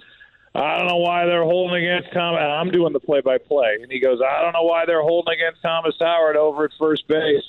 I 0.55 0.77
don't 0.79 0.87
know 0.87 0.99
why 0.99 1.25
they're 1.27 1.45
holding 1.45 1.85
against 1.85 2.13
Tom. 2.13 2.35
And 2.35 2.45
I'm 2.45 2.71
doing 2.71 2.93
the 2.93 3.01
play-by-play, 3.01 3.79
and 3.83 3.91
he 3.91 4.01
goes, 4.01 4.21
"I 4.21 4.43
don't 4.43 4.53
know 4.53 4.65
why 4.65 4.85
they're 4.85 5.03
holding 5.03 5.35
against 5.35 5.63
Thomas 5.63 5.95
Howard 5.99 6.37
over 6.37 6.65
at 6.65 6.71
first 6.79 7.09
base." 7.09 7.45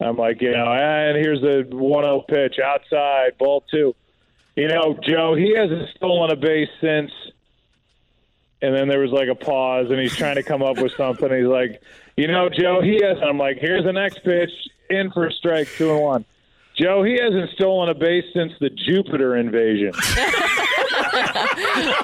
I'm 0.00 0.16
like, 0.16 0.40
you 0.40 0.50
know, 0.50 0.72
and 0.72 1.16
here's 1.18 1.40
the 1.42 1.66
1-0 1.70 2.26
pitch 2.26 2.58
outside, 2.58 3.36
ball 3.38 3.62
two. 3.70 3.94
You 4.56 4.68
know, 4.68 4.98
Joe, 5.02 5.34
he 5.34 5.54
hasn't 5.54 5.90
stolen 5.96 6.30
a 6.30 6.36
base 6.36 6.70
since. 6.80 7.12
And 8.62 8.74
then 8.74 8.88
there 8.88 9.00
was 9.00 9.10
like 9.10 9.28
a 9.28 9.34
pause, 9.34 9.90
and 9.90 9.98
he's 9.98 10.14
trying 10.14 10.34
to 10.34 10.42
come 10.42 10.62
up 10.62 10.78
with 10.78 10.92
something. 10.92 11.32
He's 11.32 11.46
like, 11.46 11.80
you 12.16 12.26
know, 12.26 12.50
Joe, 12.50 12.82
he 12.82 13.00
has. 13.02 13.16
I'm 13.22 13.38
like, 13.38 13.56
here's 13.58 13.84
the 13.84 13.92
next 13.92 14.22
pitch, 14.22 14.50
in 14.90 15.10
for 15.12 15.30
strike, 15.30 15.68
two 15.76 15.90
and 15.92 16.00
one. 16.02 16.24
Joe, 16.80 17.02
he 17.02 17.18
hasn't 17.20 17.50
stolen 17.50 17.90
a 17.90 17.94
base 17.94 18.24
since 18.32 18.52
the 18.58 18.70
Jupiter 18.70 19.36
invasion. 19.36 19.92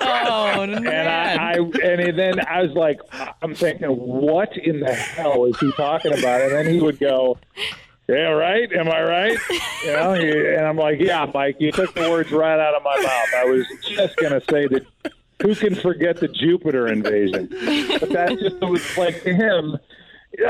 oh 0.03 0.61
And 0.61 0.87
I, 0.87 1.55
I 1.55 1.59
and 1.59 2.19
then 2.19 2.41
I 2.47 2.63
was 2.63 2.73
like, 2.73 3.01
I'm 3.41 3.55
thinking, 3.55 3.89
what 3.89 4.57
in 4.57 4.81
the 4.81 4.93
hell 4.93 5.47
is 5.47 5.59
he 5.61 5.73
talking 5.73 6.13
about? 6.19 6.43
And 6.43 6.53
then 6.53 6.67
he 6.67 6.81
would 6.81 6.99
go, 6.99 7.39
Yeah, 8.07 8.31
right. 8.31 8.71
Am 8.73 8.91
I 8.91 9.03
right? 9.03 9.39
You 9.85 9.93
know, 9.93 10.13
and 10.13 10.67
I'm 10.67 10.77
like, 10.77 11.01
Yeah, 11.01 11.31
Mike, 11.33 11.57
you 11.59 11.73
took 11.73 11.95
the 11.95 12.11
words 12.11 12.31
right 12.31 12.59
out 12.59 12.75
of 12.75 12.83
my 12.83 12.97
mouth. 12.97 13.35
I 13.37 13.45
was 13.45 13.67
just 13.83 14.17
gonna 14.17 14.43
say 14.51 14.67
that. 14.69 14.87
Who 15.43 15.55
can 15.55 15.75
forget 15.75 16.17
the 16.17 16.29
Jupiter 16.29 16.87
invasion? 16.89 17.49
But 18.01 18.09
that's 18.09 18.41
just 18.41 18.57
it 18.57 18.65
was 18.65 18.97
like 18.97 19.23
to 19.25 19.35
him. 19.35 19.77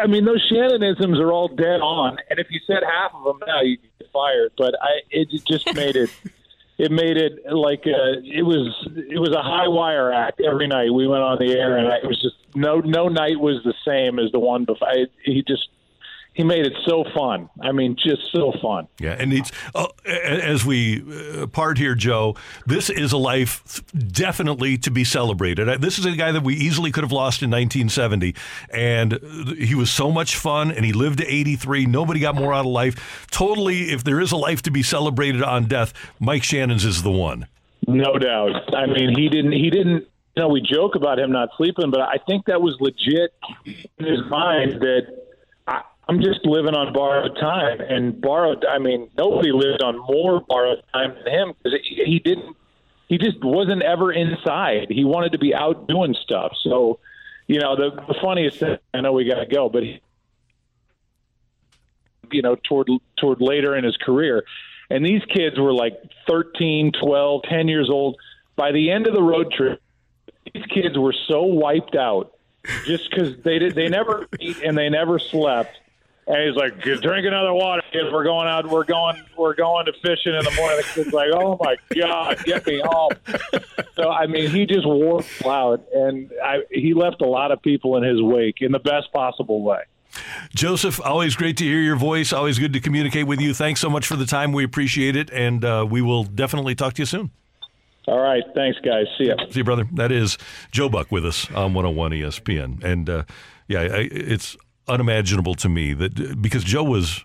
I 0.00 0.06
mean, 0.06 0.24
those 0.24 0.44
Shannonisms 0.48 1.18
are 1.20 1.32
all 1.32 1.48
dead 1.48 1.80
on, 1.80 2.18
and 2.28 2.38
if 2.38 2.48
you 2.50 2.60
said 2.66 2.82
half 2.82 3.12
of 3.14 3.24
them 3.24 3.40
now, 3.46 3.60
you'd 3.62 3.80
get 3.98 4.10
fired. 4.12 4.52
But 4.56 4.74
I, 4.80 5.00
it 5.10 5.28
just 5.46 5.66
made 5.74 5.96
it 5.96 6.10
it 6.78 6.90
made 6.90 7.16
it 7.16 7.50
like 7.50 7.86
a, 7.86 8.20
it 8.22 8.44
was 8.44 8.88
it 8.94 9.18
was 9.18 9.32
a 9.32 9.42
high 9.42 9.68
wire 9.68 10.12
act 10.12 10.40
every 10.40 10.66
night 10.66 10.92
we 10.92 11.06
went 11.06 11.22
on 11.22 11.38
the 11.38 11.52
air 11.52 11.76
and 11.76 11.88
I, 11.88 11.96
it 11.98 12.06
was 12.06 12.20
just 12.20 12.36
no 12.54 12.80
no 12.80 13.08
night 13.08 13.40
was 13.40 13.62
the 13.64 13.74
same 13.86 14.18
as 14.18 14.30
the 14.32 14.38
one 14.38 14.64
before 14.64 14.88
I, 14.88 15.06
he 15.24 15.42
just 15.42 15.68
he 16.36 16.44
made 16.44 16.64
it 16.66 16.74
so 16.86 17.02
fun 17.16 17.48
i 17.62 17.72
mean 17.72 17.96
just 17.96 18.22
so 18.32 18.52
fun 18.62 18.86
Yeah, 19.00 19.16
and 19.18 19.32
it's 19.32 19.50
uh, 19.74 19.86
as 20.06 20.64
we 20.64 21.02
uh, 21.02 21.46
part 21.46 21.78
here, 21.78 21.94
Joe. 21.94 22.36
This 22.66 22.90
is 22.90 23.12
a 23.12 23.16
life 23.16 23.82
definitely 24.12 24.78
to 24.78 24.90
be 24.90 25.04
celebrated. 25.04 25.68
Uh, 25.68 25.78
This 25.78 25.98
is 25.98 26.04
a 26.06 26.12
guy 26.12 26.32
that 26.32 26.42
we 26.42 26.54
easily 26.54 26.90
could 26.92 27.04
have 27.04 27.12
lost 27.12 27.42
in 27.42 27.50
1970, 27.50 28.34
and 28.70 29.18
he 29.58 29.74
was 29.74 29.90
so 29.90 30.10
much 30.10 30.36
fun, 30.36 30.70
and 30.70 30.84
he 30.84 30.92
lived 30.92 31.18
to 31.18 31.26
83. 31.26 31.86
Nobody 31.86 32.20
got 32.20 32.34
more 32.34 32.52
out 32.54 32.66
of 32.66 32.72
life. 32.82 33.26
Totally, 33.30 33.90
if 33.92 34.04
there 34.04 34.20
is 34.20 34.32
a 34.32 34.36
life 34.36 34.62
to 34.62 34.70
be 34.70 34.82
celebrated 34.82 35.42
on 35.42 35.64
death, 35.66 35.92
Mike 36.20 36.42
Shannon's 36.44 36.84
is 36.84 37.02
the 37.02 37.10
one. 37.10 37.46
no 37.86 38.18
doubt 38.18 38.74
i 38.74 38.84
mean 38.86 39.08
he 39.16 39.28
didn't 39.28 39.52
he 39.52 39.70
didn't 39.70 40.02
you 40.34 40.42
know 40.42 40.48
we 40.48 40.60
joke 40.60 40.94
about 40.96 41.18
him 41.18 41.30
not 41.30 41.48
sleeping 41.56 41.88
but 41.90 42.00
i 42.00 42.16
think 42.26 42.44
that 42.46 42.60
was 42.60 42.74
legit 42.80 43.30
in 43.98 44.04
his 44.12 44.22
mind 44.28 44.72
that 44.80 45.02
i'm 46.08 46.20
just 46.20 46.44
living 46.44 46.74
on 46.74 46.92
borrowed 46.92 47.36
time. 47.36 47.80
And 47.80 48.20
borrowed 48.20 48.64
i 48.64 48.78
mean 48.78 49.10
nobody 49.16 49.52
lived 49.52 49.82
on 49.82 49.98
more 49.98 50.40
borrowed 50.40 50.82
time 50.92 51.14
than 51.24 51.32
him 51.32 51.54
because 51.62 51.78
he, 51.82 52.18
didn't 52.18 52.56
he 53.08 53.18
just 53.18 53.42
wasn't 53.42 53.82
ever 53.82 54.12
inside. 54.12 54.88
He 54.90 55.04
wanted 55.04 55.30
to 55.32 55.38
be 55.38 55.54
out 55.54 55.86
doing 55.86 56.16
stuff. 56.24 56.52
So 56.62 56.98
you 57.46 57.60
know 57.60 57.76
the, 57.76 57.90
the 58.08 58.14
funniest 58.20 58.58
thing 58.58 58.76
i 58.92 59.00
know 59.00 59.12
we 59.12 59.24
got 59.24 59.38
to 59.38 59.46
go 59.46 59.68
but 59.68 59.84
he, 59.84 60.00
you 62.32 62.42
know 62.42 62.56
toward 62.56 62.88
toward 63.18 63.40
later 63.40 63.76
in 63.76 63.84
his 63.84 63.96
career. 63.96 64.44
And 64.88 65.04
these 65.04 65.22
kids 65.24 65.58
were 65.58 65.72
like 65.72 65.94
13 66.28 66.92
12 66.92 67.42
10 67.48 67.68
years 67.68 67.90
old. 67.90 68.16
By 68.54 68.72
the 68.72 68.90
end 68.90 69.06
of 69.06 69.14
the 69.14 69.22
road 69.22 69.52
trip 69.52 69.80
these 70.52 70.64
kids 70.66 70.96
were 70.96 71.14
so 71.28 71.42
wiped 71.42 71.96
out 71.96 72.32
just 72.84 73.10
because 73.10 73.36
they 73.44 73.58
did 73.58 73.74
they 73.74 73.88
never 73.88 74.26
eat 74.40 74.58
and 74.62 74.76
they 74.76 74.88
never 74.88 75.18
slept 75.18 75.78
and 76.26 76.42
he's 76.42 76.56
like 76.56 76.80
drink 76.80 77.26
another 77.26 77.52
water 77.52 77.82
kids 77.92 78.08
we're 78.12 78.24
going 78.24 78.48
out 78.48 78.68
we're 78.68 78.84
going 78.84 79.22
we're 79.36 79.54
going 79.54 79.86
to 79.86 79.92
fishing 79.94 80.34
in 80.34 80.44
the 80.44 80.50
morning 80.56 80.76
the 80.78 80.82
kid's 80.94 81.12
like 81.12 81.30
oh 81.32 81.58
my 81.60 81.76
god 81.94 82.42
get 82.44 82.66
me 82.66 82.80
home 82.84 83.10
so 83.94 84.10
i 84.10 84.26
mean 84.26 84.50
he 84.50 84.66
just 84.66 84.86
wore 84.86 85.22
out 85.46 85.84
and 85.94 86.30
I, 86.42 86.58
he 86.70 86.94
left 86.94 87.20
a 87.20 87.26
lot 87.26 87.52
of 87.52 87.62
people 87.62 87.96
in 87.96 88.02
his 88.02 88.20
wake 88.20 88.56
in 88.60 88.72
the 88.72 88.78
best 88.78 89.12
possible 89.12 89.62
way 89.62 89.82
Joseph, 90.54 90.98
always 91.04 91.36
great 91.36 91.58
to 91.58 91.64
hear 91.64 91.80
your 91.80 91.96
voice. 91.96 92.32
Always 92.32 92.58
good 92.58 92.72
to 92.72 92.80
communicate 92.80 93.26
with 93.26 93.38
you. 93.38 93.52
Thanks 93.52 93.80
so 93.80 93.90
much 93.90 94.06
for 94.06 94.16
the 94.16 94.24
time. 94.24 94.52
We 94.52 94.64
appreciate 94.64 95.14
it, 95.14 95.30
and 95.30 95.62
uh, 95.62 95.86
we 95.86 96.00
will 96.00 96.24
definitely 96.24 96.74
talk 96.74 96.94
to 96.94 97.02
you 97.02 97.06
soon. 97.06 97.30
all 98.06 98.20
right 98.20 98.44
thanks 98.54 98.78
guys 98.80 99.04
see 99.18 99.26
ya 99.26 99.34
See 99.50 99.58
you, 99.60 99.64
brother. 99.64 99.86
That 99.92 100.12
is 100.12 100.38
Joe 100.70 100.88
Buck 100.88 101.12
with 101.12 101.26
us 101.26 101.50
on 101.50 101.74
101 101.74 102.12
ESPN. 102.12 102.82
And 102.82 103.10
uh, 103.10 103.24
yeah, 103.68 103.80
it's 103.82 104.56
unimaginable 104.88 105.54
to 105.56 105.68
me 105.68 105.92
that 105.94 106.40
because 106.40 106.64
Joe 106.64 106.84
was 106.84 107.24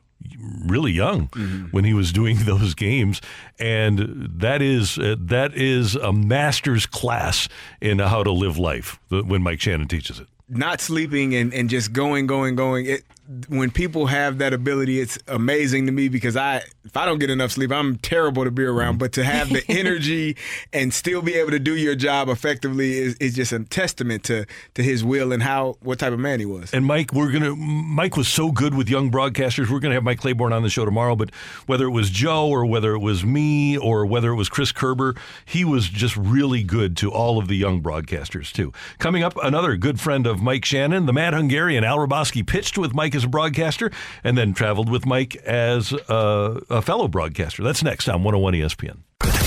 really 0.66 0.92
young 0.92 1.28
when 1.72 1.84
he 1.84 1.94
was 1.94 2.12
doing 2.12 2.38
those 2.46 2.74
games, 2.76 3.22
and 3.60 4.30
that 4.40 4.62
is 4.62 4.98
uh, 4.98 5.16
that 5.20 5.54
is 5.56 5.96
a 5.96 6.14
master's 6.14 6.86
class 6.86 7.50
in 7.82 8.00
how 8.00 8.24
to 8.24 8.32
live 8.32 8.58
life 8.58 9.00
when 9.10 9.42
Mike 9.42 9.62
Shannon 9.62 9.88
teaches 9.88 10.20
it. 10.20 10.28
not 10.50 10.82
sleeping 10.82 11.34
and, 11.36 11.54
and 11.54 11.70
just 11.70 11.94
going, 11.94 12.28
going, 12.28 12.56
going. 12.56 12.86
It, 12.86 13.04
when 13.48 13.72
people 13.72 14.08
have 14.08 14.40
that 14.40 14.54
ability, 14.54 15.00
it's 15.00 15.18
amazing 15.28 15.86
to 15.86 15.92
me 15.92 16.10
because 16.10 16.36
I, 16.36 16.64
if 16.84 16.98
I 16.98 17.06
don't 17.06 17.20
get 17.20 17.30
enough 17.30 17.52
sleep, 17.52 17.72
I'm 17.72 17.98
terrible 17.98 18.44
to 18.44 18.52
be 18.52 18.64
around. 18.64 19.00
But 19.00 19.14
to 19.14 19.24
have 19.24 19.50
the 19.50 19.64
energy 19.70 20.36
and 20.74 20.94
still 20.94 21.22
be 21.22 21.36
able 21.36 21.52
to 21.52 21.60
do 21.60 21.76
your 21.76 21.96
job 21.96 22.30
effectively 22.30 22.98
is, 22.98 23.16
is 23.16 23.36
just 23.36 23.52
a 23.52 23.60
testament 23.60 24.24
to 24.26 24.46
to 24.74 24.84
his 24.84 25.04
will 25.04 25.32
and 25.32 25.44
how 25.44 25.78
what 25.82 26.00
type 26.00 26.14
of 26.14 26.20
man 26.20 26.40
he 26.40 26.46
was. 26.46 26.74
And 26.74 26.86
Mike, 26.86 27.14
we're 27.14 27.32
gonna. 27.32 27.56
Mike 27.56 28.18
was 28.18 28.28
so 28.28 28.52
good 28.52 28.76
with 28.76 28.90
young 28.90 29.12
broadcasters. 29.12 29.70
We're 29.70 29.80
gonna 29.80 29.94
have 29.96 30.04
Mike 30.04 30.20
Claiborne 30.20 30.54
on 30.54 30.64
the 30.64 30.70
show 30.70 30.86
tomorrow. 30.86 31.16
But 31.16 31.34
whether 31.68 31.86
it 31.86 31.92
was 31.92 32.10
Joe 32.10 32.50
or 32.50 32.66
whether 32.66 32.94
it 32.94 33.00
was 33.00 33.24
me 33.24 33.78
or 33.78 34.06
whether 34.06 34.32
it 34.32 34.36
was 34.36 34.50
Chris 34.50 34.72
Kerber, 34.72 35.16
he 35.46 35.64
was 35.64 35.88
just 35.88 36.18
really 36.18 36.64
good 36.64 36.98
to 36.98 37.12
all 37.12 37.38
of 37.38 37.48
the 37.48 37.56
young 37.56 37.82
broadcasters 37.82 38.52
too. 38.52 38.74
Coming 39.00 39.24
up, 39.24 39.38
another 39.42 39.78
good 39.78 40.00
friend 40.00 40.28
of 40.28 40.42
Mike 40.42 40.66
Shannon, 40.66 41.06
the 41.06 41.14
Mad 41.14 41.34
Hungarian 41.34 41.84
Al 41.84 41.98
Hrabosky, 41.98 42.46
pitched 42.46 42.78
with 42.78 42.94
Mike 42.94 43.21
as 43.22 43.26
a 43.26 43.30
broadcaster 43.30 43.92
and 44.24 44.38
then 44.38 44.54
traveled 44.54 44.90
with 44.90 45.06
Mike 45.06 45.36
as 45.38 45.94
a, 45.94 46.62
a 46.70 46.82
fellow 46.82 47.08
broadcaster. 47.08 47.64
That's 47.64 47.84
next 47.84 48.10
on 48.10 48.24
101 48.24 48.54
ESPN. 48.56 48.98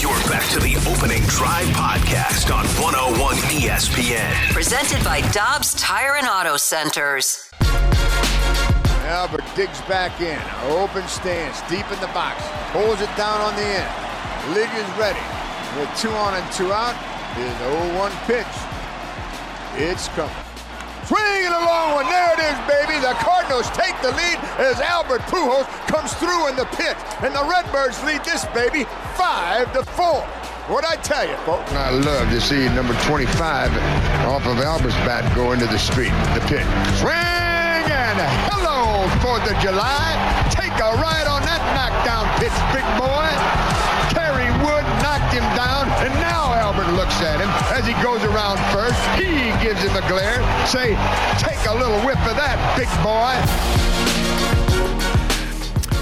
You're 0.01 0.13
back 0.31 0.49
to 0.51 0.61
the 0.61 0.77
opening 0.89 1.23
drive 1.25 1.67
podcast 1.69 2.55
on 2.55 2.65
101 2.81 3.35
ESPN. 3.59 4.53
Presented 4.53 5.03
by 5.03 5.23
Dobbs 5.33 5.75
Tire 5.75 6.15
and 6.17 6.27
Auto 6.27 6.57
Centers. 6.57 7.51
Albert 9.11 9.45
digs 9.57 9.81
back 9.83 10.21
in. 10.21 10.41
Open 10.71 11.07
stance, 11.09 11.61
deep 11.69 11.91
in 11.91 12.01
the 12.01 12.11
box. 12.15 12.43
Pulls 12.71 13.01
it 13.01 13.11
down 13.17 13.41
on 13.41 13.55
the 13.57 13.63
end. 13.63 14.55
League 14.55 14.75
is 14.79 14.89
ready. 14.99 15.21
With 15.79 15.91
two 15.99 16.11
on 16.11 16.35
and 16.35 16.53
two 16.53 16.73
out. 16.73 16.95
Here's 17.35 17.53
the 17.59 17.65
0-1 17.99 18.27
pitch. 18.27 18.47
It's 19.83 20.07
coming. 20.09 20.54
Swinging 21.07 21.53
a 21.53 21.61
long 21.61 22.01
one. 22.01 22.07
There 22.09 22.33
it 22.33 22.41
is, 22.41 22.59
baby. 22.65 22.97
The 23.01 23.13
Cardinals 23.21 23.69
take 23.77 23.93
the 24.01 24.13
lead 24.17 24.39
as 24.57 24.81
Albert 24.81 25.21
Pujols 25.29 25.69
comes 25.85 26.13
through 26.15 26.49
in 26.49 26.57
the 26.57 26.65
pit. 26.77 26.97
And 27.21 27.35
the 27.35 27.45
Redbirds 27.45 28.03
lead 28.05 28.25
this 28.25 28.45
baby 28.57 28.85
5 29.17 29.73
to 29.75 29.85
4. 29.85 30.25
What'd 30.73 30.89
I 30.89 30.97
tell 30.97 31.29
you, 31.29 31.37
folks? 31.45 31.71
I 31.73 31.91
love 31.91 32.31
to 32.31 32.41
see 32.41 32.65
number 32.73 32.97
25 33.05 33.29
off 34.25 34.47
of 34.47 34.57
Albert's 34.65 34.97
bat 35.05 35.29
go 35.37 35.53
into 35.53 35.67
the 35.67 35.79
street, 35.79 36.15
the 36.33 36.41
pit. 36.49 36.65
Swing 36.97 37.13
and 37.13 38.17
hello, 38.49 39.05
4th 39.21 39.45
of 39.45 39.61
July. 39.61 40.09
Take 40.49 40.73
a 40.81 40.97
ride 40.97 41.29
on 41.29 41.45
that 41.45 41.61
knockdown 41.77 42.25
pitch, 42.41 42.57
big 42.73 42.87
boy. 42.97 43.29
Kerry 44.17 44.49
Wood 44.65 44.89
knocked 45.05 45.37
him 45.37 45.45
down, 45.53 45.85
and 46.01 46.15
now 46.25 46.44
Looks 46.93 47.21
at 47.23 47.41
him 47.41 47.49
as 47.73 47.87
he 47.87 47.95
goes 48.05 48.23
around 48.25 48.59
first. 48.71 49.01
He 49.17 49.51
gives 49.65 49.83
him 49.83 49.97
a 49.97 50.07
glare. 50.07 50.41
Say, 50.67 50.95
take 51.39 51.59
a 51.67 51.75
little 51.75 51.99
whiff 52.05 52.21
of 52.29 52.37
that, 52.37 52.77
big 52.77 52.89
boy. 53.03 53.84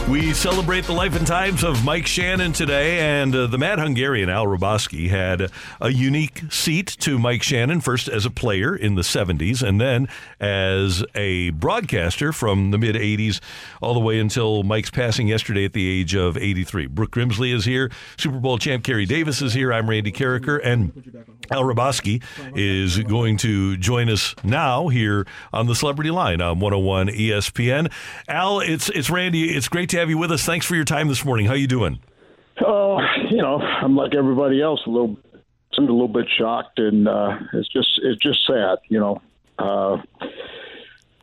We 0.09 0.35
celebrate 0.35 0.85
the 0.85 0.93
life 0.93 1.17
and 1.17 1.27
times 1.27 1.63
of 1.65 1.85
Mike 1.85 2.07
Shannon 2.07 2.53
today, 2.53 2.99
and 2.99 3.35
uh, 3.35 3.47
the 3.47 3.57
Mad 3.57 3.79
Hungarian 3.79 4.29
Al 4.29 4.47
Hrabosky 4.47 5.09
had 5.09 5.51
a 5.81 5.91
unique 5.91 6.43
seat 6.51 6.89
to 7.01 7.19
Mike 7.19 7.43
Shannon, 7.43 7.81
first 7.81 8.09
as 8.09 8.27
a 8.27 8.31
player 8.31 8.77
in 8.77 8.95
the 8.95 9.03
70s, 9.03 9.63
and 9.67 9.81
then 9.81 10.09
as 10.39 11.03
a 11.15 11.51
broadcaster 11.51 12.33
from 12.33 12.73
the 12.73 12.79
mid 12.79 12.97
80s 12.97 13.41
all 13.81 13.95
the 13.95 14.01
way 14.01 14.19
until 14.19 14.65
Mike's 14.65 14.91
passing 14.91 15.29
yesterday 15.29 15.65
at 15.65 15.73
the 15.73 15.89
age 15.89 16.15
of 16.15 16.37
83. 16.37 16.89
Brooke 16.89 17.13
Grimsley 17.13 17.55
is 17.55 17.65
here, 17.65 17.91
Super 18.19 18.39
Bowl 18.39 18.59
champ 18.59 18.85
Carey 18.85 19.07
Davis 19.07 19.41
is 19.41 19.55
here, 19.55 19.73
I'm 19.73 19.89
Randy 19.89 20.13
Karraker, 20.13 20.61
and 20.63 21.25
Al 21.51 21.63
Hrabosky 21.63 22.23
is 22.55 22.99
going 22.99 23.37
to 23.39 23.77
join 23.79 24.11
us 24.11 24.35
now 24.43 24.89
here 24.89 25.27
on 25.53 25.67
the 25.67 25.75
Celebrity 25.75 26.11
Line 26.11 26.41
on 26.41 26.61
101 26.61 27.09
ESPN. 27.09 27.91
Al, 28.29 28.61
it's 28.61 28.89
it's 28.91 29.09
Randy. 29.09 29.55
It's 29.55 29.69
great 29.69 29.92
to 29.93 29.99
have 29.99 30.11
you 30.11 30.19
with 30.19 30.33
us. 30.33 30.45
Thanks 30.45 30.67
for 30.67 30.75
your 30.75 30.85
time 30.85 31.09
this 31.09 31.25
morning. 31.25 31.47
How 31.47 31.55
you 31.55 31.67
doing? 31.67 32.01
Oh, 32.67 33.01
you 33.31 33.39
know, 33.39 33.59
I'm 33.59 33.97
like 33.97 34.15
everybody 34.15 34.61
else, 34.61 34.81
a 34.87 34.91
little, 34.91 35.17
a 35.79 35.81
little 35.81 36.09
bit 36.09 36.27
shocked, 36.37 36.79
and 36.79 37.09
uh, 37.09 37.39
it's 37.55 37.69
just, 37.69 38.01
it's 38.03 38.21
just 38.21 38.47
sad, 38.47 38.79
you 38.89 39.01
know. 39.01 39.23
Uh, 39.59 39.99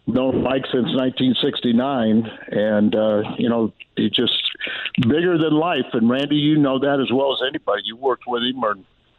known 0.08 0.42
Mike 0.42 0.66
since 0.72 0.88
1969, 0.96 2.30
and 2.52 2.96
uh, 2.96 3.22
you 3.38 3.50
know, 3.50 3.74
he 3.96 4.10
just 4.10 4.34
bigger 5.02 5.38
than 5.38 5.54
life. 5.54 5.86
And 5.94 6.10
Randy, 6.10 6.36
you 6.36 6.58
know 6.58 6.80
that 6.80 7.00
as 7.00 7.12
well 7.14 7.34
as 7.34 7.40
anybody. 7.48 7.84
You 7.86 7.96
worked 7.96 8.24
with 8.28 8.44
him 8.44 8.64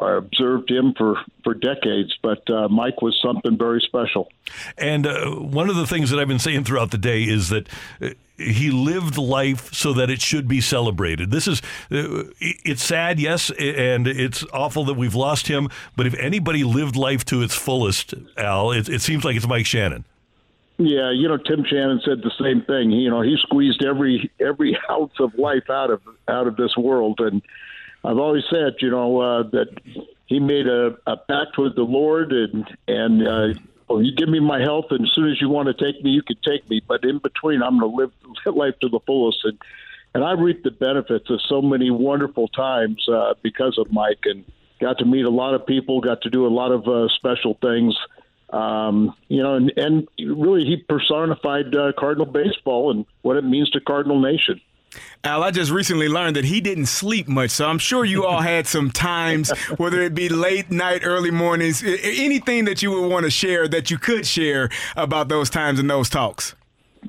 or 0.01 0.17
observed 0.17 0.71
him 0.71 0.95
for 0.97 1.17
for 1.45 1.55
decades, 1.55 2.17
but 2.23 2.49
uh, 2.51 2.69
Mike 2.69 3.03
was 3.03 3.19
something 3.23 3.57
very 3.57 3.81
special. 3.81 4.31
And 4.79 5.07
uh, 5.07 5.31
one 5.31 5.69
of 5.69 5.77
the 5.77 5.87
things 5.87 6.11
that 6.11 6.19
I've 6.19 6.29
been 6.29 6.39
saying 6.39 6.65
throughout 6.65 6.91
the 6.91 6.99
day 6.99 7.23
is 7.23 7.51
that 7.51 7.69
uh, 8.01 8.11
he 8.37 8.71
lived 8.71 9.19
life 9.19 9.73
so 9.73 9.93
that 9.93 10.11
it 10.11 10.21
should 10.21 10.49
be 10.49 10.61
celebrated. 10.61 11.31
This 11.31 11.47
is, 11.47 11.61
uh, 11.91 12.25
it's 12.41 12.83
sad, 12.83 13.21
yes, 13.21 13.51
and 13.51 14.09
it's 14.09 14.45
awful 14.53 14.85
that 14.87 14.95
we've 14.95 15.15
lost 15.15 15.49
him, 15.49 15.69
but 15.97 16.07
if 16.07 16.15
anybody 16.15 16.65
lived 16.65 16.97
life 16.97 17.25
to 17.27 17.43
its 17.43 17.55
fullest, 17.55 18.15
Al, 18.39 18.73
it, 18.73 18.89
it 18.89 19.03
seems 19.03 19.25
like 19.25 19.37
it's 19.37 19.47
Mike 19.47 19.67
Shannon. 19.67 20.05
Yeah, 20.79 21.11
you 21.11 21.29
know, 21.29 21.37
Tim 21.37 21.63
Shannon 21.69 22.01
said 22.07 22.23
the 22.23 22.33
same 22.41 22.63
thing. 22.63 22.91
You 22.91 23.11
know, 23.11 23.21
he 23.21 23.37
squeezed 23.43 23.85
every 23.85 24.31
every 24.41 24.79
ounce 24.91 25.13
of 25.21 25.35
life 25.35 25.69
out 25.69 25.91
of 25.91 26.01
out 26.27 26.47
of 26.47 26.57
this 26.57 26.75
world, 26.75 27.21
and 27.21 27.43
I've 28.05 28.19
always 28.19 28.45
said, 28.51 28.77
you 28.81 28.91
know, 28.91 29.21
uh, 29.21 29.43
that 29.51 29.69
he 30.27 30.41
made 30.41 30.67
a, 30.67 30.97
a 31.07 31.17
pact 31.17 31.59
with 31.59 31.75
the 31.75 31.83
Lord, 31.83 32.33
and 32.33 32.67
and 32.89 33.27
uh, 33.27 33.61
well, 33.89 34.03
you 34.03 34.15
give 34.15 34.29
me 34.29 34.41
my 34.41 34.61
health, 34.61 34.87
and 34.91 35.05
as 35.05 35.13
soon 35.13 35.31
as 35.31 35.41
you 35.41 35.49
want 35.49 35.67
to 35.67 35.75
take 35.75 36.03
me, 36.03 36.11
you 36.11 36.23
can 36.23 36.37
take 36.45 36.69
me. 36.71 36.81
But 36.87 37.05
in 37.05 37.19
between, 37.19 37.63
I'm 37.63 37.79
going 37.79 37.91
to 37.91 37.97
live 37.97 38.13
life 38.57 38.75
to 38.81 38.89
the 38.89 39.01
fullest, 39.07 39.45
and 39.45 39.59
and 40.15 40.25
I 40.25 40.33
reaped 40.33 40.65
the 40.65 40.71
benefits 40.71 41.29
of 41.31 41.41
so 41.49 41.61
many 41.61 41.91
wonderful 41.91 42.49
times 42.49 43.07
uh, 43.09 43.35
because 43.43 43.79
of 43.79 43.93
Mike, 43.93 44.25
and 44.25 44.45
got 44.81 44.99
to 44.99 45.05
meet 45.05 45.25
a 45.25 45.31
lot 45.31 45.55
of 45.55 45.67
people, 45.67 46.01
got 46.01 46.23
to 46.23 46.31
do 46.31 46.47
a 46.47 46.49
lot 46.49 46.73
of 46.73 46.89
uh, 46.89 47.09
special 47.09 47.59
things. 47.61 47.97
Um, 48.51 49.15
you 49.29 49.43
know, 49.43 49.55
and, 49.55 49.73
and 49.77 50.09
really, 50.19 50.65
he 50.65 50.77
personified 50.77 51.75
uh, 51.75 51.93
Cardinal 51.99 52.27
baseball 52.27 52.91
and 52.91 53.07
what 53.23 53.37
it 53.37 53.45
means 53.45 53.71
to 53.71 53.81
Cardinal 53.81 54.21
Nation. 54.21 54.61
Al, 55.23 55.43
I 55.43 55.51
just 55.51 55.71
recently 55.71 56.09
learned 56.09 56.37
that 56.37 56.45
he 56.45 56.61
didn't 56.61 56.87
sleep 56.87 57.29
much, 57.29 57.51
so 57.51 57.69
I'm 57.69 57.79
sure 57.79 58.05
you 58.05 58.25
all 58.25 58.41
had 58.41 58.67
some 58.67 58.91
times, 58.91 59.51
whether 59.77 60.01
it 60.01 60.15
be 60.15 60.29
late 60.29 60.71
night, 60.71 61.03
early 61.05 61.31
mornings, 61.31 61.83
anything 61.85 62.65
that 62.65 62.83
you 62.83 62.91
would 62.93 63.09
want 63.09 63.25
to 63.25 63.31
share 63.31 63.69
that 63.69 63.91
you 63.91 63.99
could 63.99 64.27
share 64.27 64.69
about 64.97 65.29
those 65.29 65.51
times 65.51 65.79
and 65.79 65.89
those 65.89 66.09
talks. 66.09 66.55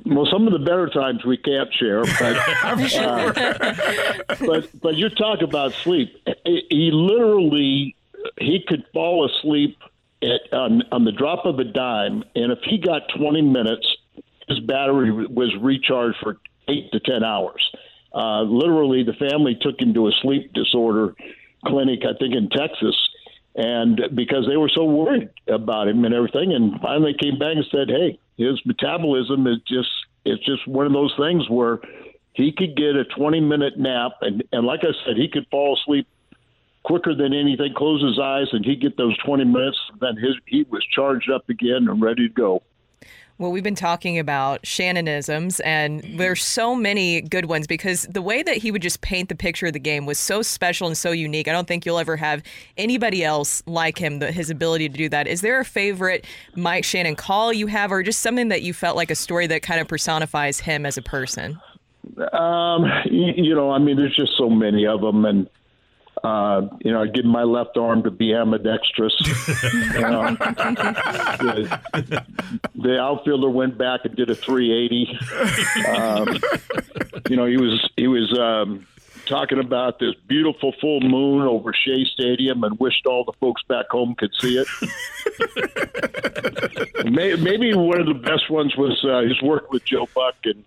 Well, 0.05 0.25
some 0.31 0.47
of 0.47 0.53
the 0.53 0.59
better 0.59 0.87
times 0.87 1.25
we 1.25 1.37
can't 1.37 1.73
share, 1.73 2.03
but 2.03 2.21
uh, 2.37 2.55
I'm 2.63 2.87
sure. 2.87 3.33
but 3.33 4.69
but 4.81 4.95
you 4.95 5.09
talk 5.09 5.41
about 5.41 5.73
sleep. 5.73 6.15
He 6.45 6.91
literally 6.93 7.95
he 8.39 8.63
could 8.67 8.85
fall 8.93 9.25
asleep 9.25 9.77
at, 10.21 10.53
on 10.53 10.83
on 10.91 11.03
the 11.03 11.11
drop 11.11 11.45
of 11.45 11.59
a 11.59 11.65
dime, 11.65 12.23
and 12.35 12.51
if 12.51 12.59
he 12.63 12.77
got 12.77 13.01
20 13.17 13.41
minutes, 13.41 13.85
his 14.47 14.59
battery 14.61 15.11
was 15.27 15.53
recharged 15.59 16.17
for 16.21 16.37
eight 16.71 16.91
to 16.91 16.99
10 16.99 17.23
hours. 17.23 17.69
Uh, 18.13 18.41
literally, 18.41 19.03
the 19.03 19.13
family 19.13 19.57
took 19.59 19.79
him 19.79 19.93
to 19.93 20.07
a 20.07 20.11
sleep 20.21 20.51
disorder 20.53 21.15
clinic, 21.65 22.01
I 22.03 22.17
think 22.17 22.35
in 22.35 22.49
Texas, 22.49 22.95
and 23.55 24.01
because 24.15 24.47
they 24.47 24.57
were 24.57 24.71
so 24.73 24.83
worried 24.83 25.29
about 25.47 25.87
him 25.87 26.03
and 26.05 26.13
everything, 26.13 26.53
and 26.53 26.79
finally 26.81 27.13
came 27.13 27.37
back 27.37 27.55
and 27.55 27.65
said, 27.71 27.89
"Hey, 27.89 28.19
his 28.37 28.59
metabolism 28.65 29.47
is 29.47 29.57
just 29.67 29.89
it's 30.25 30.43
just 30.45 30.67
one 30.67 30.85
of 30.85 30.93
those 30.93 31.13
things 31.17 31.49
where 31.49 31.79
he 32.33 32.51
could 32.51 32.75
get 32.75 32.95
a 32.95 33.05
20 33.05 33.39
minute 33.41 33.77
nap, 33.77 34.13
and 34.21 34.43
and 34.51 34.65
like 34.65 34.81
I 34.83 34.91
said, 35.05 35.17
he 35.17 35.27
could 35.27 35.47
fall 35.51 35.77
asleep 35.77 36.07
quicker 36.83 37.13
than 37.13 37.33
anything. 37.33 37.73
Close 37.75 38.03
his 38.03 38.19
eyes, 38.19 38.47
and 38.51 38.65
he'd 38.65 38.81
get 38.81 38.97
those 38.97 39.17
20 39.19 39.45
minutes. 39.45 39.79
Then 39.99 40.15
his 40.17 40.35
he 40.45 40.63
was 40.69 40.85
charged 40.85 41.29
up 41.29 41.49
again 41.49 41.87
and 41.87 42.01
ready 42.01 42.27
to 42.27 42.33
go. 42.33 42.63
Well, 43.41 43.51
we've 43.51 43.63
been 43.63 43.73
talking 43.73 44.19
about 44.19 44.63
Shannonisms, 44.63 45.61
and 45.61 46.03
there's 46.15 46.43
so 46.43 46.75
many 46.75 47.21
good 47.21 47.45
ones 47.45 47.65
because 47.65 48.03
the 48.03 48.21
way 48.21 48.43
that 48.43 48.57
he 48.57 48.69
would 48.69 48.83
just 48.83 49.01
paint 49.01 49.29
the 49.29 49.35
picture 49.35 49.65
of 49.65 49.73
the 49.73 49.79
game 49.79 50.05
was 50.05 50.19
so 50.19 50.43
special 50.43 50.85
and 50.85 50.95
so 50.95 51.09
unique. 51.09 51.47
I 51.47 51.51
don't 51.51 51.67
think 51.67 51.83
you'll 51.83 51.97
ever 51.97 52.17
have 52.17 52.43
anybody 52.77 53.23
else 53.23 53.63
like 53.65 53.97
him, 53.97 54.21
his 54.21 54.51
ability 54.51 54.89
to 54.89 54.95
do 54.95 55.09
that. 55.09 55.25
Is 55.25 55.41
there 55.41 55.59
a 55.59 55.65
favorite 55.65 56.23
Mike 56.55 56.83
Shannon 56.83 57.15
call 57.15 57.51
you 57.51 57.65
have, 57.65 57.91
or 57.91 58.03
just 58.03 58.21
something 58.21 58.49
that 58.49 58.61
you 58.61 58.75
felt 58.75 58.95
like 58.95 59.09
a 59.09 59.15
story 59.15 59.47
that 59.47 59.63
kind 59.63 59.81
of 59.81 59.87
personifies 59.87 60.59
him 60.59 60.85
as 60.85 60.95
a 60.99 61.01
person? 61.01 61.59
Um, 62.33 62.85
you, 63.05 63.33
you 63.37 63.55
know, 63.55 63.71
I 63.71 63.79
mean, 63.79 63.97
there's 63.97 64.15
just 64.15 64.37
so 64.37 64.51
many 64.51 64.85
of 64.85 65.01
them, 65.01 65.25
and 65.25 65.49
Uh, 66.23 66.67
you 66.81 66.91
know, 66.91 67.01
I 67.01 67.07
give 67.07 67.25
my 67.25 67.43
left 67.43 67.77
arm 67.77 68.03
to 68.03 68.11
be 68.11 68.33
ambidextrous. 68.33 69.13
you 69.25 70.01
know, 70.01 70.35
the, 71.41 72.25
the 72.75 72.99
outfielder 72.99 73.49
went 73.49 73.77
back 73.77 74.01
and 74.05 74.15
did 74.15 74.29
a 74.29 74.35
380. 74.35 75.17
Um, 75.97 76.37
you 77.29 77.35
know, 77.35 77.45
he 77.45 77.57
was 77.57 77.89
he 77.97 78.07
was 78.07 78.37
um, 78.37 78.85
talking 79.25 79.59
about 79.59 79.97
this 79.99 80.13
beautiful 80.27 80.73
full 80.79 80.99
moon 81.01 81.41
over 81.47 81.73
Shea 81.73 82.05
Stadium 82.05 82.63
and 82.63 82.79
wished 82.79 83.05
all 83.07 83.23
the 83.23 83.33
folks 83.39 83.63
back 83.63 83.87
home 83.89 84.13
could 84.15 84.31
see 84.39 84.57
it. 84.63 84.67
May- 87.11 87.35
Maybe 87.35 87.73
one 87.73 87.99
of 87.99 88.05
the 88.07 88.13
best 88.13 88.49
ones 88.49 88.75
was 88.77 89.03
uh, 89.03 89.21
his 89.21 89.41
work 89.41 89.71
with 89.71 89.83
Joe 89.85 90.07
Buck 90.13 90.35
and 90.43 90.63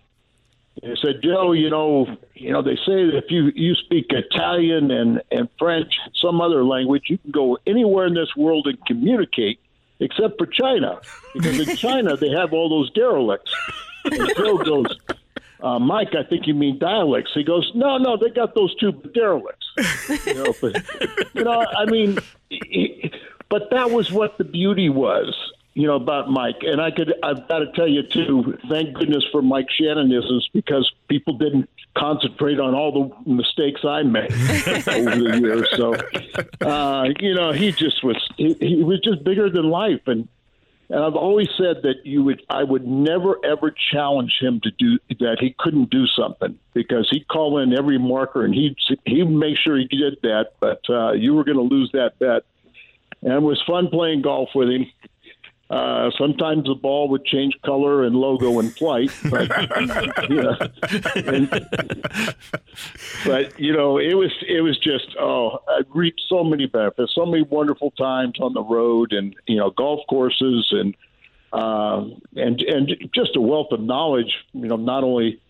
he 0.81 0.95
said, 1.01 1.21
Joe, 1.23 1.53
you 1.53 1.69
know, 1.69 2.07
you 2.33 2.51
know, 2.51 2.61
they 2.61 2.75
say 2.75 3.05
that 3.05 3.21
if 3.23 3.31
you 3.31 3.51
you 3.55 3.75
speak 3.75 4.07
Italian 4.09 4.91
and 4.91 5.21
and 5.31 5.49
French, 5.57 5.93
some 6.21 6.41
other 6.41 6.63
language, 6.63 7.03
you 7.07 7.17
can 7.17 7.31
go 7.31 7.57
anywhere 7.65 8.07
in 8.07 8.13
this 8.13 8.35
world 8.35 8.67
and 8.67 8.77
communicate, 8.85 9.59
except 9.99 10.37
for 10.37 10.45
China, 10.45 10.99
because 11.33 11.59
in 11.67 11.75
China 11.77 12.17
they 12.17 12.29
have 12.29 12.53
all 12.53 12.69
those 12.69 12.91
derelicts. 12.91 13.51
And 14.05 14.31
Joe 14.37 14.57
goes, 14.57 14.85
uh, 15.61 15.79
Mike, 15.79 16.13
I 16.13 16.23
think 16.23 16.45
you 16.45 16.53
mean 16.53 16.77
dialects. 16.77 17.31
He 17.33 17.43
goes, 17.43 17.71
No, 17.73 17.97
no, 17.97 18.17
they 18.17 18.29
got 18.29 18.53
those 18.53 18.75
two 18.75 18.91
derelicts. 19.13 19.65
You 20.25 20.33
know, 20.35 20.53
but, 20.61 20.83
you 21.33 21.43
know, 21.43 21.65
I 21.77 21.85
mean, 21.85 22.19
but 23.49 23.69
that 23.71 23.91
was 23.91 24.11
what 24.11 24.37
the 24.37 24.43
beauty 24.43 24.89
was 24.89 25.33
you 25.75 25.85
know, 25.85 25.95
about 25.95 26.31
Mike. 26.31 26.61
And 26.61 26.81
I 26.81 26.89
could, 26.89 27.13
I've 27.21 27.47
got 27.49 27.59
to 27.59 27.71
tell 27.73 27.87
you 27.87 28.01
too, 28.01 28.57
thank 28.69 28.93
goodness 28.93 29.25
for 29.29 29.41
Mike 29.41 29.67
Shannonisms 29.69 30.49
because 30.53 30.89
people 31.09 31.37
didn't 31.37 31.69
concentrate 31.97 32.61
on 32.61 32.73
all 32.73 33.11
the 33.25 33.31
mistakes 33.31 33.81
I 33.83 34.03
made 34.03 34.31
over 34.31 35.15
the 35.15 35.39
years. 35.41 35.67
So, 35.75 35.93
uh, 36.65 37.09
you 37.19 37.35
know, 37.35 37.51
he 37.51 37.73
just 37.73 38.03
was, 38.05 38.15
he, 38.37 38.53
he 38.53 38.83
was 38.83 39.01
just 39.01 39.25
bigger 39.25 39.49
than 39.49 39.69
life. 39.69 39.99
And, 40.07 40.29
and 40.87 41.03
I've 41.03 41.15
always 41.15 41.49
said 41.57 41.81
that 41.83 42.05
you 42.05 42.23
would, 42.23 42.41
I 42.49 42.63
would 42.63 42.87
never 42.87 43.35
ever 43.45 43.75
challenge 43.91 44.37
him 44.39 44.61
to 44.61 44.71
do 44.71 44.97
that. 45.19 45.37
He 45.41 45.55
couldn't 45.59 45.89
do 45.89 46.07
something 46.07 46.57
because 46.73 47.09
he'd 47.11 47.27
call 47.27 47.57
in 47.57 47.77
every 47.77 47.99
marker 47.99 48.45
and 48.45 48.53
he'd, 48.53 48.77
he'd 49.05 49.29
make 49.29 49.57
sure 49.57 49.77
he 49.77 49.87
did 49.87 50.19
that. 50.21 50.53
But 50.61 50.81
uh, 50.89 51.11
you 51.11 51.33
were 51.33 51.43
going 51.43 51.57
to 51.57 51.63
lose 51.63 51.89
that 51.91 52.17
bet. 52.17 52.43
And 53.21 53.33
it 53.33 53.41
was 53.41 53.61
fun 53.67 53.89
playing 53.89 54.21
golf 54.21 54.49
with 54.55 54.69
him. 54.69 54.85
Uh, 55.67 56.11
sometimes 56.15 56.65
the 56.65 56.75
ball 56.75 57.09
would 57.09 57.25
change 57.25 57.55
color 57.65 58.03
and 58.03 58.15
logo 58.15 58.59
in 58.59 58.69
flight, 58.69 59.11
but 59.31 59.49
you 60.29 60.43
know, 60.43 60.57
and, 61.15 61.49
but 63.25 63.59
you 63.59 63.73
know, 63.73 63.97
it 63.97 64.13
was 64.13 64.31
it 64.47 64.61
was 64.61 64.77
just 64.77 65.15
oh, 65.19 65.57
I 65.67 65.81
reaped 65.89 66.21
so 66.29 66.43
many 66.43 66.67
benefits, 66.67 67.15
so 67.15 67.25
many 67.25 67.41
wonderful 67.41 67.89
times 67.91 68.35
on 68.39 68.53
the 68.53 68.61
road, 68.61 69.11
and 69.11 69.35
you 69.47 69.57
know, 69.57 69.71
golf 69.71 70.01
courses, 70.07 70.67
and 70.71 70.95
um, 71.51 72.21
and 72.35 72.61
and 72.61 73.09
just 73.11 73.35
a 73.35 73.41
wealth 73.41 73.71
of 73.71 73.81
knowledge. 73.81 74.35
You 74.53 74.67
know, 74.67 74.75
not 74.75 75.03
only 75.03 75.41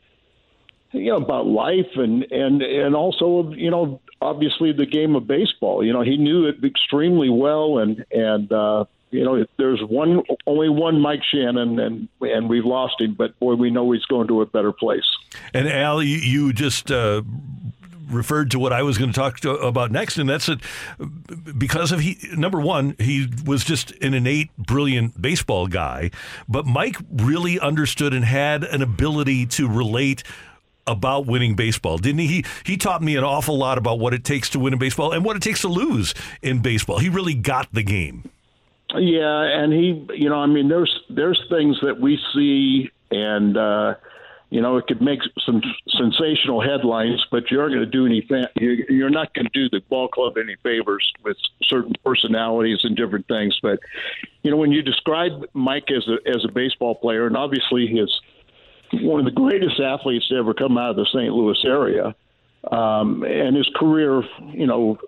you 0.93 1.11
know 1.11 1.17
about 1.17 1.45
life 1.45 1.91
and 1.95 2.23
and 2.31 2.61
and 2.61 2.95
also 2.95 3.51
you 3.51 3.69
know 3.69 3.99
obviously 4.21 4.71
the 4.71 4.85
game 4.85 5.15
of 5.15 5.27
baseball. 5.27 5.83
You 5.83 5.93
know, 5.93 6.01
he 6.01 6.17
knew 6.17 6.45
it 6.45 6.63
extremely 6.63 7.29
well, 7.29 7.79
and 7.79 8.05
and 8.11 8.51
uh, 8.51 8.85
you 9.15 9.23
know 9.23 9.45
there's 9.57 9.81
one 9.81 10.23
only 10.45 10.69
one 10.69 10.99
Mike 10.99 11.21
Shannon, 11.23 11.79
and 11.79 12.09
and 12.21 12.49
we've 12.49 12.65
lost 12.65 12.99
him, 12.99 13.15
but 13.17 13.37
boy, 13.39 13.55
we 13.55 13.69
know 13.69 13.91
he's 13.91 14.05
going 14.05 14.27
to 14.27 14.41
a 14.41 14.45
better 14.45 14.71
place. 14.71 15.05
And 15.53 15.67
Al, 15.67 16.03
you, 16.03 16.53
just 16.53 16.91
uh, 16.91 17.21
referred 18.09 18.51
to 18.51 18.59
what 18.59 18.73
I 18.73 18.83
was 18.83 18.97
going 18.97 19.11
to 19.11 19.19
talk 19.19 19.39
to, 19.41 19.51
about 19.51 19.91
next, 19.91 20.17
and 20.17 20.29
that's 20.29 20.49
it. 20.49 20.59
Because 21.57 21.91
of 21.91 21.99
he, 22.01 22.17
number 22.35 22.59
one, 22.59 22.95
he 22.99 23.27
was 23.45 23.63
just 23.63 23.91
an 24.03 24.13
innate, 24.13 24.55
brilliant 24.57 25.21
baseball 25.21 25.67
guy, 25.67 26.11
but 26.47 26.65
Mike 26.65 26.97
really 27.11 27.59
understood 27.59 28.13
and 28.13 28.25
had 28.25 28.63
an 28.63 28.81
ability 28.81 29.45
to 29.47 29.67
relate 29.67 30.23
about 30.87 31.25
winning 31.25 31.55
baseball, 31.55 31.97
didn't 31.97 32.19
he? 32.19 32.27
He 32.27 32.45
he 32.65 32.77
taught 32.77 33.01
me 33.01 33.15
an 33.15 33.23
awful 33.23 33.57
lot 33.57 33.77
about 33.77 33.99
what 33.99 34.13
it 34.13 34.23
takes 34.23 34.49
to 34.51 34.59
win 34.59 34.73
in 34.73 34.79
baseball 34.79 35.11
and 35.11 35.25
what 35.25 35.35
it 35.35 35.41
takes 35.41 35.61
to 35.61 35.67
lose 35.67 36.13
in 36.41 36.59
baseball. 36.59 36.99
He 36.99 37.09
really 37.09 37.33
got 37.33 37.67
the 37.73 37.83
game. 37.83 38.29
Yeah, 38.93 39.41
and 39.41 39.73
he, 39.73 40.05
you 40.13 40.29
know, 40.29 40.37
I 40.37 40.45
mean, 40.45 40.67
there's 40.69 40.99
there's 41.09 41.41
things 41.49 41.77
that 41.81 41.99
we 41.99 42.19
see, 42.33 42.91
and 43.11 43.57
uh, 43.57 43.95
you 44.49 44.61
know, 44.61 44.77
it 44.77 44.85
could 44.87 45.01
make 45.01 45.19
some 45.45 45.61
sensational 45.89 46.61
headlines, 46.61 47.25
but 47.31 47.49
you 47.49 47.59
aren't 47.59 47.73
going 47.73 47.85
to 47.85 47.91
do 47.91 48.05
any. 48.05 48.25
You're 48.55 48.89
you're 48.89 49.09
not 49.09 49.33
going 49.33 49.47
to 49.51 49.51
do 49.51 49.69
the 49.69 49.83
ball 49.89 50.07
club 50.07 50.37
any 50.37 50.55
favors 50.61 51.11
with 51.23 51.37
certain 51.63 51.93
personalities 52.05 52.79
and 52.83 52.95
different 52.95 53.27
things. 53.27 53.57
But 53.61 53.79
you 54.43 54.51
know, 54.51 54.57
when 54.57 54.71
you 54.71 54.81
describe 54.81 55.45
Mike 55.53 55.89
as 55.89 56.07
a 56.07 56.29
as 56.29 56.45
a 56.45 56.51
baseball 56.51 56.95
player, 56.95 57.25
and 57.25 57.35
obviously 57.35 57.87
he 57.87 57.99
is 57.99 58.21
one 58.93 59.19
of 59.19 59.25
the 59.25 59.31
greatest 59.31 59.79
athletes 59.79 60.27
to 60.27 60.35
ever 60.35 60.53
come 60.53 60.77
out 60.77 60.91
of 60.91 60.95
the 60.95 61.07
St. 61.11 61.33
Louis 61.33 61.59
area, 61.65 62.15
um, 62.71 63.23
and 63.23 63.55
his 63.55 63.69
career, 63.75 64.23
you 64.53 64.67
know, 64.67 64.99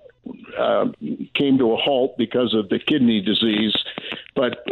uh, 0.58 0.88
came 1.34 1.58
to 1.58 1.74
a 1.74 1.78
halt 1.78 2.18
because 2.18 2.54
of 2.54 2.70
the 2.70 2.80
kidney 2.80 3.22
disease. 3.22 3.76
But 4.36 4.66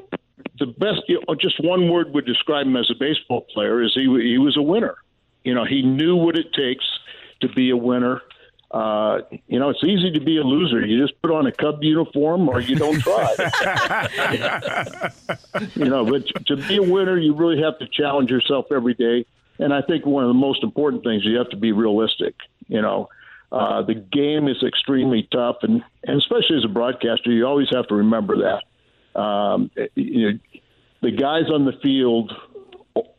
the 0.59 0.67
best, 0.67 1.01
you 1.07 1.21
know, 1.27 1.35
just 1.35 1.63
one 1.63 1.89
word 1.89 2.13
would 2.13 2.25
describe 2.25 2.67
him 2.67 2.77
as 2.77 2.89
a 2.89 2.95
baseball 2.95 3.41
player 3.53 3.81
is 3.81 3.93
he 3.93 4.03
he 4.03 4.37
was 4.37 4.57
a 4.57 4.61
winner. 4.61 4.95
You 5.43 5.53
know, 5.53 5.65
he 5.65 5.81
knew 5.81 6.15
what 6.15 6.37
it 6.37 6.53
takes 6.53 6.85
to 7.41 7.49
be 7.49 7.69
a 7.69 7.77
winner. 7.77 8.21
Uh, 8.71 9.21
you 9.47 9.59
know, 9.59 9.69
it's 9.69 9.83
easy 9.83 10.11
to 10.11 10.19
be 10.19 10.37
a 10.37 10.43
loser. 10.43 10.85
You 10.85 11.01
just 11.01 11.21
put 11.21 11.31
on 11.31 11.45
a 11.45 11.51
Cub 11.51 11.83
uniform 11.83 12.49
or 12.49 12.59
you 12.59 12.75
don't 12.75 12.99
try. 12.99 13.33
you 15.75 15.85
know, 15.85 16.03
but 16.03 16.25
to 16.47 16.57
be 16.57 16.77
a 16.77 16.81
winner, 16.81 17.17
you 17.17 17.33
really 17.33 17.61
have 17.61 17.77
to 17.79 17.87
challenge 17.87 18.29
yourself 18.29 18.65
every 18.71 18.93
day. 18.95 19.25
And 19.59 19.73
I 19.73 19.81
think 19.81 20.05
one 20.05 20.23
of 20.23 20.29
the 20.29 20.33
most 20.33 20.63
important 20.63 21.03
things 21.03 21.23
you 21.23 21.37
have 21.37 21.49
to 21.51 21.57
be 21.57 21.71
realistic. 21.71 22.35
You 22.67 22.81
know, 22.81 23.09
uh, 23.51 23.81
the 23.81 23.93
game 23.93 24.47
is 24.47 24.61
extremely 24.63 25.27
tough, 25.31 25.57
and, 25.61 25.83
and 26.03 26.17
especially 26.17 26.57
as 26.57 26.65
a 26.65 26.69
broadcaster, 26.69 27.31
you 27.31 27.45
always 27.45 27.69
have 27.71 27.87
to 27.87 27.95
remember 27.95 28.35
that. 28.37 29.19
Um, 29.19 29.71
you 29.95 30.31
know, 30.31 30.39
the 31.01 31.11
guys 31.11 31.49
on 31.53 31.65
the 31.65 31.73
field 31.81 32.33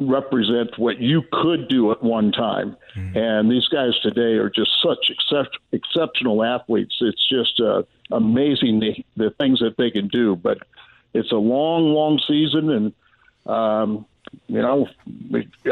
represent 0.01 0.78
what 0.78 0.98
you 1.01 1.23
could 1.32 1.69
do 1.69 1.90
at 1.90 2.03
one 2.03 2.32
time, 2.32 2.77
and 3.15 3.51
these 3.51 3.69
guys 3.69 3.98
today 4.03 4.35
are 4.35 4.51
just 4.51 4.70
such 4.82 5.11
excep- 5.11 5.61
exceptional 5.73 6.43
athletes. 6.43 6.97
It's 7.01 7.28
just 7.28 7.61
uh, 7.61 7.82
amazing 8.11 8.81
the, 8.81 9.05
the 9.16 9.31
things 9.31 9.61
that 9.61 9.77
they 9.77 9.90
can 9.90 10.09
do. 10.09 10.36
But 10.36 10.59
it's 11.15 11.32
a 11.32 11.36
long, 11.36 11.93
long 11.94 12.20
season, 12.27 12.70
and 12.70 12.93
um, 13.47 14.07
you 14.48 14.61
know, 14.61 14.89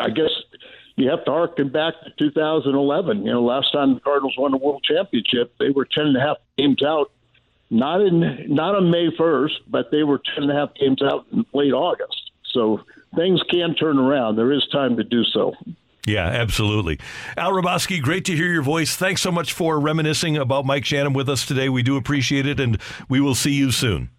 I 0.00 0.10
guess 0.10 0.30
you 0.96 1.10
have 1.10 1.24
to 1.24 1.30
harken 1.30 1.70
back 1.70 1.94
to 2.04 2.10
2011. 2.18 3.24
You 3.24 3.32
know, 3.32 3.42
last 3.42 3.72
time 3.72 3.94
the 3.94 4.00
Cardinals 4.00 4.34
won 4.38 4.52
the 4.52 4.58
World 4.58 4.84
Championship, 4.84 5.54
they 5.58 5.70
were 5.70 5.84
10 5.84 6.06
and 6.06 6.16
a 6.16 6.20
half 6.20 6.36
games 6.56 6.82
out. 6.84 7.10
Not 7.70 8.02
in 8.02 8.20
not 8.54 8.76
on 8.76 8.90
May 8.90 9.08
1st, 9.10 9.52
but 9.66 9.90
they 9.90 10.04
were 10.04 10.20
10 10.34 10.44
and 10.44 10.52
a 10.52 10.54
half 10.54 10.74
games 10.74 11.02
out 11.02 11.26
in 11.32 11.44
late 11.52 11.72
August. 11.72 12.30
So 12.52 12.80
things 13.16 13.42
can 13.50 13.74
turn 13.74 13.98
around. 13.98 14.36
There 14.36 14.52
is 14.52 14.66
time 14.70 14.96
to 14.96 15.04
do 15.04 15.24
so. 15.24 15.54
Yeah, 16.06 16.26
absolutely. 16.26 17.00
Al 17.36 17.52
Hrabosky, 17.52 18.00
great 18.00 18.26
to 18.26 18.36
hear 18.36 18.52
your 18.52 18.62
voice. 18.62 18.94
Thanks 18.94 19.22
so 19.22 19.32
much 19.32 19.54
for 19.54 19.80
reminiscing 19.80 20.36
about 20.36 20.66
Mike 20.66 20.84
Shannon 20.84 21.14
with 21.14 21.28
us 21.30 21.46
today. 21.46 21.70
We 21.70 21.82
do 21.82 21.96
appreciate 21.96 22.46
it, 22.46 22.60
and 22.60 22.78
we 23.08 23.20
will 23.20 23.34
see 23.34 23.52
you 23.52 23.70
soon. 23.70 24.10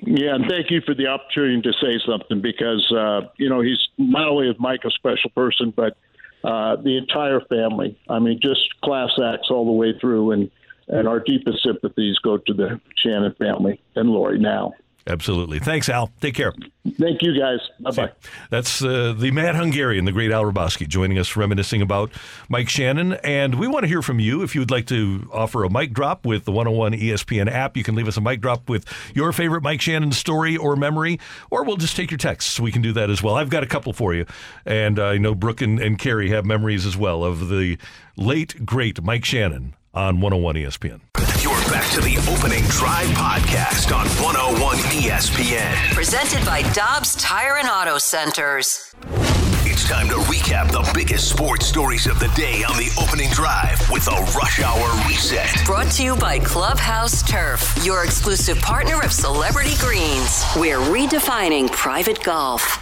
Yeah, 0.00 0.36
and 0.36 0.46
thank 0.48 0.70
you 0.70 0.80
for 0.80 0.94
the 0.94 1.08
opportunity 1.08 1.60
to 1.62 1.72
say 1.72 1.98
something 2.06 2.40
because 2.40 2.90
uh, 2.92 3.28
you 3.36 3.48
know 3.48 3.60
he's 3.60 3.88
not 3.98 4.28
only 4.28 4.48
is 4.48 4.56
Mike 4.58 4.80
a 4.84 4.90
special 4.90 5.30
person, 5.30 5.72
but 5.74 5.96
uh, 6.44 6.76
the 6.76 6.96
entire 6.96 7.40
family. 7.40 7.98
I 8.08 8.18
mean, 8.18 8.38
just 8.40 8.80
class 8.82 9.10
acts 9.22 9.50
all 9.50 9.64
the 9.64 9.72
way 9.72 9.98
through, 9.98 10.32
and 10.32 10.50
and 10.88 11.08
our 11.08 11.18
deepest 11.18 11.62
sympathies 11.62 12.18
go 12.18 12.36
to 12.36 12.52
the 12.52 12.78
Shannon 12.96 13.34
family 13.38 13.80
and 13.96 14.10
Lori 14.10 14.38
now. 14.38 14.74
Absolutely. 15.06 15.58
Thanks, 15.58 15.88
Al. 15.90 16.10
Take 16.20 16.34
care. 16.34 16.52
Thank 16.98 17.22
you, 17.22 17.38
guys. 17.38 17.58
Bye 17.80 17.90
bye. 17.90 18.12
That's 18.50 18.82
uh, 18.82 19.14
the 19.16 19.30
Mad 19.30 19.54
Hungarian, 19.54 20.06
the 20.06 20.12
great 20.12 20.30
Al 20.30 20.44
Hrabosky, 20.44 20.88
joining 20.88 21.18
us, 21.18 21.36
reminiscing 21.36 21.82
about 21.82 22.10
Mike 22.48 22.70
Shannon. 22.70 23.14
And 23.24 23.56
we 23.56 23.68
want 23.68 23.84
to 23.84 23.86
hear 23.86 24.00
from 24.00 24.18
you. 24.18 24.42
If 24.42 24.54
you 24.54 24.62
would 24.62 24.70
like 24.70 24.86
to 24.86 25.28
offer 25.32 25.64
a 25.64 25.70
mic 25.70 25.92
drop 25.92 26.24
with 26.24 26.44
the 26.46 26.52
101 26.52 26.92
ESPN 26.92 27.50
app, 27.50 27.76
you 27.76 27.82
can 27.84 27.94
leave 27.94 28.08
us 28.08 28.16
a 28.16 28.20
mic 28.22 28.40
drop 28.40 28.68
with 28.68 28.86
your 29.14 29.32
favorite 29.32 29.62
Mike 29.62 29.82
Shannon 29.82 30.12
story 30.12 30.56
or 30.56 30.74
memory, 30.74 31.20
or 31.50 31.64
we'll 31.64 31.76
just 31.76 31.96
take 31.96 32.10
your 32.10 32.18
texts. 32.18 32.58
We 32.58 32.72
can 32.72 32.80
do 32.80 32.92
that 32.92 33.10
as 33.10 33.22
well. 33.22 33.34
I've 33.34 33.50
got 33.50 33.62
a 33.62 33.66
couple 33.66 33.92
for 33.92 34.14
you. 34.14 34.24
And 34.64 34.98
I 34.98 35.18
know 35.18 35.34
Brooke 35.34 35.60
and, 35.60 35.78
and 35.80 35.98
Carey 35.98 36.30
have 36.30 36.46
memories 36.46 36.86
as 36.86 36.96
well 36.96 37.24
of 37.24 37.48
the 37.48 37.76
late, 38.16 38.64
great 38.64 39.02
Mike 39.02 39.24
Shannon 39.24 39.74
on 39.92 40.20
101 40.20 40.54
ESPN. 40.56 41.00
You're 41.74 41.82
back 41.82 41.92
to 41.94 42.00
the 42.02 42.16
opening 42.30 42.62
drive 42.66 43.08
podcast 43.08 43.92
on 43.92 44.06
101 44.22 44.76
ESPN. 44.76 45.92
Presented 45.92 46.46
by 46.46 46.62
Dobbs 46.72 47.16
Tire 47.16 47.56
and 47.56 47.68
Auto 47.68 47.98
Centers. 47.98 48.94
It's 49.64 49.88
time 49.88 50.08
to 50.08 50.14
recap 50.14 50.70
the 50.70 50.88
biggest 50.94 51.28
sports 51.28 51.66
stories 51.66 52.06
of 52.06 52.20
the 52.20 52.28
day 52.36 52.62
on 52.62 52.76
the 52.76 52.96
opening 53.02 53.28
drive 53.30 53.80
with 53.90 54.06
a 54.06 54.20
rush 54.38 54.60
hour 54.60 55.08
reset. 55.08 55.50
Brought 55.66 55.90
to 55.92 56.04
you 56.04 56.14
by 56.14 56.38
Clubhouse 56.38 57.28
Turf, 57.28 57.76
your 57.84 58.04
exclusive 58.04 58.60
partner 58.60 59.02
of 59.02 59.10
Celebrity 59.12 59.74
Greens. 59.80 60.44
We're 60.56 60.78
redefining 60.78 61.72
private 61.72 62.22
golf. 62.22 62.80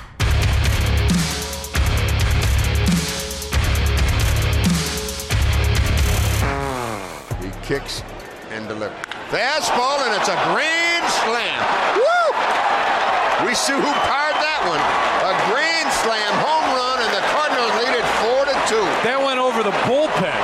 He 7.40 7.50
kicks 7.66 8.02
and 8.62 8.68
delivers. 8.70 8.94
Fastball, 9.34 9.98
and 10.06 10.14
it's 10.14 10.30
a 10.30 10.38
grand 10.54 11.06
slam. 11.26 11.58
Woo! 11.98 12.30
We 13.46 13.58
see 13.58 13.74
who 13.74 13.92
powered 14.06 14.38
that 14.38 14.60
one. 14.70 14.82
A 15.26 15.34
grand 15.50 15.90
slam 16.04 16.32
home 16.38 16.68
run, 16.78 16.98
and 17.02 17.10
the 17.10 17.24
Cardinals 17.34 17.74
lead 17.82 17.94
it 17.98 18.06
four 18.22 18.46
to 18.46 18.54
two. 18.70 18.86
That 19.02 19.18
went 19.18 19.42
over 19.42 19.66
the 19.66 19.74
bullpen. 19.88 20.36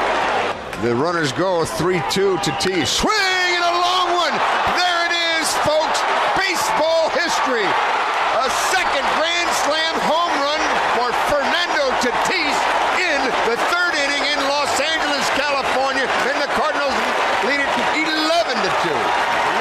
The 0.83 0.95
runners 0.95 1.31
go 1.31 1.63
3-2 1.63 2.43
to 2.43 2.51
T. 2.59 2.83
Swing 2.87 3.51
and 3.55 3.67
a 3.67 3.75
long 3.79 4.09
one. 4.19 4.35
There 4.79 5.01
it 5.07 5.15
is, 5.39 5.47
folks. 5.63 5.99
Baseball 6.35 7.11
history. 7.15 7.67
A 7.67 8.51
second 8.75 9.07
grand 9.19 9.51
slam 9.67 9.95
home 10.07 10.35
run 10.43 10.63
for 10.99 11.11
Fernando 11.31 11.91
Tatis 12.03 12.57
in 12.99 13.19
the 13.47 13.59
third 13.71 13.95
inning 13.95 14.23
in 14.27 14.39
Los 14.47 14.71
Angeles, 14.79 15.27
California, 15.35 16.07
and 16.31 16.39
the 16.39 16.51
Cardinals 16.55 16.95
lead 17.47 17.59
it 17.63 17.69
11 18.49 18.57
to 18.63 18.71
2. 18.83 18.89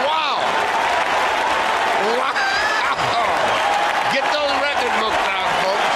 Wow. 0.08 0.40
Wow. 2.18 2.34
Get 4.14 4.24
those 4.32 4.54
record 4.64 4.94
books 5.02 5.24
out, 5.28 5.52
folks. 5.64 5.88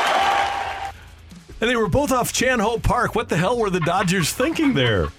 And 1.61 1.69
they 1.69 1.75
were 1.75 1.87
both 1.87 2.11
off 2.11 2.33
Chan 2.33 2.59
Ho 2.59 2.79
Park. 2.79 3.13
What 3.15 3.29
the 3.29 3.37
hell 3.37 3.57
were 3.57 3.69
the 3.69 3.79
Dodgers 3.79 4.31
thinking 4.33 4.73
there? 4.73 5.09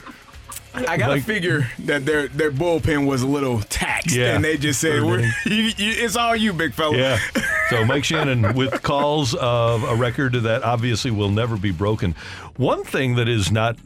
I 0.74 0.96
gotta 0.96 1.12
Like- 1.12 1.24
figure 1.24 1.70
that 1.80 2.04
their 2.06 2.28
their 2.28 2.50
bullpen 2.50 3.06
was 3.06 3.20
a 3.22 3.26
little 3.26 3.60
taxed, 3.60 4.16
Yeah. 4.16 4.34
and 4.34 4.42
they 4.44 4.56
just 4.56 4.80
said, 4.80 5.02
We're, 5.04 5.20
you, 5.44 5.54
you, 5.54 5.74
"It's 5.76 6.16
all 6.16 6.34
you, 6.34 6.52
big 6.54 6.74
fella." 6.74 6.96
Yeah. 6.96 7.18
So 7.70 7.86
Mike 7.86 8.04
Shannon 8.04 8.52
with 8.54 8.82
calls 8.82 9.34
of 9.34 9.82
a 9.84 9.94
record 9.96 10.34
that 10.34 10.62
obviously 10.62 11.10
will 11.10 11.30
never 11.30 11.56
be 11.56 11.70
broken. 11.70 12.14
One 12.58 12.84
thing 12.84 13.14
that 13.14 13.28
is 13.30 13.50
not 13.50 13.76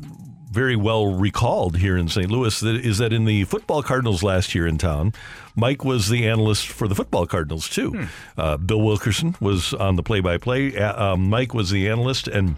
very 0.56 0.74
well 0.74 1.14
recalled 1.14 1.76
here 1.76 1.98
in 1.98 2.08
St. 2.08 2.30
Louis 2.30 2.58
that 2.60 2.76
is 2.76 2.96
that 2.96 3.12
in 3.12 3.26
the 3.26 3.44
football 3.44 3.82
Cardinals 3.82 4.22
last 4.22 4.54
year 4.54 4.66
in 4.66 4.78
town, 4.78 5.12
Mike 5.54 5.84
was 5.84 6.08
the 6.08 6.26
analyst 6.26 6.68
for 6.68 6.88
the 6.88 6.94
football 6.94 7.26
Cardinals 7.26 7.68
too. 7.68 8.08
Uh, 8.38 8.56
Bill 8.56 8.80
Wilkerson 8.80 9.36
was 9.38 9.74
on 9.74 9.96
the 9.96 10.02
play-by-play. 10.02 10.74
Uh, 10.74 11.12
um, 11.12 11.28
Mike 11.28 11.52
was 11.52 11.68
the 11.68 11.90
analyst, 11.90 12.26
and 12.26 12.56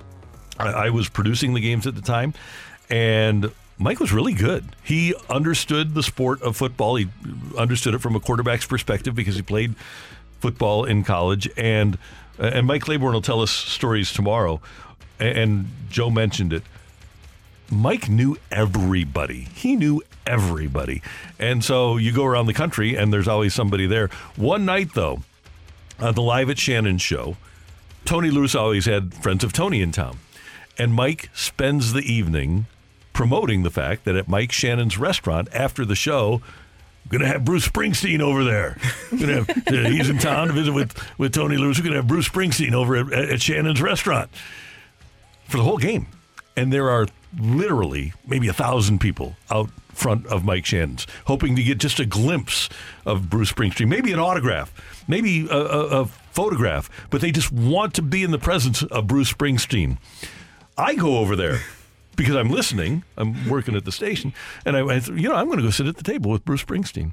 I, 0.60 0.86
I 0.86 0.90
was 0.90 1.08
producing 1.08 1.54
the 1.54 1.60
games 1.60 1.86
at 1.86 1.96
the 1.96 2.02
time, 2.02 2.34
and. 2.88 3.50
Mike 3.80 4.00
was 4.00 4.12
really 4.12 4.32
good. 4.32 4.64
He 4.82 5.14
understood 5.30 5.94
the 5.94 6.02
sport 6.02 6.42
of 6.42 6.56
football. 6.56 6.96
He 6.96 7.06
understood 7.56 7.94
it 7.94 8.00
from 8.00 8.16
a 8.16 8.18
quarterback's 8.18 8.66
perspective 8.66 9.14
because 9.14 9.36
he 9.36 9.42
played 9.42 9.76
football 10.40 10.84
in 10.84 11.04
college, 11.04 11.48
and 11.56 11.96
and 12.40 12.66
Mike 12.66 12.82
Claiborne 12.82 13.14
will 13.14 13.22
tell 13.22 13.40
us 13.40 13.52
stories 13.52 14.12
tomorrow. 14.12 14.60
And 15.20 15.66
Joe 15.90 16.10
mentioned 16.10 16.52
it. 16.52 16.64
Mike 17.70 18.08
knew 18.08 18.36
everybody. 18.50 19.48
He 19.54 19.76
knew 19.76 20.02
everybody, 20.26 21.02
and 21.38 21.64
so 21.64 21.96
you 21.96 22.12
go 22.12 22.24
around 22.24 22.46
the 22.46 22.54
country, 22.54 22.96
and 22.96 23.12
there's 23.12 23.28
always 23.28 23.54
somebody 23.54 23.86
there. 23.86 24.08
One 24.36 24.64
night 24.64 24.94
though, 24.94 25.22
on 25.98 26.14
the 26.14 26.22
Live 26.22 26.50
at 26.50 26.58
Shannon 26.58 26.98
show, 26.98 27.36
Tony 28.04 28.30
Lewis 28.30 28.54
always 28.54 28.86
had 28.86 29.14
friends 29.14 29.44
of 29.44 29.52
Tony 29.52 29.82
in 29.82 29.92
town, 29.92 30.18
and 30.78 30.94
Mike 30.94 31.30
spends 31.34 31.92
the 31.92 32.02
evening 32.02 32.66
promoting 33.18 33.64
the 33.64 33.70
fact 33.70 34.04
that 34.04 34.14
at 34.14 34.28
Mike 34.28 34.52
Shannon's 34.52 34.96
restaurant 34.96 35.48
after 35.52 35.84
the 35.84 35.96
show. 35.96 36.40
We're 37.04 37.18
Going 37.18 37.22
to 37.22 37.32
have 37.32 37.44
Bruce 37.44 37.66
Springsteen 37.66 38.20
over 38.20 38.44
there. 38.44 38.76
Gonna 39.10 39.42
have, 39.42 39.50
uh, 39.66 39.88
he's 39.88 40.08
in 40.08 40.18
town 40.18 40.46
to 40.46 40.52
visit 40.52 40.72
with, 40.72 41.18
with 41.18 41.34
Tony 41.34 41.56
Lewis. 41.56 41.78
We're 41.78 41.82
going 41.84 41.94
to 41.94 41.98
have 41.98 42.06
Bruce 42.06 42.28
Springsteen 42.28 42.74
over 42.74 42.94
at, 42.96 43.12
at 43.12 43.42
Shannon's 43.42 43.82
restaurant 43.82 44.30
for 45.48 45.56
the 45.56 45.64
whole 45.64 45.78
game. 45.78 46.06
And 46.56 46.72
there 46.72 46.90
are 46.90 47.08
literally 47.38 48.12
maybe 48.26 48.48
a 48.48 48.52
thousand 48.52 49.00
people 49.00 49.36
out 49.50 49.70
front 49.98 50.26
of 50.28 50.44
Mike 50.44 50.64
Shannon's, 50.64 51.06
hoping 51.26 51.56
to 51.56 51.62
get 51.62 51.78
just 51.78 51.98
a 51.98 52.06
glimpse 52.06 52.68
of 53.04 53.28
Bruce 53.28 53.52
Springsteen, 53.52 53.88
maybe 53.88 54.12
an 54.12 54.18
autograph, 54.18 54.72
maybe 55.08 55.46
a, 55.48 55.56
a, 55.56 56.02
a 56.02 56.06
photograph, 56.06 56.88
but 57.10 57.20
they 57.20 57.32
just 57.32 57.50
want 57.50 57.94
to 57.94 58.02
be 58.02 58.22
in 58.22 58.30
the 58.30 58.38
presence 58.38 58.82
of 58.84 59.06
Bruce 59.08 59.32
Springsteen. 59.32 59.98
I 60.76 60.94
go 60.94 61.18
over 61.18 61.34
there 61.34 61.60
because 62.16 62.36
I'm 62.36 62.50
listening. 62.50 63.02
I'm 63.16 63.48
working 63.48 63.74
at 63.74 63.84
the 63.84 63.92
station, 63.92 64.32
and 64.64 64.76
I, 64.76 64.80
I 64.80 64.94
you 64.98 65.28
know, 65.28 65.34
I'm 65.34 65.46
going 65.46 65.58
to 65.58 65.64
go 65.64 65.70
sit 65.70 65.86
at 65.86 65.96
the 65.96 66.04
table 66.04 66.30
with 66.30 66.44
Bruce 66.44 66.64
Springsteen. 66.64 67.12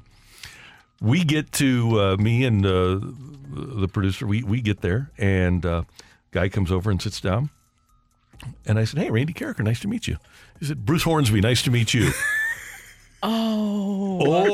We 1.00 1.24
get 1.24 1.52
to 1.52 2.00
uh, 2.00 2.16
me 2.16 2.44
and 2.44 2.64
uh, 2.64 3.00
the 3.50 3.88
producer. 3.88 4.26
We 4.26 4.42
we 4.42 4.62
get 4.62 4.80
there, 4.80 5.10
and 5.18 5.66
uh, 5.66 5.82
guy 6.30 6.48
comes 6.48 6.72
over 6.72 6.90
and 6.90 7.02
sits 7.02 7.20
down. 7.20 7.50
And 8.66 8.78
I 8.78 8.84
said, 8.84 9.00
"Hey, 9.00 9.10
Randy 9.10 9.32
Karraker, 9.32 9.60
nice 9.60 9.80
to 9.80 9.88
meet 9.88 10.06
you." 10.06 10.18
He 10.60 10.66
said, 10.66 10.84
"Bruce 10.84 11.02
Hornsby, 11.02 11.40
nice 11.40 11.62
to 11.62 11.70
meet 11.70 11.94
you." 11.94 12.10
Oh. 13.22 14.20
Oh. 14.22 14.52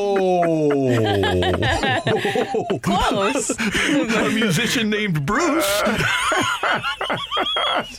Close. 2.83 3.51
a 3.51 4.31
musician 4.31 4.89
named 4.89 5.27
Bruce. 5.27 5.83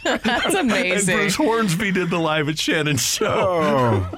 That's 0.03 0.55
amazing. 0.55 1.13
And 1.13 1.21
Bruce 1.21 1.35
Hornsby 1.35 1.91
did 1.91 2.09
the 2.09 2.17
live 2.17 2.49
at 2.49 2.57
Shannon 2.57 2.97
show. 2.97 3.27
Oh. 3.29 4.09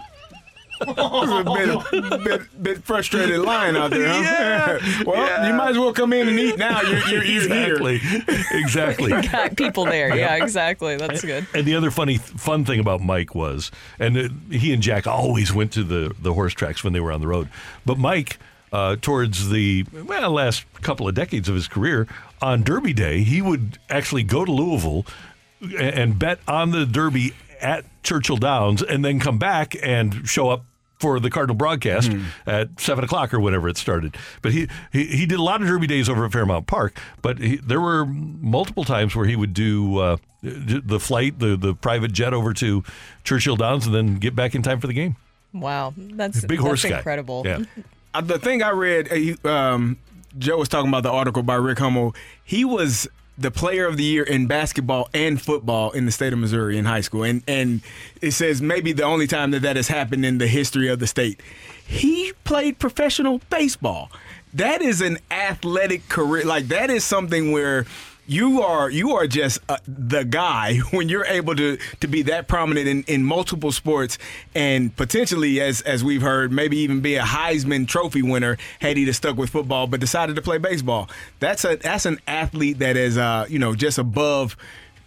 A 0.82 1.44
bit, 1.44 2.24
bit, 2.24 2.64
bit 2.64 2.84
frustrated 2.84 3.40
line 3.40 3.76
out 3.76 3.92
there, 3.92 4.08
huh? 4.08 4.22
Yeah. 4.22 5.04
well, 5.06 5.16
Yeah. 5.26 5.48
you 5.48 5.54
might 5.54 5.72
as 5.72 5.78
well 5.78 5.94
come 5.94 6.14
in 6.14 6.28
and 6.28 6.40
eat 6.40 6.58
now. 6.58 6.82
You're, 6.82 7.00
you're, 7.08 7.24
you're 7.24 7.44
exactly. 7.44 8.02
Exactly. 8.52 9.10
Got 9.12 9.58
people 9.58 9.86
there. 9.86 10.16
Yeah, 10.16 10.36
exactly. 10.36 10.98
That's 10.98 11.22
good. 11.24 11.48
And 11.54 11.66
the 11.66 11.76
other 11.76 11.92
funny 11.92 12.18
fun 12.18 12.66
thing 12.66 12.80
about 12.80 13.02
Mike 13.02 13.36
was, 13.36 13.72
and 14.00 14.18
uh, 14.18 14.30
he 14.52 14.74
and 14.74 14.82
Jack 14.82 15.08
always 15.08 15.54
went 15.54 15.72
to 15.74 15.84
the 15.84 16.14
the 16.20 16.34
horse 16.34 16.54
tracks 16.54 16.84
when 16.84 16.94
they 16.94 17.00
were 17.00 17.12
on 17.12 17.22
the 17.22 17.28
road. 17.28 17.50
But 17.86 17.98
Mike, 17.98 18.38
uh, 18.72 18.96
towards 19.02 19.50
the 19.50 19.86
well 19.92 20.32
last 20.32 20.66
couple 20.82 21.08
of 21.08 21.16
decades 21.16 21.50
of 21.50 21.56
his 21.56 21.68
career, 21.68 22.08
on 22.42 22.64
Derby 22.64 22.94
Day, 22.94 23.24
he 23.24 23.42
would 23.42 23.78
actually 23.90 24.24
go 24.24 24.46
to 24.46 24.52
Louisville 24.52 25.06
and 25.80 26.18
bet 26.20 26.40
on 26.48 26.72
the 26.72 26.86
Derby 26.86 27.34
at 27.62 27.86
Churchill 28.04 28.38
Downs, 28.38 28.82
and 28.82 29.04
then 29.04 29.20
come 29.20 29.38
back 29.38 29.76
and 29.82 30.28
show 30.28 30.50
up. 30.50 30.66
For 30.98 31.20
the 31.20 31.30
Cardinal 31.30 31.58
broadcast 31.58 32.10
at 32.48 32.80
seven 32.80 33.04
o'clock 33.04 33.34
or 33.34 33.40
whenever 33.42 33.68
it 33.68 33.76
started, 33.76 34.16
but 34.42 34.54
he, 34.54 34.70
he 34.94 35.06
he 35.06 35.26
did 35.26 35.38
a 35.38 35.44
lot 35.44 35.62
of 35.62 35.68
Derby 35.68 35.88
days 35.88 36.08
over 36.08 36.24
at 36.24 36.32
Fairmount 36.32 36.68
Park. 36.68 36.98
But 37.22 37.38
he, 37.38 37.58
there 37.58 37.82
were 37.82 38.06
multiple 38.06 38.86
times 38.86 39.14
where 39.14 39.26
he 39.26 39.36
would 39.36 39.54
do 39.54 39.98
uh, 39.98 40.18
the 40.42 41.00
flight, 41.00 41.38
the 41.38 41.58
the 41.58 41.76
private 41.76 42.14
jet 42.14 42.34
over 42.34 42.54
to 42.54 42.82
Churchill 43.26 43.58
Downs, 43.58 43.86
and 43.86 43.94
then 43.94 44.16
get 44.16 44.38
back 44.38 44.56
in 44.56 44.62
time 44.62 44.80
for 44.80 44.88
the 44.88 44.94
game. 44.94 45.18
Wow. 45.54 45.94
That's 45.98 46.46
Big 46.46 46.60
horse 46.60 46.82
that's 46.82 46.92
guy. 46.92 46.98
incredible. 47.00 47.44
Yeah. 47.46 47.64
Uh, 48.14 48.22
the 48.22 48.40
thing 48.40 48.64
I 48.64 48.72
read, 48.72 49.38
uh, 49.44 49.50
um, 49.50 49.98
Joe 50.40 50.58
was 50.58 50.70
talking 50.70 50.88
about 50.88 51.04
the 51.04 51.12
article 51.12 51.44
by 51.44 51.56
Rick 51.56 51.80
Hummel. 51.80 52.16
He 52.44 52.64
was 52.64 53.06
the 53.38 53.52
player 53.52 53.86
of 53.86 53.98
the 53.98 54.04
year 54.04 54.24
in 54.24 54.48
basketball 54.48 55.10
and 55.14 55.42
football 55.42 55.92
in 55.92 56.06
the 56.06 56.12
state 56.12 56.34
of 56.34 56.40
Missouri 56.40 56.78
in 56.78 56.86
high 56.86 57.02
school, 57.02 57.24
and 57.24 57.44
and 57.48 57.82
it 58.22 58.32
says 58.32 58.62
maybe 58.62 58.94
the 58.94 59.04
only 59.04 59.28
time 59.28 59.52
that 59.52 59.62
that 59.62 59.76
has 59.76 59.88
happened 59.88 60.26
in 60.26 60.38
the 60.38 60.48
history 60.48 60.88
of 60.88 61.00
the 61.00 61.08
state. 61.08 61.42
He 61.86 62.34
played 62.44 62.80
professional 62.80 63.42
baseball. 63.50 64.10
That 64.54 64.82
is 64.82 65.02
an 65.02 65.20
athletic 65.30 66.08
career. 66.08 66.46
Like 66.46 66.68
that 66.70 66.90
is 66.90 67.04
something 67.04 67.52
where 67.52 67.86
you 68.28 68.62
are 68.62 68.90
you 68.90 69.16
are 69.16 69.28
just 69.28 69.60
uh, 69.70 69.78
the 69.88 70.24
guy 70.24 70.78
when 70.92 71.10
you're 71.10 71.26
able 71.26 71.56
to 71.56 71.78
to 72.00 72.08
be 72.08 72.24
that 72.24 72.48
prominent 72.48 72.88
in, 72.88 73.04
in 73.04 73.24
multiple 73.24 73.72
sports 73.72 74.18
and 74.54 74.96
potentially 74.96 75.62
as 75.62 75.82
as 75.82 76.04
we've 76.04 76.22
heard 76.22 76.52
maybe 76.52 76.78
even 76.78 77.02
be 77.02 77.16
a 77.16 77.22
Heisman 77.22 77.88
Trophy 77.88 78.22
winner 78.22 78.58
had 78.80 78.98
he 78.98 79.12
stuck 79.12 79.38
with 79.38 79.50
football 79.50 79.88
but 79.88 80.00
decided 80.00 80.36
to 80.36 80.42
play 80.42 80.58
baseball. 80.58 81.10
That's 81.40 81.64
a 81.66 81.76
that's 81.76 82.06
an 82.06 82.20
athlete 82.28 82.80
that 82.80 82.98
is 82.98 83.18
uh 83.18 83.46
you 83.50 83.60
know 83.60 83.76
just 83.76 83.98
above 83.98 84.58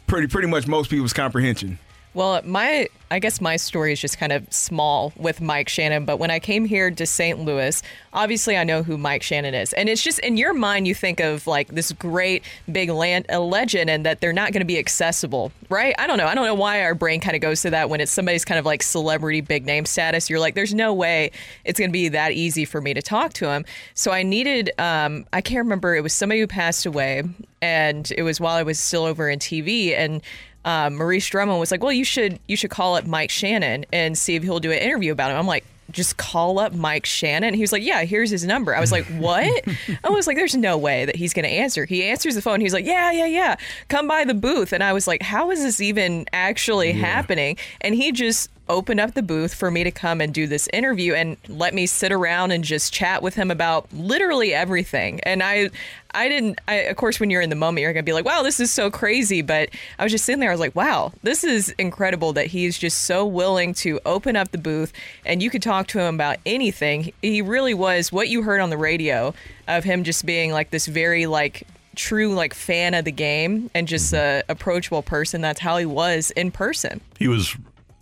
pretty 0.06 0.28
pretty 0.28 0.48
much 0.48 0.66
most 0.66 0.90
people's 0.90 1.12
comprehension. 1.12 1.78
Well, 2.18 2.42
my 2.44 2.88
I 3.12 3.20
guess 3.20 3.40
my 3.40 3.54
story 3.54 3.92
is 3.92 4.00
just 4.00 4.18
kind 4.18 4.32
of 4.32 4.52
small 4.52 5.12
with 5.16 5.40
Mike 5.40 5.68
Shannon, 5.68 6.04
but 6.04 6.18
when 6.18 6.32
I 6.32 6.40
came 6.40 6.64
here 6.64 6.90
to 6.90 7.06
St. 7.06 7.38
Louis, 7.38 7.80
obviously 8.12 8.56
I 8.56 8.64
know 8.64 8.82
who 8.82 8.98
Mike 8.98 9.22
Shannon 9.22 9.54
is. 9.54 9.72
And 9.72 9.88
it's 9.88 10.02
just 10.02 10.18
in 10.18 10.36
your 10.36 10.52
mind 10.52 10.88
you 10.88 10.96
think 10.96 11.20
of 11.20 11.46
like 11.46 11.68
this 11.68 11.92
great 11.92 12.42
big 12.70 12.90
land 12.90 13.26
a 13.28 13.38
legend 13.38 13.88
and 13.88 14.04
that 14.04 14.20
they're 14.20 14.32
not 14.32 14.52
going 14.52 14.62
to 14.62 14.66
be 14.66 14.80
accessible, 14.80 15.52
right? 15.70 15.94
I 15.96 16.08
don't 16.08 16.18
know. 16.18 16.26
I 16.26 16.34
don't 16.34 16.44
know 16.44 16.54
why 16.54 16.82
our 16.82 16.96
brain 16.96 17.20
kind 17.20 17.36
of 17.36 17.40
goes 17.40 17.62
to 17.62 17.70
that 17.70 17.88
when 17.88 18.00
it's 18.00 18.10
somebody's 18.10 18.44
kind 18.44 18.58
of 18.58 18.66
like 18.66 18.82
celebrity 18.82 19.40
big 19.40 19.64
name 19.64 19.86
status. 19.86 20.28
You're 20.28 20.40
like 20.40 20.56
there's 20.56 20.74
no 20.74 20.92
way 20.92 21.30
it's 21.64 21.78
going 21.78 21.90
to 21.90 21.92
be 21.92 22.08
that 22.08 22.32
easy 22.32 22.64
for 22.64 22.80
me 22.80 22.94
to 22.94 23.00
talk 23.00 23.32
to 23.34 23.48
him. 23.48 23.64
So 23.94 24.10
I 24.10 24.24
needed 24.24 24.72
um 24.78 25.24
I 25.32 25.40
can't 25.40 25.64
remember 25.64 25.94
it 25.94 26.02
was 26.02 26.14
somebody 26.14 26.40
who 26.40 26.48
passed 26.48 26.84
away 26.84 27.22
and 27.62 28.12
it 28.16 28.22
was 28.22 28.40
while 28.40 28.56
I 28.56 28.64
was 28.64 28.78
still 28.78 29.04
over 29.04 29.28
in 29.28 29.38
TV 29.38 29.96
and 29.96 30.20
um, 30.64 30.96
Maurice 30.96 31.26
Drummond 31.28 31.60
was 31.60 31.70
like, 31.70 31.82
"Well, 31.82 31.92
you 31.92 32.04
should 32.04 32.38
you 32.48 32.56
should 32.56 32.70
call 32.70 32.96
up 32.96 33.06
Mike 33.06 33.30
Shannon 33.30 33.86
and 33.92 34.16
see 34.16 34.34
if 34.34 34.42
he'll 34.42 34.60
do 34.60 34.70
an 34.72 34.78
interview 34.78 35.12
about 35.12 35.30
him." 35.30 35.36
I'm 35.36 35.46
like, 35.46 35.64
"Just 35.90 36.16
call 36.16 36.58
up 36.58 36.74
Mike 36.74 37.06
Shannon." 37.06 37.54
He 37.54 37.60
was 37.60 37.72
like, 37.72 37.82
"Yeah, 37.82 38.04
here's 38.04 38.30
his 38.30 38.44
number." 38.44 38.74
I 38.74 38.80
was 38.80 38.92
like, 38.92 39.04
"What?" 39.18 39.64
I 40.04 40.10
was 40.10 40.26
like, 40.26 40.36
"There's 40.36 40.56
no 40.56 40.76
way 40.76 41.04
that 41.04 41.16
he's 41.16 41.32
going 41.32 41.44
to 41.44 41.50
answer." 41.50 41.84
He 41.84 42.04
answers 42.04 42.34
the 42.34 42.42
phone. 42.42 42.60
He's 42.60 42.74
like, 42.74 42.84
"Yeah, 42.84 43.10
yeah, 43.12 43.26
yeah, 43.26 43.56
come 43.88 44.08
by 44.08 44.24
the 44.24 44.34
booth." 44.34 44.72
And 44.72 44.82
I 44.82 44.92
was 44.92 45.06
like, 45.06 45.22
"How 45.22 45.50
is 45.50 45.62
this 45.62 45.80
even 45.80 46.26
actually 46.32 46.92
happening?" 46.92 47.56
And 47.80 47.94
he 47.94 48.12
just 48.12 48.50
opened 48.68 49.00
up 49.00 49.14
the 49.14 49.22
booth 49.22 49.54
for 49.54 49.70
me 49.70 49.84
to 49.84 49.90
come 49.90 50.20
and 50.20 50.32
do 50.32 50.46
this 50.46 50.68
interview 50.72 51.14
and 51.14 51.36
let 51.48 51.74
me 51.74 51.86
sit 51.86 52.12
around 52.12 52.50
and 52.50 52.64
just 52.64 52.92
chat 52.92 53.22
with 53.22 53.34
him 53.34 53.50
about 53.50 53.92
literally 53.92 54.54
everything. 54.54 55.20
And 55.20 55.42
I 55.42 55.70
I 56.14 56.28
didn't 56.28 56.60
I, 56.68 56.74
of 56.74 56.96
course 56.96 57.20
when 57.20 57.30
you're 57.30 57.42
in 57.42 57.50
the 57.50 57.56
moment 57.56 57.82
you're 57.82 57.92
going 57.92 58.04
to 58.04 58.08
be 58.08 58.12
like, 58.12 58.24
"Wow, 58.24 58.42
this 58.42 58.60
is 58.60 58.70
so 58.70 58.90
crazy." 58.90 59.42
But 59.42 59.70
I 59.98 60.04
was 60.04 60.12
just 60.12 60.24
sitting 60.24 60.40
there 60.40 60.50
I 60.50 60.54
was 60.54 60.60
like, 60.60 60.74
"Wow, 60.74 61.12
this 61.22 61.44
is 61.44 61.74
incredible 61.78 62.32
that 62.34 62.46
he's 62.46 62.78
just 62.78 63.02
so 63.02 63.26
willing 63.26 63.74
to 63.74 64.00
open 64.06 64.36
up 64.36 64.50
the 64.50 64.58
booth 64.58 64.92
and 65.24 65.42
you 65.42 65.50
could 65.50 65.62
talk 65.62 65.86
to 65.88 66.00
him 66.00 66.14
about 66.14 66.38
anything." 66.46 67.12
He 67.22 67.42
really 67.42 67.74
was 67.74 68.12
what 68.12 68.28
you 68.28 68.42
heard 68.42 68.60
on 68.60 68.70
the 68.70 68.78
radio 68.78 69.34
of 69.66 69.84
him 69.84 70.04
just 70.04 70.24
being 70.24 70.52
like 70.52 70.70
this 70.70 70.86
very 70.86 71.26
like 71.26 71.66
true 71.98 72.32
like 72.32 72.54
fan 72.54 72.94
of 72.94 73.04
the 73.04 73.12
game 73.12 73.70
and 73.74 73.86
just 73.86 74.12
a 74.12 74.16
mm-hmm. 74.16 74.52
approachable 74.52 75.02
person. 75.02 75.42
That's 75.42 75.60
how 75.60 75.76
he 75.76 75.84
was 75.84 76.30
in 76.30 76.50
person. 76.50 77.00
He 77.18 77.28
was 77.28 77.56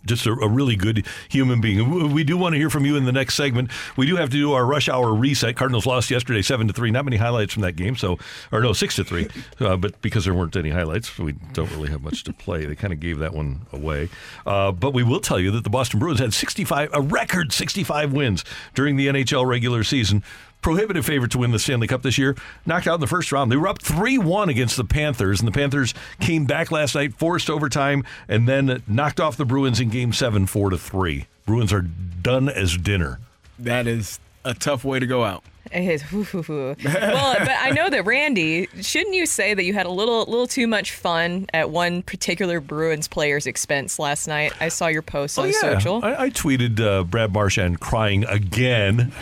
just 0.07 0.25
a, 0.25 0.31
a 0.31 0.47
really 0.47 0.75
good 0.75 1.05
human 1.29 1.61
being. 1.61 2.13
We 2.13 2.23
do 2.23 2.37
want 2.37 2.53
to 2.53 2.59
hear 2.59 2.69
from 2.69 2.85
you 2.85 2.95
in 2.95 3.05
the 3.05 3.11
next 3.11 3.35
segment. 3.35 3.71
We 3.95 4.05
do 4.05 4.15
have 4.15 4.29
to 4.29 4.37
do 4.37 4.53
our 4.53 4.65
rush 4.65 4.89
hour 4.89 5.13
reset. 5.13 5.55
Cardinals 5.55 5.85
lost 5.85 6.09
yesterday, 6.09 6.41
seven 6.41 6.67
to 6.67 6.73
three. 6.73 6.91
Not 6.91 7.05
many 7.05 7.17
highlights 7.17 7.53
from 7.53 7.61
that 7.63 7.75
game, 7.75 7.95
so 7.95 8.17
or 8.51 8.61
no, 8.61 8.73
six 8.73 8.95
to 8.95 9.03
three. 9.03 9.27
Uh, 9.59 9.75
but 9.75 9.99
because 10.01 10.25
there 10.25 10.33
weren't 10.33 10.55
any 10.55 10.69
highlights, 10.69 11.17
we 11.17 11.31
don't 11.53 11.71
really 11.71 11.89
have 11.89 12.01
much 12.01 12.23
to 12.23 12.31
play. 12.31 12.65
They 12.65 12.75
kind 12.75 12.93
of 12.93 12.99
gave 12.99 13.17
that 13.19 13.33
one 13.33 13.61
away. 13.71 14.09
Uh, 14.45 14.71
but 14.71 14.93
we 14.93 15.03
will 15.03 15.19
tell 15.19 15.39
you 15.39 15.49
that 15.51 15.63
the 15.63 15.69
Boston 15.69 15.99
Bruins 15.99 16.19
had 16.19 16.33
65, 16.33 16.89
a 16.93 17.01
record 17.01 17.51
65 17.51 18.13
wins 18.13 18.43
during 18.75 18.95
the 18.95 19.07
NHL 19.07 19.47
regular 19.47 19.83
season 19.83 20.23
prohibitive 20.61 21.05
favorite 21.05 21.31
to 21.31 21.37
win 21.37 21.51
the 21.51 21.59
Stanley 21.59 21.87
Cup 21.87 22.01
this 22.01 22.17
year. 22.17 22.35
Knocked 22.65 22.87
out 22.87 22.95
in 22.95 23.01
the 23.01 23.07
first 23.07 23.31
round. 23.31 23.51
They 23.51 23.57
were 23.57 23.67
up 23.67 23.81
3 23.81 24.17
1 24.17 24.49
against 24.49 24.77
the 24.77 24.83
Panthers, 24.83 25.39
and 25.39 25.47
the 25.47 25.51
Panthers 25.51 25.93
came 26.19 26.45
back 26.45 26.71
last 26.71 26.95
night, 26.95 27.13
forced 27.13 27.49
overtime, 27.49 28.03
and 28.27 28.47
then 28.47 28.83
knocked 28.87 29.19
off 29.19 29.37
the 29.37 29.45
Bruins 29.45 29.79
in 29.79 29.89
game 29.89 30.13
seven, 30.13 30.45
4 30.45 30.71
to 30.71 30.77
3. 30.77 31.27
Bruins 31.45 31.71
are 31.71 31.81
done 31.81 32.49
as 32.49 32.77
dinner. 32.77 33.19
That 33.59 33.87
is 33.87 34.19
a 34.43 34.53
tough 34.53 34.83
way 34.83 34.99
to 34.99 35.07
go 35.07 35.23
out. 35.23 35.43
It 35.71 35.83
is, 35.83 36.01
hoo, 36.01 36.23
hoo, 36.23 36.43
hoo. 36.43 36.75
well, 36.85 37.35
but 37.39 37.49
I 37.49 37.71
know 37.71 37.89
that 37.89 38.05
Randy, 38.05 38.67
shouldn't 38.81 39.15
you 39.15 39.25
say 39.25 39.53
that 39.53 39.63
you 39.63 39.73
had 39.73 39.85
a 39.85 39.91
little, 39.91 40.19
little 40.19 40.47
too 40.47 40.67
much 40.67 40.93
fun 40.93 41.47
at 41.53 41.69
one 41.69 42.03
particular 42.03 42.61
Bruins 42.61 43.07
player's 43.07 43.47
expense 43.47 43.99
last 43.99 44.27
night? 44.27 44.53
I 44.61 44.69
saw 44.69 44.87
your 44.87 45.01
post 45.01 45.37
on 45.37 45.51
social. 45.51 46.03
I, 46.03 46.23
I 46.25 46.29
tweeted 46.29 46.79
uh, 46.79 47.03
Brad 47.03 47.33
Marchand 47.33 47.79
crying 47.79 48.23
again. 48.25 49.11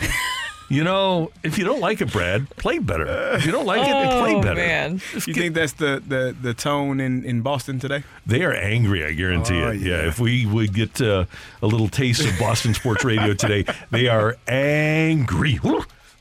You 0.68 0.82
know, 0.82 1.30
if 1.44 1.58
you 1.58 1.64
don't 1.64 1.78
like 1.80 2.00
it, 2.00 2.10
Brad, 2.10 2.50
play 2.56 2.78
better. 2.80 3.06
If 3.36 3.46
you 3.46 3.52
don't 3.52 3.66
like 3.66 3.82
it, 3.82 3.92
play 4.20 4.34
Oh, 4.34 4.42
better. 4.42 4.56
man. 4.56 5.00
You 5.14 5.32
think 5.32 5.54
that's 5.54 5.74
the, 5.74 6.02
the, 6.06 6.34
the 6.40 6.54
tone 6.54 6.98
in, 6.98 7.24
in 7.24 7.42
Boston 7.42 7.78
today? 7.78 8.02
They 8.26 8.42
are 8.42 8.52
angry, 8.52 9.04
I 9.04 9.12
guarantee 9.12 9.62
Oh, 9.62 9.70
it. 9.70 9.80
Yeah. 9.80 10.02
yeah. 10.02 10.08
if 10.08 10.18
we 10.18 10.44
would 10.44 10.74
get 10.74 11.00
uh, 11.00 11.26
a 11.62 11.66
little 11.68 11.88
taste 11.88 12.24
of 12.26 12.36
Boston 12.38 12.74
sports 12.74 13.04
radio 13.04 13.32
today, 13.34 13.64
they 13.92 14.08
are 14.08 14.36
angry. 14.48 15.60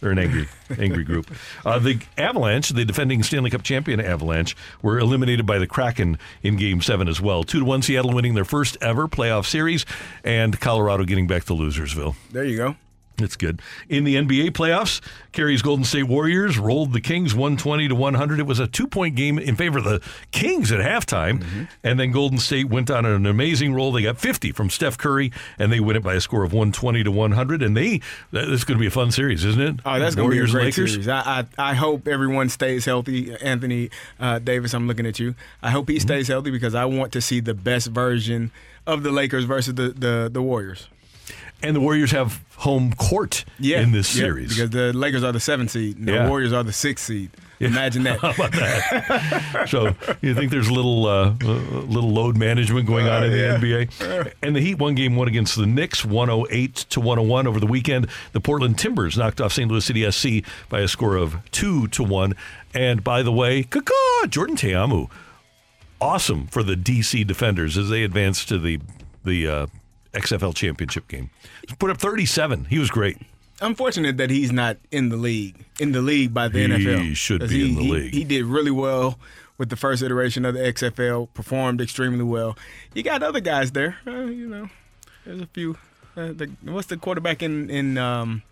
They're 0.01 0.11
an 0.11 0.19
angry, 0.19 0.47
angry 0.77 1.03
group. 1.03 1.31
Uh, 1.65 1.79
the 1.79 1.97
Avalanche, 2.15 2.69
the 2.69 2.85
defending 2.85 3.23
Stanley 3.23 3.49
Cup 3.49 3.63
champion 3.63 3.99
Avalanche, 3.99 4.55
were 4.83 4.99
eliminated 4.99 5.47
by 5.47 5.57
the 5.57 5.65
Kraken 5.65 6.19
in 6.43 6.57
Game 6.57 6.81
Seven 6.81 7.07
as 7.07 7.19
well. 7.19 7.43
Two 7.43 7.59
to 7.59 7.65
one, 7.65 7.81
Seattle 7.81 8.13
winning 8.13 8.35
their 8.35 8.45
first 8.45 8.77
ever 8.81 9.07
playoff 9.07 9.45
series, 9.47 9.85
and 10.23 10.59
Colorado 10.59 11.05
getting 11.05 11.25
back 11.25 11.45
to 11.45 11.53
Losersville. 11.53 12.15
There 12.31 12.43
you 12.43 12.57
go. 12.57 12.75
It's 13.17 13.35
good. 13.35 13.61
In 13.89 14.03
the 14.03 14.15
NBA 14.15 14.49
playoffs, 14.51 15.01
Carey's 15.31 15.61
Golden 15.61 15.85
State 15.85 16.03
Warriors 16.03 16.57
rolled 16.59 16.91
the 16.93 16.99
Kings 17.01 17.33
120 17.33 17.87
to 17.87 17.95
100. 17.95 18.39
It 18.39 18.43
was 18.45 18.59
a 18.59 18.67
two 18.67 18.87
point 18.87 19.15
game 19.15 19.39
in 19.39 19.55
favor 19.55 19.77
of 19.77 19.83
the 19.85 20.01
Kings 20.31 20.71
at 20.71 20.79
halftime. 20.79 21.67
And 21.83 21.99
then 21.99 22.11
Golden 22.11 22.37
State 22.37 22.69
went 22.69 22.91
on 22.91 23.05
an 23.05 23.25
amazing 23.25 23.73
roll. 23.73 23.91
They 23.91 24.01
got 24.03 24.17
50 24.17 24.51
from 24.51 24.69
Steph 24.69 24.97
Curry, 24.97 25.31
and 25.57 25.71
they 25.71 25.79
win 25.79 25.95
it 25.95 26.03
by 26.03 26.15
a 26.15 26.21
score 26.21 26.43
of 26.43 26.51
120 26.51 27.03
to 27.03 27.11
100. 27.11 27.61
And 27.63 27.77
they, 27.77 28.01
this 28.31 28.47
is 28.49 28.63
going 28.65 28.77
to 28.77 28.81
be 28.81 28.87
a 28.87 28.91
fun 28.91 29.11
series, 29.11 29.45
isn't 29.45 29.61
it? 29.61 29.75
Oh, 29.85 29.97
that's 29.99 30.15
going 30.15 30.29
to 30.29 30.35
be 30.35 30.41
a 30.41 30.47
great 30.51 30.65
Lakers. 30.65 30.91
series. 30.91 31.07
I, 31.07 31.45
I 31.57 31.71
I 31.71 31.73
hope 31.73 32.07
everyone 32.07 32.49
stays 32.49 32.83
healthy. 32.85 33.33
Anthony 33.35 33.89
uh, 34.19 34.39
Davis, 34.39 34.73
I'm 34.73 34.87
looking 34.87 35.05
at 35.05 35.19
you. 35.19 35.35
I 35.63 35.69
hope 35.71 35.85
Mm-hmm. 35.85 35.93
he 35.93 35.99
stays 35.99 36.27
healthy 36.27 36.49
because 36.51 36.73
I 36.73 36.85
want 36.85 37.11
to 37.13 37.21
see 37.21 37.39
the 37.39 37.53
best 37.53 37.87
version 37.87 38.51
of 38.87 39.03
the 39.03 39.11
Lakers 39.11 39.43
versus 39.45 39.75
the 39.75 39.89
the, 39.89 40.29
the 40.31 40.41
Warriors. 40.41 40.87
And 41.63 41.75
the 41.75 41.79
Warriors 41.81 42.11
have 42.11 42.43
home 42.57 42.93
court 42.93 43.43
in 43.59 43.91
this 43.91 44.15
yeah, 44.15 44.23
series. 44.23 44.49
because 44.49 44.69
the 44.69 44.93
Lakers 44.93 45.23
are 45.23 45.31
the 45.31 45.39
seventh 45.39 45.71
seed 45.71 45.97
and 45.97 46.07
the 46.07 46.27
Warriors 46.29 46.53
are 46.53 46.63
the 46.63 46.73
sixth 46.73 47.05
seed. 47.05 47.31
Imagine 47.59 48.03
that. 48.03 48.19
How 48.21 48.31
about 48.31 48.51
that? 48.51 49.65
so 49.69 49.95
you 50.21 50.35
think 50.35 50.51
there's 50.51 50.67
a 50.67 50.73
little 50.73 51.05
uh, 51.05 51.29
uh, 51.29 51.47
little 51.47 52.11
load 52.11 52.37
management 52.37 52.85
going 52.85 53.07
on 53.07 53.23
in 53.23 53.31
the 53.31 53.55
Uh, 53.55 53.59
yeah. 53.59 53.85
NBA? 53.85 54.33
And 54.43 54.55
the 54.55 54.59
Heat 54.59 54.75
won 54.77 54.93
game 54.93 55.15
one 55.15 55.27
against 55.29 55.55
the 55.55 55.65
Knicks, 55.65 56.03
108 56.05 56.75
to 56.75 56.99
101 56.99 57.47
over 57.47 57.59
the 57.59 57.65
weekend. 57.65 58.07
The 58.33 58.41
Portland 58.41 58.77
Timbers 58.77 59.17
knocked 59.17 59.39
off 59.39 59.53
St. 59.53 59.71
Louis 59.71 59.83
City 59.85 60.09
SC 60.11 60.45
by 60.69 60.81
a 60.81 60.87
score 60.87 61.15
of 61.15 61.37
two 61.51 61.87
to 61.87 62.03
one. 62.03 62.33
And 62.73 63.03
by 63.03 63.23
the 63.23 63.31
way, 63.31 63.63
caw 63.63 64.25
Jordan 64.27 64.57
Ta'amu, 64.57 65.09
awesome 66.01 66.47
for 66.47 66.61
the 66.61 66.75
DC 66.75 67.25
Defenders 67.25 67.77
as 67.77 67.89
they 67.89 68.03
advance 68.03 68.43
to 68.45 68.59
the 68.59 68.79
the 69.23 69.47
uh, 69.47 69.67
XFL 70.15 70.55
championship 70.55 71.07
game. 71.07 71.29
Put 71.79 71.89
up 71.89 71.97
37. 71.97 72.65
He 72.65 72.79
was 72.79 72.89
great. 72.89 73.17
Unfortunate 73.61 74.17
that 74.17 74.29
he's 74.29 74.51
not 74.51 74.77
in 74.91 75.09
the 75.09 75.15
league, 75.17 75.65
in 75.79 75.91
the 75.93 76.01
league 76.01 76.33
by 76.33 76.47
the 76.49 76.59
NFL. 76.65 77.01
He 77.01 77.13
should 77.13 77.41
be 77.41 77.47
he, 77.47 77.69
in 77.69 77.75
the 77.75 77.83
he- 77.83 77.91
league. 77.91 78.13
He 78.13 78.23
did 78.23 78.45
really 78.45 78.71
well 78.71 79.17
with 79.57 79.69
the 79.69 79.77
first 79.77 80.03
iteration 80.03 80.43
of 80.43 80.53
the 80.53 80.59
XFL, 80.59 81.29
performed 81.33 81.79
extremely 81.79 82.23
well. 82.23 82.57
You 82.93 83.03
got 83.03 83.23
other 83.23 83.39
guys 83.39 83.71
there, 83.71 83.97
uh, 84.05 84.25
you 84.25 84.47
know. 84.47 84.69
There's 85.25 85.41
a 85.41 85.47
few. 85.47 85.77
Uh, 86.17 86.33
the, 86.33 86.51
what's 86.63 86.87
the 86.87 86.97
quarterback 86.97 87.41
in 87.41 87.69
in 87.69 87.97
um, 87.97 88.43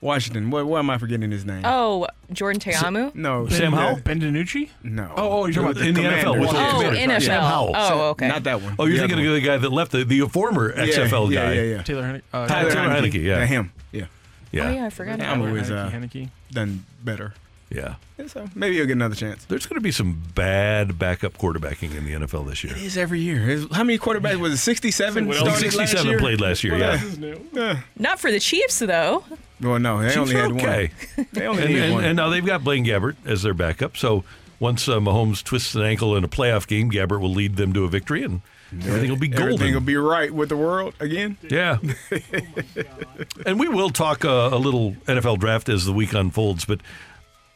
Washington? 0.00 0.50
What, 0.50 0.66
why 0.66 0.78
am 0.78 0.88
I 0.88 0.96
forgetting 0.98 1.30
his 1.30 1.44
name? 1.44 1.62
Oh, 1.64 2.06
Jordan 2.32 2.58
Ta'amu? 2.60 3.14
No, 3.14 3.46
Sam 3.48 3.72
Howell? 3.72 4.00
Ben 4.02 4.18
DiNucci? 4.20 4.70
No. 4.82 5.12
Oh, 5.16 5.28
oh, 5.42 5.46
you're 5.46 5.52
talking 5.54 5.70
about 5.72 5.86
in 5.86 5.94
the 5.94 6.00
NFL. 6.00 6.40
With 6.40 6.50
the 6.50 6.56
Oh, 6.56 6.70
Commanders. 6.80 7.22
NFL. 7.22 7.26
Sam 7.26 7.42
Howell. 7.42 7.72
Oh, 7.76 8.08
okay. 8.10 8.28
Not 8.28 8.44
that 8.44 8.62
one. 8.62 8.76
Oh, 8.78 8.86
you're 8.86 8.94
The 8.94 9.00
thinking 9.02 9.18
other 9.18 9.28
of 9.28 9.34
the 9.34 9.40
guy 9.46 9.58
that 9.58 9.70
left 9.70 9.92
the, 9.92 10.04
the 10.04 10.20
former 10.28 10.74
Yeah, 10.74 10.86
XFL 10.86 11.30
yeah, 11.30 11.40
guy. 11.42 11.52
Yeah, 11.52 11.60
yeah, 11.62 11.74
yeah. 11.76 11.82
Taylor 11.82 12.02
Heinicke. 12.02 12.22
Uh, 12.32 12.46
Tyler, 12.46 12.70
Taylor 12.70 12.88
Heinicke. 12.88 13.10
Heinicke, 13.12 13.22
yeah. 13.24 13.46
him. 13.46 13.72
Yeah. 13.92 14.04
Yeah. 14.52 14.68
Oh, 14.68 14.72
yeah, 14.72 14.86
I 14.86 14.90
forgot. 14.90 15.20
I'm 15.20 15.42
always 15.42 15.68
Heinicke, 15.68 15.86
uh, 15.86 15.90
Heinicke. 15.90 16.28
done 16.50 16.84
better. 17.04 17.34
Yeah. 17.70 17.94
Yeah, 18.18 18.26
so 18.26 18.48
maybe 18.54 18.74
you'll 18.76 18.86
get 18.86 18.94
another 18.96 19.14
chance. 19.14 19.44
There's 19.44 19.66
going 19.66 19.76
to 19.76 19.80
be 19.82 19.92
some 19.92 20.20
bad 20.34 20.98
backup 20.98 21.38
quarterbacking 21.38 21.94
in 21.96 22.04
the 22.04 22.12
NFL 22.26 22.48
this 22.48 22.64
year. 22.64 22.74
It 22.76 22.82
is 22.82 22.98
every 22.98 23.20
year. 23.20 23.48
It's- 23.48 23.68
How 23.76 23.84
many 23.84 23.98
quarterbacks 23.98 24.40
was 24.40 24.52
it? 24.54 24.56
67 24.58 25.26
What 25.28 25.36
started 25.36 25.52
else? 25.52 25.62
last 25.76 25.90
67 25.92 26.06
year? 26.08 26.18
played 26.18 26.40
last 26.40 26.64
year, 26.64 26.72
What 26.72 26.80
yeah. 26.80 26.90
else? 26.92 27.00
This 27.02 27.12
is 27.12 27.18
new. 27.18 27.46
Yeah. 27.52 27.80
Not 27.96 28.18
for 28.20 28.30
the 28.32 28.40
Chiefs, 28.40 28.80
though. 28.80 29.24
Well, 29.60 29.78
no, 29.78 30.00
they 30.02 30.08
Chiefs 30.08 30.16
only 30.18 30.34
had 30.34 30.52
okay. 30.52 30.90
one. 31.16 31.26
They 31.32 31.46
only 31.46 31.62
And, 31.62 31.74
and, 31.76 31.94
one. 31.94 32.04
and 32.04 32.16
now 32.16 32.28
they've 32.28 32.44
got 32.44 32.64
Blaine 32.64 32.84
Gabbert 32.84 33.16
as 33.24 33.42
their 33.42 33.54
backup. 33.54 33.96
So 33.96 34.24
once 34.58 34.88
uh, 34.88 34.98
Mahomes 34.98 35.44
twists 35.44 35.74
an 35.76 35.82
ankle 35.82 36.16
in 36.16 36.24
a 36.24 36.28
playoff 36.28 36.66
game, 36.66 36.90
Gabbert 36.90 37.20
will 37.20 37.32
lead 37.32 37.56
them 37.56 37.72
to 37.74 37.84
a 37.84 37.88
victory, 37.88 38.24
and 38.24 38.40
everything 38.82 39.10
will 39.10 39.16
be 39.16 39.28
golden. 39.28 39.54
Everything 39.54 39.74
will 39.74 39.80
be 39.80 39.96
right 39.96 40.32
with 40.34 40.48
the 40.48 40.56
world 40.56 40.94
again. 41.00 41.36
Yeah. 41.48 41.78
and 43.46 43.58
we 43.58 43.68
will 43.68 43.90
talk 43.90 44.24
uh, 44.24 44.50
a 44.52 44.58
little 44.58 44.92
NFL 45.06 45.38
draft 45.38 45.68
as 45.68 45.84
the 45.84 45.92
week 45.92 46.12
unfolds, 46.12 46.64
but 46.64 46.80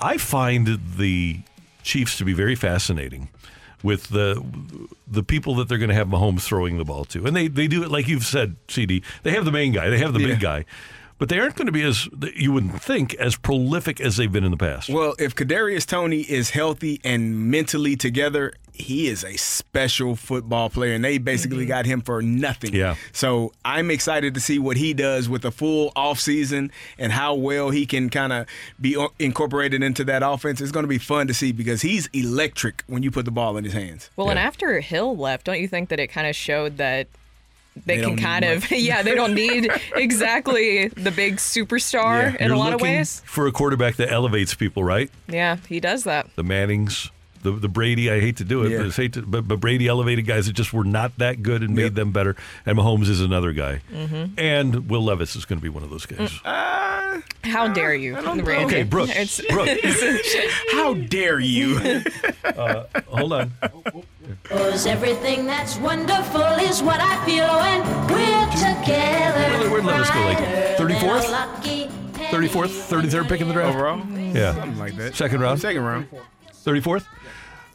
I 0.05 0.19
find 0.19 0.79
the 0.99 1.41
Chiefs 1.83 2.19
to 2.19 2.25
be 2.25 2.33
very 2.33 2.55
fascinating 2.55 3.29
with 3.83 4.09
the 4.09 4.43
the 5.07 5.23
people 5.23 5.55
that 5.57 5.69
they're 5.69 5.79
going 5.79 5.91
to 5.91 5.95
have 5.95 6.09
Mahomes 6.09 6.43
throwing 6.43 6.79
the 6.79 6.85
ball 6.85 7.05
to. 7.07 7.27
And 7.27 7.35
they, 7.37 7.49
they 7.49 7.67
do 7.69 7.83
it 7.83 7.91
like 7.91 8.09
you've 8.09 8.25
said, 8.25 8.57
CD. 8.69 9.03
They 9.23 9.33
have 9.33 9.45
the 9.45 9.53
main 9.53 9.73
guy, 9.73 9.89
they 9.91 9.99
have 9.99 10.13
the 10.15 10.21
Yeah. 10.21 10.27
big 10.29 10.41
guy. 10.41 10.65
But 11.19 11.29
they 11.29 11.39
aren't 11.39 11.55
going 11.55 11.67
to 11.67 11.73
be 11.73 11.83
as 11.83 12.09
you 12.35 12.53
wouldn't 12.53 12.83
think 12.83 13.15
as 13.15 13.37
prolific 13.37 14.01
as 14.01 14.17
they've 14.17 14.31
been 14.31 14.45
in 14.45 14.51
the 14.51 14.57
past. 14.57 14.89
Well, 14.89 15.15
if 15.19 15.35
Kadarius 15.35 15.87
Toney 15.87 16.23
is 16.23 16.51
healthy 16.51 17.01
and 17.05 17.51
mentally 17.51 17.97
together, 17.97 18.53
he 18.75 19.07
is 19.07 19.23
a 19.23 19.37
special 19.37 20.17
football 20.17 20.69
player, 20.69 20.95
and 20.95 21.05
they 21.05 21.19
basically 21.19 21.59
mm-hmm. 21.59 21.69
got 21.69 21.87
him 21.87 22.01
for 22.01 22.21
nothing. 22.21 22.75
Yeah. 22.75 22.97
So 23.13 23.53
I'm 23.65 23.91
excited 23.91 24.35
to 24.35 24.41
see 24.41 24.59
what 24.59 24.77
he 24.77 24.93
does 24.93 25.29
with 25.29 25.45
a 25.45 25.53
full 25.53 25.93
offseason 25.93 26.71
and 26.99 27.13
how 27.13 27.35
well 27.35 27.71
he 27.71 27.87
can 27.87 28.11
kind 28.11 28.33
of 28.33 28.47
be 28.81 28.97
incorporated 29.21 29.83
into 29.85 30.03
that 30.05 30.25
offense. 30.25 30.61
It's 30.61 30.73
going 30.73 30.83
to 30.85 30.89
be 30.89 30.99
fun 30.99 31.29
to 31.29 31.35
see 31.35 31.53
because 31.53 31.83
he's 31.83 32.09
electric 32.09 32.83
when 32.89 33.05
you 33.05 33.13
put 33.13 33.25
the 33.25 33.31
ball 33.31 33.57
in 33.57 33.63
his 33.63 33.73
hands. 33.73 34.11
Well, 34.17 34.29
and 34.29 34.39
after 34.39 34.81
Hill 34.81 35.17
left, 35.17 35.47
don't 35.47 35.61
you 35.61 35.69
think 35.69 35.89
that 35.91 36.01
it 36.01 36.09
kind 36.09 36.27
of 36.27 36.35
showed 36.35 36.77
that 36.79 37.07
they, 37.87 37.97
They 37.99 38.03
can 38.05 38.17
kind 38.17 38.45
of, 38.45 38.71
yeah, 38.71 39.03
they 39.03 39.15
don't 39.15 39.35
need 39.35 39.71
exactly 39.97 40.89
the 40.89 41.11
big 41.11 41.37
superstar 41.37 42.37
in 42.37 42.47
You're 42.47 42.55
a 42.55 42.59
lot 42.59 42.73
of 42.73 42.81
ways. 42.81 43.23
for 43.27 43.47
a 43.47 43.53
quarterback 43.53 43.97
that 43.97 44.11
elevates 44.13 44.55
people, 44.55 44.85
right? 44.85 45.11
Yeah, 45.29 45.57
he 45.69 45.81
does 45.81 46.05
that. 46.05 46.29
The 46.37 46.45
Mannings, 46.45 47.11
the 47.45 47.53
the 47.53 47.69
Brady. 47.69 48.11
I 48.11 48.19
hate 48.21 48.39
to 48.39 48.45
do 48.45 48.65
it, 48.65 48.73
Yeah. 48.73 48.83
but, 48.83 48.95
hate 48.97 49.13
to, 49.13 49.23
but 49.23 49.47
but 49.47 49.61
Brady 49.61 49.87
elevated 49.87 50.27
guys 50.27 50.47
that 50.47 50.55
just 50.55 50.73
were 50.73 50.83
not 50.85 51.17
that 51.19 51.43
good 51.45 51.63
and 51.63 51.75
made 51.77 51.95
them 51.95 52.11
better. 52.11 52.35
And 52.67 52.77
Mahomes 52.77 53.09
is 53.09 53.21
another 53.21 53.53
guy, 53.53 53.81
Mhm. 53.93 54.31
and 54.37 54.89
Will 54.91 55.05
Levis 55.05 55.37
is 55.37 55.45
going 55.45 55.61
to 55.61 55.63
be 55.63 55.69
one 55.69 55.85
of 55.85 55.91
those 55.91 56.07
guys. 56.07 56.33
How 57.45 57.69
dare 57.69 57.95
you, 57.95 58.17
Randy? 58.17 58.43
Okay, 58.65 58.83
Brooke, 58.83 59.11
It's, 59.15 59.41
Brooke. 59.49 59.69
How 60.73 60.95
dare 60.95 61.39
you? 61.39 61.79
uh, 62.45 62.85
hold 63.07 63.33
on. 63.33 63.53
Cause 64.45 64.87
everything 64.87 65.47
that's 65.47 65.77
wonderful 65.77 66.43
is 66.61 66.83
what 66.83 67.01
I 67.01 67.25
feel 67.25 67.47
when 67.61 67.81
we're 68.09 68.51
together. 68.53 69.59
Where- 69.61 69.71
where'd 69.71 69.85
Levis 69.85 70.11
go, 70.11 70.21
like, 70.25 70.39
34th? 70.79 71.23
than 71.23 71.29
a 71.29 71.31
lucky 71.31 71.89
34th, 72.31 72.89
33rd 72.89 73.29
pick 73.29 73.41
in 73.41 73.49
the 73.49 73.55
draft 73.55 73.77
Overall? 73.77 74.01
Yeah, 74.35 74.55
Something 74.55 74.79
like 74.79 74.97
that. 74.97 75.15
Second 75.15 75.41
round, 75.41 75.61
Second 75.61 75.83
round. 75.85 76.07
34th. 76.65 77.05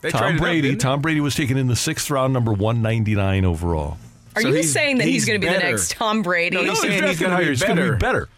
They 0.01 0.11
Tom 0.11 0.21
traded 0.21 0.35
up, 0.35 0.41
Brady. 0.41 0.75
Tom 0.77 1.01
Brady 1.01 1.19
was 1.21 1.35
taken 1.35 1.57
in 1.57 1.67
the 1.67 1.75
sixth 1.75 2.09
round, 2.09 2.31
number 2.33 2.51
199 2.51 3.45
overall. 3.45 3.97
Are 4.35 4.41
you 4.41 4.63
saying 4.63 4.99
that 4.99 5.07
he's, 5.07 5.25
going 5.25 5.41
to 5.41 5.45
be 5.47 5.51
the 5.51 5.59
next 5.59 5.91
Tom 5.91 6.21
Brady? 6.21 6.55
No, 6.55 6.63
he's 6.63 6.79
saying 6.79 6.91
he's 6.93 7.01
drafted 7.01 7.19
going 7.19 7.29
to 7.31 7.35
higher. 7.35 7.45
be 7.45 7.49
He's 7.49 7.61
gonna 7.63 7.75
be 7.75 7.81
better. 7.89 7.97
better. 7.97 8.29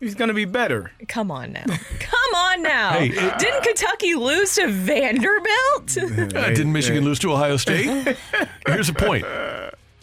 He's 0.00 0.14
going 0.14 0.28
to 0.28 0.34
be 0.34 0.44
better. 0.44 0.92
Come 1.08 1.30
on 1.30 1.52
now. 1.52 1.64
Come 1.64 2.34
on 2.34 2.62
now. 2.62 2.90
Hey, 2.92 3.06
it- 3.12 3.38
Didn't 3.38 3.62
Kentucky 3.62 4.14
lose 4.14 4.54
to 4.56 4.68
Vanderbilt? 4.68 5.48
Uh, 6.32 6.48
didn't 6.48 6.72
Michigan 6.72 7.04
lose 7.04 7.18
to 7.20 7.32
Ohio 7.32 7.56
State? 7.56 7.86
Here's 8.66 8.86
the 8.86 8.94
point. 8.94 9.24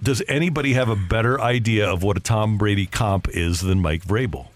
Does 0.03 0.21
anybody 0.27 0.73
have 0.73 0.89
a 0.89 0.95
better 0.95 1.39
idea 1.41 1.89
of 1.89 2.03
what 2.03 2.17
a 2.17 2.19
Tom 2.19 2.57
Brady 2.57 2.85
comp 2.85 3.27
is 3.29 3.61
than 3.61 3.81
Mike 3.81 4.03
Vrabel? 4.03 4.47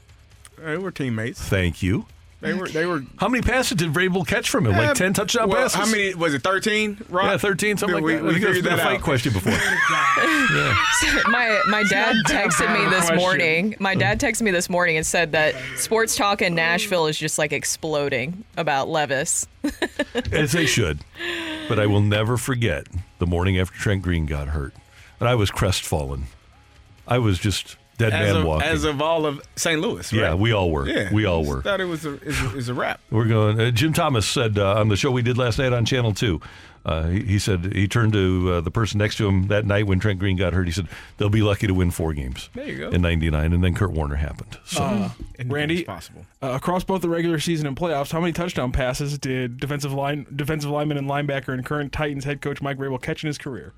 We're 0.58 0.92
teammates. 0.92 1.42
Thank 1.42 1.82
you. 1.84 2.06
They 2.44 2.54
were. 2.54 2.68
They 2.68 2.86
were. 2.86 3.04
How 3.18 3.30
many 3.30 3.42
passes 3.42 3.78
did 3.78 3.94
Vrabel 3.94 4.28
catch 4.28 4.50
from 4.50 4.66
him? 4.68 4.74
Like 4.74 4.90
Eh, 4.90 4.94
10 4.94 5.14
touchdown 5.14 5.48
well, 5.50 5.62
passes? 5.62 5.80
How 5.80 5.86
many 5.86 6.14
was 6.14 6.34
it? 6.34 6.44
Thirteen? 6.44 6.98
Yeah, 7.10 7.38
13, 7.38 7.78
something 7.78 7.96
like 7.96 8.04
we, 8.04 8.16
that. 8.16 8.24
We 8.24 8.30
I 8.30 8.34
think 8.34 8.44
that's 8.46 8.58
figured 8.58 8.64
been 8.66 8.74
a 8.74 8.78
that 8.78 8.84
fight 8.84 8.98
out. 8.98 9.04
question 9.04 9.32
before. 9.32 9.54
my 11.32 11.62
my 11.70 11.84
dad 11.90 12.18
texted 12.28 12.74
me 12.74 12.90
this 12.90 13.12
morning. 13.14 13.76
My 13.80 13.96
dad 13.96 14.20
texted 14.20 14.42
me 14.42 14.52
this 14.52 14.70
morning 14.70 14.98
and 14.98 15.06
said 15.06 15.32
that 15.32 15.56
sports 15.78 16.16
talk 16.18 16.42
in 16.42 16.54
Nashville 16.54 17.08
is 17.08 17.18
just 17.18 17.38
like 17.38 17.54
exploding 17.54 18.44
about 18.58 18.90
Levis. 18.90 19.48
As 20.32 20.52
they 20.52 20.66
should. 20.66 21.00
But 21.70 21.80
I 21.80 21.86
will 21.88 22.02
never 22.02 22.36
forget 22.36 22.88
the 23.20 23.26
morning 23.26 23.58
after 23.58 23.78
Trent 23.78 24.02
Green 24.02 24.26
got 24.26 24.50
hurt. 24.50 24.74
And 25.20 25.30
I 25.30 25.36
was 25.36 25.50
crestfallen. 25.50 26.24
I 27.08 27.20
was 27.20 27.40
just 27.40 27.78
dead 27.98 28.14
As 28.14 28.28
man 28.34 28.36
of, 28.42 28.46
walking. 28.48 28.68
as 28.68 28.84
of 28.84 29.02
all 29.02 29.26
of 29.26 29.42
St. 29.56 29.80
Louis, 29.80 30.12
right? 30.14 30.20
Yeah, 30.20 30.34
we 30.36 30.52
all 30.52 30.72
were. 30.72 30.88
Yeah, 30.88 31.14
We 31.14 31.26
all 31.26 31.46
were. 31.46 31.62
Thought 31.62 31.82
it 31.82 31.86
was 31.86 32.06
a 32.06 32.14
is 32.22 32.42
a, 32.42 32.58
is 32.58 32.70
a 32.70 32.74
wrap. 32.74 33.00
We're 33.12 33.28
going. 33.28 33.60
Uh, 33.60 33.72
Jim 33.72 33.94
Thomas 33.94 34.26
said 34.28 34.58
uh, 34.58 34.76
on 34.80 34.90
the 34.90 34.96
show 34.98 35.12
we 35.12 35.22
did 35.22 35.38
last 35.38 35.60
night 35.60 35.74
on 35.74 35.86
Channel 35.86 36.14
Two. 36.14 36.42
Uh, 36.86 37.08
he, 37.08 37.22
he 37.24 37.40
said 37.40 37.72
he 37.74 37.88
turned 37.88 38.12
to 38.12 38.56
uh, 38.56 38.62
the 38.62 38.70
person 38.70 38.98
next 38.98 39.16
to 39.16 39.26
him 39.26 39.48
that 39.48 39.66
night 39.66 39.88
when 39.88 40.02
Trent 40.02 40.20
Green 40.20 40.36
got 40.36 40.52
hurt. 40.52 40.66
He 40.66 40.74
said 40.74 40.88
they'll 41.18 41.30
be 41.30 41.42
lucky 41.42 41.66
to 41.66 41.74
win 41.74 41.92
four 41.92 42.14
games. 42.14 42.50
There 42.54 42.68
you 42.68 42.78
go. 42.78 42.90
In 42.90 43.02
'99, 43.02 43.54
and 43.54 43.64
then 43.64 43.74
Kurt 43.74 43.92
Warner 43.92 44.16
happened. 44.16 44.58
So 44.66 44.84
Uh, 44.84 45.10
Randy, 45.46 45.86
possible. 45.86 46.26
uh, 46.42 46.48
across 46.50 46.84
both 46.84 47.02
the 47.02 47.08
regular 47.08 47.40
season 47.40 47.68
and 47.68 47.78
playoffs, 47.78 48.12
how 48.12 48.20
many 48.20 48.34
touchdown 48.34 48.74
passes 48.74 49.18
did 49.18 49.62
defensive 49.62 49.94
line, 49.94 50.26
defensive 50.36 50.70
lineman 50.72 50.98
and 50.98 51.08
linebacker 51.10 51.54
and 51.54 51.66
current 51.66 51.94
Titans 51.94 52.26
head 52.26 52.42
coach 52.42 52.62
Mike 52.62 52.78
Vrabel 52.78 53.02
catch 53.02 53.24
in 53.24 53.28
his 53.28 53.38
career? 53.38 53.72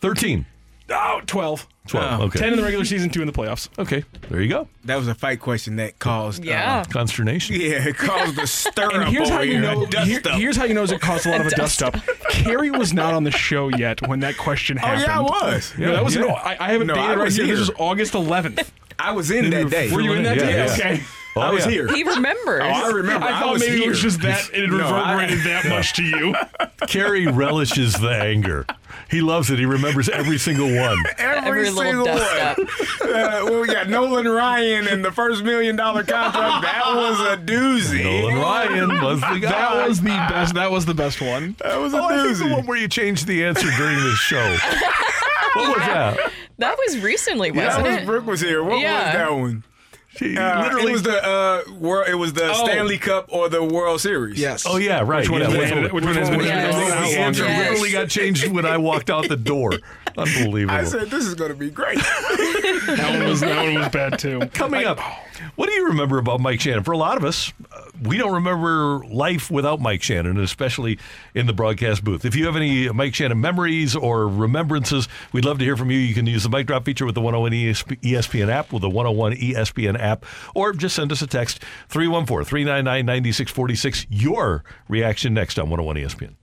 thirteen. 0.00 0.46
Oh, 0.90 1.20
12. 1.26 1.66
12, 1.86 2.20
okay. 2.22 2.38
10 2.38 2.52
in 2.52 2.56
the 2.58 2.62
regular 2.62 2.84
season, 2.84 3.10
2 3.10 3.20
in 3.20 3.26
the 3.26 3.32
playoffs. 3.32 3.68
Okay, 3.78 4.04
there 4.30 4.40
you 4.40 4.48
go. 4.48 4.68
That 4.84 4.96
was 4.96 5.06
a 5.06 5.14
fight 5.14 5.38
question 5.40 5.76
that 5.76 5.98
caused. 5.98 6.42
Yeah. 6.44 6.80
Uh, 6.80 6.84
Consternation. 6.84 7.56
yeah, 7.56 7.86
it 7.88 7.96
caused 7.96 8.38
a 8.38 8.46
stir 8.46 8.90
And 8.90 9.02
up 9.04 9.08
here's 9.12 9.28
how 9.28 9.40
you 9.42 9.60
here, 9.60 9.70
a 9.70 9.74
know. 9.74 9.86
dust 9.86 10.08
here- 10.08 10.20
up. 10.24 10.38
here's 10.40 10.56
how 10.56 10.64
you 10.64 10.72
know 10.72 10.82
it 10.84 11.00
caused 11.02 11.26
a 11.26 11.30
lot 11.30 11.42
of 11.42 11.46
a 11.46 11.50
dust 11.56 11.82
up. 11.82 11.94
Carey 12.30 12.70
was 12.70 12.94
not 12.94 13.12
on 13.12 13.24
the 13.24 13.30
show 13.30 13.68
yet 13.68 14.06
when 14.08 14.20
that 14.20 14.38
question 14.38 14.78
Oh, 14.78 14.86
happened. 14.86 15.04
yeah, 15.08 15.18
I 15.18 15.20
was. 15.20 15.72
No, 15.76 15.92
that 15.92 16.04
was 16.04 16.14
Yeah. 16.14 16.22
no. 16.22 16.28
I, 16.30 16.56
I 16.58 16.72
have 16.72 16.80
it 16.80 16.86
No, 16.86 16.94
dated 16.94 17.10
I 17.10 17.14
right 17.16 17.32
here. 17.32 17.46
This 17.46 17.46
here. 17.46 17.58
was 17.58 17.70
August 17.78 18.12
11th. 18.14 18.70
I 18.98 19.12
was 19.12 19.30
in 19.30 19.50
that 19.50 19.68
day. 19.70 19.90
Were 19.92 20.00
you 20.00 20.12
in 20.14 20.22
that 20.22 20.36
Yeah, 20.36 20.42
day? 20.44 20.56
yeah. 20.56 20.72
Okay. 20.72 21.02
Oh, 21.36 21.40
I 21.40 21.50
was 21.50 21.64
yeah. 21.66 21.72
here. 21.72 21.88
He 21.88 22.04
remembers. 22.04 22.62
Oh, 22.62 22.66
I 22.68 22.88
remember. 22.90 23.26
I 23.26 23.36
I 23.36 23.40
thought 23.40 23.52
was 23.54 23.62
maybe 23.62 23.76
here. 23.78 23.86
it 23.86 23.88
was 23.90 24.00
just 24.02 24.20
that 24.22 24.50
it 24.52 24.70
No, 24.70 24.76
reverberated 24.78 25.40
I- 25.40 25.44
that 25.62 25.66
much 25.68 25.92
to 25.94 26.02
you. 26.04 26.34
Carey 26.86 27.26
relishes 27.26 27.94
the 27.94 28.10
anger. 28.10 28.66
He 29.10 29.20
loves 29.20 29.50
it. 29.50 29.58
He 29.58 29.66
remembers 29.66 30.08
every 30.08 30.38
single 30.38 30.66
one. 30.74 30.96
Every, 31.18 31.48
Every 31.48 31.70
little 31.70 31.82
single 31.82 32.04
dust 32.04 32.58
one. 32.58 32.66
up. 32.66 32.70
Uh, 33.14 33.44
when 33.44 33.60
we 33.60 33.66
got 33.68 33.88
Nolan 33.88 34.26
Ryan 34.26 34.88
and 34.88 35.04
the 35.04 35.12
first 35.12 35.44
million 35.44 35.76
dollar 35.76 36.02
contract, 36.02 36.62
that 36.64 36.82
was 36.96 37.20
a 37.20 37.36
doozy. 37.36 38.02
Nolan 38.02 38.36
Ryan 38.40 38.88
was 39.02 39.20
the 39.20 39.38
guy. 39.40 39.50
That 39.50 39.88
was 39.88 40.00
the 40.00 40.08
best. 40.08 40.54
That 40.54 40.70
was 40.72 40.84
the 40.86 40.94
best 40.94 41.20
one. 41.20 41.54
That 41.60 41.76
was 41.78 41.94
a 41.94 41.98
Oh, 41.98 42.04
I 42.06 42.24
think 42.24 42.38
the 42.38 42.44
doozy. 42.44 42.52
one 42.52 42.66
where 42.66 42.76
you 42.76 42.88
changed 42.88 43.28
the 43.28 43.44
answer 43.44 43.68
during 43.76 43.96
the 43.98 44.10
show. 44.16 44.56
what 45.54 45.68
was 45.76 45.86
that? 45.86 46.32
That 46.58 46.76
was 46.78 46.98
recently, 47.00 47.50
that 47.52 47.66
wasn't 47.66 47.86
was 47.86 47.96
it? 47.98 48.06
Brooke 48.06 48.26
was 48.26 48.40
here. 48.40 48.64
What 48.64 48.80
Yeah. 48.80 49.04
was 49.04 49.12
that 49.14 49.32
one? 49.32 49.64
She 50.16 50.36
Uh, 50.36 50.62
literally 50.62 50.90
it 50.90 50.92
was 50.92 51.02
the 51.02 51.24
uh, 51.24 51.62
world. 51.78 52.06
It 52.08 52.14
was 52.14 52.32
the 52.32 52.50
Oh. 52.50 52.64
Stanley 52.66 52.98
Cup 52.98 53.26
or 53.30 53.48
the 53.48 53.62
World 53.64 54.00
Series. 54.00 54.38
Yes. 54.38 54.64
Oh 54.66 54.76
yeah, 54.76 55.00
right. 55.00 55.22
Which 55.22 55.30
one 55.30 55.40
yeah, 55.40 55.48
has 55.48 55.56
which 55.58 55.68
been- 55.70 55.82
one- 55.82 55.92
which 55.92 56.04
one 56.04 56.14
has 56.14 56.30
been- 56.30 56.40
Yes. 56.40 56.74
The 57.14 57.18
answer 57.18 57.44
Yes. 57.44 57.70
literally 57.70 57.92
got 57.92 58.08
changed 58.08 58.46
when 58.48 58.64
I 58.64 58.76
walked 58.76 59.10
out 59.10 59.28
the 59.28 59.36
door. 59.36 59.72
Unbelievable. 60.16 60.74
I 60.74 60.84
said 60.84 61.10
this 61.10 61.26
is 61.26 61.34
going 61.34 61.50
to 61.50 61.56
be 61.56 61.70
great. 61.70 61.98
That 62.84 63.18
one 63.18 63.28
was 63.28 63.40
that 63.40 63.64
one 63.64 63.74
was 63.74 63.88
bad 63.88 64.18
too. 64.18 64.40
Coming 64.52 64.84
up, 64.84 65.00
what 65.54 65.66
do 65.66 65.72
you 65.72 65.86
remember 65.86 66.18
about 66.18 66.40
Mike 66.40 66.60
Shannon? 66.60 66.82
For 66.82 66.92
a 66.92 66.98
lot 66.98 67.16
of 67.16 67.24
us, 67.24 67.50
uh, 67.72 67.82
we 68.02 68.18
don't 68.18 68.34
remember 68.34 69.04
life 69.06 69.50
without 69.50 69.80
Mike 69.80 70.02
Shannon, 70.02 70.32
and 70.32 70.40
especially 70.40 70.98
in 71.34 71.46
the 71.46 71.54
broadcast 71.54 72.04
booth. 72.04 72.24
If 72.26 72.36
you 72.36 72.44
have 72.44 72.56
any 72.56 72.88
Mike 72.90 73.14
Shannon 73.14 73.40
memories 73.40 73.96
or 73.96 74.28
remembrances, 74.28 75.08
we'd 75.32 75.44
love 75.46 75.58
to 75.60 75.64
hear 75.64 75.76
from 75.78 75.90
you. 75.90 75.98
You 75.98 76.14
can 76.14 76.26
use 76.26 76.42
the 76.42 76.50
Mic 76.50 76.66
Drop 76.66 76.84
feature 76.84 77.06
with 77.06 77.14
the 77.14 77.22
101 77.22 77.52
ESP, 77.52 78.00
ESPN 78.02 78.48
app, 78.48 78.70
with 78.72 78.82
the 78.82 78.90
101 78.90 79.32
ESPN 79.32 79.98
app, 79.98 80.26
or 80.54 80.72
just 80.74 80.94
send 80.94 81.10
us 81.10 81.22
a 81.22 81.26
text 81.26 81.62
314 81.88 82.44
399 82.44 83.06
9646. 83.06 84.06
Your 84.10 84.62
reaction 84.88 85.32
next 85.32 85.58
on 85.58 85.70
101 85.70 85.96
ESPN. 85.96 86.34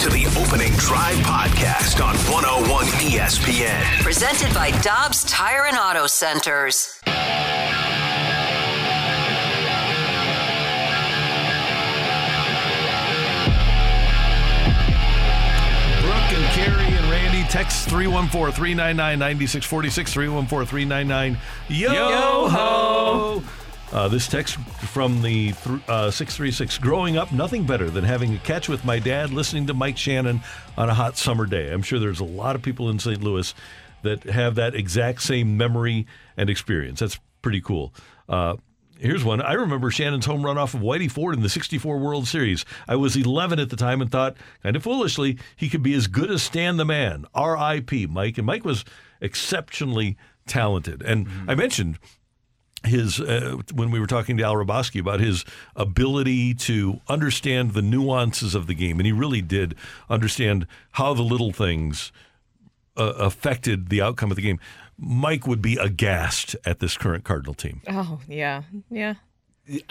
You're 0.00 0.10
back 0.10 0.24
to 0.24 0.30
the 0.30 0.40
opening 0.40 0.72
drive 0.74 1.16
podcast 1.18 2.04
on 2.04 2.14
101 2.30 2.86
ESPN. 2.86 4.02
Presented 4.02 4.54
by 4.54 4.70
Dobbs 4.80 5.24
Tire 5.24 5.66
and 5.66 5.76
Auto 5.76 6.06
Centers. 6.06 7.00
Brooke 7.04 7.14
and 16.32 16.46
Carey 16.54 16.86
and 16.86 17.10
Randy, 17.10 17.42
text 17.48 17.88
314 17.88 18.54
399 18.54 19.18
9646, 19.18 20.12
314 20.12 20.66
399 20.66 21.38
Yo 21.68 22.48
ho! 22.48 23.42
Uh, 23.92 24.06
this 24.06 24.28
text 24.28 24.56
from 24.56 25.22
the 25.22 25.52
th- 25.52 25.80
uh, 25.88 26.10
636 26.10 26.78
Growing 26.78 27.16
up, 27.16 27.32
nothing 27.32 27.64
better 27.64 27.88
than 27.88 28.04
having 28.04 28.34
a 28.34 28.38
catch 28.38 28.68
with 28.68 28.84
my 28.84 28.98
dad 28.98 29.30
listening 29.30 29.66
to 29.66 29.74
Mike 29.74 29.96
Shannon 29.96 30.42
on 30.76 30.90
a 30.90 30.94
hot 30.94 31.16
summer 31.16 31.46
day. 31.46 31.72
I'm 31.72 31.82
sure 31.82 31.98
there's 31.98 32.20
a 32.20 32.24
lot 32.24 32.54
of 32.54 32.60
people 32.62 32.90
in 32.90 32.98
St. 32.98 33.22
Louis 33.22 33.54
that 34.02 34.24
have 34.24 34.56
that 34.56 34.74
exact 34.74 35.22
same 35.22 35.56
memory 35.56 36.06
and 36.36 36.50
experience. 36.50 37.00
That's 37.00 37.18
pretty 37.40 37.60
cool. 37.60 37.94
Uh, 38.28 38.56
Here's 39.00 39.22
one. 39.22 39.40
I 39.40 39.52
remember 39.52 39.92
Shannon's 39.92 40.26
home 40.26 40.44
run 40.44 40.58
off 40.58 40.74
of 40.74 40.80
Whitey 40.80 41.08
Ford 41.08 41.36
in 41.36 41.42
the 41.42 41.48
64 41.48 41.98
World 41.98 42.26
Series. 42.26 42.64
I 42.88 42.96
was 42.96 43.14
11 43.14 43.60
at 43.60 43.70
the 43.70 43.76
time 43.76 44.02
and 44.02 44.10
thought, 44.10 44.36
kind 44.64 44.74
of 44.74 44.82
foolishly, 44.82 45.38
he 45.54 45.68
could 45.68 45.84
be 45.84 45.94
as 45.94 46.08
good 46.08 46.32
as 46.32 46.42
Stan 46.42 46.78
the 46.78 46.84
Man. 46.84 47.24
R.I.P. 47.32 48.08
Mike. 48.08 48.38
And 48.38 48.46
Mike 48.46 48.64
was 48.64 48.84
exceptionally 49.20 50.16
talented. 50.48 51.00
And 51.02 51.28
I 51.46 51.54
mentioned 51.54 52.00
his 52.84 53.20
uh, 53.20 53.56
when 53.74 53.90
we 53.90 53.98
were 53.98 54.06
talking 54.06 54.36
to 54.36 54.44
Al 54.44 54.54
Hrabosky 54.54 55.00
about 55.00 55.20
his 55.20 55.44
ability 55.74 56.54
to 56.54 57.00
understand 57.08 57.72
the 57.72 57.82
nuances 57.82 58.54
of 58.54 58.66
the 58.66 58.74
game, 58.74 58.98
and 58.98 59.06
he 59.06 59.12
really 59.12 59.42
did 59.42 59.74
understand 60.08 60.66
how 60.92 61.14
the 61.14 61.22
little 61.22 61.52
things 61.52 62.12
uh, 62.96 63.14
affected 63.18 63.88
the 63.88 64.00
outcome 64.00 64.30
of 64.30 64.36
the 64.36 64.42
game, 64.42 64.60
Mike 64.96 65.46
would 65.46 65.62
be 65.62 65.76
aghast 65.76 66.56
at 66.64 66.80
this 66.80 66.96
current 66.96 67.24
Cardinal 67.24 67.54
team. 67.54 67.82
Oh 67.88 68.20
yeah, 68.28 68.62
yeah. 68.90 69.14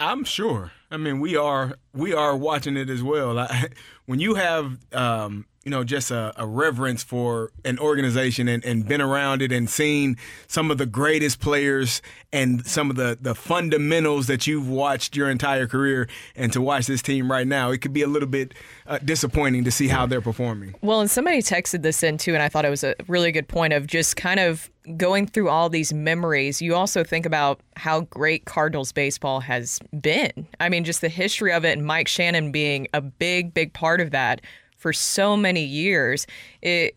I'm 0.00 0.24
sure. 0.24 0.72
I 0.90 0.96
mean, 0.96 1.20
we 1.20 1.36
are 1.36 1.78
we 1.94 2.12
are 2.12 2.36
watching 2.36 2.76
it 2.76 2.90
as 2.90 3.02
well. 3.02 3.38
I, 3.38 3.68
when 4.06 4.20
you 4.20 4.34
have 4.34 4.78
um, 4.92 5.46
you 5.68 5.70
know 5.70 5.84
just 5.84 6.10
a, 6.10 6.32
a, 6.36 6.46
reverence 6.46 7.02
for 7.02 7.52
an 7.62 7.78
organization 7.78 8.48
and, 8.48 8.64
and 8.64 8.88
been 8.88 9.02
around 9.02 9.42
it 9.42 9.52
and 9.52 9.68
seen 9.68 10.16
some 10.46 10.70
of 10.70 10.78
the 10.78 10.86
greatest 10.86 11.40
players 11.40 12.00
and 12.32 12.66
some 12.66 12.88
of 12.88 12.96
the 12.96 13.18
the 13.20 13.34
fundamentals 13.34 14.28
that 14.28 14.46
you've 14.46 14.66
watched 14.66 15.14
your 15.14 15.28
entire 15.28 15.66
career, 15.66 16.08
and 16.34 16.54
to 16.54 16.62
watch 16.62 16.86
this 16.86 17.02
team 17.02 17.30
right 17.30 17.46
now, 17.46 17.70
it 17.70 17.82
could 17.82 17.92
be 17.92 18.00
a 18.00 18.06
little 18.06 18.28
bit 18.28 18.54
uh, 18.86 18.96
disappointing 19.04 19.62
to 19.64 19.70
see 19.70 19.88
how 19.88 20.06
they're 20.06 20.22
performing. 20.22 20.74
Well, 20.80 21.02
and 21.02 21.10
somebody 21.10 21.42
texted 21.42 21.82
this 21.82 22.02
in 22.02 22.16
too, 22.16 22.32
and 22.32 22.42
I 22.42 22.48
thought 22.48 22.64
it 22.64 22.70
was 22.70 22.82
a 22.82 22.94
really 23.06 23.30
good 23.30 23.46
point 23.46 23.74
of 23.74 23.86
just 23.86 24.16
kind 24.16 24.40
of 24.40 24.70
going 24.96 25.26
through 25.26 25.50
all 25.50 25.68
these 25.68 25.92
memories, 25.92 26.62
you 26.62 26.74
also 26.74 27.04
think 27.04 27.26
about 27.26 27.60
how 27.76 28.02
great 28.02 28.46
Cardinals 28.46 28.90
baseball 28.90 29.40
has 29.40 29.80
been. 30.00 30.46
I 30.60 30.70
mean, 30.70 30.84
just 30.84 31.02
the 31.02 31.10
history 31.10 31.52
of 31.52 31.66
it 31.66 31.76
and 31.76 31.86
Mike 31.86 32.08
Shannon 32.08 32.52
being 32.52 32.88
a 32.94 33.02
big, 33.02 33.52
big 33.52 33.74
part 33.74 34.00
of 34.00 34.12
that 34.12 34.40
for 34.78 34.92
so 34.92 35.36
many 35.36 35.64
years. 35.64 36.26
It 36.62 36.96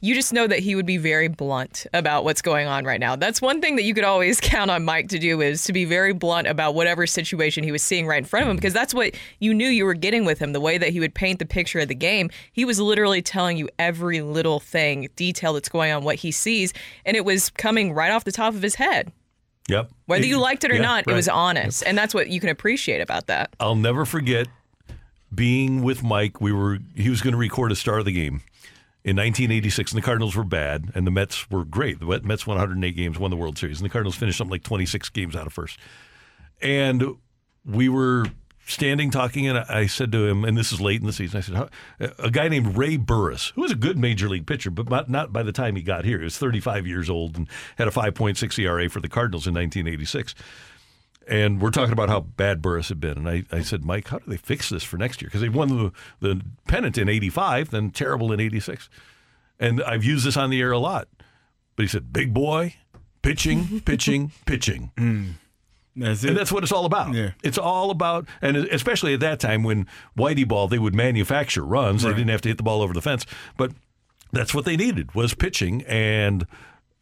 you 0.00 0.14
just 0.14 0.32
know 0.32 0.46
that 0.46 0.60
he 0.60 0.74
would 0.74 0.86
be 0.86 0.96
very 0.96 1.28
blunt 1.28 1.86
about 1.92 2.24
what's 2.24 2.42
going 2.42 2.68
on 2.68 2.84
right 2.84 3.00
now. 3.00 3.16
That's 3.16 3.42
one 3.42 3.60
thing 3.60 3.76
that 3.76 3.82
you 3.82 3.94
could 3.94 4.04
always 4.04 4.40
count 4.40 4.70
on 4.70 4.84
Mike 4.84 5.08
to 5.08 5.18
do 5.18 5.40
is 5.40 5.64
to 5.64 5.72
be 5.72 5.84
very 5.84 6.12
blunt 6.12 6.46
about 6.46 6.74
whatever 6.74 7.06
situation 7.06 7.64
he 7.64 7.72
was 7.72 7.82
seeing 7.82 8.06
right 8.06 8.18
in 8.18 8.24
front 8.24 8.44
of 8.44 8.50
him 8.50 8.56
because 8.56 8.72
that's 8.72 8.94
what 8.94 9.14
you 9.40 9.52
knew 9.52 9.68
you 9.68 9.84
were 9.84 9.94
getting 9.94 10.24
with 10.24 10.38
him. 10.38 10.52
The 10.52 10.60
way 10.60 10.78
that 10.78 10.90
he 10.90 11.00
would 11.00 11.14
paint 11.14 11.38
the 11.38 11.46
picture 11.46 11.80
of 11.80 11.88
the 11.88 11.94
game, 11.94 12.30
he 12.52 12.64
was 12.64 12.78
literally 12.78 13.22
telling 13.22 13.56
you 13.56 13.68
every 13.78 14.22
little 14.22 14.60
thing, 14.60 15.08
detail 15.16 15.52
that's 15.52 15.68
going 15.68 15.92
on, 15.92 16.04
what 16.04 16.16
he 16.16 16.30
sees, 16.30 16.72
and 17.04 17.16
it 17.16 17.24
was 17.24 17.50
coming 17.50 17.92
right 17.92 18.12
off 18.12 18.24
the 18.24 18.32
top 18.32 18.54
of 18.54 18.62
his 18.62 18.76
head. 18.76 19.12
Yep. 19.68 19.90
Whether 20.06 20.26
you 20.26 20.38
liked 20.38 20.64
it 20.64 20.72
or 20.72 20.74
yeah, 20.74 20.82
not, 20.82 21.06
right. 21.06 21.12
it 21.12 21.16
was 21.16 21.28
honest, 21.28 21.82
yep. 21.82 21.88
and 21.88 21.98
that's 21.98 22.14
what 22.14 22.28
you 22.28 22.40
can 22.40 22.48
appreciate 22.48 23.00
about 23.00 23.28
that. 23.28 23.54
I'll 23.60 23.76
never 23.76 24.04
forget 24.04 24.48
being 25.34 25.82
with 25.82 26.02
Mike. 26.02 26.40
We 26.40 26.52
were 26.52 26.78
he 26.94 27.10
was 27.10 27.22
going 27.22 27.32
to 27.32 27.38
record 27.38 27.72
a 27.72 27.76
star 27.76 27.98
of 27.98 28.04
the 28.04 28.12
game 28.12 28.42
in 29.04 29.16
1986, 29.16 29.92
and 29.92 30.02
the 30.02 30.04
Cardinals 30.04 30.36
were 30.36 30.44
bad, 30.44 30.92
and 30.94 31.06
the 31.06 31.10
Mets 31.10 31.50
were 31.50 31.64
great. 31.64 31.98
The 31.98 32.20
Mets 32.22 32.46
won 32.46 32.56
108 32.56 32.92
games, 32.94 33.18
won 33.18 33.30
the 33.30 33.36
World 33.36 33.58
Series, 33.58 33.80
and 33.80 33.84
the 33.84 33.92
Cardinals 33.92 34.14
finished 34.14 34.38
something 34.38 34.52
like 34.52 34.62
26 34.62 35.08
games 35.08 35.34
out 35.34 35.46
of 35.46 35.52
first. 35.52 35.78
And 36.60 37.16
we 37.64 37.88
were 37.88 38.26
standing 38.64 39.10
talking, 39.10 39.48
and 39.48 39.58
I 39.58 39.86
said 39.86 40.12
to 40.12 40.26
him, 40.26 40.44
and 40.44 40.56
this 40.56 40.72
is 40.72 40.80
late 40.80 41.00
in 41.00 41.06
the 41.06 41.12
season, 41.12 41.38
I 41.38 41.40
said, 41.40 42.14
a 42.18 42.30
guy 42.30 42.48
named 42.48 42.76
Ray 42.76 42.96
Burris, 42.96 43.52
who 43.54 43.62
was 43.62 43.72
a 43.72 43.76
good 43.76 43.98
major 43.98 44.28
league 44.28 44.46
pitcher, 44.46 44.70
but 44.70 45.10
not 45.10 45.32
by 45.32 45.42
the 45.42 45.52
time 45.52 45.74
he 45.74 45.82
got 45.82 46.04
here. 46.04 46.18
He 46.18 46.24
was 46.24 46.38
35 46.38 46.86
years 46.86 47.10
old 47.10 47.36
and 47.36 47.48
had 47.76 47.88
a 47.88 47.90
5.6 47.90 48.58
ERA 48.58 48.88
for 48.88 49.00
the 49.00 49.08
Cardinals 49.08 49.46
in 49.46 49.54
1986. 49.54 50.34
And 51.28 51.60
we're 51.60 51.70
talking 51.70 51.92
about 51.92 52.08
how 52.08 52.20
bad 52.20 52.62
Burris 52.62 52.88
had 52.88 53.00
been. 53.00 53.18
And 53.18 53.28
I, 53.28 53.44
I 53.50 53.62
said, 53.62 53.84
Mike, 53.84 54.08
how 54.08 54.18
do 54.18 54.24
they 54.28 54.36
fix 54.36 54.70
this 54.70 54.82
for 54.82 54.96
next 54.96 55.22
year? 55.22 55.28
Because 55.28 55.40
they 55.40 55.48
won 55.48 55.68
the, 55.68 55.92
the 56.20 56.42
pennant 56.66 56.98
in 56.98 57.08
85, 57.08 57.70
then 57.70 57.90
terrible 57.90 58.32
in 58.32 58.40
86. 58.40 58.88
And 59.60 59.82
I've 59.82 60.04
used 60.04 60.26
this 60.26 60.36
on 60.36 60.50
the 60.50 60.60
air 60.60 60.72
a 60.72 60.78
lot. 60.78 61.08
But 61.76 61.84
he 61.84 61.88
said, 61.88 62.12
big 62.12 62.34
boy, 62.34 62.76
pitching, 63.22 63.80
pitching, 63.84 64.32
pitching. 64.46 64.90
Mm. 64.96 65.32
That's 65.94 66.24
and 66.24 66.36
that's 66.36 66.50
what 66.50 66.62
it's 66.62 66.72
all 66.72 66.86
about. 66.86 67.14
Yeah. 67.14 67.32
It's 67.42 67.58
all 67.58 67.90
about, 67.90 68.26
and 68.40 68.56
especially 68.56 69.12
at 69.12 69.20
that 69.20 69.40
time 69.40 69.62
when 69.62 69.86
Whitey 70.16 70.48
ball, 70.48 70.66
they 70.66 70.78
would 70.78 70.94
manufacture 70.94 71.64
runs. 71.64 72.02
Right. 72.02 72.12
They 72.12 72.16
didn't 72.16 72.30
have 72.30 72.40
to 72.42 72.48
hit 72.48 72.56
the 72.56 72.62
ball 72.62 72.80
over 72.80 72.94
the 72.94 73.02
fence. 73.02 73.26
But 73.58 73.72
that's 74.32 74.54
what 74.54 74.64
they 74.64 74.76
needed 74.76 75.14
was 75.14 75.34
pitching. 75.34 75.82
And 75.82 76.46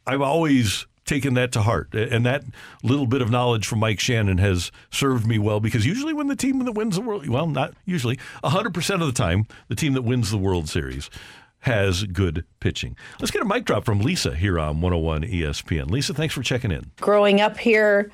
I've 0.06 0.20
always 0.20 0.86
taken 1.10 1.34
that 1.34 1.50
to 1.52 1.62
heart. 1.62 1.92
And 1.92 2.24
that 2.24 2.44
little 2.84 3.06
bit 3.06 3.20
of 3.20 3.30
knowledge 3.30 3.66
from 3.66 3.80
Mike 3.80 3.98
Shannon 3.98 4.38
has 4.38 4.70
served 4.90 5.26
me 5.26 5.38
well 5.38 5.58
because 5.58 5.84
usually 5.84 6.14
when 6.14 6.28
the 6.28 6.36
team 6.36 6.64
that 6.64 6.72
wins 6.72 6.94
the 6.94 7.02
World, 7.02 7.28
well, 7.28 7.48
not 7.48 7.74
usually, 7.84 8.16
100% 8.44 8.94
of 8.94 9.06
the 9.06 9.12
time, 9.12 9.46
the 9.68 9.74
team 9.74 9.94
that 9.94 10.02
wins 10.02 10.30
the 10.30 10.38
World 10.38 10.68
Series 10.68 11.10
has 11.60 12.04
good 12.04 12.44
pitching. 12.60 12.96
Let's 13.18 13.32
get 13.32 13.42
a 13.42 13.44
mic 13.44 13.64
drop 13.64 13.84
from 13.84 14.00
Lisa 14.00 14.34
here 14.36 14.58
on 14.58 14.80
101 14.80 15.24
ESPN. 15.24 15.90
Lisa, 15.90 16.14
thanks 16.14 16.32
for 16.32 16.42
checking 16.42 16.70
in. 16.70 16.92
Growing 17.00 17.40
up 17.40 17.58
here, 17.58 18.12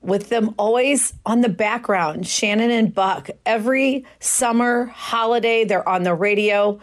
with 0.00 0.28
them 0.28 0.54
always 0.58 1.14
on 1.24 1.40
the 1.40 1.48
background, 1.48 2.26
Shannon 2.26 2.70
and 2.70 2.92
Buck. 2.92 3.30
Every 3.46 4.04
summer 4.18 4.86
holiday, 4.86 5.64
they're 5.64 5.88
on 5.88 6.02
the 6.02 6.14
radio. 6.14 6.80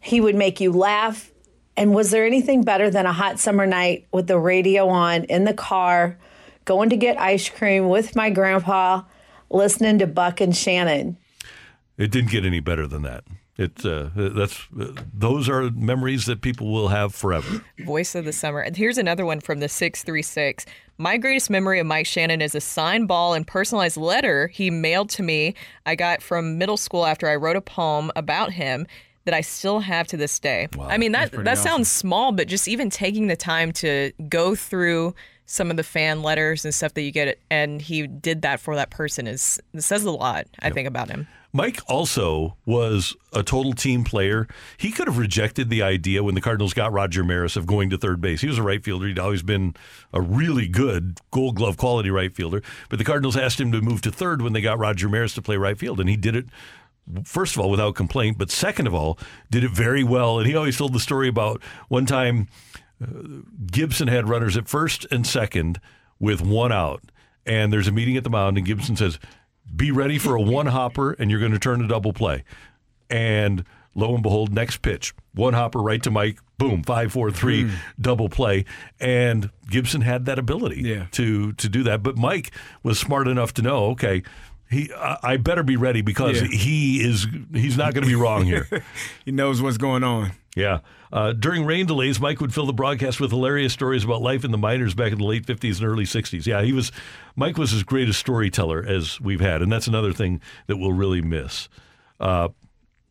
He 0.00 0.20
would 0.20 0.34
make 0.34 0.60
you 0.60 0.72
laugh. 0.72 1.30
And 1.76 1.94
was 1.94 2.10
there 2.10 2.24
anything 2.24 2.62
better 2.62 2.90
than 2.90 3.06
a 3.06 3.12
hot 3.12 3.38
summer 3.38 3.66
night 3.66 4.06
with 4.12 4.26
the 4.26 4.38
radio 4.38 4.88
on 4.88 5.24
in 5.24 5.44
the 5.44 5.54
car, 5.54 6.18
going 6.64 6.88
to 6.90 6.96
get 6.96 7.20
ice 7.20 7.48
cream 7.48 7.88
with 7.88 8.16
my 8.16 8.30
grandpa, 8.30 9.02
listening 9.50 9.98
to 9.98 10.06
Buck 10.06 10.40
and 10.40 10.56
Shannon? 10.56 11.18
It 11.98 12.10
didn't 12.10 12.30
get 12.30 12.44
any 12.44 12.60
better 12.60 12.86
than 12.86 13.02
that. 13.02 13.24
It 13.58 13.86
uh, 13.86 14.10
that's 14.14 14.68
uh, 14.78 14.92
those 15.14 15.48
are 15.48 15.70
memories 15.70 16.26
that 16.26 16.42
people 16.42 16.70
will 16.70 16.88
have 16.88 17.14
forever. 17.14 17.62
Voice 17.86 18.14
of 18.14 18.26
the 18.26 18.32
summer. 18.32 18.60
And 18.60 18.76
here's 18.76 18.98
another 18.98 19.24
one 19.24 19.40
from 19.40 19.60
the 19.60 19.68
six 19.68 20.02
three 20.02 20.20
six. 20.20 20.66
My 20.98 21.16
greatest 21.16 21.48
memory 21.48 21.80
of 21.80 21.86
Mike 21.86 22.04
Shannon 22.04 22.42
is 22.42 22.54
a 22.54 22.60
signed 22.60 23.08
ball 23.08 23.32
and 23.32 23.46
personalized 23.46 23.96
letter 23.96 24.48
he 24.48 24.70
mailed 24.70 25.08
to 25.10 25.22
me. 25.22 25.54
I 25.86 25.94
got 25.94 26.20
from 26.20 26.58
middle 26.58 26.76
school 26.76 27.06
after 27.06 27.28
I 27.28 27.36
wrote 27.36 27.56
a 27.56 27.62
poem 27.62 28.10
about 28.14 28.52
him 28.52 28.86
that 29.26 29.34
I 29.34 29.42
still 29.42 29.80
have 29.80 30.06
to 30.08 30.16
this 30.16 30.38
day. 30.38 30.68
Wow, 30.74 30.86
I 30.88 30.96
mean 30.96 31.12
that 31.12 31.32
that 31.32 31.46
awesome. 31.46 31.62
sounds 31.62 31.92
small, 31.92 32.32
but 32.32 32.48
just 32.48 32.66
even 32.66 32.88
taking 32.88 33.26
the 33.26 33.36
time 33.36 33.72
to 33.72 34.12
go 34.28 34.54
through 34.54 35.14
some 35.44 35.70
of 35.70 35.76
the 35.76 35.84
fan 35.84 36.22
letters 36.22 36.64
and 36.64 36.74
stuff 36.74 36.94
that 36.94 37.02
you 37.02 37.12
get, 37.12 37.38
and 37.50 37.80
he 37.80 38.06
did 38.06 38.42
that 38.42 38.58
for 38.58 38.74
that 38.76 38.90
person 38.90 39.26
is 39.26 39.60
says 39.76 40.04
a 40.04 40.10
lot. 40.10 40.46
I 40.60 40.70
think 40.70 40.88
about 40.88 41.10
him. 41.10 41.28
Mike 41.52 41.80
also 41.88 42.54
was 42.66 43.16
a 43.32 43.42
total 43.42 43.72
team 43.72 44.04
player. 44.04 44.46
He 44.76 44.90
could 44.90 45.06
have 45.06 45.16
rejected 45.16 45.70
the 45.70 45.82
idea 45.82 46.22
when 46.22 46.34
the 46.34 46.40
Cardinals 46.42 46.74
got 46.74 46.92
Roger 46.92 47.24
Maris 47.24 47.56
of 47.56 47.66
going 47.66 47.88
to 47.90 47.96
third 47.96 48.20
base. 48.20 48.42
He 48.42 48.46
was 48.46 48.58
a 48.58 48.62
right 48.62 48.84
fielder. 48.84 49.06
He'd 49.06 49.18
always 49.18 49.42
been 49.42 49.74
a 50.12 50.20
really 50.20 50.68
good 50.68 51.18
gold 51.30 51.56
glove 51.56 51.78
quality 51.78 52.10
right 52.10 52.34
fielder. 52.34 52.62
But 52.90 52.98
the 52.98 53.06
Cardinals 53.06 53.38
asked 53.38 53.58
him 53.58 53.72
to 53.72 53.80
move 53.80 54.02
to 54.02 54.10
third 54.10 54.42
when 54.42 54.52
they 54.52 54.60
got 54.60 54.78
Roger 54.78 55.08
Maris 55.08 55.32
to 55.34 55.42
play 55.42 55.56
right 55.56 55.78
field, 55.78 55.98
and 55.98 56.10
he 56.10 56.16
did 56.16 56.36
it 56.36 56.46
first 57.24 57.54
of 57.56 57.60
all 57.60 57.70
without 57.70 57.94
complaint, 57.94 58.38
but 58.38 58.50
second 58.50 58.86
of 58.86 58.94
all, 58.94 59.18
did 59.50 59.62
it 59.64 59.70
very 59.70 60.02
well. 60.04 60.38
And 60.38 60.46
he 60.46 60.54
always 60.56 60.76
told 60.76 60.92
the 60.92 61.00
story 61.00 61.28
about 61.28 61.62
one 61.88 62.06
time 62.06 62.48
uh, 63.02 63.06
Gibson 63.70 64.08
had 64.08 64.28
runners 64.28 64.56
at 64.56 64.68
first 64.68 65.06
and 65.10 65.26
second 65.26 65.80
with 66.18 66.40
one 66.40 66.72
out, 66.72 67.02
and 67.44 67.72
there's 67.72 67.88
a 67.88 67.92
meeting 67.92 68.16
at 68.16 68.24
the 68.24 68.30
mound, 68.30 68.56
and 68.56 68.66
Gibson 68.66 68.96
says, 68.96 69.18
"Be 69.74 69.90
ready 69.90 70.18
for 70.18 70.34
a 70.34 70.40
one 70.40 70.66
hopper, 70.66 71.12
and 71.12 71.30
you're 71.30 71.40
going 71.40 71.52
to 71.52 71.58
turn 71.58 71.84
a 71.84 71.88
double 71.88 72.12
play." 72.14 72.42
And 73.10 73.64
lo 73.94 74.14
and 74.14 74.22
behold, 74.22 74.52
next 74.52 74.78
pitch, 74.82 75.14
one 75.34 75.54
hopper 75.54 75.80
right 75.80 76.02
to 76.02 76.10
Mike, 76.10 76.38
boom, 76.58 76.82
five, 76.82 77.12
four, 77.12 77.30
three, 77.30 77.64
Mm. 77.64 77.70
double 78.00 78.28
play, 78.28 78.64
and 78.98 79.50
Gibson 79.70 80.00
had 80.00 80.24
that 80.26 80.38
ability 80.38 80.82
Yeah. 80.82 81.06
to 81.12 81.52
to 81.52 81.68
do 81.68 81.82
that. 81.84 82.02
But 82.02 82.16
Mike 82.16 82.50
was 82.82 82.98
smart 82.98 83.28
enough 83.28 83.52
to 83.54 83.62
know, 83.62 83.86
okay. 83.90 84.22
He, 84.70 84.92
I 84.92 85.18
I 85.22 85.36
better 85.36 85.62
be 85.62 85.76
ready 85.76 86.02
because 86.02 86.40
Yeah. 86.42 86.48
he 86.48 87.00
is. 87.04 87.26
He's 87.52 87.76
not 87.76 87.94
going 87.94 88.02
to 88.02 88.08
be 88.08 88.16
wrong 88.16 88.44
here. 88.44 88.68
he 89.24 89.30
knows 89.32 89.62
what's 89.62 89.78
going 89.78 90.02
on. 90.02 90.32
Yeah. 90.56 90.80
Uh, 91.12 91.32
during 91.32 91.64
rain 91.64 91.86
delays, 91.86 92.18
Mike 92.18 92.40
would 92.40 92.52
fill 92.52 92.66
the 92.66 92.72
broadcast 92.72 93.20
with 93.20 93.30
hilarious 93.30 93.72
stories 93.72 94.02
about 94.04 94.22
life 94.22 94.44
in 94.44 94.50
the 94.50 94.58
minors 94.58 94.94
back 94.94 95.12
in 95.12 95.18
the 95.18 95.24
late 95.24 95.46
50s 95.46 95.78
and 95.78 95.86
early 95.86 96.04
60s. 96.04 96.46
Yeah, 96.46 96.62
he 96.62 96.72
was. 96.72 96.90
Mike 97.36 97.58
was 97.58 97.72
as 97.72 97.82
great 97.84 98.08
a 98.08 98.12
storyteller 98.12 98.84
as 98.84 99.20
we've 99.20 99.40
had, 99.40 99.62
and 99.62 99.70
that's 99.70 99.86
another 99.86 100.12
thing 100.12 100.40
that 100.66 100.78
we'll 100.78 100.92
really 100.92 101.20
miss. 101.22 101.68
Uh, 102.18 102.48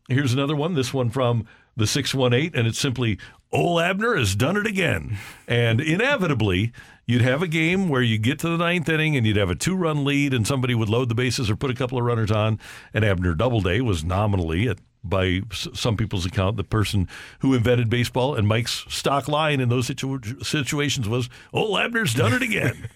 here's 0.08 0.32
another 0.34 0.56
one. 0.56 0.74
This 0.74 0.92
one 0.92 1.08
from 1.08 1.46
the 1.76 1.86
618, 1.86 2.58
and 2.58 2.66
it's 2.66 2.78
simply, 2.78 3.18
Ole 3.52 3.80
Abner 3.80 4.16
has 4.16 4.34
done 4.34 4.56
it 4.56 4.66
again. 4.66 5.16
And 5.46 5.80
inevitably, 5.80 6.72
you'd 7.06 7.22
have 7.22 7.42
a 7.42 7.48
game 7.48 7.88
where 7.88 8.02
you 8.02 8.18
get 8.18 8.38
to 8.40 8.48
the 8.48 8.56
ninth 8.56 8.88
inning 8.88 9.16
and 9.16 9.26
you'd 9.26 9.36
have 9.36 9.50
a 9.50 9.54
two 9.54 9.76
run 9.76 10.04
lead, 10.04 10.34
and 10.34 10.46
somebody 10.46 10.74
would 10.74 10.88
load 10.88 11.08
the 11.08 11.14
bases 11.14 11.48
or 11.50 11.56
put 11.56 11.70
a 11.70 11.74
couple 11.74 11.98
of 11.98 12.04
runners 12.04 12.30
on. 12.30 12.58
And 12.92 13.04
Abner 13.04 13.34
Doubleday 13.34 13.80
was 13.80 14.04
nominally, 14.04 14.68
at, 14.68 14.78
by 15.04 15.42
some 15.52 15.96
people's 15.96 16.26
account, 16.26 16.56
the 16.56 16.64
person 16.64 17.08
who 17.38 17.54
invented 17.54 17.88
baseball. 17.88 18.34
And 18.34 18.48
Mike's 18.48 18.84
stock 18.88 19.28
line 19.28 19.60
in 19.60 19.68
those 19.68 19.86
situ- 19.86 20.42
situations 20.42 21.08
was, 21.08 21.28
Oh, 21.54 21.78
Abner's 21.78 22.12
done 22.14 22.32
it 22.32 22.42
again. 22.42 22.88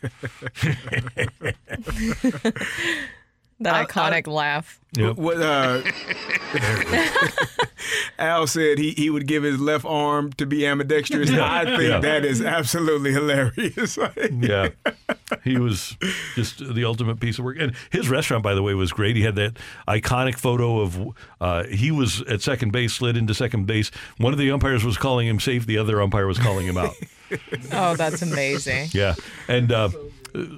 That 3.60 3.88
iconic 3.88 4.26
laugh. 4.26 4.80
What 4.96 5.40
uh, 5.40 5.82
Al 8.18 8.46
said 8.46 8.78
he, 8.78 8.90
he 8.92 9.08
would 9.10 9.26
give 9.26 9.42
his 9.42 9.58
left 9.60 9.84
arm 9.84 10.32
to 10.34 10.46
be 10.46 10.66
ambidextrous. 10.66 11.30
Yeah. 11.30 11.50
I 11.50 11.64
think 11.64 11.82
Yeah. 11.82 12.00
that 12.00 12.24
is 12.24 12.42
absolutely 12.42 13.12
hilarious. 13.12 13.98
yeah. 14.32 14.68
He 15.44 15.58
was 15.58 15.96
just 16.34 16.58
the 16.74 16.84
ultimate 16.84 17.20
piece 17.20 17.38
of 17.38 17.44
work. 17.44 17.56
And 17.58 17.74
his 17.90 18.08
restaurant, 18.08 18.42
by 18.42 18.54
the 18.54 18.62
way, 18.62 18.74
was 18.74 18.92
great. 18.92 19.16
He 19.16 19.22
had 19.22 19.36
that 19.36 19.56
iconic 19.88 20.36
photo 20.36 20.80
of 20.80 21.14
uh, 21.40 21.64
he 21.64 21.90
was 21.90 22.22
at 22.22 22.42
second 22.42 22.72
base, 22.72 22.92
slid 22.94 23.16
into 23.16 23.32
second 23.34 23.66
base. 23.66 23.90
One 24.18 24.32
of 24.32 24.38
the 24.38 24.50
umpires 24.50 24.84
was 24.84 24.96
calling 24.98 25.26
him 25.26 25.40
safe, 25.40 25.66
the 25.66 25.78
other 25.78 26.02
umpire 26.02 26.26
was 26.26 26.38
calling 26.38 26.66
him 26.66 26.76
out. 26.76 26.94
Oh, 27.72 27.94
that's 27.94 28.22
amazing. 28.22 28.88
Yeah. 28.90 29.14
And 29.46 29.70
uh, 29.70 29.90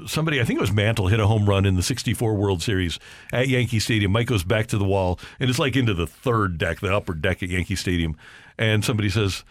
somebody, 0.06 0.40
I 0.40 0.44
think 0.44 0.58
it 0.58 0.60
was 0.60 0.72
Mantle, 0.72 1.08
hit 1.08 1.20
a 1.20 1.26
home 1.26 1.48
run 1.48 1.64
in 1.64 1.74
the 1.74 1.82
64 1.82 2.34
World 2.34 2.62
Series 2.62 2.98
at 3.32 3.48
Yankee 3.48 3.78
Stadium. 3.78 4.12
Mike 4.12 4.26
goes 4.26 4.44
back 4.44 4.66
to 4.68 4.78
the 4.78 4.84
wall, 4.84 5.18
and 5.40 5.48
it's 5.50 5.58
like 5.58 5.76
into 5.76 5.94
the 5.94 6.06
third 6.06 6.58
deck, 6.58 6.80
the 6.80 6.94
upper 6.94 7.14
deck 7.14 7.42
at 7.42 7.48
Yankee 7.48 7.76
Stadium. 7.76 8.16
And 8.58 8.84
somebody 8.84 9.08
says, 9.08 9.44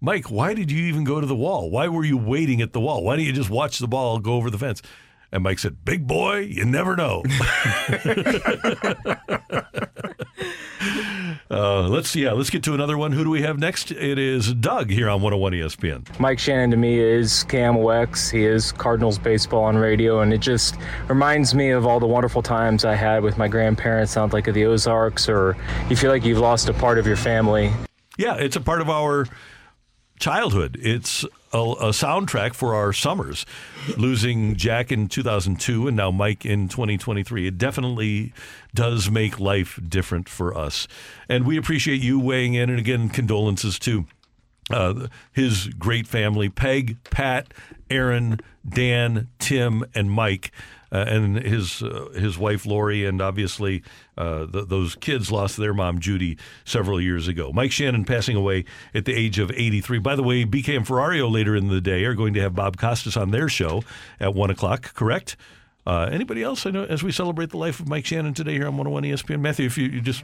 Mike, 0.00 0.30
why 0.30 0.52
did 0.52 0.70
you 0.70 0.84
even 0.86 1.04
go 1.04 1.20
to 1.20 1.26
the 1.26 1.36
wall? 1.36 1.70
Why 1.70 1.88
were 1.88 2.04
you 2.04 2.16
waiting 2.16 2.60
at 2.60 2.72
the 2.72 2.80
wall? 2.80 3.04
Why 3.04 3.16
didn't 3.16 3.28
you 3.28 3.32
just 3.32 3.50
watch 3.50 3.78
the 3.78 3.86
ball 3.86 4.18
go 4.18 4.34
over 4.34 4.50
the 4.50 4.58
fence? 4.58 4.82
And 5.32 5.42
Mike 5.42 5.58
said, 5.58 5.84
Big 5.84 6.06
boy, 6.06 6.40
you 6.40 6.66
never 6.66 6.94
know. 6.94 7.22
uh, 11.50 11.88
let's 11.88 12.14
yeah, 12.14 12.32
let's 12.32 12.50
get 12.50 12.62
to 12.64 12.74
another 12.74 12.98
one. 12.98 13.12
Who 13.12 13.24
do 13.24 13.30
we 13.30 13.40
have 13.40 13.58
next? 13.58 13.90
It 13.90 14.18
is 14.18 14.52
Doug 14.52 14.90
here 14.90 15.08
on 15.08 15.22
101 15.22 15.52
ESPN. 15.52 16.20
Mike 16.20 16.38
Shannon 16.38 16.70
to 16.70 16.76
me 16.76 16.98
is 16.98 17.44
KMOX. 17.48 18.30
He 18.30 18.44
is 18.44 18.72
Cardinals 18.72 19.18
baseball 19.18 19.64
on 19.64 19.78
radio, 19.78 20.20
and 20.20 20.34
it 20.34 20.40
just 20.42 20.76
reminds 21.08 21.54
me 21.54 21.70
of 21.70 21.86
all 21.86 21.98
the 21.98 22.06
wonderful 22.06 22.42
times 22.42 22.84
I 22.84 22.94
had 22.94 23.22
with 23.22 23.38
my 23.38 23.48
grandparents 23.48 24.18
out 24.18 24.34
like 24.34 24.48
at 24.48 24.54
the 24.54 24.66
Ozarks, 24.66 25.30
or 25.30 25.56
you 25.88 25.96
feel 25.96 26.10
like 26.10 26.24
you've 26.24 26.38
lost 26.38 26.68
a 26.68 26.74
part 26.74 26.98
of 26.98 27.06
your 27.06 27.16
family. 27.16 27.72
Yeah, 28.18 28.36
it's 28.36 28.56
a 28.56 28.60
part 28.60 28.82
of 28.82 28.90
our 28.90 29.26
childhood. 30.20 30.78
It's 30.78 31.24
a, 31.52 31.58
a 31.58 31.88
soundtrack 31.90 32.54
for 32.54 32.74
our 32.74 32.92
summers. 32.92 33.44
Losing 33.96 34.56
Jack 34.56 34.92
in 34.92 35.08
2002 35.08 35.88
and 35.88 35.96
now 35.96 36.10
Mike 36.10 36.44
in 36.44 36.68
2023. 36.68 37.46
It 37.46 37.58
definitely 37.58 38.32
does 38.74 39.10
make 39.10 39.38
life 39.40 39.78
different 39.86 40.28
for 40.28 40.56
us. 40.56 40.88
And 41.28 41.46
we 41.46 41.56
appreciate 41.56 42.00
you 42.00 42.18
weighing 42.18 42.54
in. 42.54 42.70
And 42.70 42.78
again, 42.78 43.08
condolences 43.08 43.78
to 43.80 44.06
uh, 44.70 45.08
his 45.32 45.68
great 45.68 46.06
family 46.06 46.48
Peg, 46.48 46.96
Pat, 47.04 47.52
Aaron, 47.90 48.40
Dan, 48.68 49.28
Tim, 49.38 49.84
and 49.94 50.10
Mike. 50.10 50.52
Uh, 50.92 51.06
and 51.08 51.38
his 51.38 51.82
uh, 51.82 52.10
his 52.14 52.36
wife 52.36 52.66
Lori, 52.66 53.06
and 53.06 53.22
obviously 53.22 53.82
uh, 54.18 54.46
th- 54.46 54.68
those 54.68 54.94
kids 54.96 55.32
lost 55.32 55.56
their 55.56 55.72
mom 55.72 56.00
Judy 56.00 56.36
several 56.66 57.00
years 57.00 57.28
ago. 57.28 57.50
Mike 57.50 57.72
Shannon 57.72 58.04
passing 58.04 58.36
away 58.36 58.66
at 58.94 59.06
the 59.06 59.14
age 59.14 59.38
of 59.38 59.50
83. 59.50 60.00
By 60.00 60.16
the 60.16 60.22
way, 60.22 60.44
BK 60.44 60.76
and 60.76 60.86
Ferrario 60.86 61.32
later 61.32 61.56
in 61.56 61.68
the 61.68 61.80
day 61.80 62.04
are 62.04 62.12
going 62.12 62.34
to 62.34 62.40
have 62.42 62.54
Bob 62.54 62.76
Costas 62.76 63.16
on 63.16 63.30
their 63.30 63.48
show 63.48 63.82
at 64.20 64.34
one 64.34 64.50
o'clock. 64.50 64.92
Correct? 64.92 65.34
Uh, 65.86 66.10
anybody 66.12 66.42
else? 66.42 66.66
I 66.66 66.70
know 66.70 66.84
as 66.84 67.02
we 67.02 67.10
celebrate 67.10 67.48
the 67.48 67.56
life 67.56 67.80
of 67.80 67.88
Mike 67.88 68.04
Shannon 68.04 68.34
today 68.34 68.52
here 68.52 68.66
on 68.66 68.76
101 68.76 69.04
ESPN. 69.04 69.40
Matthew, 69.40 69.64
if 69.64 69.78
you, 69.78 69.86
you 69.88 70.02
just 70.02 70.22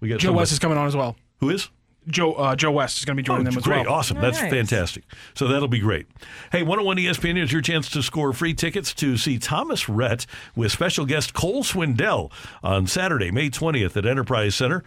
we 0.00 0.08
got 0.10 0.18
Joe 0.18 0.26
somebody- 0.28 0.42
West 0.42 0.52
is 0.52 0.58
coming 0.58 0.76
on 0.76 0.86
as 0.86 0.94
well. 0.94 1.16
Who 1.38 1.48
is? 1.48 1.70
Joe 2.08 2.32
uh, 2.32 2.56
Joe 2.56 2.70
West 2.72 2.98
is 2.98 3.04
going 3.04 3.16
to 3.16 3.22
be 3.22 3.26
joining 3.26 3.44
them 3.44 3.56
as 3.56 3.62
Oh, 3.62 3.70
great, 3.70 3.86
well. 3.86 3.94
awesome. 3.96 4.20
That's 4.20 4.38
fantastic. 4.40 5.04
So 5.34 5.46
that'll 5.48 5.68
be 5.68 5.80
great. 5.80 6.06
Hey, 6.50 6.62
101 6.62 6.96
ESPN 6.96 7.40
is 7.40 7.52
your 7.52 7.60
chance 7.62 7.88
to 7.90 8.02
score 8.02 8.32
free 8.32 8.54
tickets 8.54 8.94
to 8.94 9.16
see 9.16 9.38
Thomas 9.38 9.88
Rhett 9.88 10.26
with 10.56 10.72
special 10.72 11.04
guest 11.06 11.34
Cole 11.34 11.62
Swindell 11.62 12.30
on 12.62 12.86
Saturday, 12.86 13.30
May 13.30 13.50
20th 13.50 13.96
at 13.96 14.06
Enterprise 14.06 14.54
Center. 14.54 14.82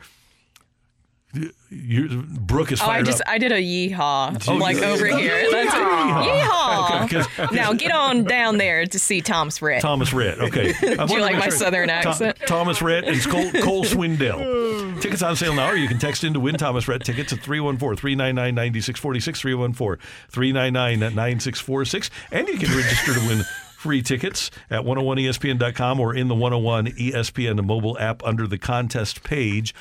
You, 1.72 2.24
Brooke 2.40 2.72
is 2.72 2.80
Oh, 2.80 2.86
fired 2.86 3.02
I 3.02 3.04
just 3.04 3.22
up. 3.22 3.28
I 3.28 3.38
did 3.40 3.52
a 3.52 3.60
yeehaw 3.60 4.48
Oh, 4.48 4.54
like 4.56 4.78
over 4.78 5.08
here. 5.08 5.50
That's 5.50 5.74
Yeehaw. 5.74 6.28
yeehaw. 6.28 7.04
Okay, 7.50 7.56
now 7.56 7.74
get 7.74 7.92
on 7.92 8.24
down 8.24 8.58
there 8.60 8.86
to 8.86 9.00
see 9.00 9.20
Thomas 9.20 9.60
Rhett. 9.60 9.82
Thomas 9.82 10.14
Rhett. 10.14 10.40
Okay. 10.40 10.74
Do 10.80 10.88
you 10.90 11.22
like 11.22 11.38
my 11.40 11.50
southern 11.50 11.90
accent? 11.90 12.38
Thomas 12.46 12.84
Rhett 12.84 13.06
and 13.06 13.20
Cole, 13.24 13.50
Cole 13.64 13.84
Swindell. 13.84 15.02
Tickets 15.02 15.24
on 15.24 15.36
sale 15.36 15.56
now, 15.56 15.72
or 15.72 15.76
you 15.76 15.88
can 15.88 15.98
text 15.98 16.24
in 16.24 16.34
to 16.34 16.40
win 16.40 16.54
Thomas 16.56 16.88
Rhett 16.88 17.04
tickets 17.04 17.34
at 17.34 17.40
314 17.40 17.98
399 17.98 18.54
9646. 18.54 19.40
314 19.42 20.08
399 20.30 21.00
9646. 21.16 22.10
And 22.32 22.48
you 22.48 22.60
can 22.60 22.78
register 22.78 23.14
to 23.16 23.28
win 23.28 23.44
free 23.76 24.04
tickets 24.04 24.52
at 24.70 24.82
101ESPN.com 24.84 26.00
or 26.00 26.16
in 26.16 26.28
the 26.28 26.36
101 26.36 26.88
ESPN 26.88 27.66
mobile 27.66 27.98
app 28.00 28.24
under 28.24 28.46
the 28.46 28.60
contest 28.60 29.24
page. 29.24 29.74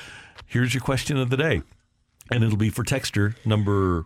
Here's 0.45 0.73
your 0.73 0.81
question 0.81 1.17
of 1.17 1.29
the 1.29 1.37
day. 1.37 1.61
And 2.31 2.43
it'll 2.43 2.57
be 2.57 2.69
for 2.69 2.83
texter 2.83 3.35
number 3.45 4.05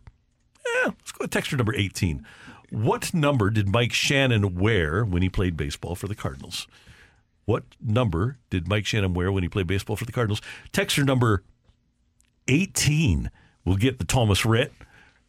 eh, 0.66 0.86
let's 0.88 1.12
go 1.12 1.18
with 1.24 1.32
texture 1.32 1.58
number 1.58 1.74
18. 1.76 2.26
What 2.70 3.14
number 3.14 3.50
did 3.50 3.70
Mike 3.70 3.94
Shannon 3.94 4.56
wear 4.56 5.06
when 5.06 5.22
he 5.22 5.30
played 5.30 5.56
baseball 5.56 5.96
for 5.96 6.08
the 6.08 6.16
Cardinals? 6.16 6.68
What 7.46 7.64
number 7.82 8.38
did 8.50 8.68
Mike 8.68 8.86
Shannon 8.86 9.14
wear 9.14 9.32
when 9.32 9.44
he 9.44 9.48
played 9.50 9.68
baseball 9.68 9.96
for 9.96 10.04
the 10.06 10.12
Cardinals? 10.12 10.42
Texture 10.74 11.06
number 11.06 11.44
18 12.48 13.32
will 13.66 13.78
get 13.78 14.00
the 14.00 14.06
Thomas 14.06 14.46
Rhett. 14.46 14.72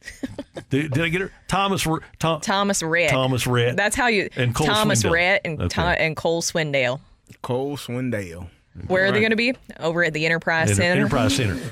did, 0.70 0.92
did 0.92 1.02
I 1.04 1.08
get 1.08 1.20
her? 1.20 1.32
Thomas 1.48 1.86
R- 1.86 2.00
Tom, 2.18 2.40
Thomas 2.40 2.82
Rhett. 2.82 3.10
Thomas 3.10 3.46
Rhett. 3.46 3.76
That's 3.76 3.96
how 3.96 4.06
you 4.08 4.28
And 4.36 4.54
Cole 4.54 4.66
Thomas 4.66 5.02
Swindell. 5.02 5.10
Rhett 5.12 5.40
and 5.44 5.60
Okay. 5.60 5.68
Tom, 5.68 5.94
and 5.98 6.16
Cole 6.16 6.42
Swindale. 6.42 7.00
Cole 7.42 7.76
Swindale. 7.76 8.48
Where 8.86 9.06
are 9.06 9.12
they 9.12 9.20
going 9.20 9.30
to 9.30 9.36
be? 9.36 9.54
Over 9.80 10.04
at 10.04 10.12
the 10.14 10.24
Enterprise 10.26 10.70
Enter- 10.70 10.82
Center. 10.82 11.00
Enterprise 11.00 11.36
Center. 11.36 11.58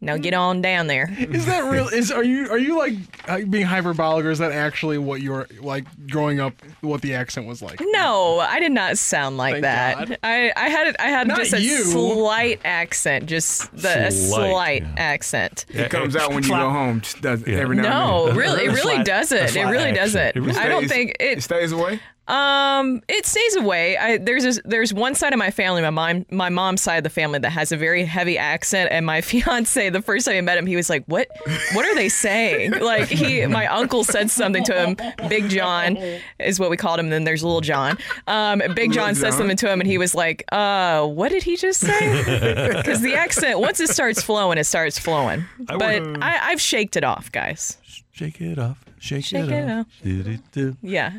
Now 0.00 0.16
get 0.16 0.32
on 0.32 0.62
down 0.62 0.86
there. 0.86 1.12
Is 1.18 1.46
that 1.46 1.68
real? 1.68 1.88
Is 1.88 2.12
are 2.12 2.22
you 2.22 2.48
are 2.50 2.56
you 2.58 2.78
like 2.78 2.94
uh, 3.28 3.40
being 3.50 3.66
hyperbolic, 3.66 4.24
or 4.26 4.30
is 4.30 4.38
that 4.38 4.52
actually 4.52 4.96
what 4.96 5.22
you're 5.22 5.48
like 5.60 5.86
growing 6.08 6.38
up? 6.38 6.52
What 6.82 7.02
the 7.02 7.14
accent 7.14 7.48
was 7.48 7.62
like? 7.62 7.80
No, 7.80 8.38
I 8.38 8.60
did 8.60 8.70
not 8.70 8.96
sound 8.96 9.38
like 9.38 9.54
Thank 9.54 9.62
that. 9.64 9.98
God. 10.08 10.18
I, 10.22 10.52
I 10.54 10.68
had 10.68 10.94
I 11.00 11.08
had 11.08 11.26
Not 11.26 11.38
just 11.38 11.52
a 11.52 11.60
you. 11.60 11.82
slight 11.82 12.60
accent, 12.64 13.26
just 13.26 13.72
the 13.74 14.06
a 14.06 14.10
Slight, 14.12 14.50
slight 14.52 14.84
accent. 14.96 15.66
It 15.70 15.90
comes 15.90 16.14
out 16.14 16.30
when 16.32 16.44
you 16.44 16.48
go 16.50 16.70
home. 16.70 17.00
Just 17.00 17.20
does 17.20 17.42
every 17.48 17.74
now 17.74 17.82
No, 17.82 18.20
and 18.28 18.30
then. 18.30 18.36
really, 18.38 18.66
it 18.66 18.72
really 18.74 19.02
doesn't. 19.02 19.56
It 19.56 19.64
really 19.64 19.90
doesn't. 19.90 20.36
I 20.56 20.68
don't 20.68 20.84
stays- 20.84 20.90
think 20.92 21.16
it, 21.18 21.38
it 21.38 21.42
stays 21.42 21.72
away. 21.72 21.98
Um, 22.28 23.02
it 23.08 23.24
stays 23.26 23.56
away. 23.56 23.96
I, 23.96 24.18
there's 24.18 24.60
there's 24.64 24.92
one 24.92 25.14
side 25.14 25.32
of 25.32 25.38
my 25.38 25.50
family, 25.50 25.80
my 25.82 25.90
mom, 25.90 26.26
my 26.30 26.50
mom's 26.50 26.82
side 26.82 26.96
of 26.98 27.04
the 27.04 27.10
family 27.10 27.38
that 27.38 27.50
has 27.50 27.72
a 27.72 27.76
very 27.76 28.04
heavy 28.04 28.36
accent, 28.36 28.90
and 28.92 29.06
my 29.06 29.20
fiance, 29.28 29.88
the 29.90 30.02
first 30.02 30.26
time 30.26 30.36
I 30.36 30.40
met 30.42 30.58
him, 30.58 30.66
he 30.66 30.76
was 30.76 30.90
like, 30.90 31.04
"What, 31.06 31.28
what 31.72 31.86
are 31.86 31.94
they 31.94 32.08
saying?" 32.08 32.72
Like 32.88 33.08
he, 33.08 33.44
my 33.46 33.66
uncle 33.66 34.04
said 34.04 34.30
something 34.30 34.62
to 34.64 34.72
him. 34.86 34.96
Big 35.28 35.48
John 35.48 35.96
is 36.38 36.58
what 36.60 36.70
we 36.70 36.76
called 36.76 36.98
him. 37.00 37.10
Then 37.10 37.24
there's 37.24 37.42
Little 37.42 37.60
John. 37.60 37.98
Um, 38.26 38.62
Big 38.74 38.92
John 38.92 39.14
said 39.14 39.30
John. 39.30 39.38
something 39.38 39.56
to 39.58 39.70
him, 39.72 39.80
and 39.80 39.88
he 39.88 39.98
was 39.98 40.14
like, 40.14 40.44
"Uh, 40.52 41.06
what 41.06 41.30
did 41.30 41.42
he 41.42 41.56
just 41.56 41.80
say?" 41.80 42.68
Because 42.78 43.00
the 43.02 43.14
accent, 43.14 43.58
once 43.58 43.80
it 43.80 43.88
starts 43.88 44.22
flowing, 44.22 44.58
it 44.58 44.64
starts 44.64 44.98
flowing. 44.98 45.44
I 45.68 45.76
but 45.76 46.02
work- 46.02 46.18
I, 46.22 46.50
I've 46.50 46.60
shaked 46.60 46.96
it 46.96 47.04
off, 47.04 47.30
guys. 47.32 47.78
Shake 48.12 48.40
it 48.40 48.58
off. 48.58 48.84
Shake, 48.98 49.24
Shake 49.24 49.44
it, 49.44 49.52
it 49.52 49.70
off. 49.70 49.86
Do-do-do. 50.02 50.76
Yeah, 50.82 51.12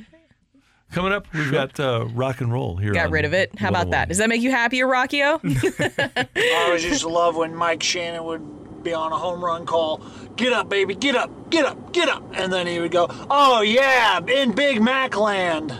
Coming 0.91 1.11
up, 1.13 1.27
we've 1.33 1.51
got 1.51 1.79
uh, 1.79 2.05
rock 2.13 2.41
and 2.41 2.51
roll 2.51 2.75
here. 2.75 2.91
got 2.93 3.11
rid 3.11 3.23
of 3.25 3.33
it. 3.33 3.57
How 3.59 3.69
about 3.69 3.91
that? 3.91 4.07
Does 4.09 4.17
that 4.17 4.27
make 4.27 4.41
you 4.41 4.49
happier, 4.49 4.87
Rockio? 4.87 5.39
I 6.35 6.63
always 6.65 6.83
used 6.83 7.01
to 7.01 7.09
love 7.09 7.35
when 7.35 7.53
Mike 7.55 7.83
Shannon 7.83 8.23
would 8.23 8.83
be 8.83 8.91
on 8.93 9.11
a 9.11 9.17
home 9.17 9.43
run 9.43 9.65
call. 9.67 10.01
Get 10.35 10.51
up, 10.51 10.67
baby, 10.69 10.95
get 10.95 11.15
up, 11.15 11.49
get 11.51 11.65
up, 11.65 11.93
get 11.93 12.09
up. 12.09 12.23
And 12.33 12.51
then 12.51 12.65
he 12.65 12.79
would 12.79 12.91
go, 12.91 13.07
Oh, 13.29 13.61
yeah, 13.61 14.19
in 14.25 14.53
Big 14.53 14.81
Mac 14.81 15.15
land. 15.15 15.71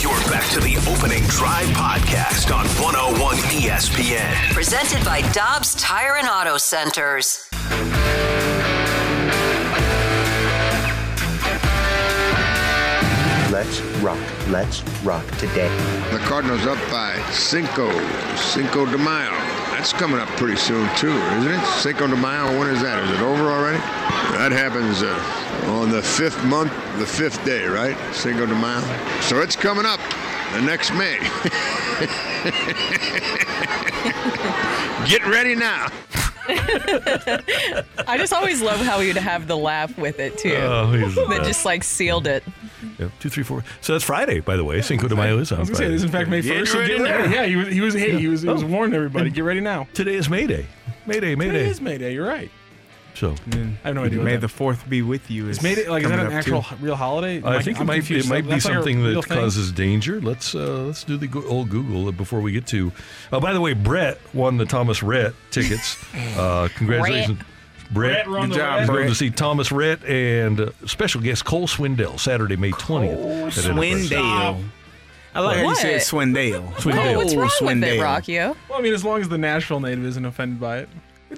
You're 0.00 0.20
back 0.30 0.48
to 0.52 0.60
the 0.60 0.76
opening 0.88 1.22
drive 1.24 1.66
podcast 1.68 2.54
on 2.54 2.66
101 2.82 3.36
ESPN. 3.36 4.52
Presented 4.52 5.04
by 5.04 5.20
Dobbs 5.32 5.74
Tire 5.74 6.16
and 6.16 6.26
Auto 6.28 6.56
Centers. 6.58 7.48
Let's 13.54 13.80
rock. 14.02 14.18
Let's 14.48 14.82
rock 15.04 15.24
today. 15.38 15.68
The 16.10 16.18
Cardinals 16.24 16.66
up 16.66 16.76
by 16.90 17.14
Cinco, 17.30 17.88
Cinco 18.34 18.84
de 18.84 18.98
Mayo. 18.98 19.30
That's 19.70 19.92
coming 19.92 20.18
up 20.18 20.26
pretty 20.30 20.56
soon 20.56 20.92
too, 20.96 21.12
isn't 21.12 21.52
it? 21.52 21.64
Cinco 21.66 22.08
de 22.08 22.16
Mayo. 22.16 22.58
When 22.58 22.66
is 22.66 22.82
that? 22.82 23.00
Is 23.04 23.10
it 23.12 23.20
over 23.22 23.52
already? 23.52 23.78
That 24.38 24.50
happens 24.50 25.04
uh, 25.04 25.70
on 25.70 25.92
the 25.92 26.02
fifth 26.02 26.44
month, 26.46 26.72
the 26.98 27.06
fifth 27.06 27.44
day, 27.44 27.64
right? 27.66 27.96
Cinco 28.12 28.44
de 28.44 28.56
Mayo. 28.56 28.80
So 29.20 29.40
it's 29.40 29.54
coming 29.54 29.86
up 29.86 30.00
the 30.54 30.62
next 30.62 30.92
May. 30.92 31.18
Get 35.08 35.26
ready 35.26 35.54
now. 35.54 35.88
I 38.06 38.16
just 38.18 38.32
always 38.34 38.60
love 38.60 38.78
how 38.80 39.00
he'd 39.00 39.16
have 39.16 39.46
the 39.46 39.56
laugh 39.56 39.96
with 39.96 40.18
it 40.20 40.36
too. 40.38 40.54
Oh, 40.54 40.92
he's 40.92 41.14
that 41.14 41.42
just 41.44 41.64
like 41.64 41.82
sealed 41.82 42.26
it. 42.26 42.44
Yeah, 42.98 43.08
two, 43.18 43.30
three, 43.30 43.44
four. 43.44 43.64
So 43.80 43.92
that's 43.94 44.04
Friday, 44.04 44.40
by 44.40 44.56
the 44.56 44.64
way. 44.64 44.82
Cinco 44.82 45.08
de 45.08 45.16
Mayo 45.16 45.38
is 45.38 45.52
on 45.52 45.58
I 45.58 45.60
was 45.60 45.70
gonna 45.70 45.76
say 45.78 45.84
Friday. 45.84 45.92
this 45.94 46.00
is 46.02 46.04
in 46.04 46.10
fact 46.10 46.28
May 46.28 46.42
Get 46.42 46.58
first. 46.60 46.72
So 46.72 46.86
get 46.86 47.00
ready. 47.00 47.28
now. 47.28 47.34
Yeah, 47.34 47.46
he 47.46 47.56
was. 47.56 47.68
He 47.68 47.80
was. 47.80 47.94
Hey, 47.94 48.18
he 48.18 48.28
was. 48.28 48.42
He 48.42 48.48
was 48.48 48.62
Oh. 48.62 48.66
warning 48.66 48.94
everybody. 48.94 49.30
Get 49.30 49.40
ready 49.44 49.60
now. 49.60 49.86
Today 49.94 50.14
is 50.14 50.28
May 50.28 50.46
Day. 50.46 50.66
May 51.06 51.18
Day, 51.20 51.34
May 51.34 51.46
Today 51.46 51.64
Day. 51.64 51.70
is 51.70 51.80
May 51.80 51.96
Day. 51.98 52.12
You're 52.12 52.26
right. 52.28 52.50
So 53.14 53.34
And 53.52 53.76
I 53.84 53.88
have 53.88 53.94
no 53.94 54.04
idea 54.04 54.20
May 54.22 54.36
the 54.36 54.48
fourth 54.48 54.88
be 54.88 55.00
with 55.02 55.30
you. 55.30 55.48
Is 55.48 55.58
Is 55.58 55.62
May 55.62 55.74
Day 55.76 55.88
like 55.88 56.02
is 56.02 56.08
that 56.10 56.18
an 56.18 56.26
up, 56.26 56.32
too. 56.32 56.56
actual 56.56 56.64
real 56.80 56.96
holiday? 56.96 57.40
I 57.42 57.56
Am 57.56 57.62
think 57.62 57.78
it 57.78 57.80
I'm 57.82 57.86
might 57.86 58.08
be, 58.08 58.18
it 58.18 58.28
might 58.28 58.42
be 58.42 58.50
That's 58.50 58.64
like 58.64 58.74
something 58.74 59.02
that 59.04 59.24
thing? 59.24 59.38
causes 59.38 59.70
danger. 59.72 60.20
Let's 60.20 60.54
uh, 60.54 60.82
let's 60.86 61.04
do 61.04 61.16
the 61.16 61.44
old 61.46 61.70
Google 61.70 62.10
before 62.12 62.40
we 62.40 62.50
get 62.52 62.66
to. 62.68 62.90
Oh, 63.32 63.38
by 63.40 63.52
the 63.52 63.60
way, 63.60 63.72
Brett 63.72 64.18
won 64.34 64.56
the 64.56 64.64
Thomas 64.66 65.02
Rhett 65.02 65.32
tickets. 65.52 65.96
uh, 66.36 66.68
congratulations, 66.74 67.38
Brett. 67.92 68.24
Brett 68.26 68.28
won 68.28 68.48
Good 68.48 68.56
job, 68.56 68.78
Rhett. 68.80 68.86
Brett. 68.88 68.96
Going 68.98 69.08
to 69.08 69.14
see 69.14 69.30
Thomas 69.30 69.70
Rhett 69.70 70.04
and 70.04 70.58
uh, 70.60 70.70
special 70.86 71.20
guest 71.20 71.44
Cole 71.44 71.68
Swindell 71.68 72.18
Saturday, 72.18 72.56
May 72.56 72.72
twentieth. 72.72 73.18
Swindell. 73.54 74.64
I 75.36 75.40
like 75.40 75.56
how 75.56 75.60
you 75.62 75.66
What? 75.66 75.76
said 75.78 76.00
Swindale. 76.00 76.68
Swindale. 76.74 77.14
Oh, 77.14 77.16
what's 77.18 77.34
wrong 77.34 77.44
with 77.44 77.82
it, 77.84 77.98
Swindale. 77.98 77.98
Rockio? 78.00 78.56
Well, 78.68 78.78
I 78.78 78.82
mean, 78.82 78.94
as 78.94 79.04
long 79.04 79.20
as 79.20 79.28
the 79.28 79.38
Nashville 79.38 79.80
native 79.80 80.04
isn't 80.04 80.24
offended 80.24 80.60
by 80.60 80.78
it. 80.78 80.88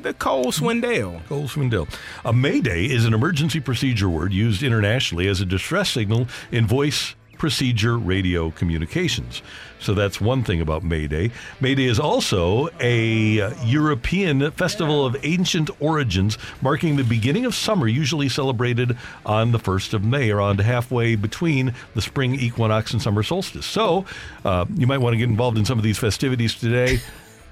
The 0.02 0.14
Cole 0.14 0.52
Swindale. 0.52 1.27
Cole 1.27 1.48
Swindell. 1.48 1.89
A 2.24 2.32
Mayday 2.32 2.86
is 2.86 3.05
an 3.05 3.14
emergency 3.14 3.60
procedure 3.60 4.09
word 4.09 4.32
used 4.32 4.62
internationally 4.62 5.27
as 5.27 5.40
a 5.40 5.47
distress 5.47 5.90
signal 5.90 6.28
in 6.52 6.66
voice 6.66 7.14
procedure 7.39 7.98
radio 7.98 8.51
communications. 8.51 9.43
So 9.78 9.94
that's 9.94 10.20
one 10.20 10.43
thing 10.43 10.60
about 10.60 10.82
Mayday. 10.82 11.31
Mayday 11.60 11.85
is 11.85 12.01
also 12.01 12.68
a 12.81 13.40
uh, 13.40 13.55
European 13.64 14.51
festival 14.52 15.05
of 15.05 15.16
ancient 15.23 15.70
origins, 15.81 16.39
marking 16.62 16.97
the 16.97 17.05
beginning 17.05 17.44
of 17.44 17.55
summer, 17.55 17.86
usually 17.86 18.28
celebrated 18.28 18.97
on 19.24 19.52
the 19.52 19.59
1st 19.59 19.94
of 19.94 20.05
May, 20.05 20.31
around 20.31 20.60
halfway 20.60 21.14
between 21.14 21.74
the 21.94 22.02
spring 22.02 22.35
equinox 22.35 22.93
and 22.93 23.02
summer 23.02 23.23
solstice. 23.23 23.66
So 23.66 24.06
uh, 24.44 24.64
you 24.74 24.86
might 24.86 24.98
want 24.98 25.12
to 25.12 25.18
get 25.18 25.28
involved 25.28 25.59
in 25.59 25.64
some 25.64 25.78
of 25.78 25.85
these 25.85 25.98
festivities 25.98 26.55
today. 26.55 27.01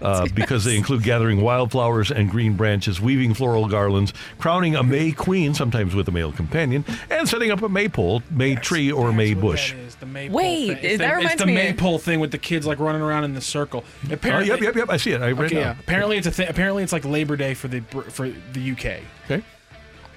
Uh, 0.02 0.26
because 0.34 0.64
they 0.64 0.76
include 0.76 1.02
gathering 1.02 1.40
wildflowers 1.40 2.10
and 2.10 2.30
green 2.30 2.54
branches, 2.56 3.00
weaving 3.00 3.32
floral 3.32 3.68
garlands, 3.68 4.12
crowning 4.38 4.74
a 4.76 4.82
May 4.82 5.12
queen, 5.12 5.54
sometimes 5.54 5.94
with 5.94 6.08
a 6.08 6.12
male 6.12 6.32
companion, 6.32 6.84
and 7.10 7.28
setting 7.28 7.50
up 7.50 7.62
a 7.62 7.68
maypole, 7.68 8.22
May 8.30 8.54
tree, 8.56 8.90
or 8.92 9.12
May 9.12 9.34
bush. 9.34 9.72
That 9.72 9.78
is 9.78 10.30
Wait, 10.30 10.66
thing. 10.66 10.68
that 10.76 10.84
It's 10.84 10.98
the, 10.98 11.04
reminds 11.08 11.32
it's 11.32 11.40
the 11.42 11.46
me 11.46 11.54
maypole 11.54 11.98
thing 11.98 12.20
with 12.20 12.32
the 12.32 12.38
kids 12.38 12.66
like 12.66 12.78
running 12.80 13.02
around 13.02 13.24
in 13.24 13.34
the 13.34 13.40
circle. 13.40 13.84
Oh, 14.10 14.12
Apparently, 14.14 14.48
yep, 14.48 14.60
yep, 14.60 14.74
yep. 14.76 14.90
I 14.90 14.96
see 14.96 15.12
it. 15.12 15.22
I 15.22 15.28
read 15.32 15.46
Okay, 15.46 15.56
it 15.56 15.60
yeah. 15.60 15.72
now. 15.72 15.76
Apparently, 15.80 16.16
it's 16.18 16.26
a 16.26 16.32
thing. 16.32 16.48
Apparently, 16.48 16.82
it's 16.82 16.92
like 16.92 17.04
Labor 17.04 17.36
Day 17.36 17.54
for 17.54 17.68
the 17.68 17.80
for 17.80 18.28
the 18.52 18.70
UK. 18.72 19.00
Okay. 19.24 19.42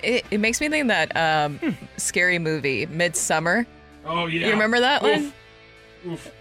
It, 0.03 0.25
it 0.29 0.39
makes 0.39 0.59
me 0.61 0.69
think 0.69 0.87
that 0.89 1.15
um, 1.15 1.59
scary 1.97 2.39
movie, 2.39 2.85
Midsommar. 2.87 3.65
Oh 4.05 4.25
yeah. 4.27 4.47
You 4.47 4.53
remember 4.53 4.79
that 4.79 5.03
Oof. 5.03 5.09
one? 5.23 5.33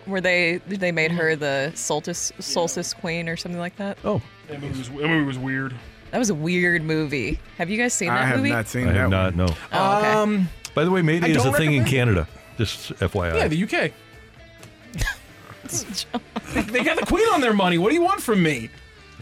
Where 0.04 0.20
they 0.20 0.58
they 0.66 0.92
made 0.92 1.10
her 1.12 1.36
the 1.36 1.72
solstice 1.74 2.32
solstice 2.38 2.94
queen 2.94 3.28
or 3.28 3.36
something 3.36 3.58
like 3.60 3.76
that. 3.76 3.98
Oh, 4.04 4.20
That 4.48 4.60
movie 4.60 4.78
was, 4.78 4.88
that 4.88 4.96
movie 5.08 5.24
was 5.24 5.38
weird. 5.38 5.74
That 6.12 6.18
was 6.18 6.30
a 6.30 6.34
weird 6.34 6.82
movie. 6.82 7.40
Have 7.58 7.68
you 7.68 7.76
guys 7.78 7.92
seen 7.92 8.08
that 8.08 8.22
I 8.22 8.26
have 8.26 8.36
movie? 8.38 8.50
not 8.50 8.68
seen 8.68 8.88
I 8.88 8.92
that 8.92 8.98
have 8.98 9.10
not, 9.10 9.34
one. 9.36 9.46
no. 9.48 9.54
Oh, 9.72 9.98
okay. 9.98 10.12
Um, 10.12 10.48
By 10.74 10.84
the 10.84 10.90
way, 10.90 11.02
Mayday 11.02 11.26
I 11.26 11.30
is 11.30 11.36
a 11.38 11.44
don't 11.44 11.56
thing 11.56 11.72
in 11.74 11.82
recommend- 11.82 11.88
Canada. 11.90 12.28
Just 12.58 12.92
FYI. 12.94 13.34
yeah, 13.36 13.48
the 13.48 13.62
UK. 13.64 13.92
they, 16.54 16.60
they 16.62 16.84
got 16.84 16.98
the 16.98 17.06
Queen 17.06 17.26
on 17.32 17.40
their 17.40 17.52
money. 17.52 17.76
What 17.78 17.88
do 17.90 17.94
you 17.94 18.02
want 18.02 18.20
from 18.22 18.42
me? 18.42 18.70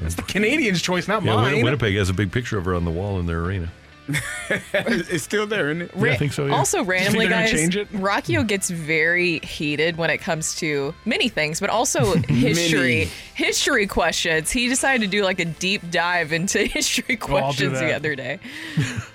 That's 0.01 0.15
the 0.15 0.23
Canadians' 0.23 0.83
choice, 0.83 1.09
not 1.09 1.23
Yeah, 1.23 1.37
mine. 1.37 1.55
Win- 1.55 1.65
Winnipeg 1.65 1.95
has 1.97 2.11
a 2.11 2.15
big 2.15 2.31
picture 2.33 2.59
of 2.59 2.65
her 2.66 2.75
on 2.75 2.85
the 2.85 2.91
wall 2.91 3.19
in 3.19 3.27
their 3.27 3.41
arena. 3.41 3.71
it's 4.73 5.23
still 5.23 5.47
there, 5.47 5.71
isn't 5.71 5.83
it? 5.83 5.91
Yeah, 5.97 6.13
I 6.13 6.17
think 6.17 6.33
so, 6.33 6.47
yeah. 6.47 6.55
Also, 6.55 6.85
randomly, 6.85 7.27
guys, 7.27 7.51
change 7.51 7.77
it? 7.77 7.91
Rockio 7.93 8.47
gets 8.47 8.69
very 8.69 9.39
heated 9.39 9.97
when 9.97 10.11
it 10.11 10.19
comes 10.19 10.57
to 10.57 10.95
many 11.05 11.29
things, 11.29 11.61
but 11.61 11.71
also 11.71 12.15
history. 12.29 13.09
History 13.35 13.87
questions. 13.87 14.51
He 14.51 14.69
decided 14.69 15.01
to 15.03 15.09
do 15.09 15.25
like 15.25 15.41
a 15.41 15.47
deep 15.47 15.91
dive 15.91 16.33
into 16.33 16.59
history 16.67 17.19
I'll 17.21 17.27
questions 17.27 17.81
the 17.81 17.95
other 17.95 18.15
day. 18.15 18.41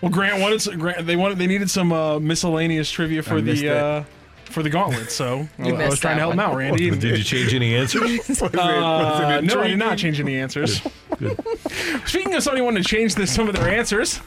Well, 0.01 0.11
Grant 0.11 0.41
wanted 0.41 0.61
some, 0.61 0.77
Grant, 0.77 1.05
they 1.05 1.15
wanted 1.15 1.37
they 1.37 1.47
needed 1.47 1.69
some 1.69 1.93
uh, 1.93 2.19
miscellaneous 2.19 2.89
trivia 2.89 3.21
for 3.21 3.41
the 3.41 3.69
uh, 3.69 4.03
for 4.49 4.63
the 4.63 4.69
gauntlet. 4.69 5.11
So 5.11 5.47
I, 5.57 5.63
You 5.67 5.75
I 5.75 5.89
was 5.89 5.99
trying 5.99 6.15
to 6.15 6.19
that 6.19 6.19
help 6.19 6.33
him 6.33 6.39
out, 6.39 6.55
Randy. 6.55 6.89
Did 6.89 7.17
you 7.17 7.23
change 7.23 7.53
any 7.53 7.75
answers? 7.75 8.01
Was 8.29 8.41
it- 8.41 8.41
was 8.41 8.53
it 8.53 8.59
Uh, 8.59 9.41
no, 9.41 9.61
I 9.61 9.67
did 9.67 9.79
not 9.79 9.97
change 9.97 10.19
any 10.19 10.35
answers. 10.37 10.81
Good. 11.17 11.37
Speaking 12.05 12.33
of 12.35 12.43
somebody 12.43 12.61
wanting 12.61 12.81
to 12.83 12.87
change 12.89 13.15
this, 13.15 13.33
some 13.33 13.49
of 13.49 13.55
their 13.55 13.67
answers, 13.69 14.19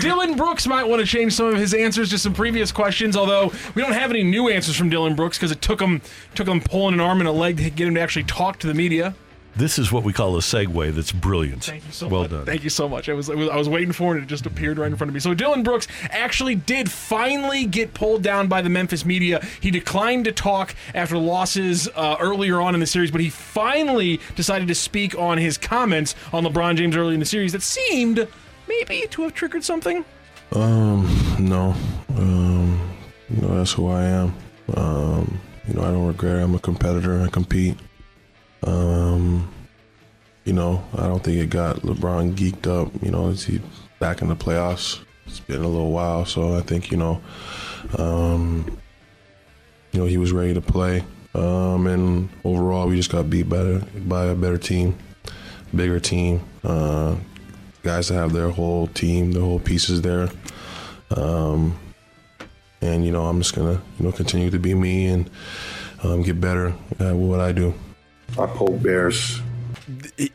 Dillon 0.00 0.36
Brooks 0.36 0.66
might 0.66 0.84
want 0.84 1.00
to 1.00 1.06
change 1.06 1.34
some 1.34 1.46
of 1.46 1.56
his 1.56 1.74
answers 1.74 2.10
to 2.10 2.18
some 2.18 2.32
previous 2.34 2.72
questions. 2.72 3.16
Although 3.16 3.52
we 3.74 3.82
don't 3.82 3.92
have 3.92 4.10
any 4.10 4.22
new 4.22 4.48
answers 4.48 4.76
from 4.76 4.88
Dillon 4.88 5.14
Brooks 5.14 5.36
because 5.38 5.50
it 5.50 5.60
took 5.60 5.80
him 5.80 6.00
took 6.34 6.48
him 6.48 6.60
pulling 6.60 6.94
an 6.94 7.00
arm 7.00 7.20
and 7.20 7.28
a 7.28 7.32
leg 7.32 7.58
to 7.58 7.70
get 7.70 7.86
him 7.88 7.94
to 7.94 8.00
actually 8.00 8.24
talk 8.24 8.58
to 8.60 8.66
the 8.66 8.74
media. 8.74 9.14
This 9.58 9.76
is 9.76 9.90
what 9.90 10.04
we 10.04 10.12
call 10.12 10.36
a 10.36 10.40
segue 10.40 10.94
that's 10.94 11.10
brilliant. 11.10 11.64
Thank 11.64 11.84
you 11.84 11.90
so 11.90 12.06
well 12.06 12.22
much. 12.22 12.30
done. 12.30 12.44
Thank 12.44 12.62
you 12.62 12.70
so 12.70 12.88
much. 12.88 13.08
I 13.08 13.12
was, 13.12 13.28
I 13.28 13.34
was 13.34 13.48
I 13.48 13.56
was 13.56 13.68
waiting 13.68 13.90
for 13.90 14.16
it. 14.16 14.22
It 14.22 14.26
just 14.28 14.46
appeared 14.46 14.78
right 14.78 14.86
in 14.86 14.96
front 14.96 15.08
of 15.08 15.14
me. 15.14 15.18
So 15.18 15.34
Dillon 15.34 15.64
Brooks 15.64 15.88
actually 16.10 16.54
did 16.54 16.88
finally 16.88 17.64
get 17.64 17.92
pulled 17.92 18.22
down 18.22 18.46
by 18.46 18.62
the 18.62 18.68
Memphis 18.68 19.04
media. 19.04 19.44
He 19.60 19.72
declined 19.72 20.26
to 20.26 20.32
talk 20.32 20.76
after 20.94 21.18
losses 21.18 21.88
uh, 21.96 22.16
earlier 22.20 22.60
on 22.60 22.74
in 22.74 22.80
the 22.80 22.86
series, 22.86 23.10
but 23.10 23.20
he 23.20 23.30
finally 23.30 24.20
decided 24.36 24.68
to 24.68 24.76
speak 24.76 25.18
on 25.18 25.38
his 25.38 25.58
comments 25.58 26.14
on 26.32 26.44
LeBron 26.44 26.76
James 26.76 26.96
early 26.96 27.14
in 27.14 27.20
the 27.20 27.26
series 27.26 27.50
that 27.50 27.62
seemed 27.62 28.28
maybe 28.68 29.08
to 29.10 29.22
have 29.22 29.34
triggered 29.34 29.64
something. 29.64 30.04
Um, 30.52 31.36
no. 31.40 31.74
Um, 32.16 32.96
you 33.28 33.42
know, 33.42 33.58
that's 33.58 33.72
who 33.72 33.88
I 33.88 34.04
am. 34.04 34.34
Um, 34.76 35.40
you 35.66 35.74
know, 35.74 35.82
I 35.82 35.90
don't 35.90 36.06
regret 36.06 36.36
it. 36.36 36.42
I'm 36.42 36.54
a 36.54 36.60
competitor. 36.60 37.20
I 37.22 37.26
compete. 37.26 37.76
Um, 38.62 39.52
you 40.44 40.52
know, 40.52 40.82
I 40.96 41.06
don't 41.06 41.22
think 41.22 41.38
it 41.38 41.50
got 41.50 41.76
LeBron 41.80 42.34
geeked 42.34 42.66
up. 42.66 42.90
You 43.02 43.10
know, 43.10 43.28
is 43.28 43.44
he 43.44 43.60
back 43.98 44.22
in 44.22 44.28
the 44.28 44.36
playoffs? 44.36 45.00
It's 45.26 45.40
been 45.40 45.62
a 45.62 45.68
little 45.68 45.92
while, 45.92 46.24
so 46.24 46.56
I 46.56 46.62
think 46.62 46.90
you 46.90 46.96
know, 46.96 47.20
um, 47.98 48.78
you 49.92 50.00
know, 50.00 50.06
he 50.06 50.16
was 50.16 50.32
ready 50.32 50.54
to 50.54 50.60
play. 50.60 51.04
Um, 51.34 51.86
and 51.86 52.28
overall, 52.44 52.88
we 52.88 52.96
just 52.96 53.12
got 53.12 53.28
beat 53.28 53.48
better 53.48 53.80
by 54.06 54.24
a 54.26 54.34
better 54.34 54.56
team, 54.58 54.96
bigger 55.74 56.00
team. 56.00 56.40
Uh, 56.64 57.16
guys 57.82 58.08
that 58.08 58.14
have 58.14 58.32
their 58.32 58.48
whole 58.48 58.86
team, 58.88 59.32
their 59.32 59.42
whole 59.42 59.60
pieces 59.60 60.02
there. 60.02 60.28
Um, 61.10 61.78
and 62.80 63.04
you 63.04 63.12
know, 63.12 63.26
I'm 63.26 63.40
just 63.40 63.54
gonna 63.54 63.80
you 63.98 64.06
know 64.06 64.12
continue 64.12 64.50
to 64.50 64.58
be 64.58 64.74
me 64.74 65.06
and 65.06 65.30
um, 66.02 66.22
get 66.22 66.40
better 66.40 66.74
at 66.98 67.14
what 67.14 67.40
I 67.40 67.52
do. 67.52 67.74
I 68.38 68.46
pull 68.46 68.72
bears. 68.78 69.40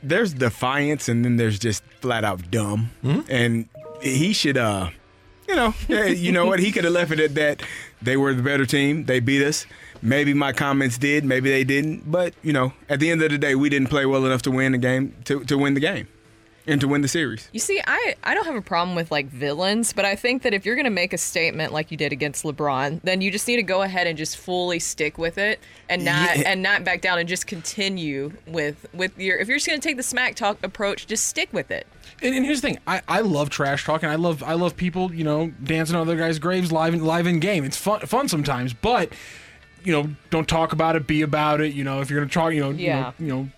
There's 0.01 0.33
defiance, 0.33 1.07
and 1.07 1.23
then 1.23 1.37
there's 1.37 1.59
just 1.59 1.83
flat 2.01 2.23
out 2.23 2.49
dumb. 2.51 2.91
And 3.29 3.69
he 4.01 4.33
should, 4.33 4.57
uh, 4.57 4.89
you 5.47 5.55
know, 5.55 5.73
yeah, 5.87 6.05
you 6.05 6.31
know 6.31 6.45
what? 6.45 6.59
He 6.59 6.71
could 6.71 6.83
have 6.83 6.93
left 6.93 7.11
it 7.11 7.19
at 7.19 7.35
that. 7.35 7.63
They 8.01 8.17
were 8.17 8.33
the 8.33 8.43
better 8.43 8.65
team. 8.65 9.05
They 9.05 9.19
beat 9.19 9.43
us. 9.43 9.65
Maybe 10.01 10.33
my 10.33 10.51
comments 10.51 10.97
did. 10.97 11.23
Maybe 11.23 11.49
they 11.49 11.63
didn't. 11.63 12.11
But 12.11 12.33
you 12.43 12.51
know, 12.51 12.73
at 12.89 12.99
the 12.99 13.09
end 13.09 13.21
of 13.21 13.31
the 13.31 13.37
day, 13.37 13.55
we 13.55 13.69
didn't 13.69 13.89
play 13.89 14.05
well 14.05 14.25
enough 14.25 14.41
to 14.43 14.51
win 14.51 14.73
the 14.73 14.77
game 14.77 15.15
to, 15.25 15.43
to 15.45 15.57
win 15.57 15.73
the 15.75 15.79
game 15.79 16.07
and 16.65 16.79
to 16.81 16.87
win 16.87 17.01
the 17.01 17.07
series. 17.07 17.49
You 17.51 17.59
see, 17.59 17.81
I, 17.85 18.15
I 18.23 18.33
don't 18.33 18.45
have 18.45 18.55
a 18.55 18.61
problem 18.61 18.95
with 18.95 19.11
like 19.11 19.27
villains, 19.27 19.91
but 19.93 20.05
I 20.05 20.15
think 20.15 20.43
that 20.43 20.53
if 20.53 20.65
you're 20.65 20.75
going 20.75 20.85
to 20.85 20.89
make 20.91 21.11
a 21.13 21.17
statement 21.17 21.73
like 21.73 21.91
you 21.91 21.97
did 21.97 22.11
against 22.13 22.43
LeBron, 22.45 23.01
then 23.03 23.19
you 23.21 23.31
just 23.31 23.47
need 23.47 23.57
to 23.57 23.63
go 23.63 23.81
ahead 23.81 24.07
and 24.07 24.17
just 24.17 24.37
fully 24.37 24.79
stick 24.79 25.17
with 25.17 25.37
it 25.37 25.59
and 25.89 26.05
not 26.05 26.37
Yeah. 26.37 26.43
and 26.51 26.61
not 26.63 26.83
back 26.83 27.01
down 27.01 27.19
and 27.19 27.27
just 27.27 27.47
continue 27.47 28.31
with 28.47 28.85
with 28.93 29.17
your 29.19 29.37
if 29.37 29.47
you're 29.47 29.57
just 29.57 29.67
going 29.67 29.79
to 29.79 29.87
take 29.87 29.97
the 29.97 30.03
smack 30.03 30.35
talk 30.35 30.57
approach, 30.63 31.05
just 31.07 31.25
stick 31.27 31.51
with 31.51 31.69
it. 31.71 31.85
And, 32.21 32.33
and 32.35 32.45
here's 32.45 32.61
the 32.61 32.67
thing: 32.69 32.79
I, 32.87 33.01
I 33.07 33.19
love 33.21 33.49
trash 33.49 33.83
talking. 33.83 34.07
I 34.07 34.15
love 34.15 34.41
I 34.43 34.53
love 34.53 34.77
people 34.77 35.13
you 35.13 35.23
know 35.23 35.51
dancing 35.63 35.95
on 35.95 36.01
other 36.03 36.15
guys' 36.15 36.39
graves 36.39 36.71
live 36.71 36.93
in, 36.93 37.03
live 37.03 37.27
in 37.27 37.39
game. 37.39 37.63
It's 37.65 37.77
fun 37.77 37.99
fun 38.01 38.27
sometimes, 38.29 38.73
but 38.73 39.09
you 39.83 39.91
know 39.91 40.09
don't 40.29 40.47
talk 40.47 40.71
about 40.71 40.95
it, 40.95 41.07
be 41.07 41.21
about 41.23 41.59
it. 41.59 41.73
You 41.73 41.83
know 41.83 41.99
if 41.99 42.09
you're 42.09 42.19
gonna 42.21 42.31
talk, 42.31 42.53
you 42.53 42.61
know 42.61 42.69
Yeah. 42.71 43.11
you 43.19 43.27
know. 43.27 43.37
You 43.37 43.43
know 43.43 43.49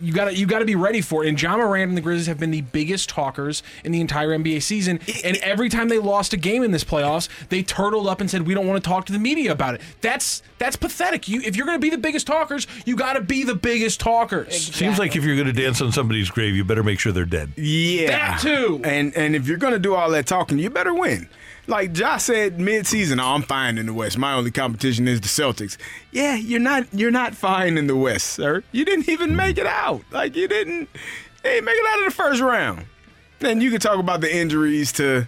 you 0.00 0.12
gotta 0.12 0.36
you 0.36 0.46
gotta 0.46 0.64
be 0.64 0.74
ready 0.74 1.00
for 1.00 1.24
it. 1.24 1.28
And 1.28 1.38
John 1.38 1.58
Moran 1.58 1.88
and 1.90 1.96
the 1.96 2.00
Grizzlies 2.00 2.26
have 2.26 2.38
been 2.38 2.50
the 2.50 2.60
biggest 2.60 3.08
talkers 3.08 3.62
in 3.84 3.92
the 3.92 4.00
entire 4.00 4.30
NBA 4.30 4.62
season. 4.62 5.00
And 5.24 5.36
every 5.38 5.68
time 5.68 5.88
they 5.88 5.98
lost 5.98 6.32
a 6.32 6.36
game 6.36 6.62
in 6.62 6.70
this 6.70 6.84
playoffs, 6.84 7.28
they 7.48 7.62
turtled 7.62 8.06
up 8.06 8.20
and 8.20 8.30
said, 8.30 8.46
"We 8.46 8.54
don't 8.54 8.66
want 8.66 8.82
to 8.82 8.88
talk 8.88 9.06
to 9.06 9.12
the 9.12 9.18
media 9.18 9.52
about 9.52 9.74
it." 9.74 9.80
That's 10.00 10.42
that's 10.58 10.76
pathetic. 10.76 11.28
You 11.28 11.40
if 11.44 11.56
you're 11.56 11.66
gonna 11.66 11.78
be 11.78 11.90
the 11.90 11.98
biggest 11.98 12.26
talkers, 12.26 12.66
you 12.84 12.96
gotta 12.96 13.20
be 13.20 13.44
the 13.44 13.54
biggest 13.54 14.00
talkers. 14.00 14.54
Seems 14.74 14.98
like 14.98 15.16
if 15.16 15.24
you're 15.24 15.36
going 15.36 15.46
to 15.46 15.52
dance 15.52 15.80
on 15.80 15.92
somebody's 15.92 16.30
grave, 16.30 16.54
you 16.54 16.64
better 16.64 16.82
make 16.82 16.98
sure 16.98 17.12
they're 17.12 17.24
dead. 17.24 17.52
Yeah, 17.56 18.08
That 18.08 18.40
too. 18.40 18.80
And 18.84 19.16
and 19.16 19.34
if 19.36 19.46
you're 19.48 19.56
gonna 19.58 19.78
do 19.78 19.94
all 19.94 20.10
that 20.10 20.26
talking, 20.26 20.58
you 20.58 20.70
better 20.70 20.94
win. 20.94 21.28
Like 21.68 21.92
Josh 21.92 22.22
said 22.24 22.60
mid-season, 22.60 23.18
oh, 23.18 23.34
I'm 23.34 23.42
fine 23.42 23.76
in 23.76 23.86
the 23.86 23.92
West. 23.92 24.16
My 24.18 24.34
only 24.34 24.52
competition 24.52 25.08
is 25.08 25.20
the 25.20 25.26
Celtics. 25.28 25.76
Yeah, 26.12 26.36
you're 26.36 26.60
not 26.60 26.86
you're 26.92 27.10
not 27.10 27.34
fine 27.34 27.76
in 27.76 27.88
the 27.88 27.96
West, 27.96 28.28
sir. 28.28 28.62
You 28.72 28.84
didn't 28.84 29.08
even 29.08 29.34
make 29.34 29.58
it 29.58 29.66
out. 29.66 30.02
Like 30.12 30.36
you 30.36 30.46
didn't, 30.46 30.80
you 30.82 30.86
didn't 31.42 31.64
make 31.64 31.74
it 31.76 31.86
out 31.90 31.98
of 32.00 32.04
the 32.04 32.10
first 32.22 32.40
round. 32.40 32.84
And 33.40 33.62
you 33.62 33.70
can 33.70 33.80
talk 33.80 33.98
about 33.98 34.20
the 34.20 34.34
injuries 34.34 34.92
to 34.92 35.26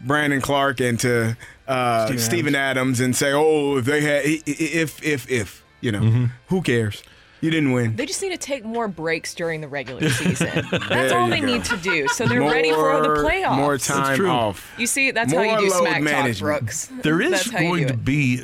Brandon 0.00 0.40
Clarke 0.40 0.80
and 0.80 0.98
to 1.00 1.36
uh, 1.68 2.06
Steven 2.06 2.20
Steven 2.20 2.54
Adams 2.54 3.00
and 3.00 3.14
say, 3.14 3.32
"Oh, 3.32 3.76
if 3.78 3.84
they 3.84 4.00
had, 4.00 4.22
if, 4.24 5.02
if, 5.02 5.28
if, 5.30 5.64
you 5.80 5.90
know, 5.92 6.00
Mm-hmm. 6.00 6.24
who 6.48 6.62
cares? 6.62 7.02
You 7.40 7.50
didn't 7.50 7.72
win." 7.72 7.96
They 7.96 8.06
just 8.06 8.20
need 8.22 8.30
to 8.30 8.38
take 8.38 8.64
more 8.64 8.88
breaks 8.88 9.34
during 9.34 9.60
the 9.60 9.68
regular 9.68 10.08
season. 10.10 10.66
That's 10.88 11.12
all 11.12 11.28
they 11.28 11.40
go. 11.40 11.46
need 11.46 11.64
to 11.64 11.76
do, 11.78 12.08
so 12.08 12.26
they're 12.26 12.40
ready 12.40 12.70
for 12.70 13.00
the 13.00 13.08
playoffs. 13.22 13.56
More 13.56 13.78
time 13.78 14.16
true. 14.16 14.28
off. 14.30 14.72
You 14.78 14.86
see, 14.86 15.10
that's 15.10 15.32
More 15.32 15.44
how 15.44 15.58
you 15.60 15.68
do 15.68 15.74
load 15.74 15.80
smack 15.80 15.94
talk, 15.94 16.02
management. 16.02 16.60
Brooks. 16.60 16.90
There 17.02 17.20
is 17.20 17.30
That's 17.30 17.50
how 17.50 17.60
going 17.60 17.86
to 17.88 17.96
be 17.96 18.42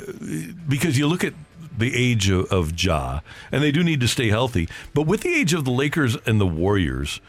because 0.69 0.97
you 0.99 1.07
look 1.07 1.25
at 1.25 1.35
the 1.77 1.95
age 1.95 2.31
of, 2.31 2.51
of 2.51 2.83
Ja, 2.83 3.21
and 3.53 3.63
they 3.63 3.71
do 3.71 3.85
need 3.85 4.01
to 4.01 4.09
stay 4.09 4.29
healthy. 4.29 4.69
But 4.95 5.03
with 5.03 5.21
the 5.21 5.35
age 5.35 5.53
of 5.53 5.65
the 5.65 5.71
Lakers 5.71 6.17
and 6.27 6.41
the 6.41 6.47
Warriors, 6.47 7.21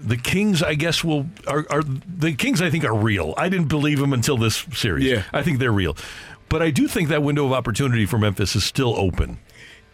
the 0.00 0.16
Kings, 0.16 0.62
I 0.62 0.74
guess, 0.74 1.02
will 1.02 1.26
are, 1.46 1.66
are 1.70 1.82
the 1.82 2.34
Kings. 2.34 2.60
I 2.62 2.70
think 2.70 2.84
are 2.84 2.94
real. 2.94 3.34
I 3.36 3.48
didn't 3.48 3.68
believe 3.68 3.98
them 3.98 4.12
until 4.12 4.36
this 4.36 4.64
series. 4.74 5.04
Yeah. 5.04 5.24
I 5.32 5.42
think 5.42 5.58
they're 5.58 5.72
real. 5.72 5.96
But 6.48 6.62
I 6.62 6.70
do 6.70 6.86
think 6.86 7.08
that 7.08 7.22
window 7.22 7.46
of 7.46 7.52
opportunity 7.52 8.04
for 8.04 8.18
Memphis 8.18 8.54
is 8.54 8.64
still 8.64 8.94
open. 8.98 9.38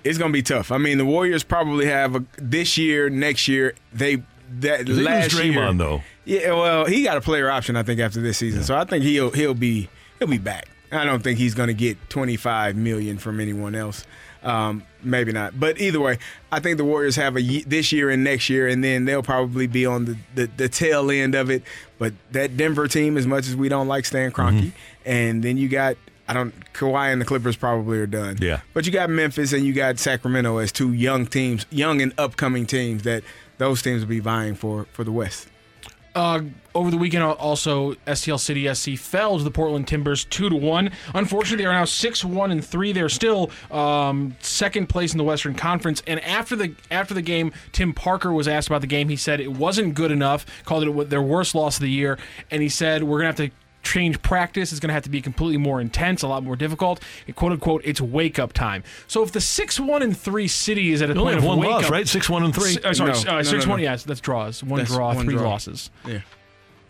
It's 0.04 0.18
gonna 0.18 0.32
be 0.32 0.42
tough. 0.42 0.70
I 0.72 0.78
mean, 0.78 0.98
the 0.98 1.04
Warriors 1.04 1.42
probably 1.42 1.86
have 1.86 2.14
a, 2.16 2.24
this 2.36 2.78
year, 2.78 3.10
next 3.10 3.48
year. 3.48 3.74
They 3.92 4.22
that 4.60 4.86
They 4.86 4.92
last 4.92 5.30
Draymond 5.32 5.54
year, 5.54 5.72
though. 5.74 6.02
Yeah, 6.24 6.52
well, 6.52 6.84
he 6.86 7.02
got 7.02 7.16
a 7.16 7.20
player 7.20 7.50
option, 7.50 7.76
I 7.76 7.82
think, 7.82 8.00
after 8.00 8.20
this 8.20 8.38
season. 8.38 8.62
So 8.62 8.76
I 8.76 8.84
think 8.84 9.04
he'll 9.04 9.30
he'll 9.30 9.54
be 9.54 9.88
he'll 10.18 10.28
be 10.28 10.38
back. 10.38 10.68
I 10.90 11.04
don't 11.04 11.22
think 11.22 11.38
he's 11.38 11.54
going 11.54 11.66
to 11.66 11.74
get 11.74 11.98
25 12.08 12.74
million 12.76 13.18
from 13.18 13.40
anyone 13.40 13.74
else. 13.74 14.06
Um, 14.42 14.84
maybe 15.02 15.32
not, 15.32 15.58
but 15.58 15.80
either 15.80 16.00
way, 16.00 16.18
I 16.52 16.60
think 16.60 16.78
the 16.78 16.84
Warriors 16.84 17.16
have 17.16 17.36
a 17.36 17.40
this 17.62 17.90
year 17.90 18.08
and 18.08 18.22
next 18.22 18.48
year, 18.48 18.68
and 18.68 18.84
then 18.84 19.04
they'll 19.04 19.22
probably 19.22 19.66
be 19.66 19.84
on 19.84 20.04
the, 20.04 20.16
the, 20.34 20.50
the 20.56 20.68
tail 20.68 21.10
end 21.10 21.34
of 21.34 21.50
it. 21.50 21.64
But 21.98 22.14
that 22.30 22.56
Denver 22.56 22.86
team, 22.86 23.16
as 23.18 23.26
much 23.26 23.48
as 23.48 23.56
we 23.56 23.68
don't 23.68 23.88
like 23.88 24.04
Stan 24.06 24.30
Kroenke, 24.30 24.70
and 25.04 25.42
then 25.42 25.56
you 25.56 25.68
got 25.68 25.96
I 26.28 26.34
don't 26.34 26.54
Kawhi 26.74 27.12
and 27.12 27.20
the 27.20 27.24
Clippers 27.24 27.56
probably 27.56 27.98
are 27.98 28.06
done. 28.06 28.36
Yeah. 28.40 28.60
But 28.74 28.86
you 28.86 28.92
got 28.92 29.10
Memphis 29.10 29.52
and 29.52 29.64
you 29.64 29.72
got 29.72 29.98
Sacramento 29.98 30.58
as 30.58 30.70
two 30.70 30.92
young 30.92 31.26
teams, 31.26 31.66
young 31.70 32.02
and 32.02 32.12
upcoming 32.18 32.66
teams 32.66 33.02
that 33.04 33.24
those 33.56 33.82
teams 33.82 34.02
will 34.02 34.08
be 34.08 34.20
vying 34.20 34.54
for 34.54 34.86
for 34.92 35.04
the 35.04 35.12
West. 35.12 35.48
Uh, 36.14 36.42
over 36.74 36.90
the 36.90 36.96
weekend, 36.96 37.22
also 37.22 37.94
STL 38.06 38.40
City 38.40 38.72
SC 38.74 39.00
fell 39.00 39.38
to 39.38 39.44
the 39.44 39.50
Portland 39.50 39.86
Timbers 39.86 40.24
two 40.24 40.48
to 40.48 40.56
one. 40.56 40.90
Unfortunately, 41.14 41.62
they 41.62 41.66
are 41.66 41.72
now 41.72 41.84
six 41.84 42.24
one 42.24 42.50
and 42.50 42.64
three. 42.64 42.92
They're 42.92 43.08
still 43.08 43.50
um, 43.70 44.36
second 44.40 44.88
place 44.88 45.12
in 45.12 45.18
the 45.18 45.24
Western 45.24 45.54
Conference. 45.54 46.02
And 46.06 46.20
after 46.24 46.56
the 46.56 46.74
after 46.90 47.14
the 47.14 47.22
game, 47.22 47.52
Tim 47.72 47.92
Parker 47.92 48.32
was 48.32 48.48
asked 48.48 48.68
about 48.68 48.80
the 48.80 48.86
game. 48.86 49.08
He 49.08 49.16
said 49.16 49.40
it 49.40 49.52
wasn't 49.52 49.94
good 49.94 50.10
enough. 50.10 50.44
Called 50.64 50.84
it 50.84 51.10
their 51.10 51.22
worst 51.22 51.54
loss 51.54 51.76
of 51.76 51.82
the 51.82 51.90
year. 51.90 52.18
And 52.50 52.62
he 52.62 52.68
said 52.68 53.04
we're 53.04 53.18
gonna 53.18 53.28
have 53.28 53.36
to 53.36 53.50
change 53.82 54.20
practice. 54.22 54.72
is 54.72 54.80
going 54.80 54.88
to 54.88 54.94
have 54.94 55.04
to 55.04 55.10
be 55.10 55.20
completely 55.22 55.56
more 55.56 55.80
intense, 55.80 56.22
a 56.22 56.28
lot 56.28 56.42
more 56.42 56.56
difficult. 56.56 57.02
And 57.26 57.34
quote 57.36 57.52
unquote, 57.52 57.82
it's 57.84 58.00
wake 58.00 58.38
up 58.38 58.52
time. 58.52 58.82
So 59.06 59.22
if 59.22 59.32
the 59.32 59.40
six 59.40 59.78
one 59.80 60.02
and 60.02 60.16
three 60.16 60.48
city 60.48 60.92
is 60.92 61.00
at 61.02 61.10
a 61.10 61.14
They 61.14 61.20
only 61.20 61.32
point 61.32 61.42
have 61.42 61.44
of 61.44 61.48
one 61.48 61.58
wake 61.60 61.70
loss, 61.70 61.84
up, 61.84 61.90
right? 61.90 62.08
Six 62.08 62.28
one 62.28 62.44
and 62.44 62.54
three. 62.54 62.70
S- 62.72 62.84
uh, 62.84 62.92
sorry, 62.94 63.12
No, 63.12 63.18
uh, 63.18 63.22
no, 63.24 63.36
no, 63.36 63.42
six 63.42 63.66
one. 63.66 63.78
no. 63.78 63.82
Yes, 63.84 64.04
that's 64.04 64.20
draws. 64.20 64.62
One 64.62 64.78
That's 64.78 64.90
draw, 64.90 65.14
one 65.14 65.24
three 65.24 65.34
draw. 65.36 65.48
losses. 65.50 65.90
Yeah. 66.06 66.20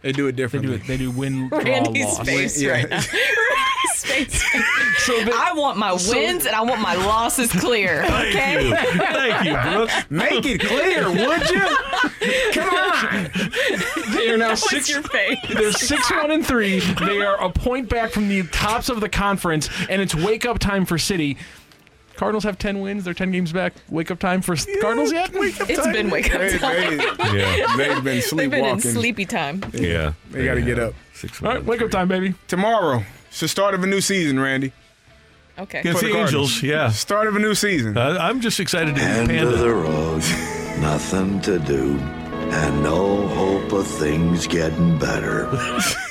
They 0.03 0.13
do 0.13 0.27
it 0.29 0.33
They 0.33 0.43
differently. 0.43 0.77
do 0.79 0.83
it. 0.83 0.87
They 0.87 0.97
do 0.97 1.11
win, 1.11 1.49
draw, 1.51 1.59
Randy's 1.59 2.05
loss. 2.07 2.27
face 2.27 2.61
Yeah. 2.63 2.73
right 2.73 2.89
now. 2.91 3.01
Randy's 4.11 4.43
face. 4.43 5.29
I 5.35 5.53
want 5.55 5.79
my 5.79 5.93
wins 5.93 6.47
and 6.47 6.55
I 6.55 6.63
want 6.63 6.81
my 6.81 6.95
losses 6.95 7.51
clear. 7.53 8.05
Thank 8.07 8.37
Okay. 8.37 8.69
you, 8.69 8.75
thank 8.77 9.45
you, 9.47 9.73
Brooke. 9.73 9.91
Make 10.11 10.45
it 10.47 10.61
clear, 10.61 11.09
would 11.09 11.51
you? 11.51 11.77
Come 12.53 12.69
on. 12.71 13.31
They 14.15 14.31
are 14.31 14.37
now 14.37 14.51
What's 14.51 14.69
six. 14.71 14.91
your 14.91 15.03
face? 15.03 15.39
They're 15.53 15.73
six 15.73 16.11
one 16.11 16.31
and 16.31 16.47
three. 16.47 16.81
They 16.81 17.21
are 17.23 17.43
a 17.43 17.51
point 17.51 17.89
back 17.89 18.11
from 18.11 18.29
the 18.29 18.43
tops 18.49 18.89
of 18.89 19.01
the 19.01 19.09
conference, 19.09 19.69
and 19.89 20.03
it's 20.03 20.15
wake 20.15 20.45
up 20.47 20.59
time 20.59 20.85
for 20.85 20.99
City. 20.99 21.37
Cardinals 22.17 22.43
have 22.45 22.59
ten 22.59 22.81
wins. 22.81 23.05
They're 23.05 23.15
ten 23.15 23.31
games 23.31 23.53
back. 23.53 23.75
Wake 23.89 24.11
up 24.11 24.19
time 24.19 24.43
for 24.43 24.55
s- 24.55 24.67
Cardinals 24.81 25.13
yet? 25.13 25.31
It's 25.35 25.87
been 25.87 26.11
wake 26.11 26.35
up 26.35 26.41
They, 26.41 26.59
time. 26.59 26.97
they, 26.99 27.39
Yeah, 27.39 27.67
they've 27.77 28.03
been 28.05 28.23
They've 28.37 28.51
been 28.51 28.65
in 28.65 28.81
sleepy 28.81 29.25
time. 29.25 29.63
yeah. 29.73 30.15
They 30.31 30.45
got 30.45 30.55
to 30.55 30.63
get 30.63 30.79
up. 30.81 30.95
Six 31.15 31.41
All 31.43 31.49
right, 31.51 31.65
wake 31.65 31.81
up 31.81 31.91
time, 31.93 32.09
baby. 32.09 32.35
Tomorrow, 32.49 33.05
it's 33.29 33.41
the 33.41 33.49
start 33.49 33.75
of 33.75 33.83
a 33.83 33.87
new 33.87 34.01
season, 34.01 34.39
Randy. 34.41 34.73
Okay. 35.59 35.81
Against 35.81 36.03
the 36.03 36.13
the 36.13 36.19
Angels, 36.19 36.63
yeah. 36.63 36.89
Start 36.91 37.27
of 37.27 37.35
a 37.37 37.39
new 37.41 37.55
season. 37.55 37.97
Uh, 37.97 38.17
I'm 38.21 38.41
just 38.41 38.61
excited 38.61 38.95
to 38.95 39.03
End 39.03 39.29
Panda. 39.29 39.53
of 39.53 39.59
the 39.59 39.71
road, 39.75 40.23
nothing 40.81 41.41
to 41.43 41.59
do, 41.59 41.99
and 41.99 42.83
no 42.83 43.27
hope 43.29 43.73
of 43.73 43.87
things 43.87 44.47
getting 44.47 44.99
better. 44.99 45.49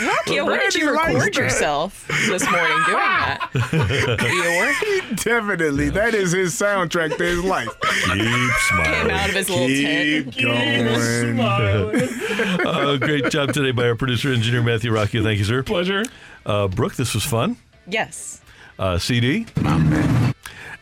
Rocky, 0.00 0.40
where 0.40 0.58
did 0.60 0.74
you 0.74 0.90
record 0.90 1.20
that. 1.20 1.36
yourself 1.36 2.06
this 2.28 2.42
morning 2.50 2.76
doing 2.86 2.96
that? 2.98 3.50
Eeyore 3.54 5.16
Definitely. 5.24 5.90
That 5.90 6.14
is 6.14 6.32
his 6.32 6.54
soundtrack 6.54 7.16
to 7.16 7.24
his 7.24 7.42
life. 7.44 7.68
Keep 7.80 8.04
came 8.14 8.50
smiling. 8.68 9.10
out 9.10 9.28
of 9.28 9.34
his 9.34 9.50
little 9.50 9.66
tent. 9.68 10.32
Keep 10.34 10.44
going. 10.44 11.40
uh, 11.40 12.96
great 12.96 13.30
job 13.30 13.52
today 13.52 13.72
by 13.72 13.88
our 13.88 13.96
producer 13.96 14.32
engineer 14.32 14.62
Matthew 14.62 14.92
Rocky. 14.92 15.22
Thank 15.22 15.38
you, 15.38 15.44
sir. 15.44 15.62
Pleasure. 15.62 16.04
Uh, 16.46 16.68
Brooke, 16.68 16.94
this 16.94 17.14
was 17.14 17.24
fun. 17.24 17.56
Yes. 17.86 18.40
Uh, 18.78 18.98
CD. 18.98 19.46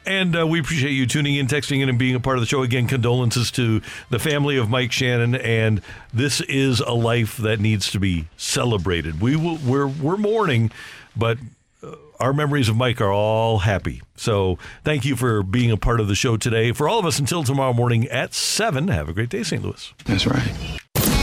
And 0.08 0.34
uh, 0.34 0.46
we 0.46 0.58
appreciate 0.58 0.92
you 0.92 1.06
tuning 1.06 1.34
in, 1.34 1.46
texting 1.48 1.82
in, 1.82 1.90
and 1.90 1.98
being 1.98 2.14
a 2.14 2.20
part 2.20 2.38
of 2.38 2.40
the 2.40 2.46
show. 2.46 2.62
Again, 2.62 2.88
condolences 2.88 3.50
to 3.52 3.82
the 4.08 4.18
family 4.18 4.56
of 4.56 4.70
Mike 4.70 4.90
Shannon. 4.90 5.34
And 5.34 5.82
this 6.14 6.40
is 6.40 6.80
a 6.80 6.92
life 6.92 7.36
that 7.36 7.60
needs 7.60 7.90
to 7.92 8.00
be 8.00 8.26
celebrated. 8.38 9.20
We 9.20 9.36
will, 9.36 9.56
we're 9.56 9.86
we're 9.86 10.16
mourning, 10.16 10.70
but 11.14 11.36
uh, 11.82 11.96
our 12.18 12.32
memories 12.32 12.70
of 12.70 12.76
Mike 12.76 13.02
are 13.02 13.12
all 13.12 13.58
happy. 13.58 14.00
So 14.16 14.58
thank 14.82 15.04
you 15.04 15.14
for 15.14 15.42
being 15.42 15.70
a 15.70 15.76
part 15.76 16.00
of 16.00 16.08
the 16.08 16.14
show 16.14 16.38
today. 16.38 16.72
For 16.72 16.88
all 16.88 16.98
of 16.98 17.04
us, 17.04 17.18
until 17.18 17.44
tomorrow 17.44 17.74
morning 17.74 18.08
at 18.08 18.32
seven. 18.32 18.88
Have 18.88 19.10
a 19.10 19.12
great 19.12 19.28
day, 19.28 19.42
St. 19.42 19.62
Louis. 19.62 19.92
That's 20.06 20.26
right. 20.26 20.80